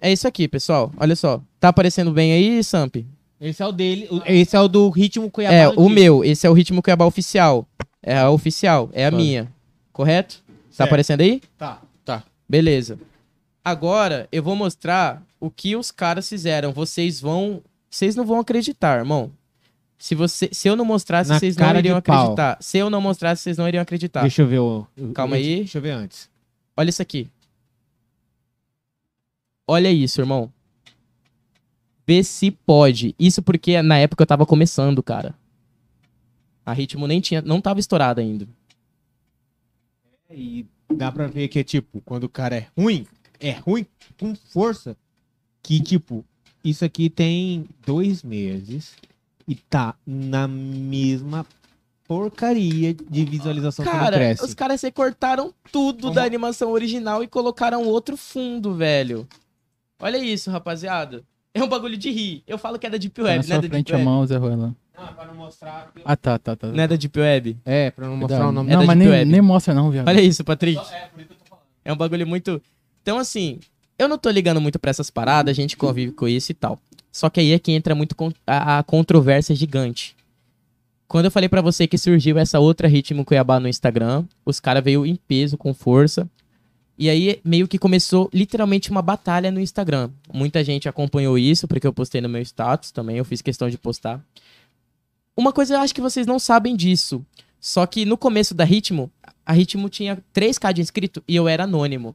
[0.01, 0.93] É isso aqui, pessoal.
[0.97, 1.41] Olha só.
[1.59, 2.97] Tá aparecendo bem aí, Samp?
[3.41, 4.09] Esse é o dele.
[4.11, 5.55] o- Esse é o do ritmo Cuiabá.
[5.55, 5.89] É, o antigo.
[5.91, 6.25] meu.
[6.25, 7.67] Esse é o ritmo Cuiabá oficial.
[8.03, 8.89] É a oficial.
[8.93, 9.23] É a Claro.
[9.25, 9.53] minha.
[9.93, 10.43] Correto?
[10.47, 10.89] Tá Certo.
[10.89, 11.41] aparecendo aí?
[11.59, 11.81] Tá.
[12.49, 12.99] Beleza.
[13.65, 16.73] Agora eu vou mostrar o que os caras fizeram.
[16.73, 17.63] Vocês vão.
[17.89, 19.31] Vocês não vão acreditar, irmão.
[19.99, 22.17] Se, você, se eu não mostrasse, Na vocês não cara iriam de pau.
[22.33, 22.57] acreditar.
[22.61, 24.23] Se eu não mostrasse, vocês não iriam acreditar.
[24.23, 24.87] Deixa eu ver o.
[24.99, 25.57] o- Calma aí.
[25.59, 26.29] Deixa eu ver antes.
[26.77, 27.29] Olha isso aqui.
[29.71, 30.53] Olha isso, irmão.
[32.05, 33.15] Vê se pode.
[33.17, 35.33] Isso porque na época eu tava começando, cara.
[36.67, 38.49] A ritmo nem tinha, não tava estourada ainda.
[40.29, 43.07] E dá pra ver que é tipo, quando o cara é ruim,
[43.39, 43.87] é ruim
[44.19, 44.97] com força.
[45.63, 46.25] Que tipo,
[46.65, 48.97] isso aqui tem dois meses
[49.47, 51.47] e tá na mesma
[52.09, 54.45] porcaria de visualização Cara, cresce.
[54.45, 59.29] os caras recortaram tudo da animação original e colocaram outro fundo, velho.
[60.01, 61.23] Olha isso, rapaziada.
[61.53, 62.43] É um bagulho de rir.
[62.47, 63.43] Eu falo que é da Deep Tá na Web, né?
[63.43, 64.05] sua Da Deep frente a Web.
[64.05, 64.75] mão, Zé Ruelan.
[64.97, 65.91] Não, é pra não mostrar.
[66.05, 66.69] Ah, tá, tá, tá.
[66.69, 67.59] Não é da Deep Web?
[67.65, 68.49] É, pra não mostrar Cuidado.
[68.51, 68.71] o nome.
[68.71, 69.31] É Não, da mas Deep nem, Web.
[69.33, 70.09] nem mostra não, viado.
[70.09, 70.79] Olha isso, Patrick.
[70.79, 71.65] É, por isso que eu tô falando.
[71.85, 72.63] É um bagulho muito.
[73.03, 73.59] Então, assim,
[73.99, 76.79] eu não tô ligando muito pra essas paradas, a gente convive com isso e tal.
[77.11, 78.15] Só que aí é que entra muito
[78.47, 80.15] a, a controvérsia gigante.
[81.09, 84.85] Quando eu falei pra você que surgiu essa outra ritmo Cuiabá no Instagram, os caras
[84.85, 86.29] veio em peso, com força.
[87.01, 90.11] E aí meio que começou literalmente uma batalha no Instagram.
[90.31, 93.79] Muita gente acompanhou isso, porque eu postei no meu status também, eu fiz questão de
[93.79, 94.23] postar.
[95.35, 97.25] Uma coisa eu acho que vocês não sabem disso.
[97.59, 99.11] Só que no começo da Ritmo,
[99.47, 102.15] a Ritmo tinha 3k de inscrito e eu era anônimo.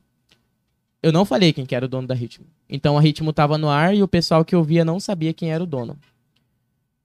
[1.01, 2.45] Eu não falei quem que era o dono da Ritmo.
[2.69, 5.63] Então a Ritmo tava no ar e o pessoal que ouvia não sabia quem era
[5.63, 5.97] o dono.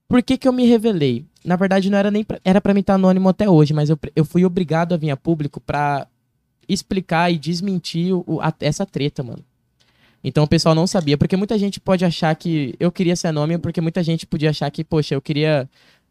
[0.07, 1.25] Por que que eu me revelei?
[1.43, 3.97] Na verdade não era nem pra, era para mim estar anônimo até hoje, mas eu,
[4.15, 6.07] eu fui obrigado a vir a público pra
[6.71, 9.43] explicar e desmentir o- a- essa treta, mano.
[10.23, 13.59] Então o pessoal não sabia, porque muita gente pode achar que eu queria ser anônimo,
[13.59, 15.67] porque muita gente podia achar que, poxa, eu queria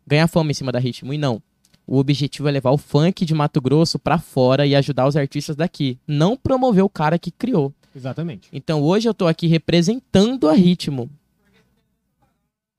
[0.07, 1.41] ganhar fama em cima da Ritmo, e não.
[1.87, 5.57] O objetivo é levar o funk de Mato Grosso pra fora e ajudar os artistas
[5.57, 7.73] daqui, não promover o cara que criou.
[7.95, 8.49] Exatamente.
[8.53, 11.11] Então hoje eu tô aqui representando a Ritmo.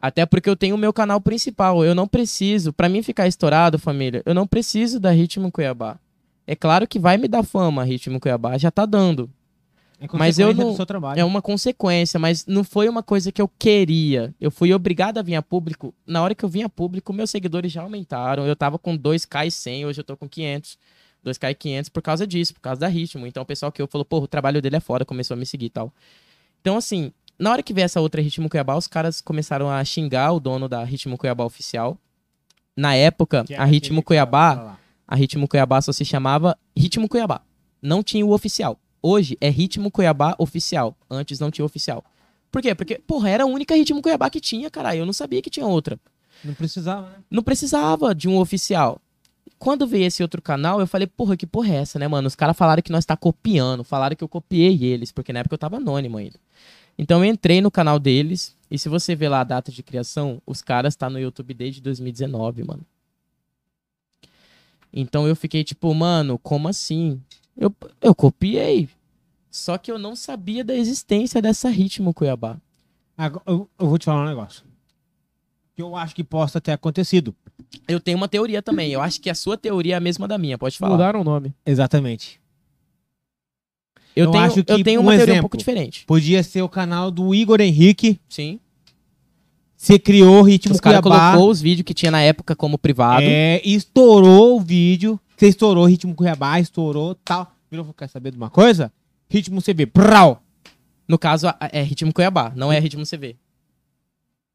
[0.02, 1.84] Até porque eu tenho o meu canal principal.
[1.86, 6.00] Eu não preciso, pra mim ficar estourado, família, eu não preciso da Ritmo Cuiabá.
[6.52, 9.30] É claro que vai me dar fama a Ritmo Cuiabá, já tá dando.
[10.02, 11.18] É Mas eu não- do seu trabalho.
[11.18, 14.36] É uma consequência, mas não foi uma coisa que eu queria.
[14.38, 15.94] Eu fui obrigado a vir a público.
[16.06, 18.46] Na hora que eu vim a público, meus seguidores já aumentaram.
[18.46, 20.78] Eu tava com 2k e 100, hoje eu tô com 500.
[21.24, 23.26] 2k e 500 por causa disso, por causa da ritmo.
[23.26, 25.46] Então o pessoal que eu falou, pô, o trabalho dele é foda, começou a me
[25.46, 25.94] seguir e tal.
[26.60, 30.34] Então assim, na hora que veio essa outra Ritmo Cuiabá, os caras começaram a xingar
[30.34, 31.98] o dono da Ritmo Cuiabá oficial.
[32.76, 34.78] Na época, é a Ritmo Cuiabá.
[35.12, 37.42] A Ritmo Cuiabá só se chamava Ritmo Cuiabá.
[37.82, 38.80] Não tinha o oficial.
[39.02, 40.96] Hoje é Ritmo Cuiabá oficial.
[41.10, 42.02] Antes não tinha oficial.
[42.50, 42.74] Por quê?
[42.74, 45.00] Porque, porra, era a única Ritmo Cuiabá que tinha, caralho.
[45.00, 46.00] Eu não sabia que tinha outra.
[46.46, 47.16] Não precisava, né?
[47.30, 49.02] Não precisava de um oficial.
[49.60, 52.30] Quando veio esse outro canal, eu falei, porra, que porra é essa, né, mano?
[52.30, 55.56] Os caras falaram que nós tá copiando, falaram que eu copiei eles, porque na época
[55.56, 56.40] eu tava anônimo ainda.
[56.98, 60.42] Então eu entrei no canal deles, e se você ver lá a data de criação,
[60.46, 62.86] os caras tá no YouTube desde 2019, mano.
[64.94, 67.22] Então eu fiquei tipo, mano, como assim?
[67.58, 68.90] Eu, eu copiei.
[69.50, 72.58] Só que eu não sabia da existência dessa Ritmo Cuiabá.
[73.18, 74.64] Agora, eu, eu vou te falar um negócio.
[75.76, 77.36] Que eu acho que possa ter acontecido.
[77.88, 78.92] Eu tenho uma teoria também.
[78.92, 80.94] Eu acho que a sua teoria é a mesma da minha, pode falar.
[80.94, 81.54] Mudaram o nome.
[81.66, 82.42] Exatamente.
[84.16, 85.42] Eu, Eu tenho, acho que eu tenho um uma teoria um exemplo.
[85.44, 86.06] pouco diferente.
[86.06, 88.20] Podia ser o canal do Igor Henrique.
[88.28, 88.60] Sim.
[89.82, 91.32] Você criou o ritmo Os caras Cuiabá.
[91.32, 93.24] colocou os vídeos que tinha na época como privado.
[93.26, 95.20] É, estourou o vídeo.
[95.36, 97.52] Você estourou o ritmo Cuiabá, estourou tal.
[97.72, 98.94] Virou, quer saber de uma coisa?
[99.28, 99.88] Ritmo CV.
[99.88, 100.44] Prau.
[101.08, 103.36] No caso, é Ritmo Cuiabá, não é Ritmo CV.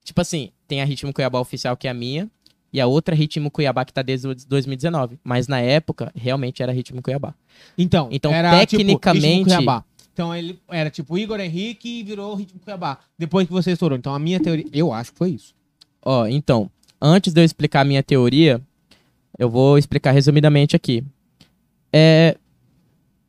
[0.05, 2.31] Tipo assim, tem a Ritmo Cuiabá oficial, que é a minha,
[2.73, 5.19] e a outra Ritmo Cuiabá que tá desde o 2019.
[5.25, 7.35] Mas na época, realmente era Ritmo Cuiabá.
[7.77, 9.85] Então, Então, era, tipo, tecnicamente- ritmo Cuiabá.
[10.17, 13.01] Então ele era tipo Igor Henrique e virou ritmo Cuiabá.
[13.19, 13.99] Depois que você estourou.
[13.99, 15.55] Então a minha teoria, eu acho que foi isso.
[16.03, 18.59] Ó, então, antes de eu explicar a minha teoria,
[19.39, 21.05] eu vou explicar resumidamente aqui.
[21.93, 22.39] É,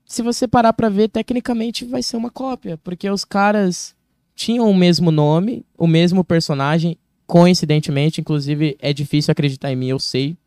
[0.05, 3.93] se você parar pra ver, tecnicamente vai ser uma cópia, porque os caras
[4.33, 9.99] tinham o mesmo nome, o mesmo personagem, coincidentemente, inclusive é difícil acreditar em mim, eu
[9.99, 10.37] sei.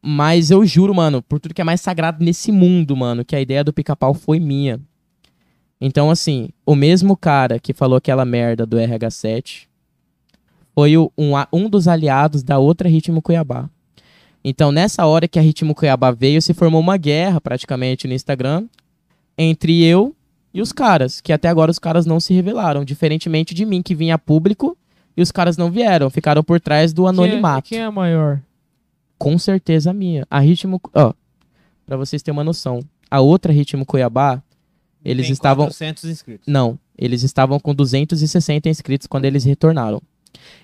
[0.00, 3.40] Mas eu juro, mano, por tudo que é mais sagrado nesse mundo, mano, que a
[3.40, 4.80] ideia do pica-pau foi minha.
[5.84, 9.66] Então, assim, o mesmo cara que falou aquela merda do RH7
[10.74, 13.68] foi o- um, um dos aliados da outra Ritmo Cuiabá.
[14.44, 18.66] Então, nessa hora que a Ritmo Cuiabá veio, se formou uma guerra praticamente no Instagram
[19.36, 20.14] entre eu
[20.54, 23.94] e os caras, que até agora os caras não se revelaram, diferentemente de mim, que
[23.94, 24.76] vinha público
[25.16, 27.68] e os caras não vieram, ficaram por trás do anonimato.
[27.68, 28.40] Quem é, quem é a maior?
[29.18, 30.24] Com certeza a minha.
[30.30, 31.12] A Ritmo, ó,
[31.86, 32.80] pra vocês terem uma noção,
[33.10, 34.40] a outra Ritmo Cuiabá,
[35.04, 36.46] eles Tem estavam 400 inscritos.
[36.46, 40.00] não, eles estavam com 260 inscritos quando eles retornaram.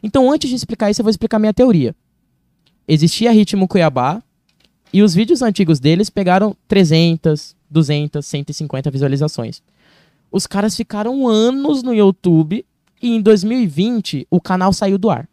[0.02, 1.94] Então, antes de explicar isso, eu vou explicar minha teoria.
[2.86, 4.23] Existia Ritmo Cuiabá
[4.92, 9.62] e os vídeos antigos deles pegaram 300, 200, 150 visualizações.
[10.31, 12.65] Os caras ficaram anos no YouTube
[13.02, 15.28] e em 2020 o canal saiu do ar.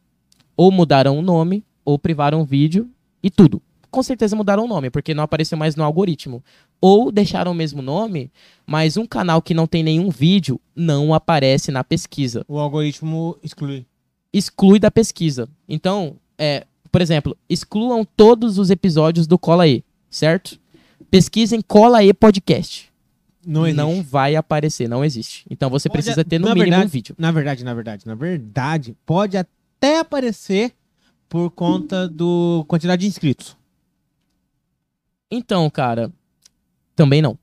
[0.57, 2.89] Ou mudaram o nome, ou privaram o vídeo
[3.21, 3.61] e tudo.
[3.91, 6.43] Com certeza mudaram o nome, porque não apareceu mais no algoritmo.
[6.81, 8.31] Ou deixaram o mesmo nome,
[8.65, 12.45] mas um canal que não tem nenhum vídeo não aparece na pesquisa.
[12.47, 13.85] O algoritmo exclui.
[14.31, 15.47] Exclui da pesquisa.
[15.67, 20.59] Então, é, por exemplo, excluam todos os episódios do Cola E, certo?
[21.09, 22.91] Pesquisem Cola E Podcast.
[23.47, 23.71] Não.
[23.73, 25.45] Não vai aparecer, não existe.
[25.49, 27.15] Então você Pode- precisa ter no mínimo verdade- um vídeo.
[27.17, 30.73] Na verdade, na verdade, na verdade, pode até aparecer
[31.29, 33.55] por conta do quantidade de inscritos.
[35.29, 36.11] Então, cara,
[36.95, 37.37] também não.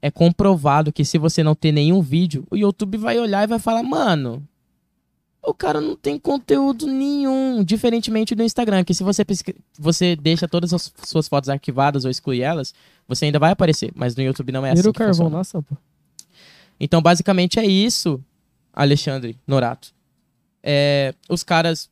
[0.00, 3.58] É comprovado que se você não ter nenhum vídeo, o YouTube vai olhar e vai
[3.58, 4.46] falar, mano,
[5.42, 9.24] o cara não tem conteúdo nenhum, diferentemente do Instagram, que se você
[9.78, 12.74] você deixa todas as suas fotos arquivadas ou exclui elas,
[13.06, 15.36] você ainda vai aparecer, mas no YouTube não é assim que carvão funciona.
[15.38, 15.78] na sampa.
[16.78, 18.22] Então, basicamente é isso,
[18.72, 19.92] Alexandre Norato.
[20.62, 21.90] É, os caras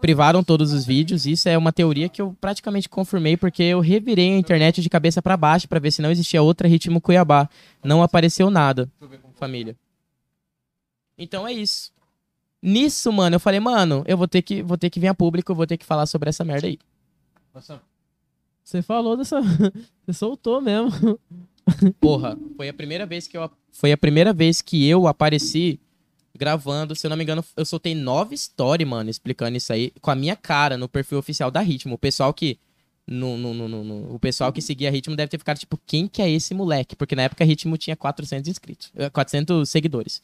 [0.00, 1.26] privaram todos os vídeos.
[1.26, 5.22] Isso é uma teoria que eu praticamente confirmei porque eu revirei a internet de cabeça
[5.22, 7.48] pra baixo pra ver se não existia outra ritmo Cuiabá.
[7.82, 8.90] Não apareceu nada,
[9.34, 9.76] família.
[11.16, 11.92] Então é isso.
[12.62, 15.52] Nisso, mano, eu falei, mano, eu vou ter que, vou ter que vir a público,
[15.52, 16.78] eu vou ter que falar sobre essa merda aí.
[18.64, 19.40] Você falou dessa.
[20.06, 21.18] Você soltou mesmo.
[22.00, 25.80] Porra, foi a primeira vez que eu foi a primeira vez que eu apareci
[26.36, 30.10] gravando, se eu não me engano, eu soltei nove stories, mano, explicando isso aí com
[30.10, 31.94] a minha cara no perfil oficial da Ritmo.
[31.94, 32.58] O pessoal que
[33.06, 36.22] no, no, no, no- o pessoal que seguia Ritmo deve ter ficado tipo, quem que
[36.22, 36.96] é esse moleque?
[36.96, 40.22] Porque na época Ritmo tinha 400 inscritos, eh, 400 seguidores.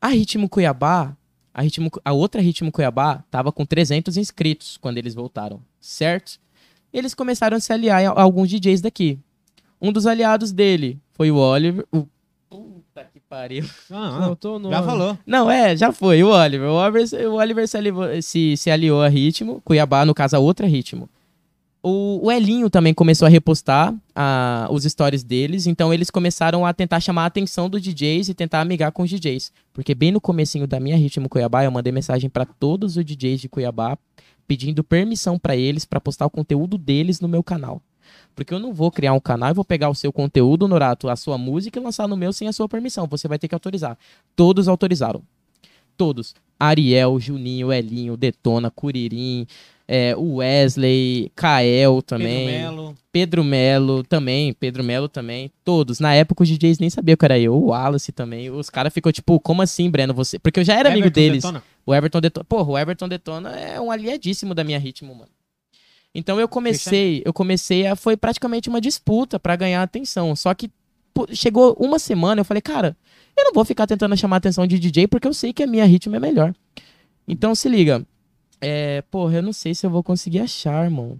[0.00, 1.16] A Ritmo Cuiabá,
[1.52, 6.38] a Ritmo, a outra Ritmo Cuiabá tava com 300 inscritos quando eles voltaram, certo?
[6.92, 9.18] Eles começaram a se aliar a alguns DJs daqui.
[9.82, 11.84] Um dos aliados dele foi o Oliver.
[11.92, 12.06] O...
[13.30, 13.64] Pariu.
[13.88, 14.74] Não, nome.
[14.74, 15.18] já falou.
[15.24, 16.20] Não, é, já foi.
[16.24, 16.68] O Oliver.
[16.68, 19.62] O Oliver, o Oliver se, aliou, se, se aliou a ritmo.
[19.64, 21.08] Cuiabá, no caso, a outra ritmo.
[21.80, 25.68] O, o Elinho também começou a repostar a- os stories deles.
[25.68, 29.08] Então eles começaram a tentar chamar a atenção dos DJs e tentar amigar com os
[29.08, 29.52] DJs.
[29.72, 33.40] Porque bem no comecinho da minha ritmo Cuiabá, eu mandei mensagem pra todos os DJs
[33.42, 33.96] de Cuiabá
[34.46, 37.80] pedindo permissão pra eles pra postar o conteúdo deles no meu canal.
[38.40, 41.14] Porque eu não vou criar um canal e vou pegar o seu conteúdo, Norato, a
[41.14, 43.06] sua música e lançar no meu sem a sua permissão.
[43.06, 43.98] Você vai ter que autorizar.
[44.34, 45.22] Todos autorizaram.
[45.94, 46.34] Todos.
[46.58, 49.46] Ariel, Juninho, Elinho, Detona, Curirim,
[49.86, 52.46] é, o Wesley, Kael também.
[52.46, 52.96] Pedro Melo.
[53.12, 56.00] Pedro Melo também, Pedro Melo também, todos.
[56.00, 58.48] Na época os DJs nem sabiam que era eu, o Wallace também.
[58.48, 60.14] Os caras ficou tipo, como assim, Breno?
[60.14, 60.38] Você.
[60.38, 61.42] Porque eu já era amigo Everton deles.
[61.42, 61.62] Detona.
[61.84, 62.44] O Everton Detona.
[62.44, 65.30] Porra, o Everton Detona é um aliadíssimo da minha ritmo, mano.
[66.14, 67.94] Então eu comecei, eu comecei a.
[67.94, 70.34] Foi praticamente uma disputa pra ganhar atenção.
[70.34, 70.70] Só que
[71.32, 72.96] chegou uma semana, eu falei, cara,
[73.36, 75.66] eu não vou ficar tentando chamar a atenção de DJ porque eu sei que a
[75.66, 76.54] minha ritmo é melhor.
[77.26, 78.04] Então se liga.
[78.60, 81.18] É, porra, eu não sei se eu vou conseguir achar, irmão.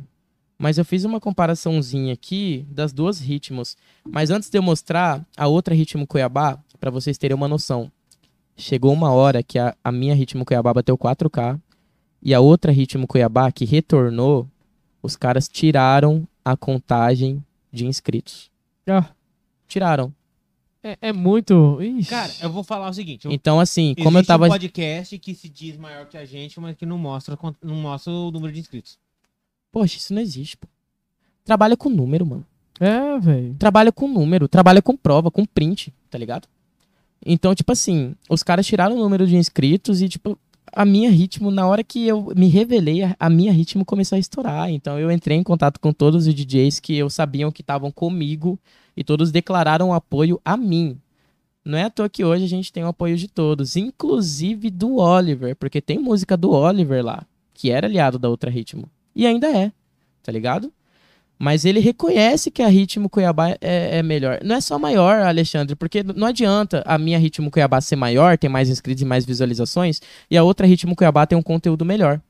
[0.59, 3.77] Mas eu fiz uma comparaçãozinha aqui das duas ritmos.
[4.05, 7.91] Mas antes de eu mostrar a outra ritmo Cuiabá, pra vocês terem uma noção.
[8.57, 11.59] Chegou uma hora que a, a minha ritmo Cuiabá bateu 4K
[12.23, 14.47] e a outra ritmo Cuiabá que retornou,
[15.03, 18.51] os caras tiraram a contagem de inscritos.
[18.87, 19.09] Ah,
[19.69, 20.13] Tiraram.
[20.83, 21.79] é, é muito.
[21.81, 22.09] Ixi.
[22.11, 23.27] Cara, eu vou falar o seguinte.
[23.27, 26.59] eu- Então assim, como eu tava um podcast que se diz maior que a gente,
[26.59, 28.99] mas que não mostra, não mostra o número de inscritos.
[29.71, 30.67] Poxa, isso não existe, pô.
[31.45, 32.45] Trabalha com número, mano.
[32.81, 33.55] É, velho.
[33.59, 36.49] Trabalha com número, trabalha com prova, com print, tá ligado?
[37.25, 40.39] Então, tipo assim, os caras tiraram o número de inscritos e, tipo,
[40.73, 44.71] a minha ritmo, na hora que eu me revelei, a- minha ritmo começou a estourar.
[44.71, 48.59] Então, eu entrei em contato com todos os DJs que eu sabiam que estavam comigo
[48.97, 50.99] e todos declararam apoio a mim.
[51.65, 54.97] Não é à toa que hoje a gente tem o apoio de todos, inclusive do
[54.97, 58.89] Oliver, porque tem música do Oliver lá, que era aliado da outra ritmo.
[59.15, 59.71] E ainda é,
[60.23, 60.73] tá ligado?
[61.43, 64.41] Mas ele reconhece que a Ritmo Cuiabá é, é melhor.
[64.45, 68.51] Não é só maior, Alexandre, porque não adianta a minha Ritmo Cuiabá ser maior, ter
[68.51, 72.21] mais inscritos e mais visualizações, e a outra Ritmo Cuiabá ter um conteúdo melhor.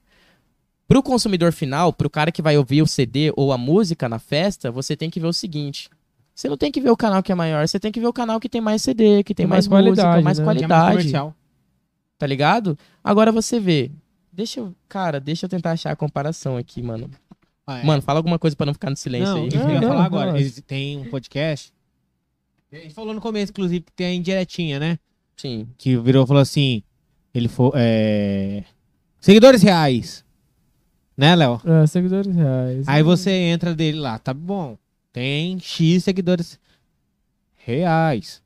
[0.87, 4.71] Pro consumidor final, pro cara que vai ouvir o CD ou a música na festa,
[4.71, 5.91] você tem que ver o seguinte.
[6.33, 8.13] Você não tem que ver o canal que é maior, você tem que ver o
[8.13, 10.45] canal que tem mais CD, que tem, Tem mais, mais música, qualidade, mais né?
[10.45, 11.35] Que é mais qualidade
[12.21, 12.79] tá ligado?
[13.03, 13.91] Agora você vê.
[14.31, 14.75] Deixa eu.
[14.87, 17.11] Cara, deixa eu tentar achar a comparação aqui, mano.
[17.71, 17.85] Ah, é.
[17.85, 19.49] Mano, fala alguma coisa pra não ficar no silêncio não, aí.
[19.49, 20.33] que eu ia Não, falar não, agora.
[20.33, 20.39] não.
[20.39, 21.73] Eles têm um podcast.
[22.73, 24.99] A gente falou no começo, inclusive, que tem a indiretinha, né?
[25.37, 25.69] Sim.
[25.79, 26.83] Que virou e falou assim:
[27.35, 27.71] ele foi.
[27.75, 28.65] É...
[29.21, 30.25] Seguidores reais.
[31.17, 31.61] Né, Léo?
[31.65, 32.89] É, seguidores reais.
[32.89, 34.79] Aí você entra dele lá, tá bom.
[35.13, 36.59] Tem X seguidores
[37.57, 38.43] reais.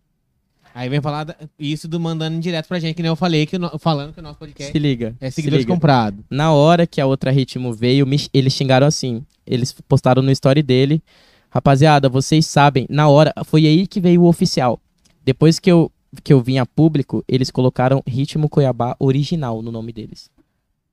[0.74, 3.56] Aí vem falar da- isso do mandando direto pra gente, que nem eu falei, que
[3.56, 5.14] no- falando que o nosso podcast Se liga.
[5.20, 5.72] é se seguidores liga.
[5.74, 6.24] comprados.
[6.28, 9.24] Na hora que a outra ritmo veio, me- eles xingaram assim.
[9.46, 11.00] Eles postaram no story dele.
[11.48, 14.80] Rapaziada, vocês sabem, na hora, foi aí que veio o oficial.
[15.24, 15.92] Depois que eu,
[16.24, 20.28] que eu vim a público, eles colocaram Ritmo Cuiabá original no nome deles.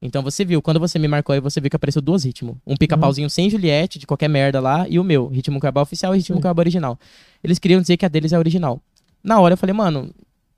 [0.03, 2.55] Então você viu, quando você me marcou aí, você viu que apareceu duas ritmos.
[2.65, 6.17] Um pica-pauzinho sem Juliette, de qualquer merda lá, e o meu, Ritmo Cuiabá oficial e
[6.17, 6.41] Ritmo.
[6.41, 6.99] Cuiabá original.
[7.43, 8.81] Eles queriam dizer que a deles é original.
[9.23, 10.13] Na hora eu falei, mano,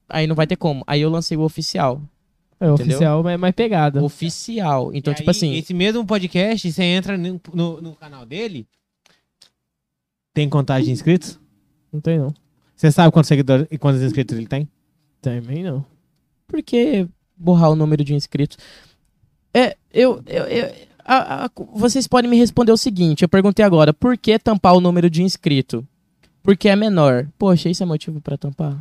[0.10, 0.84] aí não vai ter como.
[0.88, 2.02] Aí eu lancei o oficial.
[2.60, 4.02] É oficial, mas mais pegada.
[4.04, 4.92] Oficial.
[4.94, 5.54] Então, E tipo aí, assim.
[5.56, 8.66] Esse mesmo podcast, você entra no, no, no canal dele.
[10.34, 11.40] Tem contagem de inscritos?
[11.92, 12.34] Não tem, não.
[12.76, 14.68] Você sabe quantos seguidores e quantos inscritos ele tem?
[15.22, 15.86] Também não.
[16.48, 18.58] Por que borrar o número de inscritos?
[19.54, 20.22] É, eu.
[20.26, 20.74] eu, eu-
[21.06, 24.82] a- a- vocês podem me responder o seguinte: eu perguntei agora, por que tampar o
[24.82, 25.86] número de inscrito?
[26.44, 27.28] Porque é menor.
[27.40, 28.78] Poxa, isso é motivo pra tampar?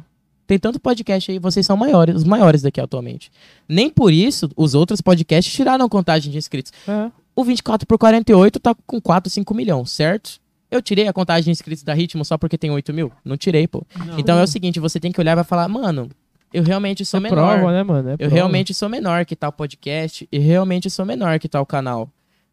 [0.46, 3.30] Tem tanto podcast aí, vocês são maiores, os maiores daqui atualmente.
[3.68, 6.72] Nem por isso os outros podcasts tiraram a contagem de inscritos.
[6.86, 7.10] É.
[7.34, 10.40] O 24 por 48 tá com 4, 5 milhões, certo?
[10.70, 13.12] Eu tirei a contagem de inscritos da Ritmo só porque tem 8 mil?
[13.24, 13.86] Não tirei, pô.
[14.18, 16.08] Então é o seguinte, você tem que olhar e vai falar, mano,
[16.52, 17.36] eu realmente sou é menor.
[17.58, 18.08] prova, né, mano?
[18.10, 18.34] É Eu prova.
[18.34, 22.10] realmente sou menor que tal podcast e realmente sou menor que tal canal.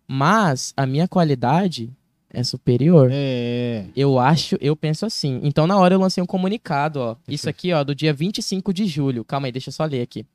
[0.07, 1.89] Mas a minha qualidade
[2.31, 3.09] é superior.
[3.11, 3.85] É.
[3.95, 5.39] Eu acho, eu penso assim.
[5.43, 7.15] Então na hora eu lancei um comunicado, ó.
[7.27, 9.25] Isso aqui, ó, do dia 25 de julho.
[9.25, 10.25] Calma aí, deixa eu só ler aqui.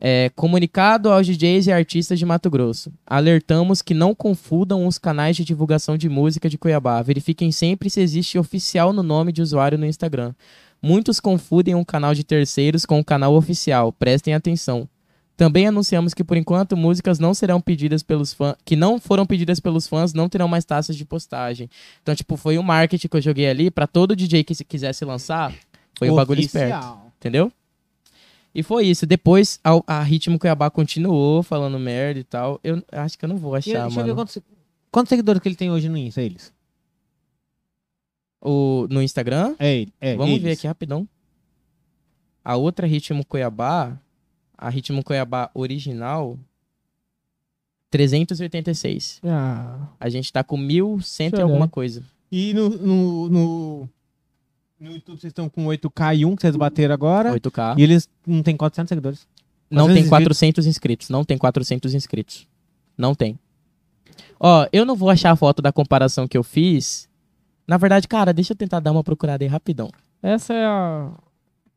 [0.00, 2.92] É, comunicado aos DJs e artistas de Mato Grosso.
[3.06, 7.00] Alertamos que não confundam os canais de divulgação de música de Cuiabá.
[7.00, 10.34] Verifiquem sempre se existe oficial no nome de usuário no Instagram.
[10.82, 13.90] Muitos confundem um canal de terceiros com o canal oficial.
[13.92, 14.86] Prestem atenção.
[15.36, 19.58] Também anunciamos que por enquanto músicas não serão pedidas pelos fãs, que não foram pedidas
[19.58, 21.68] pelos fãs, não terão mais taxas de postagem.
[22.02, 25.04] Então, tipo, foi um marketing que eu joguei ali pra todo DJ que se quisesse
[25.04, 25.52] lançar.
[25.98, 26.96] Foi um bagulho esperto.
[27.18, 27.50] Entendeu?
[28.54, 29.04] E foi isso.
[29.06, 32.60] Depois a, a Ritmo Cuiabá continuou falando merda e tal.
[32.62, 34.14] Eu acho que eu não vou achar, deixa eu ver mano.
[34.14, 34.38] quantos,
[34.92, 36.52] quantos seguidores que ele tem hoje no Insta, eles?
[38.40, 39.56] O, no Instagram.
[39.58, 39.86] É.
[40.00, 40.42] É, Vamos eles.
[40.42, 41.08] ver aqui rapidão.
[42.44, 43.98] A outra Ritmo Cuiabá,
[44.64, 46.38] a Ritmo Cuiabá original,
[47.90, 49.20] 386.
[49.22, 52.02] Ah, A gente tá com 1100 e alguma coisa.
[52.32, 53.88] E no, no, no,
[54.80, 57.32] no YouTube vocês estão com 8K e 1 que vocês bateram agora.
[57.34, 57.78] 8K.
[57.78, 59.26] E eles não tem 400 seguidores.
[59.70, 61.08] Não 400 tem 400 inscritos.
[61.10, 62.46] Não tem 400 inscritos.
[62.96, 63.38] Não tem.
[64.40, 67.08] Ó, eu não vou achar a foto da comparação que eu fiz.
[67.66, 69.90] Na verdade, cara, deixa eu tentar dar uma procurada aí rapidão.
[70.22, 71.12] essa é a.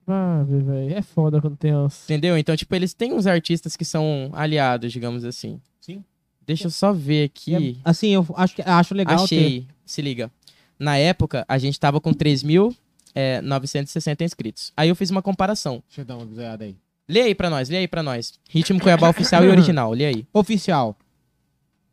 [0.08, 0.94] Ah, velho.
[0.96, 2.06] É foda quando tem as.
[2.06, 2.38] Entendeu?
[2.38, 5.60] Então, tipo, eles têm uns artistas que são aliados, digamos assim.
[5.82, 6.02] Sim.
[6.46, 7.78] Deixa eu só ver aqui.
[7.84, 9.24] Assim, eu acho, que- acho legal ter.
[9.24, 9.68] Achei.
[9.86, 10.32] Se liga.
[10.80, 14.72] Na época, a gente tava com 3.960 inscritos.
[14.78, 15.84] Aí eu fiz uma comparação.
[15.88, 16.76] Deixa eu dar uma visada aí.
[17.10, 18.34] Lê aí pra nós, lê aí pra nós.
[18.50, 20.26] Ritmo Cuiabá oficial e original, lê aí.
[20.34, 20.96] Oficial.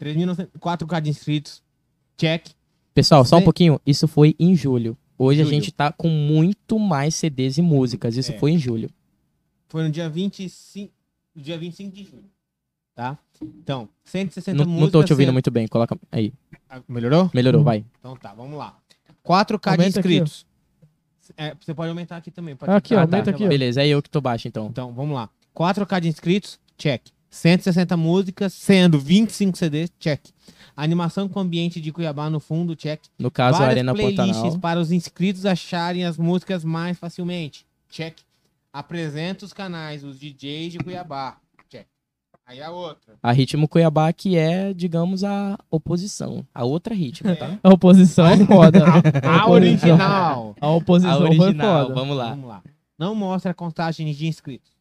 [0.01, 1.63] 3.900 4K de inscritos.
[2.17, 2.47] Check.
[2.93, 3.81] Pessoal, só um pouquinho.
[3.87, 4.97] Isso foi em julho.
[5.19, 5.55] Hoje a Julho.
[5.55, 8.17] gente tá com muito mais CDs e músicas.
[8.17, 8.39] Isso É.
[8.39, 8.91] foi em julho.
[9.69, 10.93] Foi no dia 25,
[11.35, 12.25] no dia 25 de julho.
[12.95, 13.19] Tá?
[13.43, 14.83] Então, 160 Não, músicas.
[14.83, 15.67] não tô te ouvindo muito bem.
[15.67, 16.33] Coloca aí.
[16.69, 17.31] Ah, Melhorou?
[17.35, 17.65] Melhorou, Uhum.
[17.65, 17.85] vai.
[17.99, 18.77] Então tá, vamos lá.
[19.25, 20.47] 4K de Aumenta aqui, inscritos.
[21.37, 22.55] É, você pode aumentar aqui também.
[22.55, 23.49] pode Aqui, ó, Ah, tá, aumenta tá aqui, ó.
[23.49, 24.67] Beleza, é eu que tô baixo então.
[24.67, 25.29] Então, vamos lá.
[25.55, 27.03] 4K de inscritos, check.
[27.35, 30.21] 160 músicas, sendo 25 CDs, check.
[30.77, 33.01] Animação com ambiente de Cuiabá no fundo, check.
[33.19, 34.59] No caso, a Várias Arena playlists Pantanal.
[34.61, 38.19] para os inscritos acharem as músicas mais facilmente, check.
[38.73, 41.37] Apresenta os canais, os DJs de Cuiabá,
[41.69, 41.87] check.
[42.47, 43.15] Aí a outra.
[43.23, 46.47] A Ritmo Cuiabá, que é, digamos, a oposição.
[46.55, 47.59] A outra ritmo, tá?
[47.63, 48.85] A oposição é foda.
[49.23, 50.55] A original.
[50.61, 51.95] A oposição A foi original, foda.
[51.95, 52.31] vamos lá.
[52.31, 52.63] Vamos lá.
[52.99, 54.74] Não mostra a contagem de inscritos.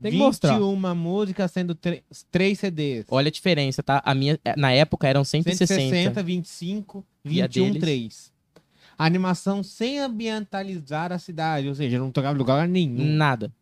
[0.00, 0.54] Tem que mostrar.
[0.54, 3.06] 21 músicas sendo 3 CDs.
[3.10, 4.00] Olha a diferença, tá?
[4.04, 5.66] A minha, na época, eram 160.
[5.66, 7.80] 160, 25, E a 21, deles?
[7.80, 8.32] 3.
[8.96, 13.04] Animação sem ambientalizar a cidade, ou seja, não tocava lugar nenhum.
[13.04, 13.52] Nada.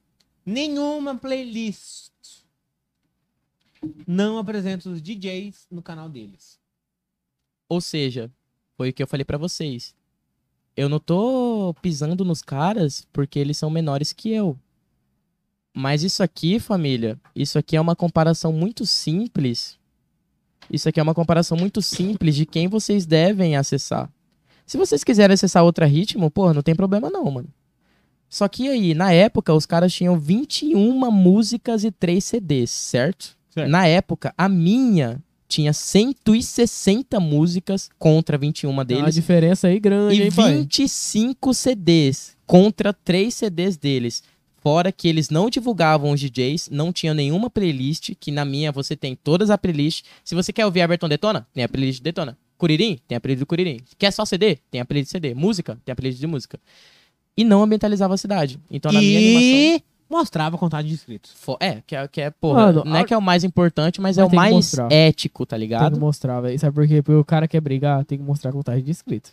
[0.45, 2.11] Nenhuma playlist.
[4.07, 6.59] Não apresenta os DJs no canal deles.
[7.69, 8.31] Ou seja,
[8.77, 9.95] foi o que eu falei pra vocês.
[10.77, 14.59] Eu não tô pisando nos caras porque eles são menores que eu.
[15.79, 19.77] Mas isso aqui, família, isso aqui é uma comparação muito simples.
[20.71, 24.11] Isso aqui é uma comparação muito simples de quem vocês devem acessar.
[24.65, 27.49] Se vocês quiserem acessar outra ritmo, pô, não tem problema não, mano.
[28.27, 33.37] Só que aí, na época, os caras tinham 21 músicas e 3 CDs, certo?
[33.51, 33.69] Certo.
[33.69, 40.23] Na época, a minha tinha 160 músicas contra 21 Tem uma deles diferença aí grande,
[40.23, 40.57] e hein, pai?
[40.57, 44.23] 25 CDs contra 3 CDs deles.
[44.67, 48.97] Fora que eles não divulgavam os DJs, não tinha nenhuma playlist, que na minha você
[48.97, 50.03] tem todas as playlists.
[50.25, 52.37] Se você quer ouvir Everton Detona, tem a playlist de Detona.
[52.59, 53.79] Curirim, tem a playlist do Curirim.
[53.97, 54.57] Quer só CD?
[54.69, 55.35] Tem a playlist de CD.
[55.35, 55.79] Música?
[55.85, 56.59] Tem a playlist de música.
[57.37, 58.59] E não ambientalizava a cidade.
[58.69, 59.47] Então na minha animação...
[59.49, 61.31] e mostrava a contagem de inscritos.
[61.37, 63.45] fo- É, que é, que é porra, Mano, não é a- que é o mais
[63.45, 64.91] importante, mas, Mas é o tem mais mostrar.
[64.91, 65.93] ético, tá Tem ligado?
[65.95, 66.59] que mostrar, velho.
[66.59, 67.03] Sabe por quê?
[67.03, 69.31] Porque o cara quer brigar, tem que mostrar a contagem de inscritos.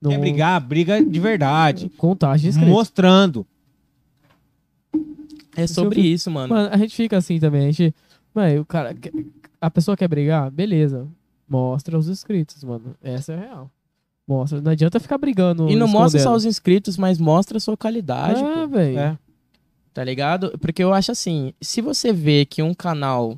[0.00, 0.60] Quer Não- brigar?
[0.60, 1.88] Briga de verdade.
[1.98, 2.72] Contagem de inscritos.
[2.72, 3.44] Mostrando.
[5.56, 6.54] É sobre Isso eu isso, mano.
[6.54, 7.62] Mano, a gente fica assim também.
[7.68, 7.94] A gente.
[8.34, 8.96] Mano, o cara.
[9.60, 10.50] A pessoa quer brigar?
[10.50, 11.06] Beleza.
[11.48, 12.96] Mostra os inscritos, mano.
[13.02, 13.70] Essa é a real.
[14.26, 14.60] Mostra.
[14.60, 15.68] Não adianta ficar brigando.
[15.68, 18.68] E não mostra só os inscritos, mas mostra a sua qualidade, É, pô.
[18.68, 18.98] velho.
[18.98, 19.18] É.
[19.92, 20.56] Tá ligado?
[20.58, 23.36] Porque eu acho assim, se você vê que um canal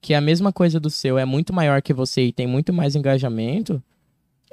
[0.00, 2.72] que é a mesma coisa do seu é muito maior que você e tem muito
[2.72, 3.80] mais engajamento,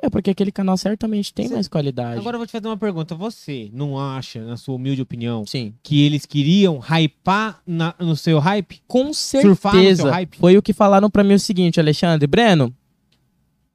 [0.02, 2.20] é porque aquele canal certamente tem Cê- mais qualidade.
[2.20, 3.16] Agora eu vou te fazer uma pergunta.
[3.16, 5.74] Você não acha, na sua humilde opinião, Sim.
[5.84, 8.82] que eles queriam hypar na- no seu hype?
[8.88, 10.10] Com certeza.
[10.12, 10.38] hype?
[10.38, 12.26] Foi o que falaram pra mim o seguinte, Alexandre.
[12.28, 12.74] Breno,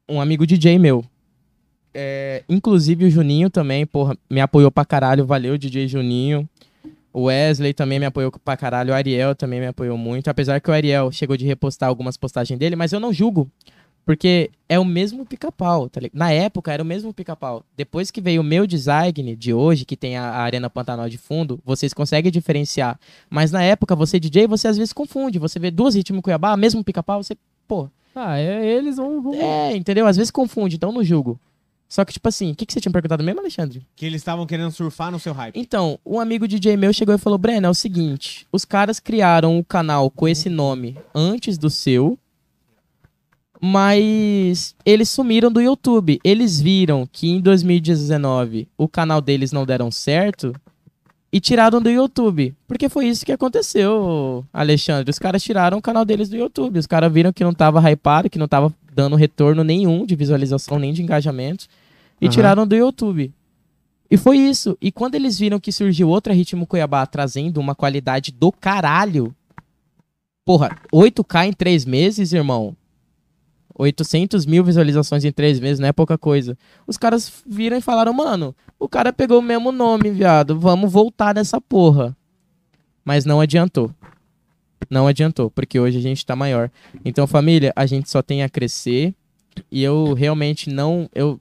[0.09, 1.05] um amigo DJ meu.
[1.97, 5.25] é, inclusive o Juninho também, porra, me apoiou pra caralho.
[5.25, 6.49] Valeu, DJ Juninho.
[7.13, 8.91] O Wesley também me apoiou pra caralho.
[8.91, 10.27] O Ariel também me apoiou muito.
[10.27, 13.49] Apesar que o Ariel chegou de repostar algumas postagens dele, mas eu não julgo.
[14.05, 16.19] Porque é o mesmo pica-pau, tá ligado?
[16.19, 17.65] Na época era o mesmo pica-pau.
[17.77, 21.17] Depois que veio o meu design de hoje, que tem a a Arena Pantanal de
[21.17, 22.99] fundo, vocês conseguem diferenciar.
[23.31, 25.39] Mas na época, você DJ, você às vezes confunde.
[25.39, 29.21] Você vê duas ritmos Cuiabá, mesmo pica-pau, você, pô, Ah, é, eles vão.
[29.23, 30.07] vão- é, entendeu?
[30.07, 31.39] Às vezes confunde, então não julgo.
[31.89, 33.87] Só que, tipo assim, o que, que você tinha perguntado mesmo, Alexandre?
[33.95, 35.55] Que eles estavam querendo surfar no seu hype.
[35.59, 39.59] Então, um amigo DJ meu chegou e falou: Breno, é o seguinte: os caras criaram
[39.59, 42.19] o canal com esse nome antes do seu,
[43.67, 46.21] mas eles sumiram do YouTube.
[46.23, 50.55] Eles viram que em 2019 o canal deles não deram certo
[51.33, 52.55] E tiraram do YouTube.
[52.69, 55.11] Porque foi isso que aconteceu, Alexandre.
[55.11, 56.79] Os caras tiraram o canal deles do YouTube.
[56.79, 60.79] Os caras viram que não tava hypado, que não tava dando retorno nenhum de visualização,
[60.79, 61.67] nem de engajamento.
[62.21, 62.33] E Aham.
[62.35, 63.33] tiraram do YouTube.
[64.11, 64.77] E foi isso.
[64.79, 69.35] E quando eles viram que surgiu outra Ritmo Cuiabá trazendo uma qualidade do caralho.
[70.45, 72.77] Porra, 8K em três meses, irmão.
[73.75, 76.57] 800 mil visualizações em três meses não é pouca coisa.
[76.87, 80.59] Os caras viram e falaram, mano, o cara pegou o mesmo nome, viado.
[80.59, 82.17] Vamos voltar nessa porra.
[83.05, 83.91] Mas não adiantou.
[84.89, 86.71] Não adiantou, porque hoje a gente tá maior.
[87.05, 89.15] Então, família, a gente só tem a crescer.
[89.71, 91.09] E eu realmente não.
[91.15, 91.41] Eu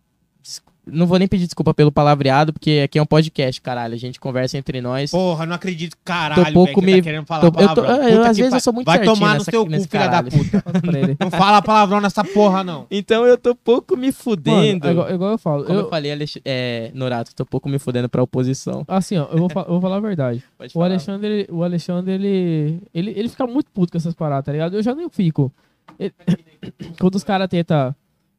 [0.86, 3.94] não vou nem pedir desculpa pelo palavreado, porque aqui é um podcast, caralho.
[3.94, 5.12] A gente conversa entre nós.
[5.12, 7.82] Porra, não acredito, caralho, Tô pouco que você me- tá querendo falar tô- eu tô-
[7.84, 8.08] palavrão.
[8.10, 9.66] eu, Puta às que vezes pa- eu sou muito Vai certinho tomar no nessa- seu
[9.66, 10.64] cu, filha da puta.
[11.20, 12.86] Não fala palavrão nessa porra, não.
[12.92, 14.88] Então eu tô pouco me Mano, fudendo.
[14.88, 15.64] é igual, é igual eu falo.
[15.64, 16.38] Como eu, eu- falei, Alex...
[16.44, 18.84] é, Norato, tô pouco me fudendo pra oposição.
[18.88, 20.44] assim, ó, eu vou, fa- eu vou falar a verdade.
[20.58, 20.86] Pode O falar.
[20.88, 24.76] Alexandre, o Alexandre ele, ele, ele fica muito puto com essas paradas, tá ligado?
[24.76, 25.52] Eu já nem fico.
[26.00, 26.14] Ele-
[27.00, 27.96] quando os caras tentam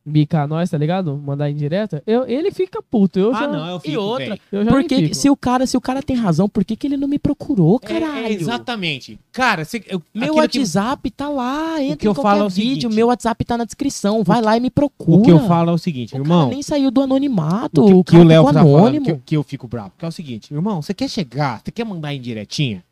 [0.06, 1.16] bicar nós, tá ligado?
[1.16, 3.18] Mandar indireta, eu, ele fica puto.
[3.18, 5.14] Eu Ah, já, não, eu fico, outra, já nem Porque fico.
[5.14, 7.80] se o cara, se o cara tem razão, por que, que ele não me procurou,
[7.82, 8.26] É, caralho?
[8.26, 9.18] é, exatamente.
[9.32, 12.42] Cara, você, eu, Meu aquilo que- WhatsApp tá lá, entra que eu em qualquer falo
[12.42, 12.94] é o vídeo, seguinte.
[12.96, 15.18] meu WhatsApp tá na descrição, vai lá e me procura.
[15.20, 16.40] o que eu falo é o seguinte, O irmão.
[16.42, 19.04] cara nem saiu do anonimato, O que, o que o Léo ficou tá falando, anônimo.
[19.06, 19.92] que, eu- que eu fico bravo.
[19.96, 22.84] Que é o seguinte, irmão, você quer chegar, você quer mandar indiretinha?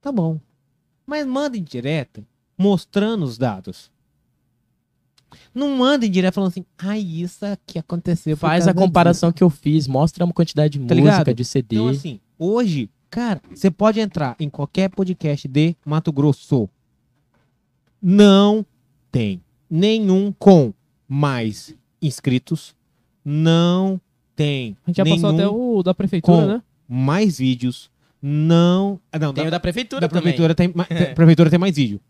[0.00, 0.38] Tá bom.
[1.04, 2.22] Mas manda indireta
[2.56, 3.90] mostrando os dados.
[5.54, 8.36] Não manda indireta falando assim, ai, isso aqui aconteceu.
[8.36, 11.34] Faz a causa disso." comparação que eu fiz, mostra uma quantidade de Tá música, ligado?
[11.34, 11.76] de CD.
[11.76, 16.68] Então, assim, hoje, cara, você pode entrar em qualquer podcast de Mato Grosso.
[18.02, 18.64] Não
[19.12, 20.72] tem nenhum com
[21.08, 22.74] mais inscritos.
[23.24, 24.00] Não
[24.34, 26.62] tem A gente já passou até o da prefeitura, né?
[26.88, 27.90] mais vídeos.
[28.22, 28.98] Não.
[29.12, 30.22] ah, Não, Tem da, o da prefeitura da também.
[30.34, 30.72] prefeitura tem-
[31.14, 32.00] prefeitura tem mais vídeo.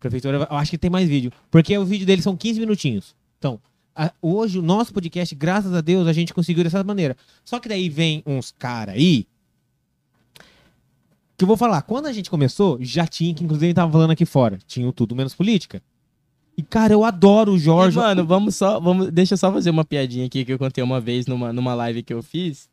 [0.00, 1.30] Prefeitura, eu acho que tem mais vídeo.
[1.50, 3.14] Porque o vídeo deles são 15 minutinhos.
[3.38, 3.60] Então,
[3.94, 7.16] a- hoje o nosso podcast, graças a Deus, a gente conseguiu dessa maneira.
[7.44, 9.26] Só que daí vem uns caras aí.
[11.36, 14.26] Que eu vou falar, quando a gente começou, já tinha, que inclusive tava falando aqui
[14.26, 15.82] fora, tinha o tudo menos política.
[16.56, 17.96] E, cara, eu adoro o E, Jorge.
[17.96, 18.78] mano, vamos só.
[18.78, 21.72] Vamos, deixa eu só fazer uma piadinha aqui que eu contei uma vez numa, numa
[21.74, 22.68] live que eu fiz.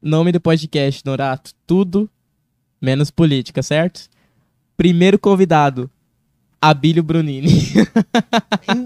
[0.00, 1.52] Nome do podcast, Norato.
[1.66, 2.08] Tudo
[2.80, 4.08] menos política, certo?
[4.76, 5.90] Primeiro convidado,
[6.70, 7.48] Abílio Brunini.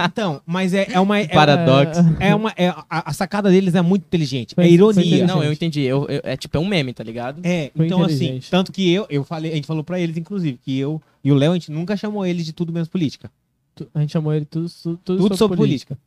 [0.04, 1.18] Então, mas é, é uma.
[1.18, 2.00] É, Paradoxo.
[2.18, 4.54] é uma é, a, a sacada deles é muito inteligente.
[4.54, 5.00] Foi- é foi ironia.
[5.00, 5.28] inteligente.
[5.28, 5.80] Não, eu entendi.
[5.82, 7.40] Eu, eu- é tipo, é um meme, tá ligado?
[7.44, 10.58] É, Foi então assim, tanto que eu, eu falei, a gente falou pra eles, inclusive,
[10.62, 13.30] que eu e o Léo, a gente nunca chamou eles de tudo menos política.
[13.94, 15.98] A gente chamou ele tudo, tudo, tudo, Tudo sobre política.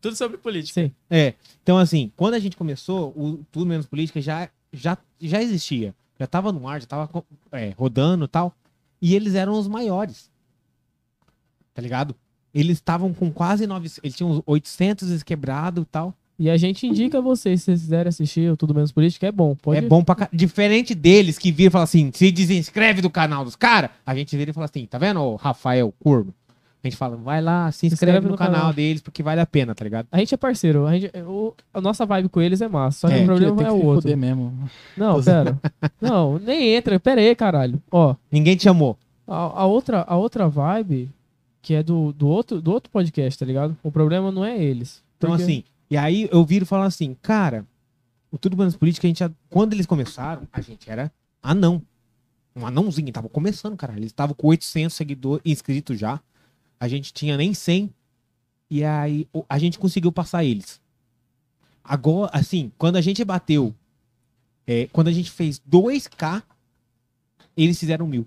[0.00, 0.80] Tudo sobre política.
[0.80, 0.92] Sim.
[1.10, 1.34] É.
[1.62, 5.94] Então, assim, quando a gente começou, o Tudo Menos Política já, já, já existia.
[6.18, 7.10] Já tava no ar, já tava
[7.52, 8.54] é, rodando e tal.
[9.02, 10.30] E eles eram os maiores.
[11.78, 12.12] Tá ligado?
[12.52, 14.00] Eles estavam com quase 900.
[14.02, 16.12] Eles tinham uns 800 quebrado e tal.
[16.36, 19.54] E a gente indica vocês, se vocês quiserem assistir o Tudo Menos Política, é bom.
[19.54, 20.28] Pode É bom pra cá.
[20.32, 24.36] Diferente deles que viram e falam assim: se desinscreve do canal dos caras, a gente
[24.36, 26.34] vira e fala assim: tá vendo, o Rafael Curvo?
[26.82, 29.84] A gente fala, vai lá, se inscreve, no, canal, deles, porque vale a pena, tá
[29.84, 30.08] ligado?
[30.10, 30.84] A gente é parceiro.
[30.84, 33.00] A, gente, o- a nossa vibe com eles é massa.
[33.00, 33.22] Só que É.
[33.22, 34.16] o problema é o outro.
[34.16, 34.68] mesmo.
[34.96, 35.56] Não, pera.
[36.02, 36.98] Não, nem entra.
[36.98, 37.80] Pera aí, caralho.
[37.88, 38.96] Ó, Ninguém te chamou.
[39.28, 41.08] a, a outra, a outra vibe,
[41.68, 43.76] que é do, do, outro, do outro podcast, tá ligado?
[43.82, 45.04] O problema não é eles.
[45.18, 47.66] Então, Porque- assim, e aí eu viro falo assim, cara,
[48.32, 51.82] o Tudo Menos Política, a gente, quando eles começaram, a gente era anão.
[52.56, 53.92] Um anãozinho, tava começando, cara.
[53.94, 56.18] Eles estavam com 800 seguidores inscritos já.
[56.80, 57.92] A gente tinha nem 100.
[58.70, 60.80] E aí a gente conseguiu passar eles.
[61.84, 63.74] Agora, assim, quando a gente bateu,
[64.66, 66.42] é, quando a gente fez 2K,
[67.54, 68.26] eles fizeram mil.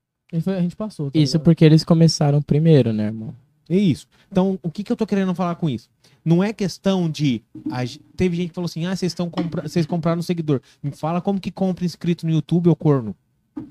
[0.00, 1.10] foi- a gente passou.
[1.10, 1.44] tá Isso ligado?
[1.44, 3.34] porque eles começaram primeiro, né, irmão?
[3.68, 4.06] É isso.
[4.30, 5.88] Então, o que, que eu tô querendo falar com isso?
[6.24, 7.42] Não é questão de.
[7.70, 7.84] a
[8.16, 9.62] teve gente que falou assim: ah, vocês estão compra...
[9.68, 10.60] vocês compraram um seguidor.
[10.82, 13.14] Me fala como que compra inscrito no YouTube ou corno.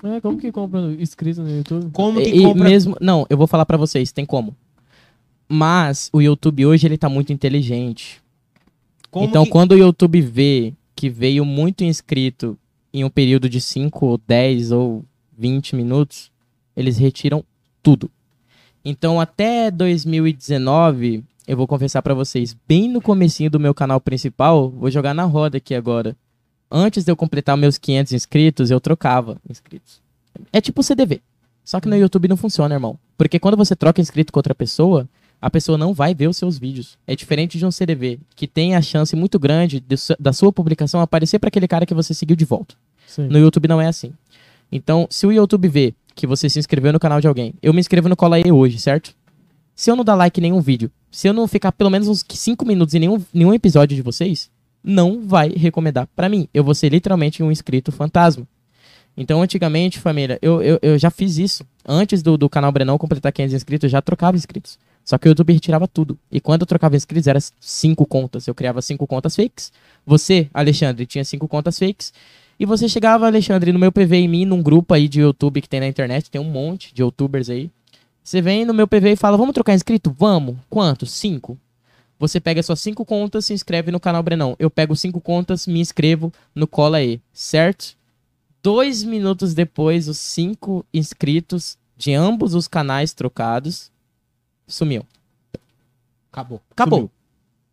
[0.04, 1.90] É, como que compra inscrito no YouTube?
[1.92, 2.64] Como que E, compra.
[2.64, 4.54] mesmo, não, eu vou falar pra vocês, tem como.
[5.48, 8.20] Mas o YouTube hoje ele tá muito inteligente.
[9.10, 12.58] como então que- quando o YouTube vê que veio muito inscrito
[12.92, 15.04] em um período de 5, 10 ou
[15.36, 16.30] 20 minutos,
[16.78, 17.44] eles retiram
[17.82, 18.08] tudo.
[18.84, 24.70] Então até 2019, eu vou confessar pra vocês, bem no comecinho do meu canal principal,
[24.70, 26.16] vou jogar na roda aqui agora.
[26.70, 30.00] Antes de eu completar meus 500 inscritos, eu trocava inscritos.
[30.52, 31.20] É tipo CDV.
[31.64, 32.98] Só que no YouTube não funciona, irmão.
[33.16, 35.08] Porque quando você troca inscrito com outra pessoa,
[35.40, 36.96] a pessoa não vai ver os seus vídeos.
[37.06, 41.00] É diferente de um CDV, que tem a chance muito grande de da sua publicação
[41.00, 42.74] aparecer para aquele cara que você seguiu de volta.
[43.06, 43.26] Sim.
[43.28, 44.12] No YouTube não é assim.
[44.70, 47.78] Então, se o YouTube vê que você se inscreveu no canal de alguém, eu me
[47.78, 49.14] inscrevo no Cola hoje, certo?
[49.74, 52.24] Se eu não dar like em nenhum vídeo, se eu não ficar pelo menos uns
[52.28, 54.50] 5 minutos em nenhum, nenhum episódio de vocês,
[54.82, 56.48] não vai recomendar pra mim.
[56.52, 58.44] Eu vou ser literalmente um inscrito fantasma.
[59.16, 61.64] Então, antigamente, família, eu, eu, eu já fiz isso.
[61.86, 64.76] Antes do, do canal Brenão completar 500 inscritos, eu já trocava inscritos.
[65.04, 66.18] Só que o YouTube retirava tudo.
[66.32, 68.48] E quando eu trocava inscritos, era cinco contas.
[68.48, 69.72] Eu criava cinco contas fakes.
[70.04, 72.12] Você, Alexandre, tinha cinco contas fakes.
[72.58, 75.68] E você chegava, Alexandre, no meu PV em mim, num grupo aí de YouTube que
[75.68, 77.70] tem na internet, tem um monte de youtubers aí.
[78.22, 80.14] Você vem no meu PV e fala, vamos trocar inscrito?
[80.18, 80.56] Vamos.
[80.68, 81.06] Quanto?
[81.06, 81.58] Cinco.
[82.18, 84.56] Você pega suas cinco contas, se inscreve no canal Brenão.
[84.58, 87.96] Eu pego cinco contas, me inscrevo no Cola aí, certo?
[88.60, 93.90] Dois minutos depois, os cinco inscritos de ambos os canais trocados
[94.66, 95.06] sumiu.
[96.32, 96.60] Acabou.
[96.70, 96.98] Acabou.
[96.98, 97.10] Sumiu.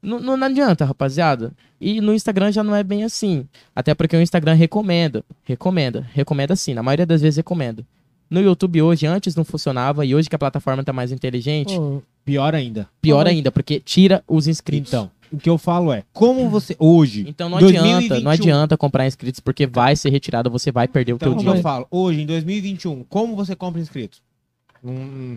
[0.06, 1.52] Não, não, não adianta, rapaziada.
[1.82, 3.46] E no Instagram já não é bem assim.
[3.76, 5.24] Até porque o Instagram recomenda.
[5.44, 6.08] Recomenda.
[6.14, 6.74] Recomenda sim.
[6.74, 7.84] Na maioria das vezes recomenda.
[8.30, 10.06] No YouTube hoje, antes não funcionava.
[10.06, 12.88] E hoje que a plataforma tá mais inteligente, Pô, Pior ainda.
[13.02, 14.92] pior Pô, ainda, porque tira os inscritos.
[14.92, 18.22] Então, o que eu falo é, como você hoje, Então não adianta, 2021.
[18.22, 21.36] não adianta comprar inscritos, porque vai ser retirado, você vai perder o então, teu o
[21.36, 21.60] que dinheiro.
[21.60, 24.22] eu falo, hoje em 2021, como você compra inscritos?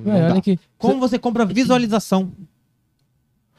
[0.04, 0.32] Dá.
[0.32, 0.58] olha que.
[0.76, 2.30] Como você compra visualização?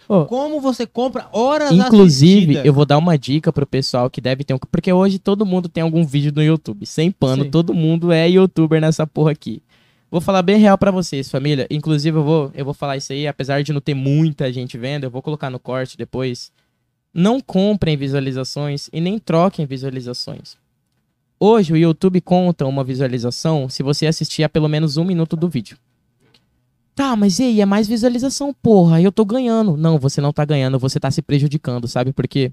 [0.09, 0.25] Ô.
[0.25, 2.65] Como você compra horas Inclusive, assistidas?
[2.65, 4.57] eu vou dar uma dica pro pessoal que deve ter um.
[4.57, 6.83] Porque hoje todo mundo tem algum vídeo no YouTube.
[6.87, 7.51] Sem pano, Sim.
[7.51, 9.61] todo mundo é youtuber nessa porra aqui.
[10.09, 11.67] Vou falar bem real pra vocês, família.
[11.69, 15.03] Inclusive, eu vou, eu vou falar isso aí, apesar de não ter muita gente vendo,
[15.03, 16.51] eu vou colocar no corte depois.
[17.13, 20.57] Não comprem visualizações e nem troquem visualizações.
[21.39, 25.47] Hoje o YouTube conta uma visualização se você assistir a pelo menos um minuto do
[25.47, 25.77] vídeo.
[26.99, 27.61] Tá, mas e aí?
[27.61, 29.01] É mais visualização, porra.
[29.01, 29.77] Eu tô ganhando.
[29.77, 32.51] Não, você não tá ganhando, você tá se prejudicando, sabe por quê?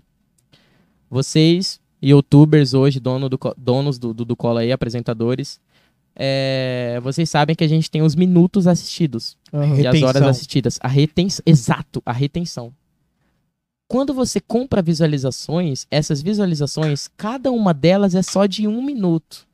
[1.11, 5.59] Vocês, youtubers hoje, dono do, donos do, do, do Cola aí, apresentadores,
[6.15, 9.67] é, vocês sabem que a gente tem os minutos assistidos aham.
[9.67, 10.09] e as Retenção.
[10.09, 10.79] horas assistidas.
[10.81, 11.43] A retenção.
[11.45, 12.73] Exato, a retenção.
[13.89, 19.45] Quando você compra visualizações, essas visualizações, cada uma delas é só de um minuto.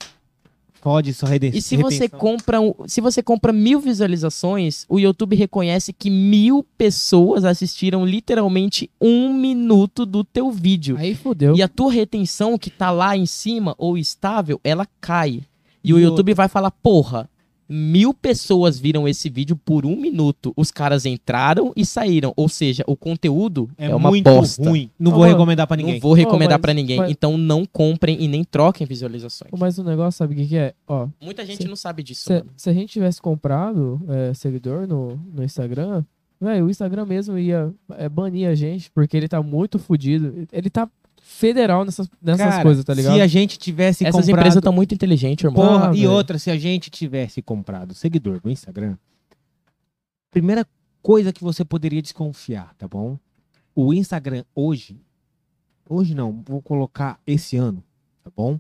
[0.83, 5.93] Pode só reden- E se você compra, se você compra mil visualizações, o YouTube reconhece
[5.93, 10.97] que mil pessoas assistiram literalmente um minuto do teu vídeo.
[10.99, 11.55] Aí fudeu.
[11.57, 15.43] E a tua retenção que tá lá em cima ou estável, ela cai.
[15.85, 17.29] E, o YouTube vai falar, porra,
[17.73, 20.53] mil pessoas viram esse vídeo por um minuto.
[20.57, 22.33] Os caras entraram e saíram.
[22.37, 24.69] Ou seja, o conteúdo é, é, uma muito bosta.
[24.69, 24.91] ruim.
[24.99, 25.95] Não vou mano, recomendar pra ninguém.
[25.95, 26.97] Não vou recomendar mas- pra ninguém.
[26.99, 29.51] mas- Então não comprem e nem troquem visualizações.
[29.59, 30.75] Mas o negócio, sabe o que, que é?
[30.87, 32.25] Ó, Muita gente Se- não sabe disso.
[32.25, 32.51] se, mano.
[32.57, 36.05] se a gente tivesse comprado é, seguidor no, no Instagram,
[36.41, 40.47] velho, o Instagram mesmo ia é, banir a gente, porque ele tá muito fudido.
[40.53, 40.89] Ele tá
[41.33, 43.15] federal nessas, nessas Cara, coisas, tá ligado?
[43.15, 44.39] Se a gente tivesse Essas comprado...
[44.41, 45.65] empresas estão muito inteligentes, irmão.
[45.67, 46.11] Porra, Ah, e velho.
[46.13, 48.97] outra, se a gente tivesse comprado seguidor no Instagram,
[50.31, 50.67] primeira
[51.03, 53.19] coisa que você poderia desconfiar, tá bom?
[53.75, 55.01] O Instagram hoje,
[55.89, 57.83] hoje não, vou colocar esse ano,
[58.23, 58.59] tá bom?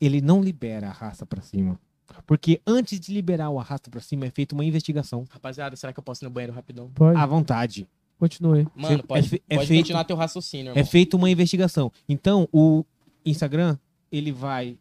[0.00, 1.78] Ele não libera arrasta pra cima.
[2.26, 5.98] Porque antes de liberar o arrasta pra cima é feita uma investigação Rapaziada, será que
[5.98, 6.90] eu posso ir no banheiro rapidão?
[6.94, 7.86] Pode, à vontade.
[8.18, 8.66] Continue.
[8.74, 10.80] Mano, É pode, é pode feito- continuar teu raciocínio, irmão.
[10.80, 11.92] É feita uma investigação.
[12.08, 12.84] Então, o
[13.24, 13.78] Instagram,
[14.10, 14.76] ele vai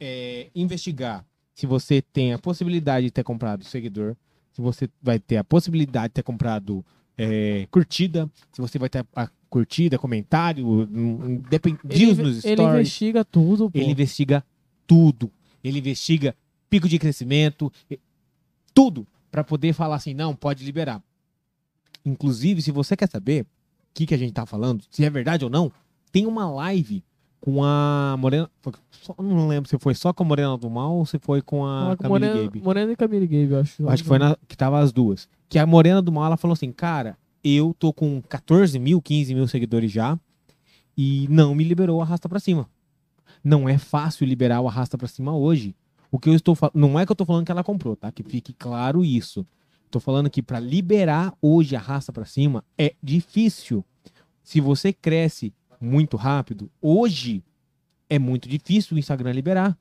[0.00, 4.16] é, investigar se você tem a possibilidade de ter comprado seguidor,
[4.52, 6.84] se você vai ter a possibilidade de ter comprado
[7.16, 10.80] é, curtida, se você vai ter a curtida, comentário, um,
[11.24, 12.74] um, depend- views Ele, nos ele stories.
[12.80, 13.78] investiga tudo, pô.
[13.78, 14.42] Ele investiga
[14.86, 15.30] tudo.
[15.62, 16.34] Ele investiga
[16.70, 18.00] pico de crescimento, e-
[18.74, 21.02] tudo, para poder falar assim, não, pode liberar.
[22.04, 23.46] Inclusive, se você quer saber o
[23.94, 25.70] que, que a gente tá falando, se é verdade ou não,
[26.10, 27.02] tem uma live
[27.40, 28.48] com a Morena.
[28.90, 31.64] só- não lembro se foi só com a Morena do Mal ou se foi com
[31.66, 32.62] a Ah, Camille Morena, Gabe.
[32.62, 33.88] Morena e Camille Gabe, eu acho.
[33.88, 35.28] Acho que foi na, que tava as duas.
[35.48, 39.34] Que a Morena do Mal, ela falou assim, cara, eu tô com 14 mil, 15
[39.34, 40.18] mil seguidores já
[40.96, 42.68] e não me liberou o arrasta pra cima.
[43.42, 45.74] Não é fácil liberar o arrasta pra cima hoje.
[46.10, 48.12] O que eu estou falando, não é que eu tô falando que ela comprou, tá?
[48.12, 49.44] Que fique claro isso.
[49.92, 53.84] Tô falando que pra liberar hoje arrasta pra cima é difícil.
[54.42, 57.44] Se você cresce muito rápido, hoje
[58.08, 59.76] é muito difícil o Instagram liberar.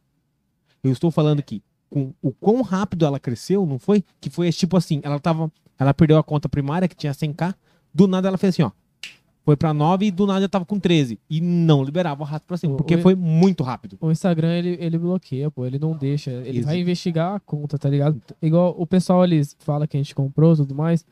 [0.84, 4.04] Eu estou falando que com o quão rápido ela cresceu, não foi?
[4.20, 5.50] Que foi tipo assim, ela tava,
[5.80, 7.56] ela perdeu a conta primária que tinha 100k,
[7.94, 8.72] do nada ela fez assim, ó.
[9.44, 12.46] Foi pra 9 e do nada já tava com 13 e não liberava o rato
[12.46, 13.98] pra cima, O- porque o- foi muito rápido.
[14.00, 15.66] O Instagram, ele, ele bloqueia, pô.
[15.66, 16.30] Ele não deixa.
[16.30, 16.68] Ele Isso.
[16.68, 18.22] vai investigar a conta, tá ligado?
[18.42, 21.04] Igual o pessoal, eles fala que a gente comprou e tudo mais.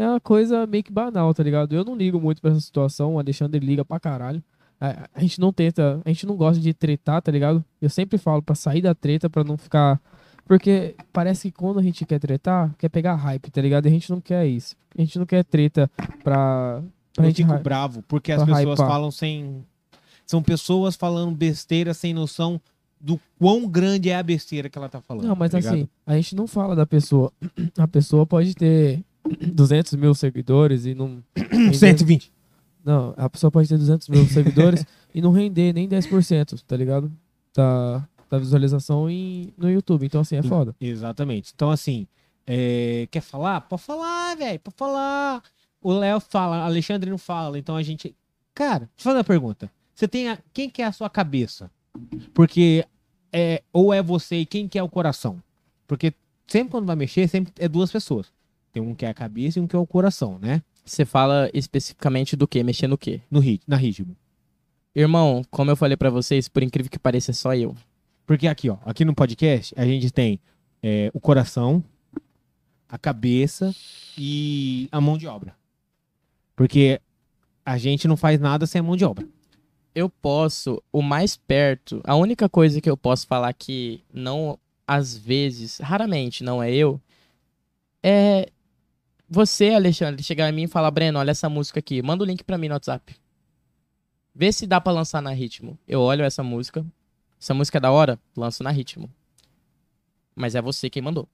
[0.00, 1.74] é uma coisa meio que banal, tá ligado?
[1.74, 4.40] Eu não ligo muito pra essa situação, o Alexandre liga pra caralho.
[4.80, 7.64] A, a gente não tenta, a gente não gosta de tretar, tá ligado?
[7.82, 10.00] Eu sempre falo pra sair da treta, pra não ficar.
[10.46, 13.86] Porque parece que quando a gente quer tretar, quer pegar hype, tá ligado?
[13.86, 14.76] E a gente não quer isso.
[14.96, 15.90] A gente não quer treta
[16.22, 16.80] pra.
[17.26, 18.88] Eu fico hy- bravo, porque as pessoas hypar.
[18.88, 19.64] falam sem.
[20.26, 22.60] São pessoas falando besteira sem noção
[23.00, 25.26] do quão grande é a besteira que ela tá falando.
[25.26, 25.74] Não, mas tá ligado?
[25.74, 27.32] assim, a gente não fala da pessoa.
[27.78, 29.02] A pessoa pode ter
[29.52, 31.22] 200 mil seguidores e não.
[31.36, 32.32] render- 120.
[32.84, 37.12] Não, a pessoa pode ter 200 mil seguidores e não render nem 10%, tá ligado?
[37.54, 40.06] Da, da visualização em, no YouTube.
[40.06, 40.74] Então, assim, é foda.
[40.80, 41.52] Exatamente.
[41.54, 42.06] Então, assim,
[42.46, 43.60] é, quer falar?
[43.62, 45.42] Pode falar, velho, pode falar.
[45.80, 48.14] O Léo fala, Alexandre não fala, então a gente.
[48.54, 49.70] Cara, deixa eu fazer uma pergunta.
[49.94, 50.38] Você tem a...
[50.52, 51.70] Quem que é a sua cabeça?
[52.34, 52.84] Porque
[53.32, 55.42] é ou é você e quem que é o coração?
[55.86, 56.12] Porque
[56.46, 58.32] sempre quando vai mexer, sempre é duas pessoas.
[58.72, 60.62] Tem um que é a cabeça e um que é o coração, né?
[60.84, 62.62] Você fala especificamente do quê?
[62.62, 63.20] Mexer no quê?
[63.30, 64.16] No rit na ritmo.
[64.94, 67.76] Irmão, como eu falei pra vocês, por incrível que pareça, é só eu.
[68.26, 70.40] Porque aqui, ó, aqui no podcast, a gente tem
[70.82, 71.82] é, o coração,
[72.88, 73.74] a cabeça
[74.16, 75.57] e a mão de obra.
[76.58, 77.00] Porque
[77.64, 79.24] a gente não faz nada sem a mão de obra.
[79.94, 85.16] Eu posso, o mais perto, a única coisa que eu posso falar que não, às
[85.16, 87.00] vezes, raramente não é eu,
[88.02, 88.48] é
[89.28, 92.42] você, Alexandre, chegar em mim e falar, Breno, olha essa música aqui, manda o link
[92.42, 93.14] pra mim no WhatsApp.
[94.34, 95.78] Vê se dá pra lançar na ritmo.
[95.86, 96.84] Eu olho essa música,
[97.40, 99.08] essa música é da hora, lanço na ritmo.
[100.34, 101.28] Mas é você quem mandou.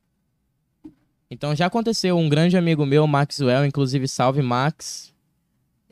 [1.30, 5.13] Então já aconteceu, um grande amigo meu, Maxwell, inclusive salve Max,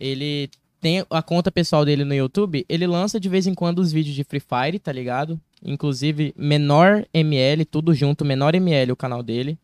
[0.02, 0.50] ele
[0.80, 4.16] tem a conta pessoal dele no YouTube, ele lança de vez em quando os vídeos
[4.16, 5.40] de Free Fire, tá ligado?
[5.64, 9.56] Inclusive, Menor ML, tudo junto, Menor ML, o canal dele.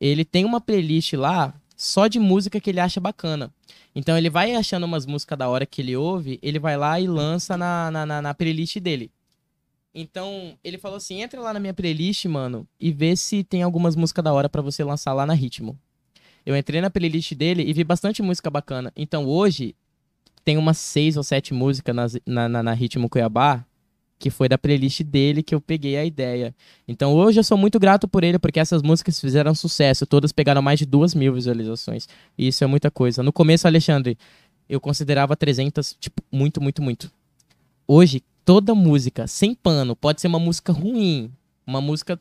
[0.00, 3.52] Ele tem uma playlist lá só de música que ele acha bacana.
[3.94, 7.06] Então ele vai achando umas músicas da hora que ele ouve, ele vai lá e
[7.06, 9.08] lança na, na, na, na playlist dele.
[9.94, 13.94] Então, ele falou assim: entra lá na minha playlist, mano, e vê se tem algumas
[13.94, 15.78] músicas da hora pra você lançar lá na Ritmo.
[16.44, 18.92] Eu entrei na playlist dele e vi bastante música bacana.
[18.96, 19.74] Então hoje
[20.44, 23.64] tem umas seis ou sete músicas na, na, na Ritmo Cuiabá
[24.20, 26.54] que foi da playlist dele que eu peguei a ideia.
[26.86, 30.06] Então hoje eu sou muito grato por ele, porque essas músicas fizeram sucesso.
[30.06, 32.06] Todas pegaram mais de duas mil visualizações.
[32.36, 33.22] E isso é muita coisa.
[33.22, 34.18] No começo, Alexandre,
[34.68, 37.10] eu considerava 300, tipo, muito, muito, muito.
[37.88, 41.32] Hoje, toda música, sem pano, pode ser uma música ruim.
[41.66, 42.20] Uma música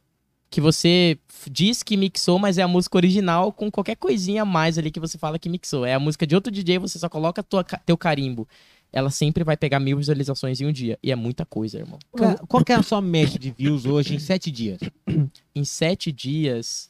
[0.50, 1.18] que você
[1.50, 5.00] diz que mixou, mas é a música original com qualquer coisinha a mais ali que
[5.00, 5.86] você fala que mixou.
[5.86, 8.48] É a música de outro DJ, você só coloca tua, teu carimbo.
[8.92, 10.98] Ela sempre vai pegar mil visualizações em um dia.
[11.04, 12.00] E é muita coisa, irmão.
[12.18, 14.80] Cara, qual que é a sua média de views hoje em sete dias?
[15.54, 16.90] Em sete dias.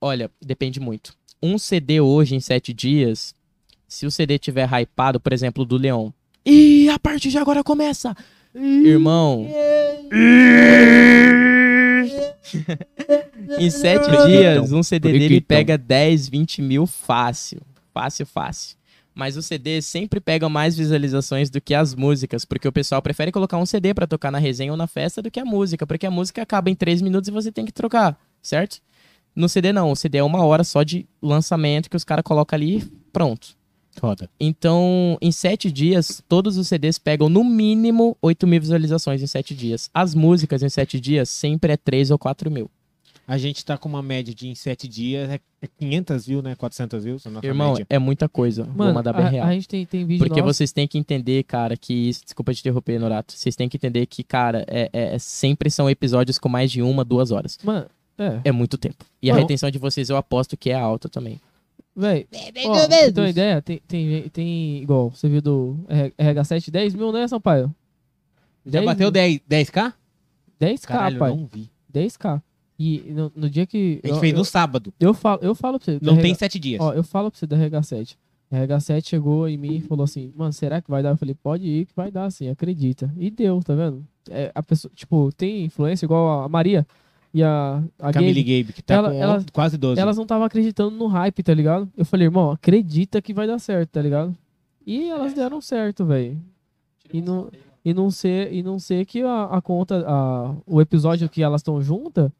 [0.00, 1.14] Olha, depende muito.
[1.42, 3.34] Um CD hoje em sete dias,
[3.86, 6.10] se o CD tiver hypado, por exemplo, do Leon.
[6.44, 8.16] E a partir de agora começa!
[8.54, 9.46] Irmão.
[13.58, 17.60] em sete dias, um CD dele pega 10, 20 mil fácil.
[17.92, 18.76] Fácil, fácil.
[19.14, 23.32] Mas o CD sempre pega mais visualizações do que as músicas, porque o pessoal prefere
[23.32, 26.06] colocar um CD pra tocar na resenha ou na festa do que a música, porque
[26.06, 28.80] a música acaba em 3 minutos e você tem que trocar, certo?
[29.34, 32.56] No CD não, o CD é uma hora só de lançamento que os caras colocam
[32.56, 33.57] ali e pronto.
[33.98, 34.28] Foda.
[34.38, 39.54] Então, em sete dias, todos os CDs pegam no mínimo 8 mil visualizações em sete
[39.54, 39.90] dias.
[39.92, 42.70] As músicas em sete dias sempre é 3 ou 4 mil.
[43.26, 46.54] A gente tá com uma média de em sete dias, é é 500 views, né?
[46.54, 47.86] 400 views, a nossa Irmão, média.
[47.90, 48.62] é muita coisa.
[48.62, 49.46] Vou Mano, mandar bem a, real.
[49.48, 50.54] a gente tem, tem vídeo Porque nosso.
[50.54, 52.22] vocês têm que entender, cara, que isso.
[52.24, 53.32] Desculpa te interromper, Norato.
[53.36, 56.80] Vocês têm que entender que, cara, é, é- é- sempre são episódios com mais de
[56.80, 57.58] uma, duas horas.
[57.64, 57.86] Mano,
[58.16, 58.40] é.
[58.44, 59.04] É muito tempo.
[59.20, 59.40] E a Não.
[59.40, 61.40] retenção de vocês eu aposto que é alta também.
[62.00, 62.26] Véi,
[62.66, 66.70] ó, pra você ter uma ideia, tem, tem, tem igual, você viu do R- RH7,
[66.70, 67.74] 10 mil, né, Sampaio?
[68.64, 69.10] Já 10 bateu mil.
[69.10, 69.92] 10, 10k?
[70.60, 71.30] 10k, Caralho, pai.
[71.32, 71.68] eu não vi.
[71.92, 72.40] 10k.
[72.78, 74.00] E no, no dia que.
[74.04, 74.94] A gente eu, fez eu, no sábado.
[75.00, 75.98] eu falo, eu falo pra você.
[76.00, 76.80] Não da tem RH sete dias.
[76.80, 78.16] Ó, eu falo pra você da RH7.
[78.50, 81.10] A RH7 chegou em mim e falou assim, mano, será que vai dar?
[81.10, 83.12] Eu falei, pode ir que vai dar, sim, acredita.
[83.18, 84.06] E deu, tá vendo?
[84.30, 86.86] É, a pessoa, tipo, tem influência igual a Maria
[87.32, 88.62] e a, a Camille Gabe.
[88.62, 90.00] Gabe, que tá Ela- com ela- quase 12.
[90.00, 91.88] Elas não estavam acreditando no hype, tá ligado?
[91.96, 94.36] Eu falei, irmão, acredita que vai dar certo, tá ligado?
[94.86, 96.40] E elas deram certo, velho.
[97.12, 97.50] E não,
[97.84, 101.60] e não ser e não ser que a, a conta, a, o episódio que elas
[101.60, 102.30] estão juntas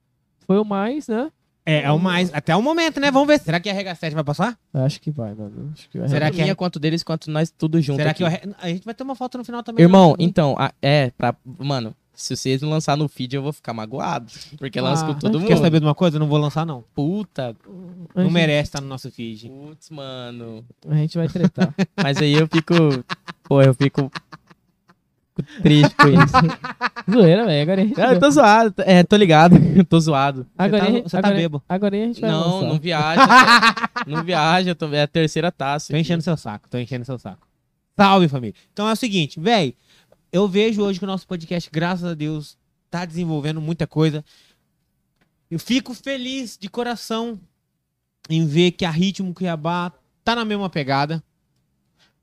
[0.47, 1.31] foi o mais, né?
[1.67, 2.33] É, é o mais.
[2.33, 3.11] Até o momento, né?
[3.11, 3.39] Vamos ver.
[3.41, 4.59] Será que a RH7 vai passar?
[4.73, 5.71] Acho que vai, mano.
[5.75, 6.09] Acho que vai.
[6.09, 8.25] Será que é- quanto deles, quanto nós tudo junto Será aqui.
[8.25, 9.83] que a gente vai ter uma foto no final também?
[9.83, 10.17] Irmão, né?
[10.21, 11.35] então, a- é, pra.
[11.59, 14.27] Mano, Se vocês não lançar no feed, eu vou ficar magoado.
[14.59, 15.63] Porque lança Ah, com todo Quer mundo.
[15.63, 16.17] saber de uma coisa?
[16.17, 16.83] Eu não vou lançar, não.
[16.93, 17.55] Puta,
[18.13, 19.49] Não gente- merece estar no nosso feed.
[19.49, 20.65] putz, mano.
[20.89, 21.73] A gente vai tretar.
[22.03, 22.75] Mas aí eu fico.
[23.45, 24.11] Pô, eu fico.
[25.63, 26.33] triste com isso.
[27.09, 27.63] Zoeira, velho.
[27.63, 28.01] Agora a gente.
[28.01, 28.75] Ah, eu tô zoado.
[28.79, 29.57] É, tô ligado.
[29.89, 30.45] tô zoado.
[30.59, 31.63] Agora, Você tá- você tá agora, bêbado.
[31.69, 32.69] agora a gente vai Não, lançar.
[32.69, 33.23] não viaja.
[34.07, 34.89] não viaja, eu tô...
[34.93, 35.93] é a terceira taça.
[35.93, 37.47] Tô enchendo seu saco, tô enchendo seu saco.
[37.97, 38.55] Salve, família.
[38.73, 39.73] Então é o seguinte, velho.
[40.33, 42.57] Eu vejo hoje que o nosso podcast, graças a Deus,
[42.91, 44.25] tá desenvolvendo muita coisa.
[45.51, 47.41] Eu fico feliz de coração
[48.29, 49.93] em ver que a Ritmo Cuiabá
[50.23, 51.23] tá na mesma pegada.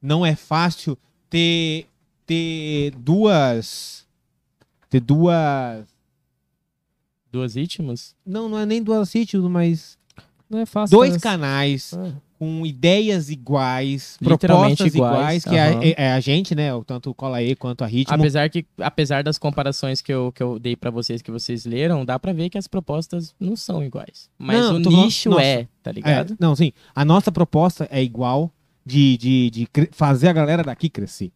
[0.01, 0.95] Não é fácil
[1.30, 1.88] ter,
[2.25, 4.06] ter duas.
[4.90, 5.88] Ter duas.
[7.32, 8.16] Duas ritmos?
[8.25, 9.98] Não, não é nem duas sítios, mas.
[10.50, 10.95] Não é fácil.
[10.95, 15.80] Dois fazer- canais Ah, com ideias iguais, propostas iguais, iguais, que é, aham.
[15.83, 16.69] é- é a gente, né?
[16.85, 18.14] Tanto o Cola E quanto a Ritmo.
[18.14, 22.03] Apesar, que, apesar das comparações que eu, que eu dei pra vocês, que vocês leram,
[22.03, 24.30] dá pra ver que as propostas não são iguais.
[24.38, 26.35] Mas Não, o falando- nicho é, tá É, ligado?
[26.39, 26.73] não, sim.
[26.93, 28.51] A nossa proposta é igual
[28.85, 31.31] de, de, de fazer a galera daqui crescer.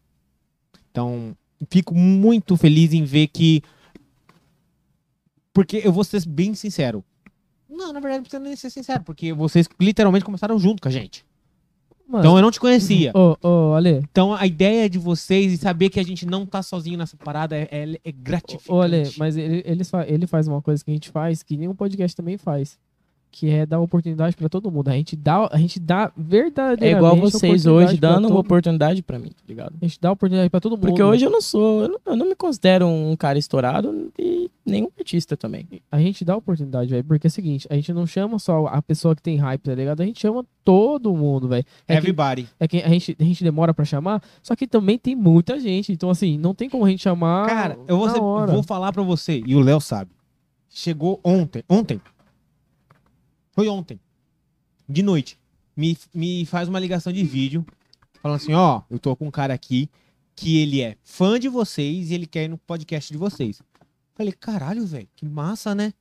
[0.92, 1.36] Então,
[1.70, 3.62] fico muito feliz em ver que.
[5.54, 7.04] Porque eu vou ser bem sincero.
[7.70, 10.92] Não, na verdade, não precisa nem ser sincero, porque vocês literalmente começaram junto com a
[10.92, 11.24] gente.
[12.08, 13.12] Mano, Então eu não te conhecia.
[13.16, 16.64] Ô, ô, Ale, Então a ideia de vocês e saber que a gente não tá
[16.64, 18.72] sozinho nessa parada é, é, é gratificante.
[18.72, 21.56] ô, Ale, mas ele, ele, fa- ele faz uma coisa que a gente faz, que
[21.56, 22.80] nenhum podcast também faz.
[23.32, 24.90] Que é dar oportunidade pra todo mundo.
[24.90, 26.96] A gente dá, a gente dá verdadeiramente.
[26.96, 29.76] É igual vocês hoje dando uma oportunidade pra mim, tá ligado?
[29.80, 30.82] A gente dá oportunidade pra todo mundo.
[30.88, 34.50] Porque hoje eu não sou, eu não, eu não me considero um cara estourado e
[34.66, 35.68] nenhum artista também.
[35.92, 37.04] A gente dá oportunidade, velho.
[37.04, 39.76] Porque é o seguinte, a gente não chama só a pessoa que tem hype, tá
[39.76, 40.02] ligado?
[40.02, 41.64] A gente chama todo mundo, velho.
[41.88, 42.48] É que, Everybody.
[42.60, 45.92] é que a, gente, a gente demora pra chamar, só que também tem muita gente.
[45.92, 47.46] Então, assim, não tem como a gente chamar.
[47.48, 48.52] Cara, eu vou, na ser- hora.
[48.52, 50.10] vou falar pra você, e o Léo sabe.
[50.68, 51.64] Chegou ontem.
[51.70, 52.02] Ontem.
[53.60, 54.00] Foi ontem.
[54.88, 55.38] De noite.
[55.76, 57.66] Me, me faz uma ligação de vídeo.
[58.22, 59.90] Falando assim: ó, eu tô com um cara aqui
[60.34, 63.62] que ele é fã de vocês e ele quer ir no podcast de vocês.
[64.16, 65.94] Falei, caralho, velho, que massa, né?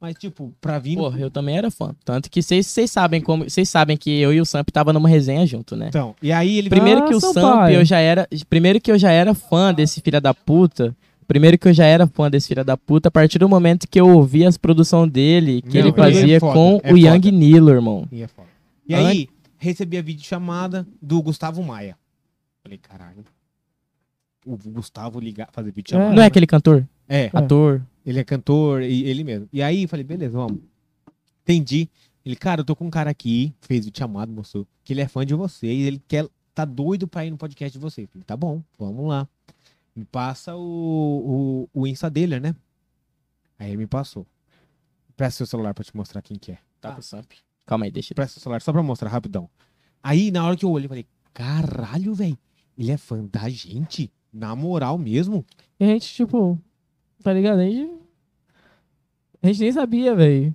[0.00, 0.94] Mas, tipo, pra vir.
[0.94, 1.92] Porra, eu também era fã.
[2.04, 3.42] Tanto que vocês sabem como.
[3.50, 5.88] Vocês sabem que eu e o Samp tava numa resenha junto, né?
[5.88, 7.20] Então, e aí ele Primeiro Ah, que o.
[7.20, 8.28] Samp, eu já era.
[8.48, 10.96] Primeiro que eu já era fã desse filho da puta.
[11.26, 14.00] Primeiro que eu já era fã desse filho da puta, a partir do momento que
[14.00, 17.32] eu ouvi as produções dele, que Não, ele é fazia foda, com é o Young.
[17.32, 18.08] Nilo, irmão.
[18.12, 18.28] E, é.
[18.88, 21.96] E aí, recebi a videochamada do Gustavo Maia.
[22.62, 23.24] Falei, caralho.
[24.44, 26.14] O Gustavo ligar, fazer videochamada.
[26.14, 26.86] Não é aquele cantor?
[27.08, 27.82] É, Ator.
[28.04, 29.48] ele é cantor e ele mesmo.
[29.52, 30.58] E aí, falei, beleza, vamos.
[31.42, 31.88] Entendi.
[32.24, 35.24] Ele, cara, eu tô com um cara aqui, fez videochamada, mostrou, que ele é fã
[35.24, 38.08] de vocês, ele quer, tá doido pra ir no podcast de vocês.
[38.10, 39.28] Falei, tá bom, vamos lá.
[39.96, 42.54] Me passa o, o, o Insta dele, né?
[43.58, 44.26] Aí ele me passou.
[45.16, 46.58] Presta seu celular pra te mostrar quem que é.
[46.78, 47.32] Tá com o Samp.
[47.64, 48.14] Calma aí, deixa.
[48.14, 49.48] Presta o celular só pra mostrar rapidão.
[50.02, 52.38] Aí, na hora que eu olhei, eu falei, caralho, velho.
[52.76, 54.12] Ele é fã da gente?
[54.30, 55.46] Na moral mesmo?
[55.80, 56.60] E a gente, tipo,
[57.22, 57.60] tá ligado?
[57.60, 57.90] A gente,
[59.42, 60.54] a gente nem sabia, velho.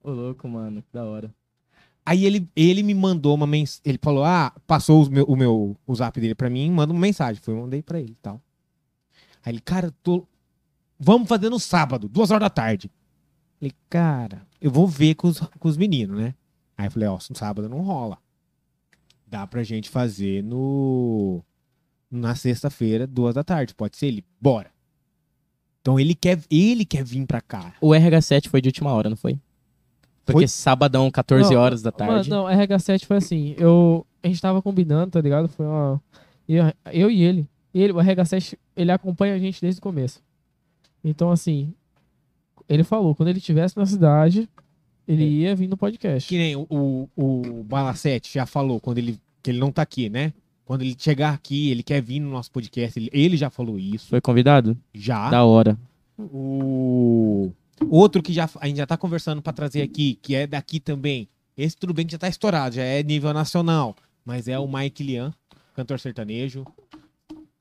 [0.00, 0.80] Ô, louco, mano.
[0.80, 1.34] Que da hora.
[2.06, 3.82] Aí ele, ele me mandou uma mensagem.
[3.84, 7.40] Ele falou: Ah, passou meu, o meu o zap dele pra mim, manda uma mensagem.
[7.42, 8.40] Foi, eu mandei pra ele e tal.
[9.44, 10.26] Aí ele, cara, tô.
[10.98, 12.90] Vamos fazer no sábado, duas horas da tarde.
[13.58, 16.34] Falei, cara, eu vou ver com os, com os meninos, né?
[16.76, 18.18] Aí eu falei, ó, no sábado não rola.
[19.26, 21.42] Dá pra gente fazer no.
[22.10, 23.74] Na sexta-feira, duas da tarde.
[23.74, 24.24] Pode ser ele?
[24.40, 24.70] Bora.
[25.80, 27.74] Então ele quer, ele quer vir pra cá.
[27.80, 29.38] O RH7 foi de última hora, não foi?
[30.24, 30.48] Porque Foi?
[30.48, 32.30] sabadão, 14 Não, horas da tarde.
[32.30, 33.54] Mano, não, RH7 foi assim.
[33.58, 35.48] Eu, a gente tava combinando, tá ligado?
[35.48, 36.00] Foi uma.
[36.48, 37.46] Eu, eu e ele.
[37.74, 40.22] Ele, o RH7, ele acompanha a gente desde o começo.
[41.02, 41.74] Então, assim.
[42.66, 44.48] Ele falou, quando ele estivesse na cidade,
[45.06, 46.26] ele ia vir no podcast.
[46.26, 50.08] Que nem o, o, o Balacete já falou quando ele, que ele não tá aqui,
[50.08, 50.32] né?
[50.64, 52.98] Quando ele chegar aqui, ele quer vir no nosso podcast.
[52.98, 54.08] Ele, ele já falou isso.
[54.08, 54.74] Foi convidado?
[54.94, 55.28] Já.
[55.28, 55.76] Da hora.
[56.18, 57.52] O
[57.90, 61.28] outro que já, a gente já tá conversando pra trazer aqui, que é daqui também.
[61.56, 63.94] Esse tudo bem que já tá estourado, já é nível nacional.
[64.24, 65.32] Mas é o Mike Lian,
[65.74, 66.64] cantor sertanejo.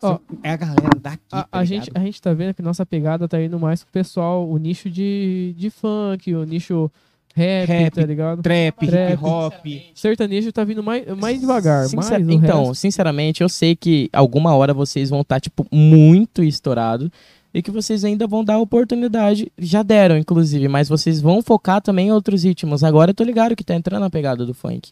[0.02, 1.22] Ó, é a galera daqui.
[1.32, 3.92] A, tá a gente, a gente tá vendo que nossa pegada tá indo mais pro
[3.94, 6.92] pessoal, o nicho de, de funk, o nicho
[7.36, 8.42] rap, Rap, tá ligado?
[8.42, 9.14] Trap, Trap.
[9.14, 9.54] hip hop.
[9.96, 11.86] Sertanejo tá vindo mais, mais devagar.
[11.88, 16.44] Sincer- mais então, resto- sinceramente, eu sei que alguma hora vocês vão estar, tipo, muito
[16.44, 17.12] estourado
[17.54, 19.52] e que vocês ainda vão dar oportunidade.
[19.58, 22.84] Já deram, inclusive, mas vocês vão focar também em outros ritmos.
[22.84, 24.92] Agora eu tô ligado que tá entrando na pegada do funk.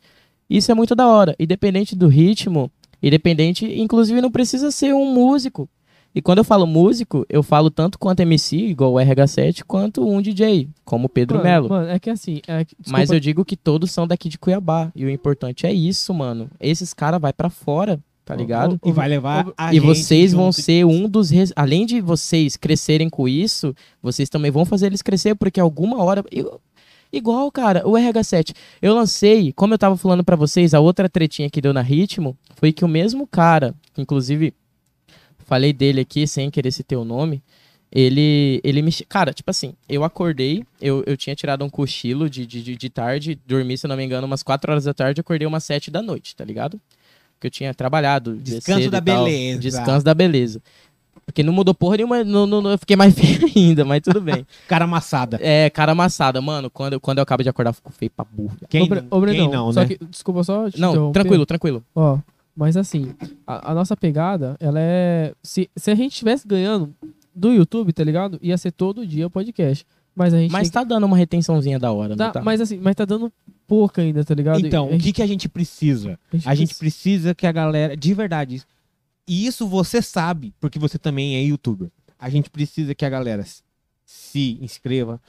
[0.49, 1.35] Isso é muito da hora.
[1.39, 5.67] Independente do ritmo, Independente, inclusive não precisa ser um músico.
[6.13, 10.21] E quando eu falo músico, eu falo tanto quanto MC, igual o RH7, quanto um
[10.21, 11.69] DJ, como o Pedro Melo.
[11.69, 12.41] Mano, é que assim.
[12.47, 14.91] É que, Mas eu digo que todos são daqui de Cuiabá.
[14.93, 16.49] E o importante é isso, mano.
[16.59, 17.97] Esses caras vai pra fora,
[18.31, 18.79] tá ligado?
[18.85, 21.29] E vai levar a E vocês vão ser um dos.
[21.29, 26.01] res- Além de vocês crescerem com isso, vocês também vão fazer eles crescer, porque alguma
[26.03, 26.23] hora.
[26.31, 26.59] eu-
[27.13, 28.53] Igual, cara, o RH7.
[28.81, 32.37] Eu lancei, como eu tava falando pra vocês, a outra tretinha que deu na ritmo
[32.55, 34.53] foi que o mesmo cara, inclusive
[35.45, 37.43] falei dele aqui sem querer citar o nome.
[37.91, 38.89] Ele, ele me.
[39.09, 42.89] Cara, tipo assim, eu acordei, eu, eu tinha tirado um cochilo de, de, de, de
[42.89, 46.01] tarde, dormi, se não me engano, umas 4 horas da tarde, acordei umas 7 da
[46.01, 46.79] noite, tá ligado?
[47.41, 48.35] Porque eu tinha trabalhado.
[48.35, 49.59] Descanso da beleza.
[49.59, 50.61] Descanso da beleza.
[51.25, 54.21] Porque não mudou porra nenhuma, não, não, não- eu fiquei mais feio ainda, mas tudo
[54.21, 54.45] bem.
[54.67, 55.39] Cara amassada.
[55.41, 56.69] É, cara amassada, mano.
[56.69, 58.55] Quando, eu- quando eu acabo de acordar, eu fico feio pra burro.
[58.69, 59.87] Quem, Ô, ô, quem não, só né?
[59.87, 61.13] que, desculpa só te Não, interromper.
[61.19, 61.83] tranquilo, tranquilo.
[61.95, 62.19] Ó,
[62.55, 63.15] mas assim,
[63.47, 65.33] a, a nossa pegada, ela é.
[65.41, 66.93] Se, se a gente estivesse ganhando
[67.33, 68.37] do YouTube, tá ligado?
[68.41, 69.83] Ia ser todo dia o podcast.
[70.15, 70.51] Mas a gente.
[70.51, 72.41] Mas tá dando uma retençãozinha da hora, que- não tá, tá?
[72.43, 73.31] Mas assim, mas tá dando
[73.71, 74.67] pouca ainda, tá ligado?
[74.67, 76.19] Então, a o gente, que, que a gente precisa?
[76.45, 78.61] A gente precisa que a galera, de verdade,
[79.25, 81.89] e isso você sabe, porque você também é youtuber.
[82.19, 83.45] A gente precisa que a galera
[84.05, 85.21] se inscreva,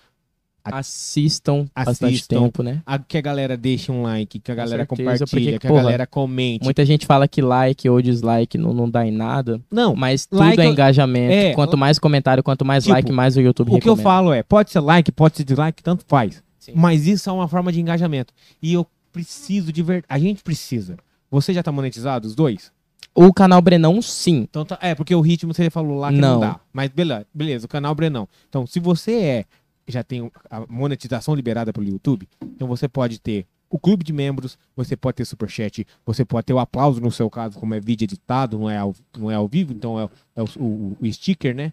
[0.65, 2.41] Assistam, bastante Assistam.
[2.41, 2.83] tempo, né?
[2.87, 5.71] a- que a galera deixe um like, que a galera certeza, compartilha, porque, que a
[5.71, 6.65] porra, galera comente.
[6.65, 10.39] Muita gente fala que like ou dislike não, não dá em nada, Não, mas tudo
[10.41, 11.33] Like é engajamento.
[11.33, 14.03] é, quanto mais comentário, quanto mais tipo, like, mais o YouTube o que eu recomenda.
[14.03, 16.43] falo é, pode ser like, pode ser dislike, tanto faz.
[16.63, 16.73] Sim.
[16.77, 18.33] Mas isso é uma forma de engajamento.
[18.63, 20.07] E eu preciso de verdade.
[20.09, 20.97] A gente precisa.
[21.29, 22.71] Você já tá monetizado, os dois?
[23.13, 24.47] O canal Brenão, sim.
[24.49, 26.41] Então tá- é, porque o ritmo você falou lá que não, Não.
[26.41, 26.61] dá.
[26.73, 28.29] Mas beleza, beleza, o canal Brenão.
[28.49, 29.45] Então, se você é,
[29.89, 34.57] já tem a monetização liberada pelo YouTube, então você pode ter o clube de membros,
[34.77, 38.05] você pode ter superchat, você pode ter o aplauso no seu caso, como é vídeo
[38.05, 41.55] editado, não é ao, não é ao vivo, então é, é o, o- o sticker,
[41.57, 41.73] né?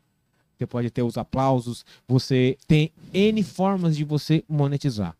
[0.59, 5.15] Você pode ter os aplausos, você tem N formas de você monetizar.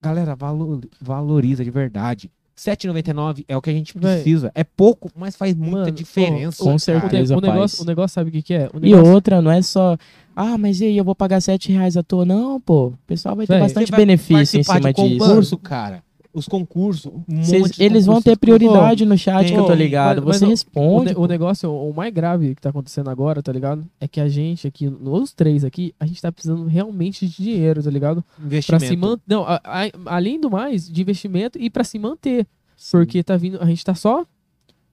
[0.00, 2.30] Galera, valo- valoriza de verdade.
[2.56, 4.52] R$ 7,99 é o que a gente precisa.
[4.54, 6.62] É pouco, mas faz muita Mano, diferença.
[6.62, 7.80] Com o- certeza, o, negócio, faz.
[7.80, 8.70] o negócio sabe o que, que é?
[8.72, 9.96] O E negócio, outra, não é só.
[10.36, 12.24] Ah, mas e aí, eu vou pagar 7 reais à toa?
[12.24, 12.88] Não, pô.
[12.88, 15.18] O pessoal vai ter bastante benefício em cima de disso.
[15.18, 16.04] concurso, cara.
[16.38, 20.22] Os concursos, um Cês- eles vão ter prioridade no chat, tem- que eu tô ligado.
[20.24, 21.14] mas- Você mas o- O, responde.
[21.14, 21.22] pô.
[21.22, 23.84] o negócio, o mais grave que tá acontecendo agora, tá ligado?
[24.00, 27.82] É que a gente aqui, nos três aqui, a gente tá precisando realmente de dinheiro,
[27.82, 28.24] tá ligado?
[28.36, 28.86] Pra investimento.
[28.86, 29.22] se manter.
[29.26, 32.46] Não, a- a- além do mais, de investimento e pra se manter.
[32.92, 33.58] Porque tá vindo.
[33.60, 34.24] A gente tá só.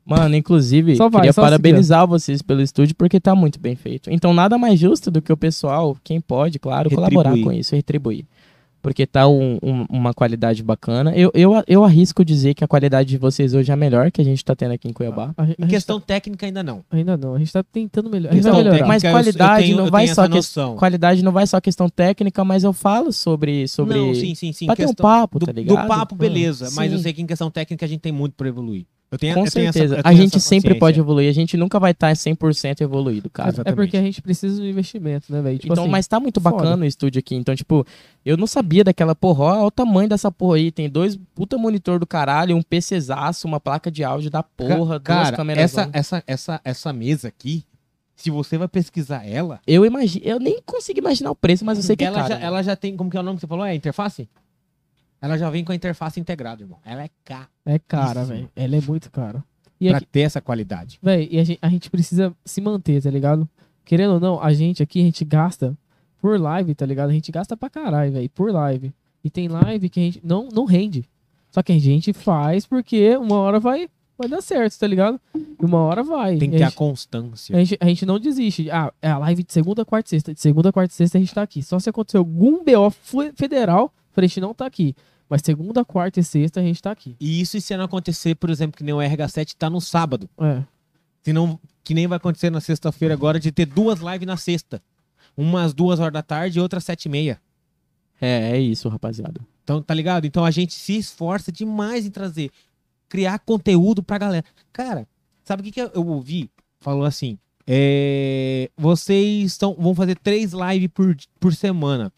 [0.08, 4.12] Mano, inclusive, Só vai, queria só parabenizar vocês pelo estúdio porque tá muito bem feito.
[4.12, 7.44] Então, nada mais justo do que o pessoal, quem pode, claro, colaborar Retribuir.
[7.56, 8.24] com isso, retribuir.
[8.86, 11.12] Porque tá um- um- uma qualidade bacana.
[11.16, 14.22] Eu, eu, eu arrisco dizer que a qualidade de vocês hoje é a melhor que
[14.22, 15.34] a gente tá tendo aqui em Cuiabá.
[15.36, 16.78] A, a Em questão técnica ainda não.
[16.82, 17.34] tá- ainda não.
[17.34, 18.78] A gente tá tentando Questão vai melhorar.
[18.78, 20.76] técnica, Mas eu- eu qualidade tenho- não eu vai só que-.
[20.78, 23.68] Qualidade não vai só questão técnica, mas eu falo sobre.
[23.68, 23.98] sobre...
[23.98, 24.68] Não, sim, sim, sim.
[24.68, 25.88] Bater um papo, do, tá do ligado?
[25.88, 26.70] papo, beleza.
[26.76, 28.86] Mas eu sei que em questão técnica a gente tem muito pra evoluir.
[29.12, 29.96] Eu tenho, Com eu tenho essa- certeza.
[29.98, 31.30] eu a gente essa sempre pode evoluir.
[31.30, 33.50] A gente nunca vai estar 100% evoluído, cara.
[33.50, 33.76] É Exatamente.
[33.78, 35.58] porque a gente precisa de investimento, né, velho?
[35.60, 36.56] Tipo então, assim, mas tá muito foda.
[36.58, 37.36] bacana o estúdio aqui.
[37.36, 37.86] Então, tipo,
[38.26, 39.44] eu não sabia daquela porra.
[39.46, 40.72] Olha o tamanho dessa porra aí.
[40.72, 45.14] Tem dois puta monitor do caralho, um PCzaço, uma placa de áudio da porra, Ca-
[45.16, 45.64] duas Cara, câmeras.
[45.64, 47.64] essa, essa, essa, essa mesa aqui,
[48.16, 51.84] se você vai pesquisar ela, Eu imagino, eu nem consigo imaginar o preço, mas eu
[51.84, 52.34] sei que ela, é caro.
[52.34, 53.66] já, ela já tem, como que é o nome que você falou?
[53.66, 54.28] É interface?
[55.22, 56.80] Ela já vem com a interface integrada, irmão.
[56.86, 58.50] Ela é K É cara, velho.
[58.56, 59.44] Ela é muito cara.
[59.80, 61.00] E pra aqui, ter essa qualidade.
[61.02, 63.48] velho, e a gente, a gente precisa se manter, tá ligado?
[63.84, 65.78] Querendo ou não, a gente aqui, a gente gasta
[66.22, 67.10] por live, tá ligado?
[67.10, 68.94] A gente gasta pra caralho, velho, por live.
[69.24, 71.08] E tem live que a gente não, não rende.
[71.52, 73.88] Só que a gente faz porque uma hora vai,
[74.18, 75.20] vai dar certo, tá ligado?
[75.36, 76.38] E uma hora vai.
[76.38, 77.56] Tem que ter a a constância.
[77.56, 78.70] A gente, a gente não desiste.
[78.72, 80.34] Ah, é a live de segunda, quarta e sexta.
[80.34, 81.62] De segunda, quarta e sexta a gente tá aqui.
[81.64, 82.92] Só se acontecer algum BO
[83.36, 84.96] federal, a gente não tá aqui.
[85.30, 87.16] Mas segunda, quarta e sexta a gente tá aqui.
[87.20, 90.30] E isso se não acontecer, por exemplo, que nem o RH7 tá no sábado.
[90.40, 90.64] É.
[91.24, 94.82] Se não, que nem vai acontecer na sexta-feira agora de ter duas lives na sexta.
[95.36, 97.42] Umas duas horas da tarde e outra sete e meia.
[98.22, 99.42] É, é isso, rapaziada.
[99.64, 100.26] Então, tá ligado?
[100.26, 102.52] Então a gente se esforça demais em trazer,
[103.10, 104.46] criar conteúdo pra galera.
[104.72, 105.08] Cara,
[105.44, 106.50] sabe o que, que eu eu ouvi?
[106.80, 107.38] Falou assim:
[107.68, 112.14] é, vocês estão, vão fazer três lives por, por semana.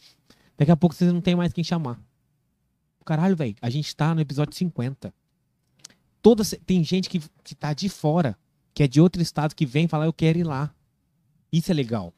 [0.58, 2.00] Daqui a pouco vocês não tem mais quem chamar.
[3.06, 5.14] Caralho, velho, a gente tá no episódio 50.
[6.22, 8.38] Toda, tem gente que, que tá de fora,
[8.74, 10.74] que é de outro estado, que vem falar, eu quero ir lá.
[11.52, 12.14] Isso é legal.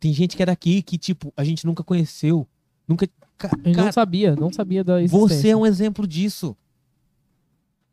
[0.00, 2.46] Tem gente que é daqui que, tipo, a gente nunca conheceu.
[2.88, 3.06] Nunca.
[3.36, 5.28] Ca- gente cara, não sabia, não sabia da existência.
[5.36, 6.56] você é um exemplo disso.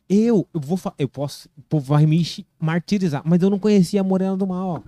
[0.08, 2.26] Eu, eu vou eu posso, o povo vai me
[2.60, 4.84] martirizar, mas eu não conhecia a Morena do Mal.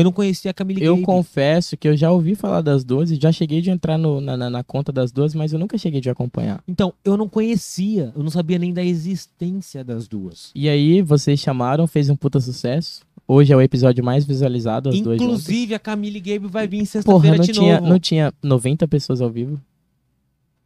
[0.00, 1.06] Eu não conhecia a Camille Eu Gabe.
[1.06, 4.36] confesso que eu já ouvi falar das duas e já cheguei de entrar no- na,
[4.36, 6.62] na- na conta das duas, mas eu nunca cheguei de acompanhar.
[6.66, 10.50] Então, eu não conhecia, eu não sabia nem da existência das duas.
[10.54, 13.00] E aí, vocês chamaram, fez um puta sucesso.
[13.28, 15.22] Hoje é o episódio mais visualizado, as duas juntas.
[15.22, 17.88] Inclusive, a Camille Gabe vai vir sexta-feira não de tinha, novo.
[17.92, 19.60] não tinha 90 pessoas ao vivo?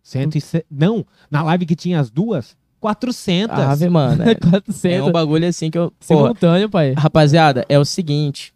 [0.02, 3.58] 107 Não, na live que tinha as duas, 400.
[3.58, 4.22] Ave, mano.
[4.22, 5.08] É, é 400.
[5.08, 5.90] um bagulho assim que eu.
[6.06, 6.92] Porra, Simultâneo, pai.
[6.96, 8.53] Rapaziada, é o seguinte.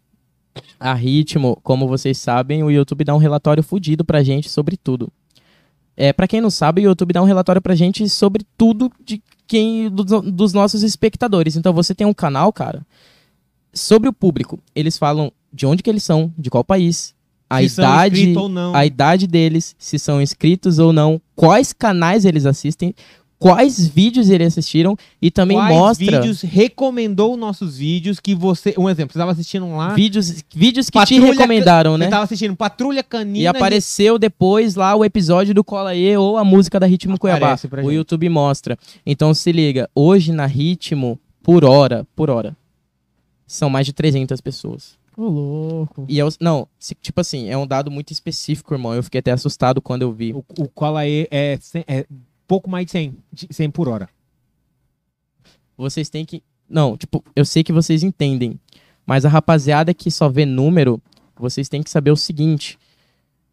[0.79, 5.11] A Ritmo, como vocês sabem, o YouTube dá um relatório fudido pra gente sobre tudo.
[5.95, 9.21] É, para quem não sabe, o YouTube dá um relatório pra gente sobre tudo de
[9.45, 11.55] quem do- dos nossos espectadores.
[11.57, 12.85] Então você tem um canal, cara,
[13.73, 14.59] sobre o público.
[14.75, 17.13] Eles falam de onde que eles são, de qual país,
[17.49, 18.75] a Se idade, inscritos ou não.
[18.75, 22.93] a idade deles, se são inscritos ou não, quais canais eles assistem,
[23.39, 28.75] quais vídeos eles assistiram e também Quais mostra vídeos recomendou nossos vídeos que você.
[28.77, 29.93] Um exemplo, você estava assistindo lá.
[29.93, 32.07] vídeos, vídeos que Patrulha te recomendaram, Você né?
[32.09, 33.37] tava assistindo Patrulha Canina.
[33.39, 37.53] E apareceu depois lá o episódio do Cola E ou a música da Ritmo Cuiabá.
[37.53, 37.91] Aparece O.
[37.91, 38.77] YouTube mostra.
[39.05, 42.55] Então se liga, hoje na Ritmo, por hora, por hora,
[43.47, 44.99] são mais de 300 pessoas.
[45.17, 46.05] Ô, louco.
[46.07, 46.67] E é, o- não,
[47.01, 48.93] tipo assim, é um dado muito específico, irmão.
[48.93, 50.31] Eu fiquei até assustado quando eu vi.
[50.33, 52.05] O, o Cola E é, é
[52.49, 54.09] pouco mais de 100, de 100 por hora.
[55.77, 56.41] Vocês têm que.
[56.67, 58.59] Não, tipo, eu sei que vocês entendem.
[59.05, 61.01] Mas a rapaziada que só vê número,
[61.37, 62.77] vocês têm que saber o seguinte.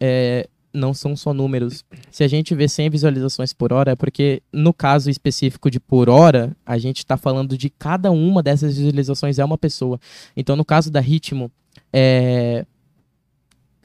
[0.00, 1.84] É, não são só números.
[2.10, 6.08] Se a gente vê 100 visualizações por hora, é porque, no caso específico de por
[6.08, 10.00] hora, a gente está falando de cada uma dessas visualizações é uma pessoa.
[10.36, 11.50] Então, no caso da Ritmo,
[11.92, 12.66] é,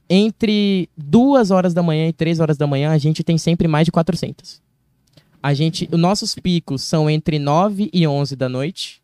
[0.09, 3.85] entre duas horas da manhã e três horas da manhã, a gente tem sempre mais
[3.85, 4.61] de 400.
[5.41, 9.01] A gente, os nossos picos são entre 9 e 11 da noite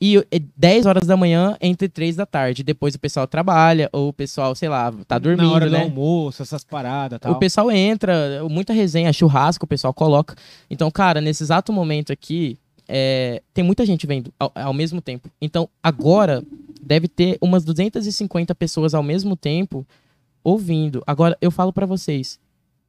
[0.00, 2.62] e eh, 10 horas da manhã entre 3 da tarde.
[2.62, 5.82] Depois o pessoal trabalha ou o pessoal, sei lá, tá dormindo, Na hora do né?
[5.82, 7.32] almoço, essas paradas tal.
[7.32, 10.34] O pessoal entra, muita resenha, churrasco, o pessoal coloca.
[10.70, 12.58] Então, cara, nesse exato momento aqui,
[12.88, 15.28] é, tem muita gente vendo ao, ao mesmo tempo.
[15.40, 16.42] Então, agora,
[16.80, 19.86] deve ter umas 250 pessoas ao mesmo tempo
[20.42, 21.02] ouvindo.
[21.06, 22.40] Agora, eu falo pra vocês,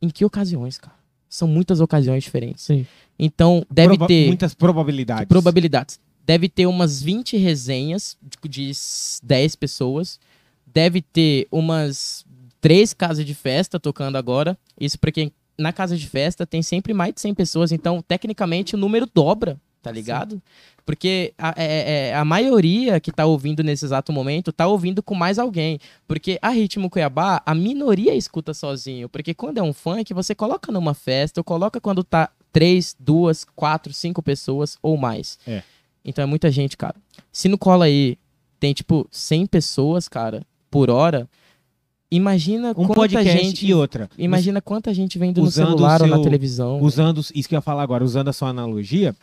[0.02, 1.01] em que ocasiões, cara?
[1.32, 2.66] São muitas ocasiões diferentes.
[2.66, 2.86] Sim.
[3.18, 5.26] Então, deve Proba- ter Muitas probabilidades.
[5.28, 6.00] probabilidades.
[6.26, 10.20] Deve ter umas 20 resenhas de, de s- 10 pessoas.
[10.68, 12.26] Deve ter umas
[12.60, 14.58] três casas de festa tocando agora.
[14.80, 17.72] Isso porque na casa de festa tem sempre mais de 100 pessoas.
[17.72, 20.42] Então, tecnicamente, o número dobra, tá ligado?
[20.86, 25.16] Porque a, é- é- a maioria que tá ouvindo nesse exato momento tá ouvindo com
[25.16, 25.80] mais alguém.
[26.08, 29.08] Porque a Ritmo Cuiabá, a minoria escuta sozinho.
[29.10, 33.46] Porque quando é um funk, você coloca numa festa, ou coloca quando tá três, duas,
[33.56, 35.38] quatro, cinco pessoas ou mais.
[35.48, 35.64] É.
[36.04, 36.96] Então é muita gente, cara.
[37.32, 38.18] Se no cola aí
[38.60, 41.28] tem, tipo, 100 pessoas, cara, por hora,
[42.12, 43.66] imagina Um quanta podcast gente.
[43.68, 44.10] e outra.
[44.18, 46.80] Imagina quanta gente vendo no celular ou na seu- televisão.
[46.82, 49.16] Usando, isso que eu ia falar agora, usando a sua analogia,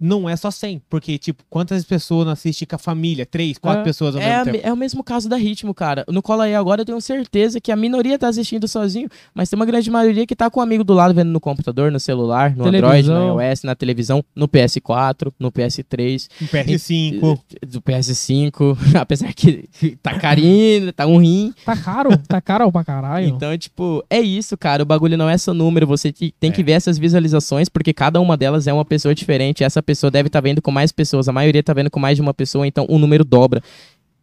[0.00, 0.80] não é só 100.
[0.88, 3.26] Porque, tipo, quantas pessoas não assistem com a família?
[3.26, 3.84] Três, quatro É.
[3.84, 4.68] pessoas ao É, a mesmo me- tempo.
[4.68, 6.04] é o mesmo caso da Ritmo, cara.
[6.08, 9.56] No Cola aí agora eu tenho certeza que a minoria tá assistindo sozinho, mas tem
[9.58, 12.54] uma grande maioria que tá com um amigo do lado vendo no computador, no celular,
[12.56, 13.34] no Android, Televisão.
[13.36, 17.38] no iOS, na televisão, no PS4, no PS3, Um PS5.
[17.66, 19.68] do PS5, apesar que
[20.02, 21.52] tá carinho, tá um rim.
[21.64, 22.10] Tá caro?
[22.28, 23.26] Tá caro pra caralho.
[23.28, 24.82] Então, tipo, é isso, cara.
[24.82, 25.86] O bagulho não é só número.
[25.86, 29.64] Você te- tem que ver essas visualizações, porque cada uma delas é uma pessoa diferente.
[29.64, 31.28] Essa pessoa deve estar vendo com mais pessoas.
[31.28, 33.62] A maioria tá vendo com mais de uma pessoa, então o número dobra.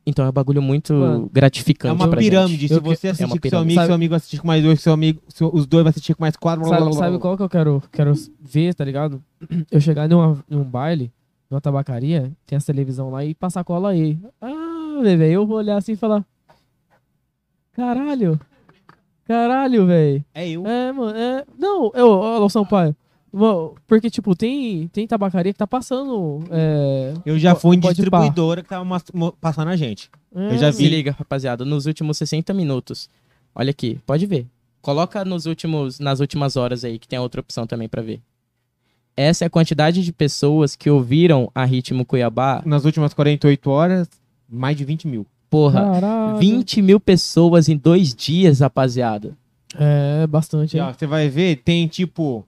[0.05, 1.89] Então é um bagulho muito Mano, gratificante.
[1.91, 2.67] É uma pra pirâmide.
[2.67, 2.73] gente.
[2.75, 4.79] Se você é assistir uma com seu amigo, Sabe- seu amigo assistir com mais dois,
[4.79, 6.61] seu amigo, seu- os dois vão assistir com mais quatro.
[6.61, 7.19] blá, blá, Sabe, blá, sabe blá.
[7.19, 9.19] qual que eu quero, quero ver, tá ligado?
[9.71, 11.11] Eu chegar numa, num baile,
[11.49, 14.15] numa tabacaria, tem essa televisão lá e passar cola aí.
[14.39, 16.23] Ah, velho, eu vou olhar assim e falar.
[17.73, 18.39] Caralho.
[19.25, 20.23] Caralho, velho.
[20.35, 20.67] É eu.
[20.67, 21.43] É, mano, é.
[21.57, 22.07] Não, eu,
[22.43, 22.95] ô, Sampaio.
[23.87, 26.43] Porque, tipo, tem, tem tabacaria que tá passando.
[26.49, 28.85] É, Eu já fui em distribuidora que tava
[29.41, 30.09] passando a gente.
[30.35, 30.89] é, Eu já Se vi.
[30.89, 33.09] liga, rapaziada, nos últimos 60 minutos.
[33.53, 34.45] Olha aqui, pode ver.
[34.81, 38.21] Coloca nos últimos, nas últimas horas aí, que tem outra opção também pra ver.
[39.17, 42.61] Essa é a quantidade de pessoas que ouviram a Ritmo Cuiabá.
[42.65, 44.09] Nas últimas 48 horas,
[44.47, 45.25] mais de 20 mil.
[45.49, 46.37] Porra, Caralho.
[46.37, 49.33] 20 mil pessoas em dois dias, rapaziada.
[49.77, 50.77] É, bastante.
[50.77, 52.45] Você vai ver, tem tipo.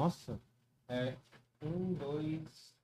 [0.00, 0.40] Nossa.
[0.88, 1.14] É.
[1.60, 2.74] Um, dois,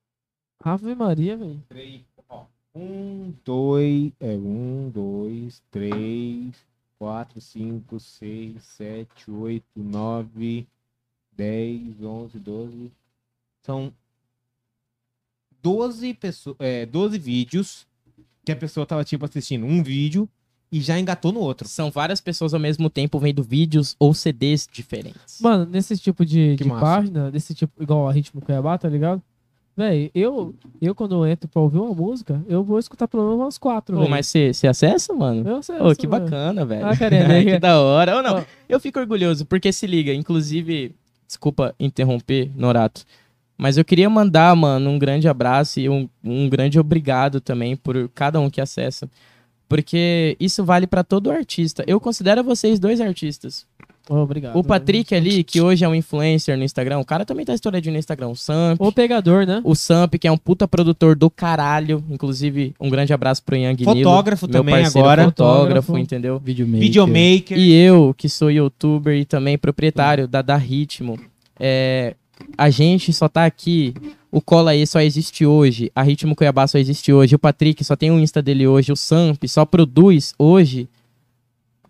[0.60, 1.62] Ave Maria, velho.
[1.66, 2.02] três.
[2.28, 2.44] Ó.
[2.74, 4.12] Um, dois.
[4.20, 4.36] É.
[4.36, 6.54] Um, dois, três,
[6.98, 10.68] quatro, cinco, seis, sete, oito, nove,
[11.32, 12.92] dez, onze, doze.
[13.62, 13.94] São
[15.62, 17.88] 12, pessoas, é, 12 vídeos
[18.44, 20.28] que a pessoa tava, tipo, assistindo um vídeo
[20.70, 21.68] e já engatou no outro.
[21.68, 25.40] São várias pessoas ao mesmo tempo vendo vídeos ou CDs diferentes.
[25.40, 29.22] Mano, nesse tipo de, de página, desse tipo, igual a Ritmo Cuiabá, tá ligado?
[29.76, 33.38] Véi, eu, eu quando eu entro pra ouvir uma música, eu vou escutar pelo menos
[33.38, 34.10] umas quatro, Pô, velho.
[34.10, 35.46] mas você acessa, mano?
[35.46, 36.22] Eu sei, Ô, que velho.
[36.24, 36.86] bacana, velho.
[36.86, 38.16] Ah, carinha, que da hora.
[38.16, 38.44] Ou não, Ó.
[38.68, 40.94] eu fico orgulhoso, porque se liga, inclusive,
[41.26, 43.04] desculpa interromper, Norato,
[43.58, 48.08] mas eu queria mandar, mano, um grande abraço e um, um grande obrigado também por
[48.14, 49.08] cada um que acessa.
[49.68, 51.84] Porque isso vale pra todo artista.
[51.86, 53.66] Eu considero vocês dois artistas.
[54.08, 54.56] Ô, obrigado.
[54.56, 57.92] O Patrick ali, que hoje é um influencer no Instagram, o cara também tá estouradinho
[57.92, 58.28] no Instagram.
[58.28, 59.60] O Samp, O pegador, né?
[59.64, 62.04] o Samp, que é um puta produtor do caralho.
[62.08, 65.24] Inclusive, um grande abraço pro Yang Nilo, Fotógrafo meu também parceiro agora.
[65.24, 65.98] Fotógrafo, Fotógrafo.
[65.98, 66.38] entendeu?
[66.38, 66.80] Videomaker.
[66.80, 67.58] Videomaker.
[67.58, 71.18] E eu, que sou youtuber e também proprietário da Da Ritmo,
[71.58, 72.14] é,
[72.56, 73.92] a gente só tá aqui.
[74.36, 75.90] O Cola aí só existe hoje.
[75.94, 77.34] A Ritmo Cuiabá só existe hoje.
[77.34, 78.92] O Patrick só tem o Insta dele hoje.
[78.92, 80.86] O Samp só produz hoje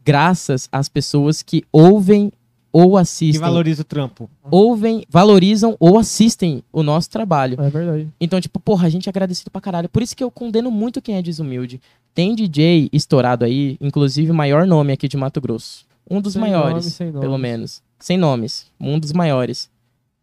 [0.05, 2.31] graças às pessoas que ouvem
[2.73, 3.41] ou Que assistem.
[3.41, 4.31] valoriza o trampo.
[4.49, 7.60] Ouvem, valorizam ou assistem o nosso trabalho.
[7.60, 8.08] É verdade.
[8.20, 9.89] Então, tipo, porra, a gente é agradecido pra caralho.
[9.89, 11.81] Por isso que eu condeno muito quem é desumilde.
[12.15, 15.84] Tem DJ estourado aí, inclusive o maior nome aqui de Mato Grosso.
[16.08, 17.83] Um dos Sem maiores, nome, sem pelo menos.
[17.99, 18.66] Sem nomes.
[18.78, 19.68] Um dos maiores.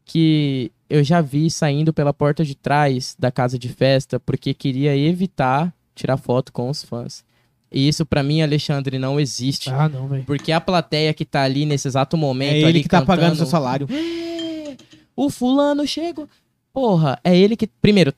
[0.06, 4.96] Que eu já vi saindo pela porta de trás da casa de festa porque queria
[4.96, 7.24] evitar tirar foto com os fãs.
[7.72, 9.72] E isso pra mim, Alexandre, não existe.
[9.72, 10.24] Ah, não, velho.
[10.26, 12.54] Porque a plateia que tá ali nesse exato momento.
[12.66, 13.88] É ele que tá pagando cantando, seu salário.
[13.92, 14.76] "É,
[15.16, 16.30] O fulano chegou.
[16.72, 18.14] Porra, é ele que, primeiro,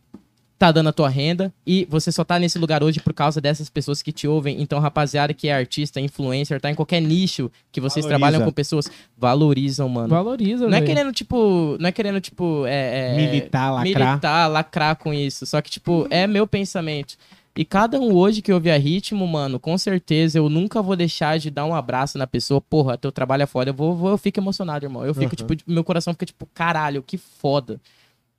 [0.58, 3.69] tá dando a tua renda e você só tá nesse lugar hoje por causa dessas
[3.69, 4.61] pessoas que te ouvem.
[4.61, 8.08] Então, rapaziada que é artista, influencer, tá em qualquer nicho que vocês Valoriza.
[8.30, 10.09] trabalham com pessoas, valorizam, mano.
[10.09, 11.75] Valoriza, Não é querendo, tipo.
[11.80, 12.66] Não é querendo, tipo.
[12.67, 14.09] É, é- Militar, lacrar.
[14.11, 15.45] militar, lacrar com isso.
[15.45, 17.16] Só que, tipo, é meu pensamento.
[17.58, 21.40] E cada um hoje que ouve a ritmo, mano, com certeza eu nunca vou deixar
[21.40, 22.59] de dar um abraço na pessoa.
[22.59, 23.69] Porra, teu trabalho é foda.
[23.69, 25.06] Eu, vou, vou- eu fico emocionado, irmão.
[25.06, 25.56] Eu fico, Aham.
[25.56, 27.80] tipo, meu coração fica, tipo, caralho, que foda.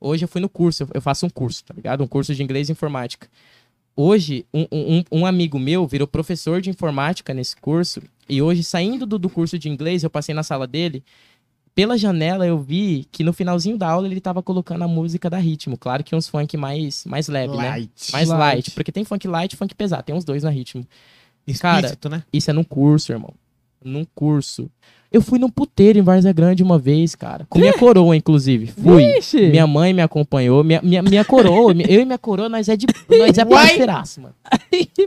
[0.00, 2.02] Hoje eu fui no curso, eu- faço um curso, tá ligado?
[2.05, 3.28] Um curso de inglês e informática.
[3.97, 8.02] Hoje, um, um, um amigo meu virou professor de informática nesse curso.
[8.28, 11.02] E hoje, saindo do, do curso de inglês, eu passei na sala dele.
[11.75, 15.39] Pela janela, eu vi que no finalzinho da aula ele tava colocando a música da
[15.39, 15.76] ritmo.
[15.78, 17.68] Claro que uns funk mais, mais leve, né?
[17.70, 18.12] Light.
[18.12, 18.39] Mais light.
[18.57, 18.70] Light.
[18.73, 20.02] Porque tem funk light e funk pesado.
[20.02, 20.86] Tem uns dois na ritmo.
[21.47, 22.23] Explícito, né?
[22.33, 23.33] Isso é num curso, irmão.
[23.83, 24.70] Num curso.
[25.17, 27.47] Eu fui num puteiro em Várzea Grande uma vez, cara.
[27.49, 28.67] Com minha coroa, inclusive.
[28.67, 29.15] Fui.
[29.15, 29.49] Vixe!
[29.49, 30.62] Minha mãe me acompanhou.
[30.62, 32.86] Minha, minha, minha coroa, eu e minha coroa, nós é de.
[33.09, 34.35] Nós é parceiraço, mano.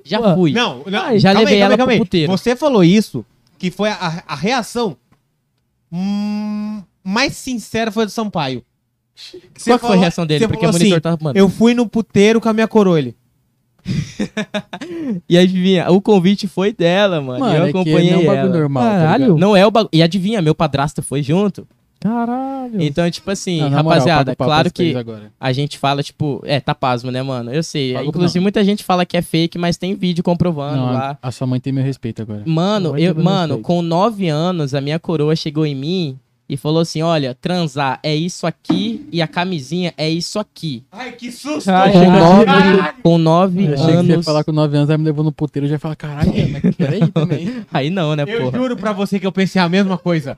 [0.03, 0.51] Já fui.
[0.51, 0.99] Não, não.
[0.99, 2.31] Ai, já levei aí, ela calma pro puteiro.
[2.31, 3.23] Você falou isso,
[3.59, 4.97] que foi a, a reação
[5.91, 8.63] hum, mais sincera foi do Sampaio.
[9.15, 10.47] Você Qual que foi a falou- reação dele?
[10.47, 11.17] Porque o falou monitor assim, tava.
[11.21, 11.37] Mano.
[11.37, 12.97] Eu fui no puteiro com a minha coroa.
[12.97, 13.15] Ele.
[15.27, 17.39] E adivinha, o convite foi dela, mano.
[17.39, 18.35] Mano, eu é que acompanhei não é um ela.
[18.35, 18.83] bagulho normal.
[18.83, 19.23] tá Caralho.
[19.25, 19.37] ligado?
[19.39, 19.89] Não é o bagulho.
[19.93, 21.67] E adivinha, meu padrasto foi junto.
[21.99, 22.81] Caralho.
[22.81, 25.33] Então, tipo assim, Não, moral, rapaziada, papo claro que Agora.
[25.37, 27.53] a gente fala, tipo, é, tá pasmo, né, mano?
[27.53, 27.93] Eu sei.
[27.93, 28.43] Pago Inclusive, não.
[28.43, 31.17] muita gente fala que é fake, mas tem vídeo comprovando Não, lá.
[31.21, 32.41] a, sua mãe tem meu respeito agora.
[32.45, 36.17] Mano, Não, eu, mano, com nove anos, a minha coroa chegou em mim
[36.49, 40.83] e falou assim: olha, transar é isso aqui e a camisinha é isso aqui.
[40.91, 41.69] Ai, que susto!
[41.69, 44.25] Ai, Com nove, com nove Eu achei que você ia anos.
[44.25, 46.75] falar com 9 anos, aí me levou no puteiro e já ia falar, caralho, mas
[46.75, 47.63] peraí também.
[47.71, 48.57] Aí não, né, Eu porra?
[48.57, 50.37] juro pra você que eu pensei a mesma coisa.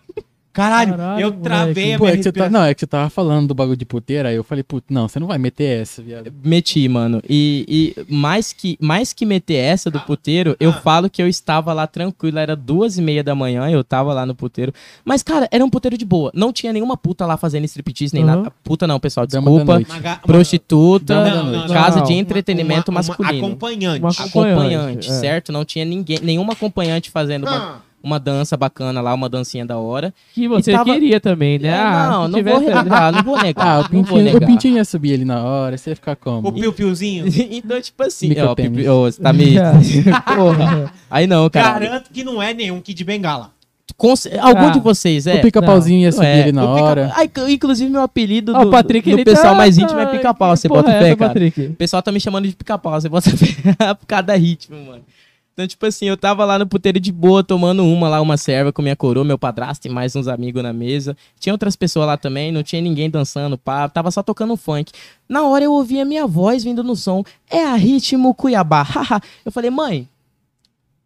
[0.54, 2.88] Caralho, Caralho, eu travei a Pô, minha é que você tá, não, é que você
[2.88, 5.82] tava falando do bagulho de puteira, aí eu falei, putz, não, você não vai meter
[5.82, 6.32] essa, viado.
[6.44, 7.22] Meti, mano.
[7.30, 11.72] E, e mais, que, mais que meter essa do puteiro, eu falo que eu estava
[11.74, 12.38] lá tranquilo.
[12.40, 14.74] Era duas e meia da manhã, eu tava lá no puteiro.
[15.06, 16.32] Mas, cara, era um puteiro de boa.
[16.34, 18.30] Não tinha nenhuma puta lá fazendo striptease, nem Uhum.
[18.36, 18.52] nada.
[18.64, 19.80] Puta não, pessoal, desculpa.
[20.24, 23.46] Prostituta, Não, não, casa de Uma- entretenimento uma- uma masculino.
[23.48, 24.00] acompanhante.
[24.02, 25.14] Uma acompanhante, acompanhante, é.
[25.14, 25.52] certo?
[25.52, 27.82] Não tinha ninguém, nenhuma acompanhante fazendo uma, Ah, uma
[28.20, 30.14] dança bacana lá, uma dancinha da hora.
[30.34, 31.70] Que você tava- queria também, né?
[31.70, 33.68] É, Ah, não, não vou negar, não vou negar.
[33.68, 34.42] Ah, o não vou pintinho, negar.
[34.44, 36.48] o pintinho ia subir ali na hora, você ia ficar como?
[36.48, 37.26] o piu-piuzinho.
[37.52, 39.56] então, tipo assim, ó, pipi- ô, você tá me.
[40.36, 40.92] Porra.
[41.10, 41.80] Aí não, cara.
[41.80, 43.52] Garanto que não é nenhum Kid Bengala.
[44.42, 45.36] Algum Ah, de vocês, é?
[45.36, 47.12] o pica-pauzinho ia subir É, ali na o pica- hora.
[47.16, 50.56] Ah, inc- inclusive, meu apelido do, o Patrick, do pessoal tá- mais íntimo é pica-pau.
[50.58, 51.30] Você bota é fé, essa, cara.
[51.30, 51.62] Patrick?
[51.68, 53.00] O pessoal tá me chamando de pica-pau.
[53.00, 53.54] Você bota fé
[53.94, 55.02] por causa da ritmo, mano.
[55.62, 58.74] Então, tipo assim, eu tava lá no puteiro de boa, tomando uma lá, uma serva
[58.74, 61.16] com minha coroa, meu padrasto e mais uns amigos na mesa.
[61.40, 63.88] Tinha outras pessoas lá também, não tinha ninguém dançando, pá.
[63.88, 64.92] Tava só tocando funk.
[65.30, 67.24] Na hora eu ouvi a minha voz vindo no som.
[67.48, 68.82] É a Ritmo Cuiabá.
[68.90, 69.22] Haha.
[69.46, 70.10] eu falei, mãe,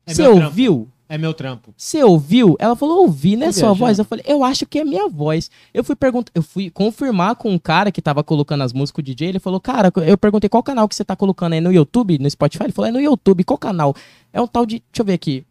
[0.08, 0.88] É você ouviu?
[1.08, 1.74] É meu trampo.
[1.78, 2.56] Você ouviu?
[2.60, 3.76] Ela falou, ouvi, é Tô sua viajando.
[3.76, 4.00] voz?
[4.00, 5.52] Eu falei, eu acho que é minha voz.
[5.74, 9.04] Eu fui perguntar, eu fui confirmar com um cara que tava colocando as músicas, o
[9.04, 12.18] DJ, ele falou, cara, eu perguntei qual canal que você tá colocando aí no YouTube,
[12.18, 12.64] no Spotify?
[12.64, 13.96] Ele falou, é no YouTube, qual canal?
[14.34, 15.46] É um tal de, deixa eu ver aqui,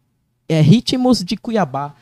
[0.49, 1.95] é Ritmos de Cuiabá.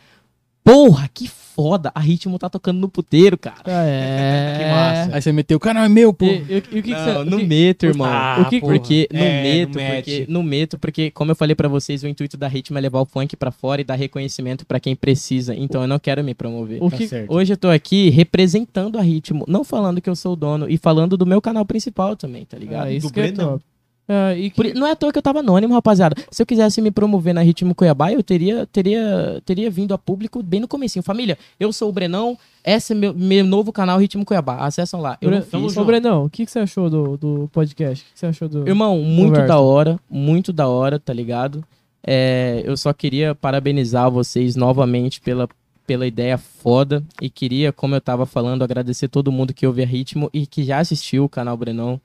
[0.63, 3.57] Porra, que foda, a Ritmo tá tocando no puteiro, cara.
[3.65, 4.55] Ah, é.
[4.57, 5.15] Que massa.
[5.15, 6.25] Aí você meteu, o canal é meu, pô.
[6.25, 7.29] E, e- e o que, que Não, você.
[7.29, 8.07] no que- meto, irmão.
[8.09, 8.73] Ah, o que, porra.
[8.73, 12.07] porque no É, meto, no porque no meto, porque como eu falei pra vocês, o
[12.07, 15.53] intuito da Ritmo é levar o funk pra fora e dar reconhecimento pra quem precisa.
[15.53, 16.81] Então eu não quero me promover.
[16.81, 17.31] O Tá que, certo.
[17.31, 20.77] Hoje eu tô aqui representando a Ritmo, não falando que eu sou o dono e
[20.77, 22.87] falando do meu canal principal também, tá ligado?
[22.87, 23.51] ah, isso Do que é Brenão.
[23.59, 23.63] top.
[24.07, 26.15] Ah, e que- Por- não é à toa que eu tava anônimo, rapaziada.
[26.29, 30.43] Se eu quisesse me promover na Ritmo Cuiabá, eu teria, teria, teria vindo a público
[30.43, 31.01] bem no comecinho.
[31.01, 34.57] Família, eu sou o Brenão, esse é meu, meu novo canal Ritmo Cuiabá.
[34.57, 35.17] Acessam lá.
[35.21, 35.77] Eu Bre- não fiz.
[35.77, 38.03] Ô, Brenão, o que, que você achou do, do podcast?
[38.03, 38.67] O que você achou do.
[38.67, 39.47] Irmão, muito Conversa.
[39.47, 41.63] da hora, muito da hora, tá ligado?
[42.05, 45.47] É, eu só queria parabenizar vocês novamente pela,
[45.87, 49.85] pela ideia foda e queria, como eu tava falando, agradecer todo mundo que ouve a
[49.85, 52.01] Ritmo e que já assistiu o canal Brenão.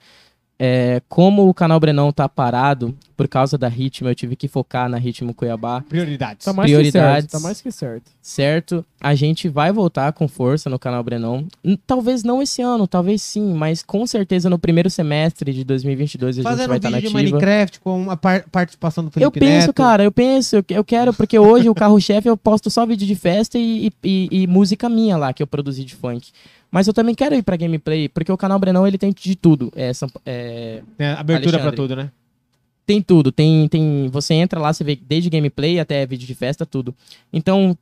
[0.60, 4.88] É, como o canal Brenão tá parado por causa da Ritmo, eu tive que focar
[4.88, 6.44] na Ritmo Cuiabá, Prioridades.
[6.44, 6.90] Tá mais que certo.
[6.92, 7.30] prioridades.
[7.32, 8.10] Tá mais que certo.
[8.20, 8.84] certo?
[9.00, 11.46] A gente vai voltar com força no canal Brenão.
[11.86, 16.42] Talvez não esse ano, talvez sim, mas com certeza no primeiro semestre de 2022 a
[16.42, 17.14] gente Fazendo vai um estar vídeo de.
[17.14, 19.74] Minecraft com a par- participação do Felipe Eu penso, Neto.
[19.74, 23.06] cara, eu penso, eu que- eu quero, porque hoje o carro-chefe eu posto só vídeo
[23.06, 26.30] de festa e, e- e música minha lá, que eu produzi de funk.
[26.70, 29.72] Mas eu também quero ir pra gameplay, porque o canal Brenão ele tem de tudo.
[29.74, 29.90] É,
[30.26, 31.76] é, Tem abertura pra Alexandre.
[31.76, 32.10] tudo, né?
[32.88, 34.08] tem tudo, tem, tem.
[34.10, 36.94] Você entra lá, você vê desde gameplay até vídeo de festa, tudo.
[37.30, 37.76] Então,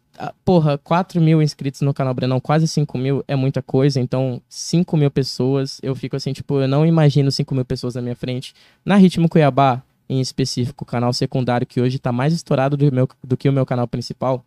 [0.44, 4.00] porra, 4 mil inscritos no canal Brenão, quase 5 mil é muita coisa.
[4.00, 8.02] Então, 5 mil pessoas, eu fico assim, tipo, eu não imagino 5 mil pessoas na
[8.02, 8.52] minha frente.
[8.84, 13.08] Na Ritmo Cuiabá, em específico, o canal secundário, que hoje tá mais estourado do, meu,
[13.22, 14.44] do que o meu canal principal.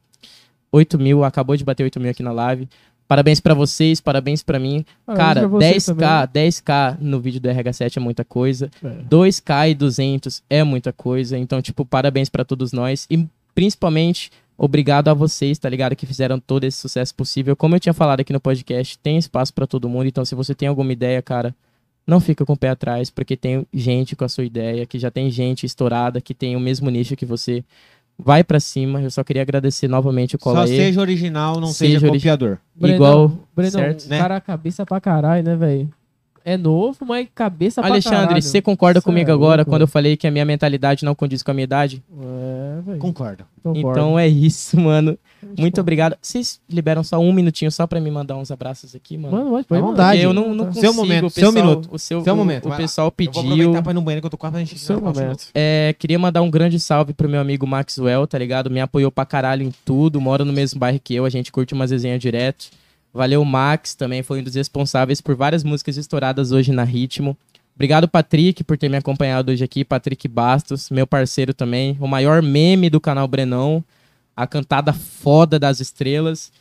[0.73, 2.67] 8 mil, acabou de bater 8 mil aqui na live.
[3.09, 4.85] Parabéns pra vocês, parabéns pra mim.
[5.03, 8.69] Parabéns Cara, pra você 10k, 10k no vídeo do RH7 é muita coisa.
[8.79, 8.99] também.
[8.99, 9.03] É.
[9.09, 11.35] 2K e 200 é muita coisa.
[11.35, 13.07] Então, tipo, parabéns pra todos nós.
[13.09, 15.95] E principalmente, obrigado a vocês, tá ligado?
[15.95, 17.55] Que fizeram todo esse sucesso possível.
[17.55, 20.05] Como eu tinha falado aqui no podcast, tem espaço pra todo mundo.
[20.05, 21.55] Então, se você tem alguma ideia, cara,
[22.05, 25.09] não fica com o pé atrás, porque tem gente com a sua ideia, que já
[25.09, 27.63] tem gente estourada, que tem o mesmo nicho que você.
[28.21, 29.01] Vai pra cima.
[29.01, 30.75] Eu só queria agradecer novamente o Só Cola aí.
[30.75, 32.57] seja original, não Seja seja, copiador.
[32.81, 34.17] Igual, Brenão, certo, o né?
[34.19, 35.89] cara cabeça pra caralho, né, velho?
[36.51, 39.87] É novo, mas cabeça pra Alexandre, você concorda Cê comigo é agora louco, quando eu
[39.87, 42.01] falei que a minha mentalidade não condiz com a minha idade?
[42.21, 42.97] É, velho.
[42.99, 43.45] Concordo.
[43.61, 43.89] Concordo.
[43.99, 45.17] Então é isso, mano.
[45.57, 46.15] Muito obrigado.
[46.21, 49.37] Vocês liberam só um minutinho só pra me mandar uns abraços aqui, mano?
[49.37, 50.21] Mano, pode, pode vontade.
[50.21, 50.93] Porque eu não, não Seu consigo.
[50.93, 51.89] momento, o seu pessoal- minuto.
[51.91, 53.41] O seu, Seu o- momento, O pessoal Eu vou pediu.
[53.41, 55.47] aproveitar pra ir no banheiro que eu tô quase pra gente Seu momento.
[55.53, 58.69] É, queria mandar um grande salve pro meu amigo Maxwell, tá ligado?
[58.71, 61.73] Me apoiou pra caralho em tudo, mora no mesmo bairro que eu, a gente curte
[61.73, 62.67] umas resenhas direto.
[63.13, 67.37] Valeu, Max, também foi um dos responsáveis por várias músicas estouradas hoje na Ritmo.
[67.75, 69.85] Obrigado, Patrick, por ter me acompanhado hoje aqui.
[69.85, 71.97] Patrick Bastos, meu parceiro também.
[71.99, 73.83] O maior meme do canal Brenão.
[74.35, 76.51] A cantada foda das estrelas.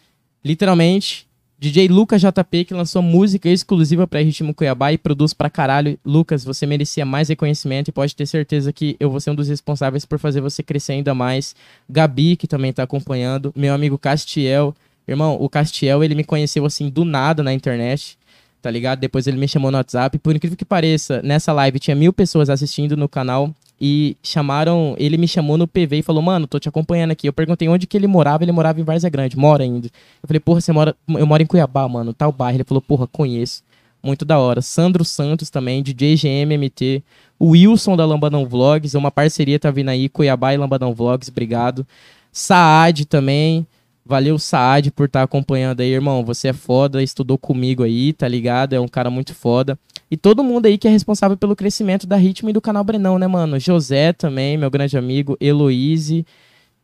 [0.45, 1.27] Literalmente,
[1.59, 5.99] DJ Lucas JP, que lançou música exclusiva pra Ritmo Cuiabá e produz pra caralho.
[6.07, 9.49] Lucas, você merecia mais reconhecimento e pode ter certeza que eu vou ser um dos
[9.49, 11.57] responsáveis por fazer você crescer ainda mais.
[11.91, 13.53] Gabi, que também tá acompanhando.
[13.57, 14.73] Meu amigo Castiel.
[15.09, 18.19] Irmão, o Castiel, ele me conheceu assim do nada na internet
[18.61, 18.99] tá ligado?
[18.99, 20.19] Depois ele me chamou no WhatsApp.
[20.19, 24.95] Por incrível que pareça, nessa live tinha mil pessoas assistindo no canal e chamaram.
[24.99, 27.29] Ele me chamou no PV e falou: Mano, tô te acompanhando aqui.
[27.29, 28.45] Eu perguntei onde que ele morava.
[28.45, 29.87] Ele morava em Várzea Grande, mora ainda.
[30.23, 30.95] Eu falei: Porra, você mora.
[31.09, 32.57] Eu moro em Cuiabá, mano, tal bairro.
[32.57, 33.63] Ele falou: Porra, conheço.
[34.03, 34.63] Muito da hora.
[34.63, 37.03] Sandro Santos também, DJ GMMT.
[37.39, 41.87] O Wilson da Lambadão Vlogs, uma parceria tá vindo aí, Cuiabá e Lambadão Vlogs, obrigado.
[42.33, 43.67] Saad também.
[44.09, 46.25] Valeu, Saad, por estar acompanhando aí, irmão.
[46.25, 48.73] Você é foda, estudou comigo aí, tá ligado?
[48.73, 49.79] É um cara muito foda.
[50.11, 53.19] E todo mundo aí que é responsável pelo crescimento da Ritmo e do canal Brenão,
[53.19, 53.61] né, mano?
[53.61, 55.37] José também, meu grande amigo.
[55.39, 56.25] Heloise,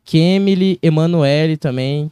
[0.03, 2.11] Kemily, Emanuele também.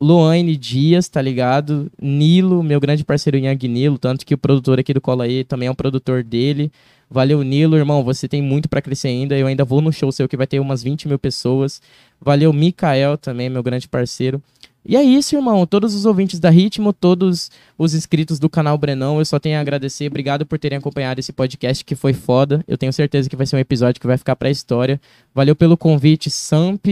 [0.00, 1.92] Loane Dias, tá ligado?
[2.00, 5.68] Nilo, meu grande parceiro Yang Nilo, tanto que o produtor aqui do Cola aí também
[5.68, 6.72] é um produtor dele.
[7.10, 9.36] Valeu, Nilo, irmão, você tem muito pra crescer ainda.
[9.36, 11.82] Eu ainda vou no show seu que vai ter umas 20 mil pessoas.
[12.20, 14.40] Valeu, Mikael também, meu grande parceiro.
[14.86, 15.66] E é isso, irmão.
[15.66, 19.60] Todos os ouvintes da Ritmo, todos os inscritos do canal Brenão, eu só tenho a
[19.60, 20.06] agradecer.
[20.06, 22.64] Obrigado por terem acompanhado esse podcast que foi foda.
[22.66, 25.00] Eu tenho certeza que vai ser um episódio que vai ficar pra história.
[25.34, 26.86] Valeu pelo convite, Samp,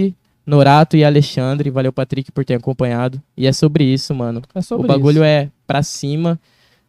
[0.45, 1.71] Norato e Alexandre.
[1.71, 3.23] Valeu, Patrick, por ter acompanhado.
[3.37, 4.43] E é sobre isso, mano.
[4.53, 5.25] É sobre o bagulho isso.
[5.25, 6.39] é pra cima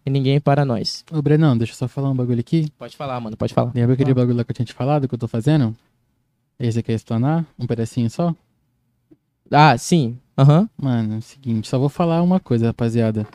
[0.06, 1.04] e ninguém é para nós.
[1.12, 2.72] Ô, Brenão, deixa eu só falar um bagulho aqui.
[2.78, 3.72] Pode falar, mano, pode falar.
[3.74, 5.76] Lembra aquele bagulho lá que eu tinha te falado, que eu tô fazendo?
[6.60, 7.46] Esse quer explanar?
[7.58, 8.36] Um pedacinho só?
[9.52, 10.18] Ah, sim.
[10.38, 10.70] Aham.
[10.82, 13.28] Mano, é o seguinte, só vou falar uma coisa, rapaziada.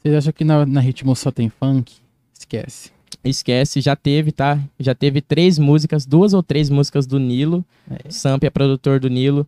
[0.00, 1.94] Vocês acham que na, na ritmo só tem funk?
[2.32, 2.90] Esquece.
[3.22, 4.60] Esquece, já teve, tá?
[4.78, 7.64] Já teve três músicas, duas ou três músicas do Nilo.
[8.10, 9.46] Samp é produtor do Nilo.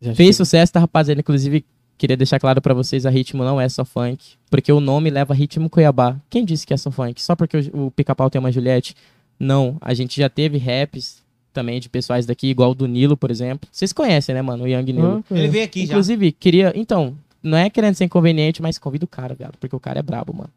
[0.00, 1.20] Já Fez sucesso, tá, rapaziada?
[1.20, 1.64] Inclusive,
[2.00, 4.34] queria deixar claro pra vocês, a Ritmo não é só funk.
[4.50, 6.16] Porque o nome leva Ritmo Cuiabá.
[6.30, 7.22] Quem disse que é só funk?
[7.22, 8.96] Só porque o, o Pica-Pau tem uma Juliette?
[9.38, 9.76] Não.
[9.82, 11.22] A gente já teve raps
[11.52, 13.68] também de pessoais daqui, igual o do Nilo, por exemplo.
[13.70, 14.64] Vocês conhecem, né, mano?
[14.64, 15.24] O Young Nilo.
[15.30, 15.92] Ele veio aqui já.
[15.92, 16.72] Inclusive, queria...
[16.74, 19.58] Então, não é querendo ser inconveniente, mas convida o cara, viado.
[19.58, 20.50] Porque o cara é brabo, mano.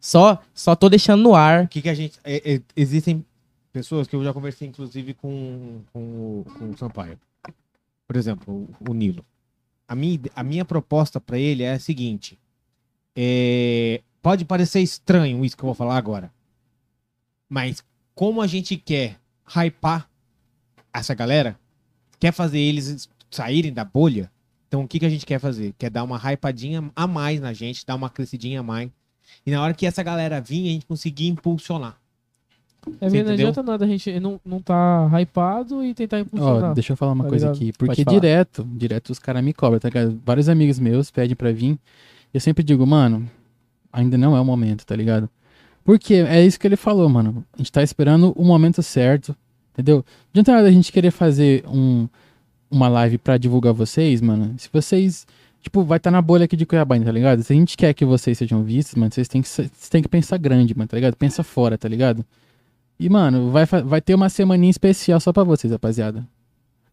[0.00, 1.64] Só, só tô deixando no ar.
[1.64, 2.18] O que, que a gente.
[2.24, 3.24] é- é- existem
[3.72, 7.18] pessoas que eu já conversei, inclusive, com, com, o- com o Sampaio.
[8.06, 9.24] Por exemplo, o, o Nilo.
[9.88, 12.38] A minha, a minha proposta pra ele é a seguinte:
[13.16, 16.30] é, pode parecer estranho isso que eu vou falar agora,
[17.48, 17.82] mas
[18.14, 20.08] como a gente quer hypar
[20.92, 21.58] essa galera,
[22.20, 24.30] quer fazer eles saírem da bolha,
[24.68, 25.74] então o que, que a gente quer fazer?
[25.78, 28.90] Quer dar uma hypadinha a mais na gente, dar uma crescidinha a mais.
[29.44, 31.98] E na hora que essa galera vir, a gente conseguir impulsionar.
[33.00, 36.74] É, não adianta nada a gente não, não tá hypado e tentar Ó, impulsionar.
[36.74, 37.56] deixa eu falar uma Tá coisa ligado?
[37.56, 37.72] aqui.
[37.78, 40.20] Porque direto, direto os caras me cobram, tá ligado?
[40.24, 41.78] Vários amigos meus pedem pra vir.
[42.32, 43.28] Eu sempre digo, mano,
[43.92, 45.28] ainda não é o momento, tá ligado?
[45.84, 47.44] Porque é isso que ele falou, mano.
[47.54, 49.34] A gente tá esperando o momento certo,
[49.72, 49.96] entendeu?
[49.96, 52.06] Não adianta nada a gente querer fazer um,
[52.70, 54.54] uma live pra divulgar vocês, mano.
[54.58, 55.26] Se vocês,
[55.62, 57.42] tipo, vai estar tá na bolha aqui de Cuiabá, tá ligado?
[57.42, 60.08] Se a gente quer que vocês sejam vistos, mano, vocês têm que, vocês têm que
[60.08, 61.16] pensar grande, mano, tá ligado?
[61.16, 62.22] Pensa fora, tá ligado?
[62.98, 66.26] E, mano, vai, vai ter uma semaninha especial só pra vocês, rapaziada.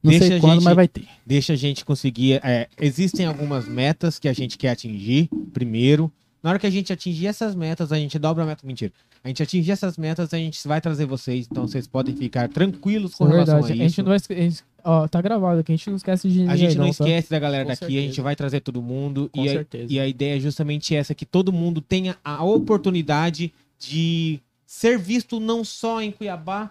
[0.03, 1.07] Não Deixa sei a quando, gente- mas vai ter.
[1.25, 2.39] Deixa a gente conseguir.
[2.43, 6.11] é, existem algumas metas que a gente quer atingir primeiro.
[6.43, 8.65] Na hora que a gente atingir essas metas, a gente dobra a meta.
[8.67, 8.93] Mentira.
[9.23, 11.47] A gente atingir essas metas, a gente vai trazer vocês.
[11.49, 13.73] Então vocês podem ficar tranquilos com é relação verdade.
[13.81, 13.95] a A isso.
[13.95, 16.37] gente não vai esque- a gente- ó, tá gravado aqui, a gente não esquece de
[16.37, 16.53] ninguém.
[16.53, 16.91] A gente não tá?
[16.91, 18.07] esquece da galera Com daqui, a certeza.
[18.07, 19.27] gente vai trazer todo mundo.
[19.33, 19.91] Com e, a, certeza.
[19.91, 24.39] e a ideia é justamente essa: que todo mundo tenha a oportunidade de
[24.75, 26.69] ser visto não só em Cuiabá,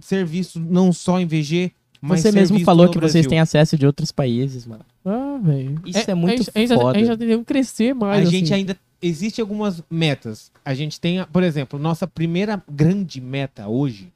[0.00, 3.12] ser visto não só em VG, mas Você ser mesmo visto falou no que Brasil.
[3.12, 4.84] vocês têm acesso de outros países, mano.
[5.04, 5.80] Ah, velho.
[5.84, 6.90] Isso é muito a gente, a gente- foda.
[6.96, 8.26] A gente já tem que crescer mais.
[8.26, 8.54] a gente assim.
[8.54, 10.50] ainda existe algumas metas.
[10.64, 14.10] A gente tem, por exemplo, nossa primeira grande meta hoje,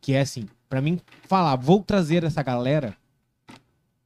[0.00, 2.96] que é assim, pra mim falar, vou trazer essa galera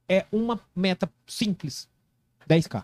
[0.07, 1.87] é uma meta simples,
[2.47, 2.83] 10k.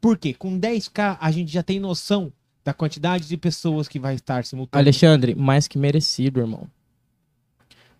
[0.00, 0.32] Por quê?
[0.32, 2.32] Com 10k a gente já tem noção
[2.64, 5.04] da quantidade de pessoas que vai estar simultaneamente.
[5.04, 6.66] Alexandre, mais que merecido, irmão.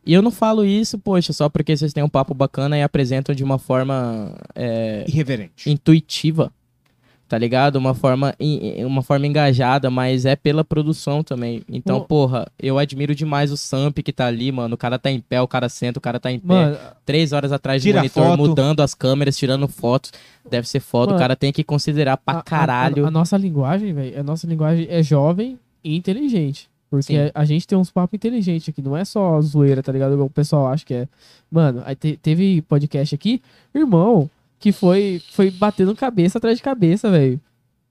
[0.07, 3.34] E eu não falo isso, poxa, só porque vocês têm um papo bacana e apresentam
[3.34, 5.70] de uma forma é, Irreverente.
[5.70, 6.52] intuitiva,
[7.35, 7.75] tá ligado?
[7.77, 8.33] Uma forma,
[8.87, 11.63] uma forma engajada, mas é pela produção também.
[11.69, 14.77] Então, porra, eu admiro demais o Samp que tá ali, mano.
[14.77, 16.47] O cara tá em pé, o cara senta, o cara tá em pé.
[16.47, 18.39] Mano, Três horas atrás do Tira monitor, foto.
[18.39, 20.13] mudando as câmeras, tirando fotos.
[20.49, 21.07] Deve ser foda.
[21.07, 23.05] Mano, o cara tem que considerar pra a- a- caralho.
[23.05, 26.69] A, a nossa linguagem, velho, a nossa linguagem é jovem e inteligente.
[26.89, 30.23] Porque a, a gente tem uns papos inteligentes aqui, não é só zoeira, tá ligado?
[30.25, 31.09] O pessoal acha que é.
[31.51, 33.43] Mano, aí te- teve podcast aqui,
[33.75, 34.31] irmão,
[34.65, 37.39] que foi, foi batendo cabeça atrás de cabeça, velho.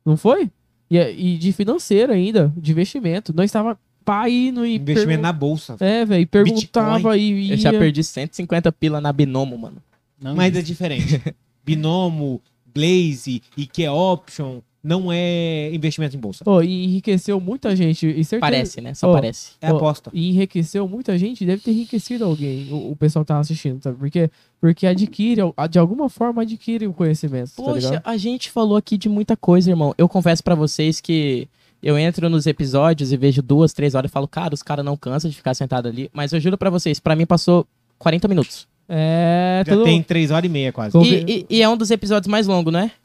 [0.04, 0.50] Não foi?
[0.90, 3.32] E, e de financeiro ainda, de investimento.
[3.32, 4.74] Nós estava pá indo e.
[4.78, 5.78] Investimento pergun- na bolsa.
[5.80, 7.54] É, velho, perguntava e ia.
[7.54, 9.78] Eu já perdi 150 pila na Binomo, mano.
[10.20, 11.22] Não, Mas é diferente.
[11.64, 12.42] Binomo,
[12.74, 16.44] Blaze e que é option não é investimento em bolsa.
[16.44, 18.06] Pô, e enriqueceu muita gente.
[18.06, 18.94] E certeza, Parece, né?
[18.94, 19.52] Só Ô, parece.
[19.62, 20.12] É Pô, aposta.
[20.14, 23.98] E enriqueceu muita gente, deve ter enriquecido alguém, o, o pessoal que tava assistindo, sabe?
[23.98, 24.30] Porque,
[24.60, 28.02] porque adquire, de alguma forma adquire o conhecimento, tá Poxa, ligado?
[28.06, 29.94] a gente falou aqui de muita coisa, irmão.
[29.98, 31.48] Eu confesso pra vocês que
[31.82, 34.98] eu entro nos episódios e vejo duas, três horas e falo, cara, os caras não
[34.98, 36.10] cansam de ficar sentado ali.
[36.14, 37.66] Mas eu juro pra vocês, pra mim passou
[38.00, 38.68] 40 minutos.
[38.88, 39.86] É, Já tudo...
[39.86, 40.98] tem três horas e meia quase.
[40.98, 42.92] E, e- e é um dos episódios mais longos, né?
[42.92, 43.03] É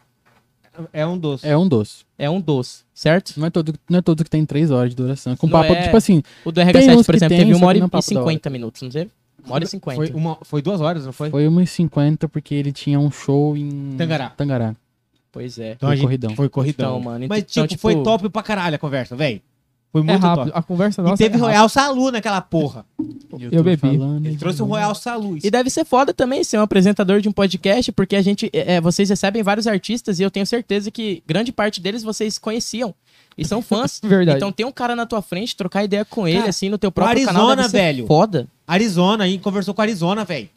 [1.06, 1.46] um doce.
[1.46, 2.04] É um doce.
[2.18, 3.34] É um dos, certo?
[3.38, 5.36] Não é todo, não é todo que tem três horas de duração.
[5.36, 7.56] Com Não papo, é- tipo assim, O do RH7, uns por exemplo, tem, teve só
[7.56, 8.30] uma que hora não é e papo da hora.
[8.30, 9.10] 50 minutos, não teve?
[9.44, 9.96] Uma hora e 50.
[9.96, 11.30] Foi, uma, foi duas horas, não foi?
[11.30, 14.30] foi 1,50 porque ele tinha um show em Tangará.
[14.30, 14.76] Tangará.
[15.30, 15.72] Pois é.
[15.72, 16.34] Então Foi corridão.
[16.34, 16.98] Foi corridão.
[16.98, 19.40] Então, mano, Mas, então, tipo, tipo, foi top pra caralho a conversa, velho.
[19.90, 20.58] Foi É muito rápido, top.
[20.58, 21.38] a conversa E nossa teve é.
[21.38, 22.84] Royal Salu naquela porra.
[23.40, 23.76] Eu tô bebi.
[23.80, 24.74] falando Ele trouxe um novo.
[24.74, 25.38] Royal Salu.
[25.42, 28.74] E deve ser foda também ser um apresentador de um podcast, porque a gente, é,
[28.74, 32.94] é, vocês recebem vários artistas e eu tenho certeza que grande parte deles vocês conheciam
[33.36, 33.98] e são fãs.
[34.04, 34.36] Verdade.
[34.36, 36.92] Então tem um cara na tua frente, trocar ideia com ele, Cara, assim, no teu
[36.92, 38.06] próprio canal Arizona, deve ser velho.
[38.06, 38.46] foda.
[38.66, 40.50] Arizona, aí conversou com Arizona, velho.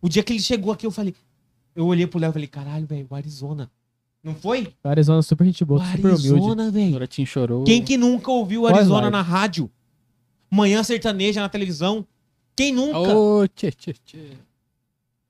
[0.00, 1.14] O dia que ele chegou aqui, eu falei.
[1.76, 3.70] Eu olhei pro Léo e falei, caralho, velho, o Arizona.
[4.22, 4.72] Não foi?
[4.84, 6.28] Arizona super gente O boa, super humilde.
[6.30, 6.92] Arizona, velho.
[6.92, 7.64] Doratinho chorou.
[7.64, 9.70] Quem que nunca ouviu o Arizona na rádio?
[10.50, 12.06] Manhã sertaneja na televisão?
[12.54, 12.98] Quem nunca?
[12.98, 14.18] Ô, tchê, tchê, tchê.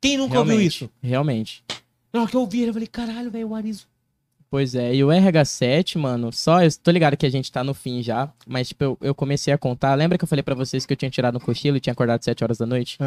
[0.00, 0.90] Quem nunca ouviu Realmente, isso?
[1.00, 1.64] Realmente.
[2.12, 3.86] Na hora que eu ouvi, eu falei, caralho, velho, o Arizo.
[4.50, 7.72] Pois é, e o RH7, mano, só eu tô ligado que a gente tá no
[7.72, 9.94] fim já, mas tipo, eu, eu comecei a contar.
[9.94, 12.22] Lembra que eu falei pra vocês que eu tinha tirado um cochilo e tinha acordado
[12.22, 12.98] 7 horas da noite?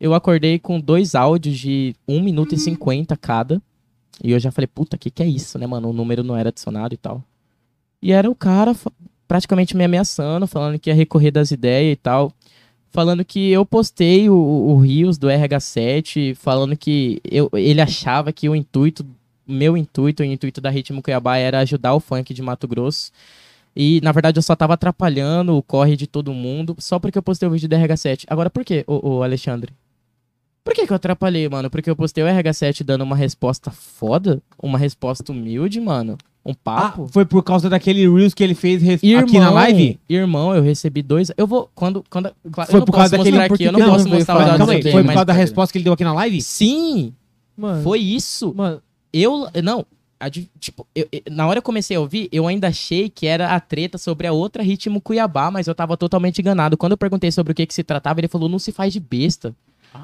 [0.00, 3.60] Eu acordei com dois áudios de 1 minuto e 50 cada.
[4.22, 5.90] E eu já falei, puta, que que é isso, né, mano?
[5.90, 7.22] O número não era adicionado e tal.
[8.02, 8.74] E era o cara
[9.26, 12.32] praticamente me ameaçando, falando que ia recorrer das ideias e tal.
[12.90, 18.32] Falando que eu postei o, o o Rios do RH7, falando que eu, ele achava
[18.32, 19.04] que o intuito,
[19.46, 23.12] meu intuito, o intuito da Ritmo Cuiabá era ajudar o funk de Mato Grosso.
[23.76, 27.22] E, na verdade, eu só tava atrapalhando o corre de todo mundo só porque eu
[27.22, 28.24] postei o vídeo do RH7.
[28.26, 29.72] Agora, por quê, ô, ô Alexandre?
[30.68, 31.70] Por que, que eu atrapalhei, mano?
[31.70, 36.18] Porque eu postei o RH7 dando uma resposta foda, uma resposta humilde, mano.
[36.44, 37.08] Um Ah, papo.
[37.10, 39.98] foi por causa daquele Reels que ele fez res- aqui na live?
[40.08, 41.30] Irmão, eu recebi dois.
[41.38, 41.70] Eu vou.
[41.74, 42.04] Quando.
[42.10, 44.14] quando claro, Foi eu não por causa posso daquele- aqui, eu não posso não veio
[44.16, 44.58] mostrar falar?
[44.58, 46.40] Calma aí, foi por mas- causa da resposta que ele deu aqui na live?
[46.42, 47.12] Sim,
[47.56, 48.52] Mano, foi isso.
[48.54, 48.82] mano,
[49.12, 49.48] Eu.
[49.64, 49.86] Não.
[50.60, 53.60] tipo, eu- na hora que eu comecei a ouvir, eu ainda achei que era a
[53.60, 56.76] treta sobre a outra ritmo Cuiabá, mas eu tava totalmente enganado.
[56.76, 59.00] Quando eu perguntei sobre o que, que se tratava, ele falou: não se faz de
[59.00, 59.54] besta.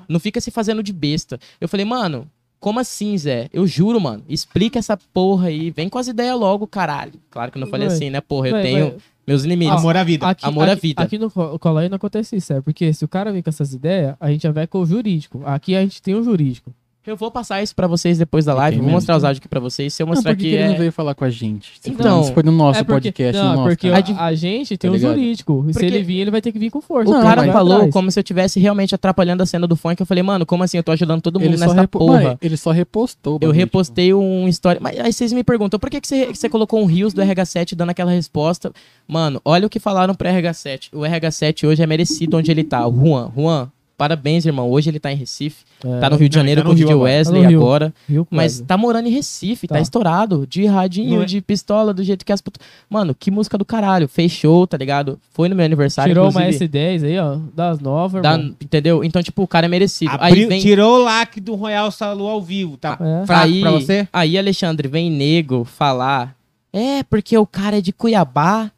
[0.09, 1.39] Não fica se fazendo de besta.
[1.61, 2.27] Eu falei, mano,
[2.61, 3.49] como assim, Zé?
[3.53, 4.23] Eu juro, mano.
[4.29, 5.71] Explica essa porra aí.
[5.71, 7.13] Vem com as ideias logo, caralho.
[7.31, 7.97] Claro que eu não falei Vai.
[7.97, 8.49] assim, né, porra?
[8.49, 8.97] Eu vai- tenho vai-
[9.27, 9.77] meus limites.
[9.77, 10.27] Amor à vida.
[10.29, 11.03] Aqui, Amor à aqui- vida.
[11.03, 13.73] Aqui no Co- Colégio não acontece isso, é porque se o cara vem com essas
[13.75, 15.43] ideias, a gente já vai com o jurídico.
[15.45, 16.73] Aqui a gente tem o jurídico.
[17.07, 18.77] Eu vou passar isso pra vocês depois da live.
[18.79, 18.97] Vou mesmo?
[18.97, 19.93] mostrar os áudios aqui pra vocês.
[19.93, 20.51] Se eu Não, mostrar por que aqui.
[20.51, 21.73] que ele não é- veio falar com a gente?
[21.81, 24.35] Se for- Então, for no nosso é porque, podcast, não, no nosso porque a, a
[24.35, 25.15] gente tem Tá o ligado?
[25.15, 25.65] jurídico.
[25.69, 27.11] E se Porque- ele vir, ele vai ter que vir com força.
[27.11, 27.93] O Não, cara mas- falou atrás.
[27.93, 30.01] como se eu estivesse realmente atrapalhando a cena do funk.
[30.01, 30.79] Eu falei, mano, como assim?
[30.79, 32.39] Eu tô ajudando todo mundo ele, nessa repo- porra.
[32.41, 33.35] Ele só repostou.
[33.35, 34.79] o Eu bagulho, repostei um story.
[34.81, 37.21] Mas aí vocês me perguntam, por que, que, você, que você colocou um Rios do
[37.21, 38.73] RH7 dando aquela resposta?
[39.07, 40.89] Mano, olha o que falaram pro RH7.
[40.93, 42.87] O RH7 hoje é merecido onde ele tá.
[42.89, 44.71] O Juan, Juan, parabéns, irmão.
[44.71, 45.65] Hoje ele tá em Recife.
[45.85, 47.11] É, Tá no Rio de Janeiro tá com o no Rio DJ agora.
[47.13, 47.95] Wesley Tá agora.
[48.09, 49.81] Rio Mas tá morando em Recife, tá, Tá.
[49.81, 50.47] estourado.
[50.47, 52.65] De radinho, é- de pistola, do jeito que as putas.
[52.89, 54.09] Mano, que música do caralho.
[54.09, 55.19] Fez show, tá ligado?
[55.33, 56.11] Foi no meu aniversário.
[56.11, 58.55] Tirou uma inclusive, S10 aí, ó, das novas, da- irmão.
[58.61, 59.05] entendeu?
[59.05, 60.13] Então, tipo, o cara é merecido.
[60.19, 60.61] Aí Abriu- vem.
[60.61, 62.99] Tirou o lacre do Royal Salu ao vivo, tá?
[63.01, 63.27] É.
[63.27, 64.09] Fraco aí, pra você?
[64.13, 66.35] aí, Alexandre, vem nego falar.
[66.73, 68.71] É, porque o cara é de Cuiabá,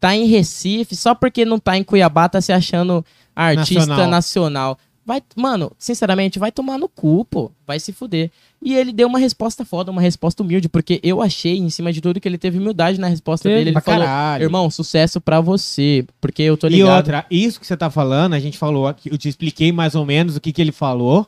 [0.00, 3.04] tá em Recife, só porque não tá em Cuiabá, tá se achando
[3.46, 4.10] artista Nacional.
[4.10, 4.78] nacional.
[5.06, 7.50] Vai, mano, sinceramente, vai tomar no cu, pô.
[7.66, 8.30] Vai se fuder.
[8.60, 12.02] E ele deu uma resposta foda, uma resposta humilde, porque eu achei, em cima de
[12.02, 13.70] tudo, que ele teve humildade na resposta Teve dele.
[13.70, 14.42] Ele falou, caralho.
[14.44, 16.96] irmão, sucesso pra você, porque eu tô E ligado.
[16.98, 20.04] outra, isso que você tá falando, a gente falou aqui, eu te expliquei mais ou
[20.04, 21.26] menos o que, que ele falou.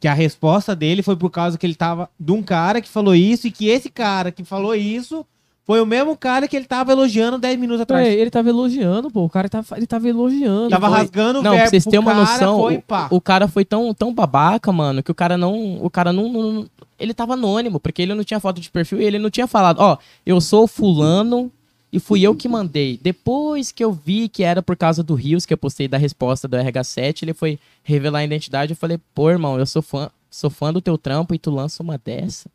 [0.00, 3.14] Que a resposta dele foi por causa que ele tava de um cara que falou
[3.14, 5.24] isso e que esse cara que falou isso
[5.70, 8.04] foi o mesmo cara que ele tava elogiando 10 minutos atrás.
[8.04, 9.22] É, ele tava elogiando, pô.
[9.24, 10.68] O cara tava, ele tava elogiando.
[10.68, 13.64] tava Foi- rasgando o Não, pra vocês terem uma noção, foi, o- o, cara foi
[13.64, 15.78] tão, tão babaca, mano, que o cara não.
[15.80, 16.66] O cara não, não-
[16.98, 19.78] Ele tava anônimo, porque ele não tinha foto de perfil e ele não tinha falado,
[19.78, 21.52] ó, eu sou fulano
[21.92, 22.98] e fui eu que mandei.
[23.00, 26.48] Depois que eu vi que era por causa do Rios, que eu postei da resposta
[26.48, 28.72] do RH7, ele foi revelar a identidade.
[28.72, 31.80] Eu falei, pô, irmão, eu sou fã, sou fã do teu trampo e tu lança
[31.80, 32.50] uma dessa.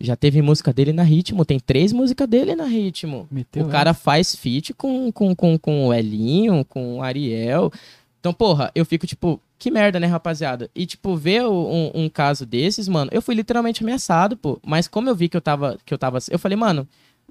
[0.00, 3.26] Já teve música dele na Ritmo, tem três músicas dele na Ritmo.
[3.30, 7.72] Meteu o cara faz feat com, com, com, com o Elinho, com o Ariel.
[8.20, 10.70] Então, porra, eu fico tipo, que merda, né, rapaziada?
[10.74, 14.60] E, tipo, ver um, um caso desses, mano, eu fui literalmente ameaçado, pô.
[14.64, 15.76] Mas como eu vi que eu tava.
[15.84, 16.18] Que eu tava.
[16.30, 16.86] Eu falei, mano,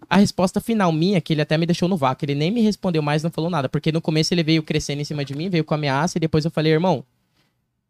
[0.10, 3.02] a resposta final minha, que ele até me deixou no vácuo, ele nem me respondeu
[3.02, 3.70] mais, não falou nada.
[3.70, 6.44] Porque no começo ele veio crescendo em cima de mim, veio com ameaça, e depois
[6.44, 7.04] eu falei, irmão.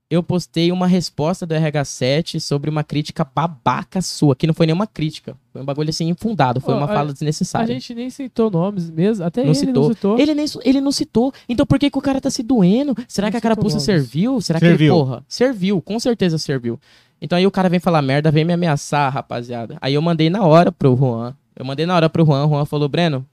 [0.10, 4.88] Eu postei uma resposta do RH7 sobre uma crítica babaca sua, que não foi nenhuma
[4.88, 5.36] crítica.
[5.52, 7.74] Foi um bagulho assim infundado, foi Ó, uma a- fala A desnecessária.
[7.74, 9.26] gente nem citou nomes mesmo.
[9.26, 9.84] Até Não ele citou.
[9.84, 10.18] não citou.
[10.19, 11.34] Ele, nem, ele não citou.
[11.50, 12.95] Então por que, que o cara tá se doendo?
[13.06, 13.84] Será Não que a carapuça nomes.
[13.84, 14.40] serviu?
[14.40, 14.94] Será que Serviu.
[14.94, 16.80] ele, porra, serviu, com certeza serviu.
[17.22, 19.77] Então aí o cara vem falar merda, vem me ameaçar, rapaziada.
[19.82, 21.36] Aí eu mandei na hora pro Juan.
[21.53, 23.26] Eu mandei na hora pro Juan, o Juan falou, Breno,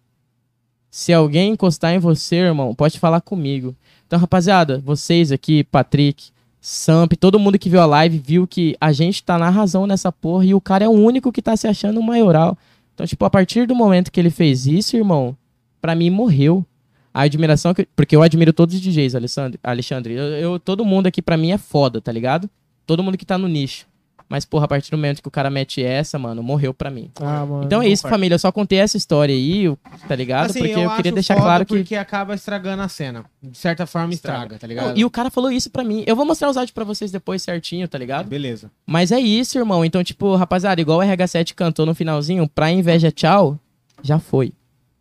[0.90, 3.76] se alguém encostar em você, irmão, pode falar comigo.
[4.06, 6.30] Então, rapaziada, vocês aqui, Patrick,
[6.66, 10.10] Samp, todo mundo que viu a live viu que a gente tá na razão nessa
[10.10, 12.56] porra e o cara é o único que tá se achando maioral.
[12.94, 15.36] Então, tipo, a partir do momento que ele fez isso, irmão,
[15.78, 16.64] pra mim morreu.
[17.12, 17.86] A admiração que.
[17.94, 19.60] Porque eu admiro todos os DJs, Alexandre.
[19.62, 20.14] Alexandre.
[20.14, 22.48] Eu, eu- todo mundo aqui pra mim é foda, tá ligado?
[22.86, 23.86] Todo mundo que tá no nicho.
[24.28, 27.10] Mas, porra, a partir do momento que o cara mete essa, mano, morreu pra mim.
[27.20, 27.64] Ah, mano.
[27.64, 28.34] Então é isso, família.
[28.34, 29.78] Eu só contei essa história aí, eu-
[30.08, 30.46] tá ligado?
[30.50, 31.74] Assim, porque eu, queria acho deixar foda claro que.
[31.76, 33.24] Porque acaba estragando a cena.
[33.42, 34.98] De certa forma estraga, tá ligado?
[34.98, 36.02] E o cara falou isso pra mim.
[36.06, 38.26] Eu vou mostrar os áudios pra vocês depois certinho, tá ligado?
[38.26, 38.70] Beleza.
[38.86, 39.84] Mas é isso, irmão.
[39.84, 43.58] Então, tipo, rapaziada, igual o RH7 cantou no finalzinho, pra inveja tchau,
[44.02, 44.52] já foi.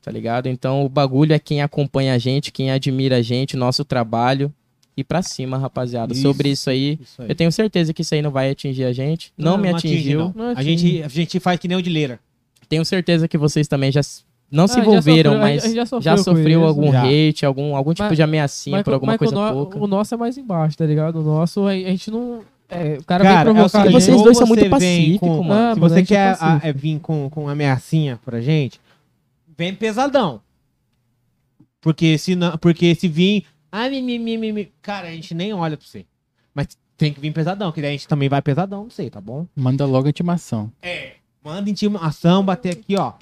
[0.02, 0.48] Tá ligado?
[0.48, 4.53] Então, o bagulho é quem acompanha a gente, quem admira a gente, nosso trabalho.
[4.95, 6.13] E pra cima, rapaziada.
[6.13, 6.22] Isso.
[6.22, 7.30] Sobre isso aí, Isso aí.
[7.30, 9.33] eu tenho certeza que isso aí não vai atingir a gente.
[9.38, 10.19] Não, me atinge, atingiu.
[10.19, 10.33] não.
[10.35, 10.77] Não A, atinge.
[10.77, 12.19] gente, a gente faz que nem o de Leira.
[12.69, 14.01] Tenho certeza que vocês também já
[14.51, 17.03] não se Ah, já envolveram, mas já já sofreu com sofreu algum Já.
[17.03, 19.80] hate, algum, algum tipo Mas- de ameaçinha Mas por alguma mas coisa o, no- pouca.
[19.80, 21.19] o nosso é mais embaixo, tá ligado?
[21.19, 22.41] O nosso, a gente não.
[22.69, 24.03] é, o cara, Cara, vem é o provocar a seguinte, gente.
[24.11, 25.53] vocês dois são muito pacíficos, com- mano.
[25.53, 26.67] Ah, Se mas a você gente é quer a- pacífico.
[26.67, 28.80] é, vir com, com ameaçinha pra gente,
[29.57, 30.39] vem pesadão.
[31.81, 33.45] Porque se, não, porque se vir.
[33.76, 36.06] Ah, mi, mi, mi, mi, mi", cara, a gente nem olha pra você.
[36.53, 39.19] Mas tem que vir pesadão, que daí a gente também vai pesadão, não sei, tá
[39.19, 39.48] bom?
[39.56, 40.72] Manda logo a intimação.
[40.80, 41.14] É.
[41.43, 43.14] Manda intimação, bater aqui, ó.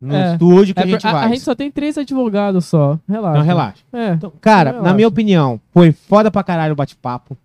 [0.00, 0.32] No É.
[0.34, 1.24] estúdio que É, a gente a, vai.
[1.24, 2.98] a gente só tem três advogados só.
[3.08, 3.38] Relaxa.
[3.38, 3.82] Não, relaxa.
[3.92, 4.12] É.
[4.12, 4.88] Então, cara, Relaxa.
[4.88, 7.36] na minha opinião, foi foda pra caralho o bate-papo.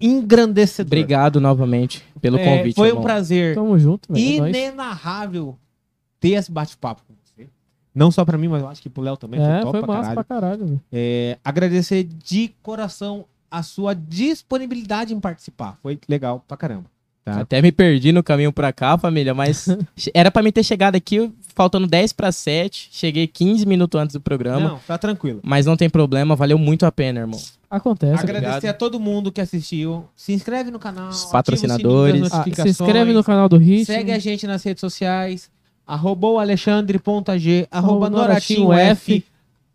[0.00, 0.88] Engrandecedor.
[0.88, 2.74] Obrigado novamente pelo É, convite.
[2.76, 4.46] Foi um prazer Tamo junto, velho.
[4.46, 5.56] é inenarrável
[6.18, 7.19] ter esse bate-papo com você.
[7.94, 9.40] Não só pra mim, mas eu acho que pro Léo também.
[9.40, 10.14] É, top foi pra massa caralho.
[10.14, 10.80] pra caralho, velho.
[10.92, 15.78] É, agradecer de coração a sua disponibilidade em participar.
[15.82, 16.84] Foi legal pra caramba.
[17.24, 17.40] Tá?
[17.40, 19.66] Até me perdi no caminho pra cá, família, mas
[20.14, 22.88] era pra mim ter chegado aqui faltando 10 para 7.
[22.92, 24.70] Cheguei 15 minutos antes do programa.
[24.70, 25.40] Não, tá tranquilo.
[25.42, 27.40] Mas não tem problema, valeu muito a pena, irmão.
[27.68, 28.22] Acontece.
[28.22, 28.74] Agradecer obrigado.
[28.74, 30.04] a todo mundo que assistiu.
[30.16, 31.08] Se inscreve no canal.
[31.08, 32.14] Os ativa o patrocinadores.
[32.14, 33.84] sininho das Ah, se inscreve no canal do Hit.
[33.84, 35.50] Segue a gente nas redes sociais.
[35.86, 37.68] Arroba o Alexandre.g.
[37.70, 39.24] Arroba Arroba Noratinho F.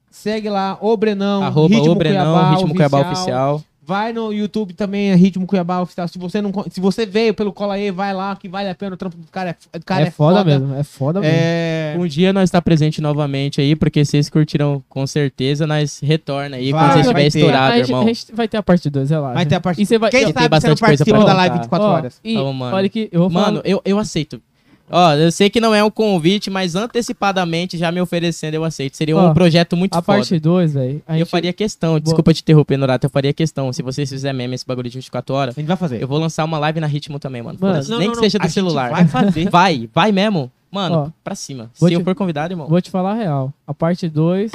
[0.10, 1.44] Segue lá, o Brenão.
[1.44, 3.64] Arroba Ritmo o Brenão, Cuiabá Ritmo Cuiabá Oficial.
[3.88, 6.08] Vai no YouTube também, é Ritmo Cuiabá Oficial.
[6.08, 8.96] Se você, não, se você veio pelo Cola aí, vai lá, que vale a pena.
[8.96, 10.74] O trampo do cara é, cara é, foda, mesmo.
[10.74, 11.36] É foda mesmo.
[11.38, 11.96] É...
[12.00, 16.72] Um dia nós está presente novamente aí, porque vocês curtiram com certeza, nós retorna aí
[16.72, 18.02] Vai, quando vocês vai estiver estourado, a, gente, irmão.
[18.02, 19.34] a gente vai ter a parte 2, relaxa.
[19.36, 20.10] Vai ter a parte E você vai...
[20.10, 22.20] Quem eu- tem sabe você não bastante coisa participa da live 24 ó, horas.
[22.24, 22.76] E, Então, mano.
[22.76, 23.46] olha que eu vou falar...
[23.52, 24.42] Mano, eu, eu aceito.
[24.90, 28.96] Ó, eu sei que não é um convite, mas antecipadamente já me oferecendo, eu aceito.
[28.96, 30.20] Seria Ó, um projeto muito a foda.
[30.20, 31.02] parte 2, velho.
[31.08, 33.74] a Eu gente- faria questão, desculpa te interromper, Norato, eu faria questão.
[33.74, 36.02] Se vocês fizerem mesmo esse bagulho de 24 horas, A gente vai fazer.
[36.02, 37.58] eu vou lançar uma live na Ritmo também, mano.
[37.60, 37.84] Mano.
[37.90, 38.24] Não, Nem não, que não.
[38.24, 38.92] seja A do gente celular.
[38.92, 39.50] vai fazer.
[39.50, 40.52] Vai, vai mesmo.
[40.72, 41.72] Mano, Ó, pra cima.
[41.80, 42.68] vou Se eu te- for convidado, irmão.
[42.68, 43.54] Vou te falar a real.
[43.66, 44.52] A parte 2,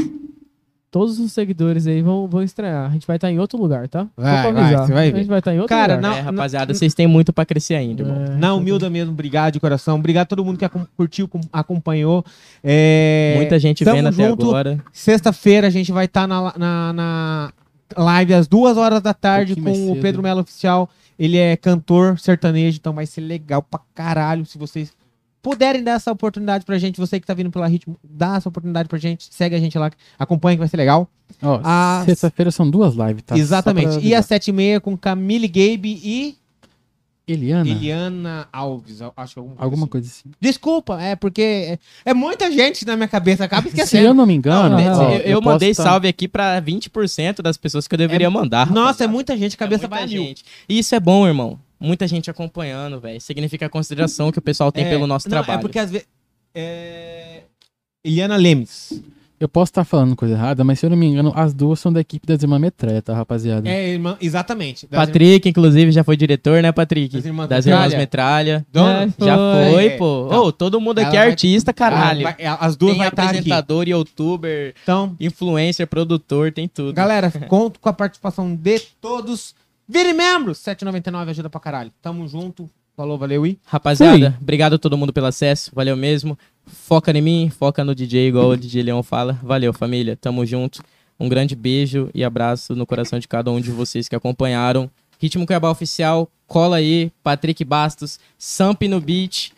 [0.90, 2.88] todos os seguidores aí vão, vão estranhar.
[2.88, 4.00] A gente vai estar em outro lugar, tá?
[4.04, 4.86] Só Vai, pra vai, avisar.
[4.86, 5.18] você vai A ver.
[5.18, 6.10] gente vai estar em outro Cara, lugar.
[6.10, 8.24] não- é, rapaziada, vocês têm muito pra crescer ainda, irmão.
[8.24, 9.96] É, Na humilda mesmo, obrigado de coração.
[9.98, 12.24] Obrigado a todo mundo que curtiu, com- acompanhou.
[12.64, 14.46] É, Muita gente tamo vendo até junto.
[14.48, 14.78] agora.
[14.92, 17.52] Sexta-feira a gente vai estar na, na, na
[17.96, 19.96] live às duas horas da tarde Um com o.
[20.00, 20.88] Pedro Melo Oficial.
[21.18, 24.46] Ele é cantor sertanejo, então vai ser legal pra caralho.
[24.46, 24.90] Se vocês
[25.42, 28.88] puderem dar essa oportunidade pra gente, você que tá vindo pela ritmo, dá essa oportunidade
[28.88, 29.26] pra gente.
[29.30, 31.08] Segue a gente lá, acompanha que vai ser legal.
[31.42, 33.36] Ó, Ah, sexta-feira são duas lives, tá?
[33.38, 33.98] Exatamente.
[34.00, 36.36] E às sete e meia com Camille Gabe e
[37.28, 37.68] Eliana?
[37.70, 39.00] Eliana Alves.
[39.00, 39.90] eu Acho que alguma coisa Alguma assim.
[39.90, 40.30] coisa assim.
[40.40, 44.04] Desculpa, é porque é, é muita gente na minha cabeça, acaba Se esquecendo.
[44.08, 47.40] eu não me engano, Não, ó, eu, eu posso mandei tá- salve aqui pra 20%
[47.40, 48.68] das pessoas que eu deveria mandar.
[48.72, 50.22] Nossa, é muita gente, É cabeça muita vai a mil.
[50.24, 50.44] gente.
[50.68, 51.56] E isso é bom, irmão.
[51.80, 53.20] Muita gente acompanhando, velho.
[53.20, 55.58] Significa a consideração que o pessoal tem É, pelo nosso não, trabalho.
[55.58, 56.06] É porque às vezes.
[56.54, 57.42] É...
[58.04, 59.02] Eliana Lemes.
[59.38, 61.90] Eu posso estar falando coisa errada, mas se eu não me engano, as duas são
[61.90, 63.66] da equipe das Irmãs Metralha, tá, rapaziada?
[63.66, 64.86] É, irmã, exatamente.
[64.86, 67.16] Patrick, inclusive, já foi diretor, né, Patrick?
[67.16, 67.86] Das Irmãs das Metralha.
[67.86, 68.66] Irmãs Metralha.
[68.70, 69.04] Dona?
[69.18, 69.36] É, Já
[69.72, 70.26] foi, É, pô.
[70.26, 70.42] então.
[70.44, 72.22] Ô, todo mundo aqui Ela é vai- artista, caralho.
[72.24, 73.30] Vai- as duas tem vai estar aqui.
[73.38, 76.92] apresentador, youtuber, Então, influencer, produtor, tem tudo.
[76.92, 79.54] galera, conto com a participação de todos.
[79.90, 80.52] Vire membro!
[80.52, 81.90] 7,99 ajuda pra caralho.
[82.00, 82.70] Tamo junto.
[82.96, 83.58] Falou, valeu e.
[83.64, 85.72] Rapaziada, obrigado a todo mundo pelo acesso.
[85.74, 86.38] Valeu mesmo.
[86.64, 89.32] Foca em mim, foca no DJ, igual o DJ Leão fala.
[89.42, 90.16] Valeu, família.
[90.16, 90.80] Tamo junto.
[91.18, 94.88] Um grande beijo e abraço no coração de cada um de vocês que acompanharam.
[95.18, 97.10] Ritmo Cuiabá Oficial, cola aí.
[97.20, 99.50] Patrick Bastos, Samp no beat.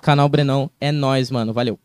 [0.00, 0.70] Canal Brenão.
[0.80, 1.52] É nóis, mano.
[1.52, 1.76] Valeu.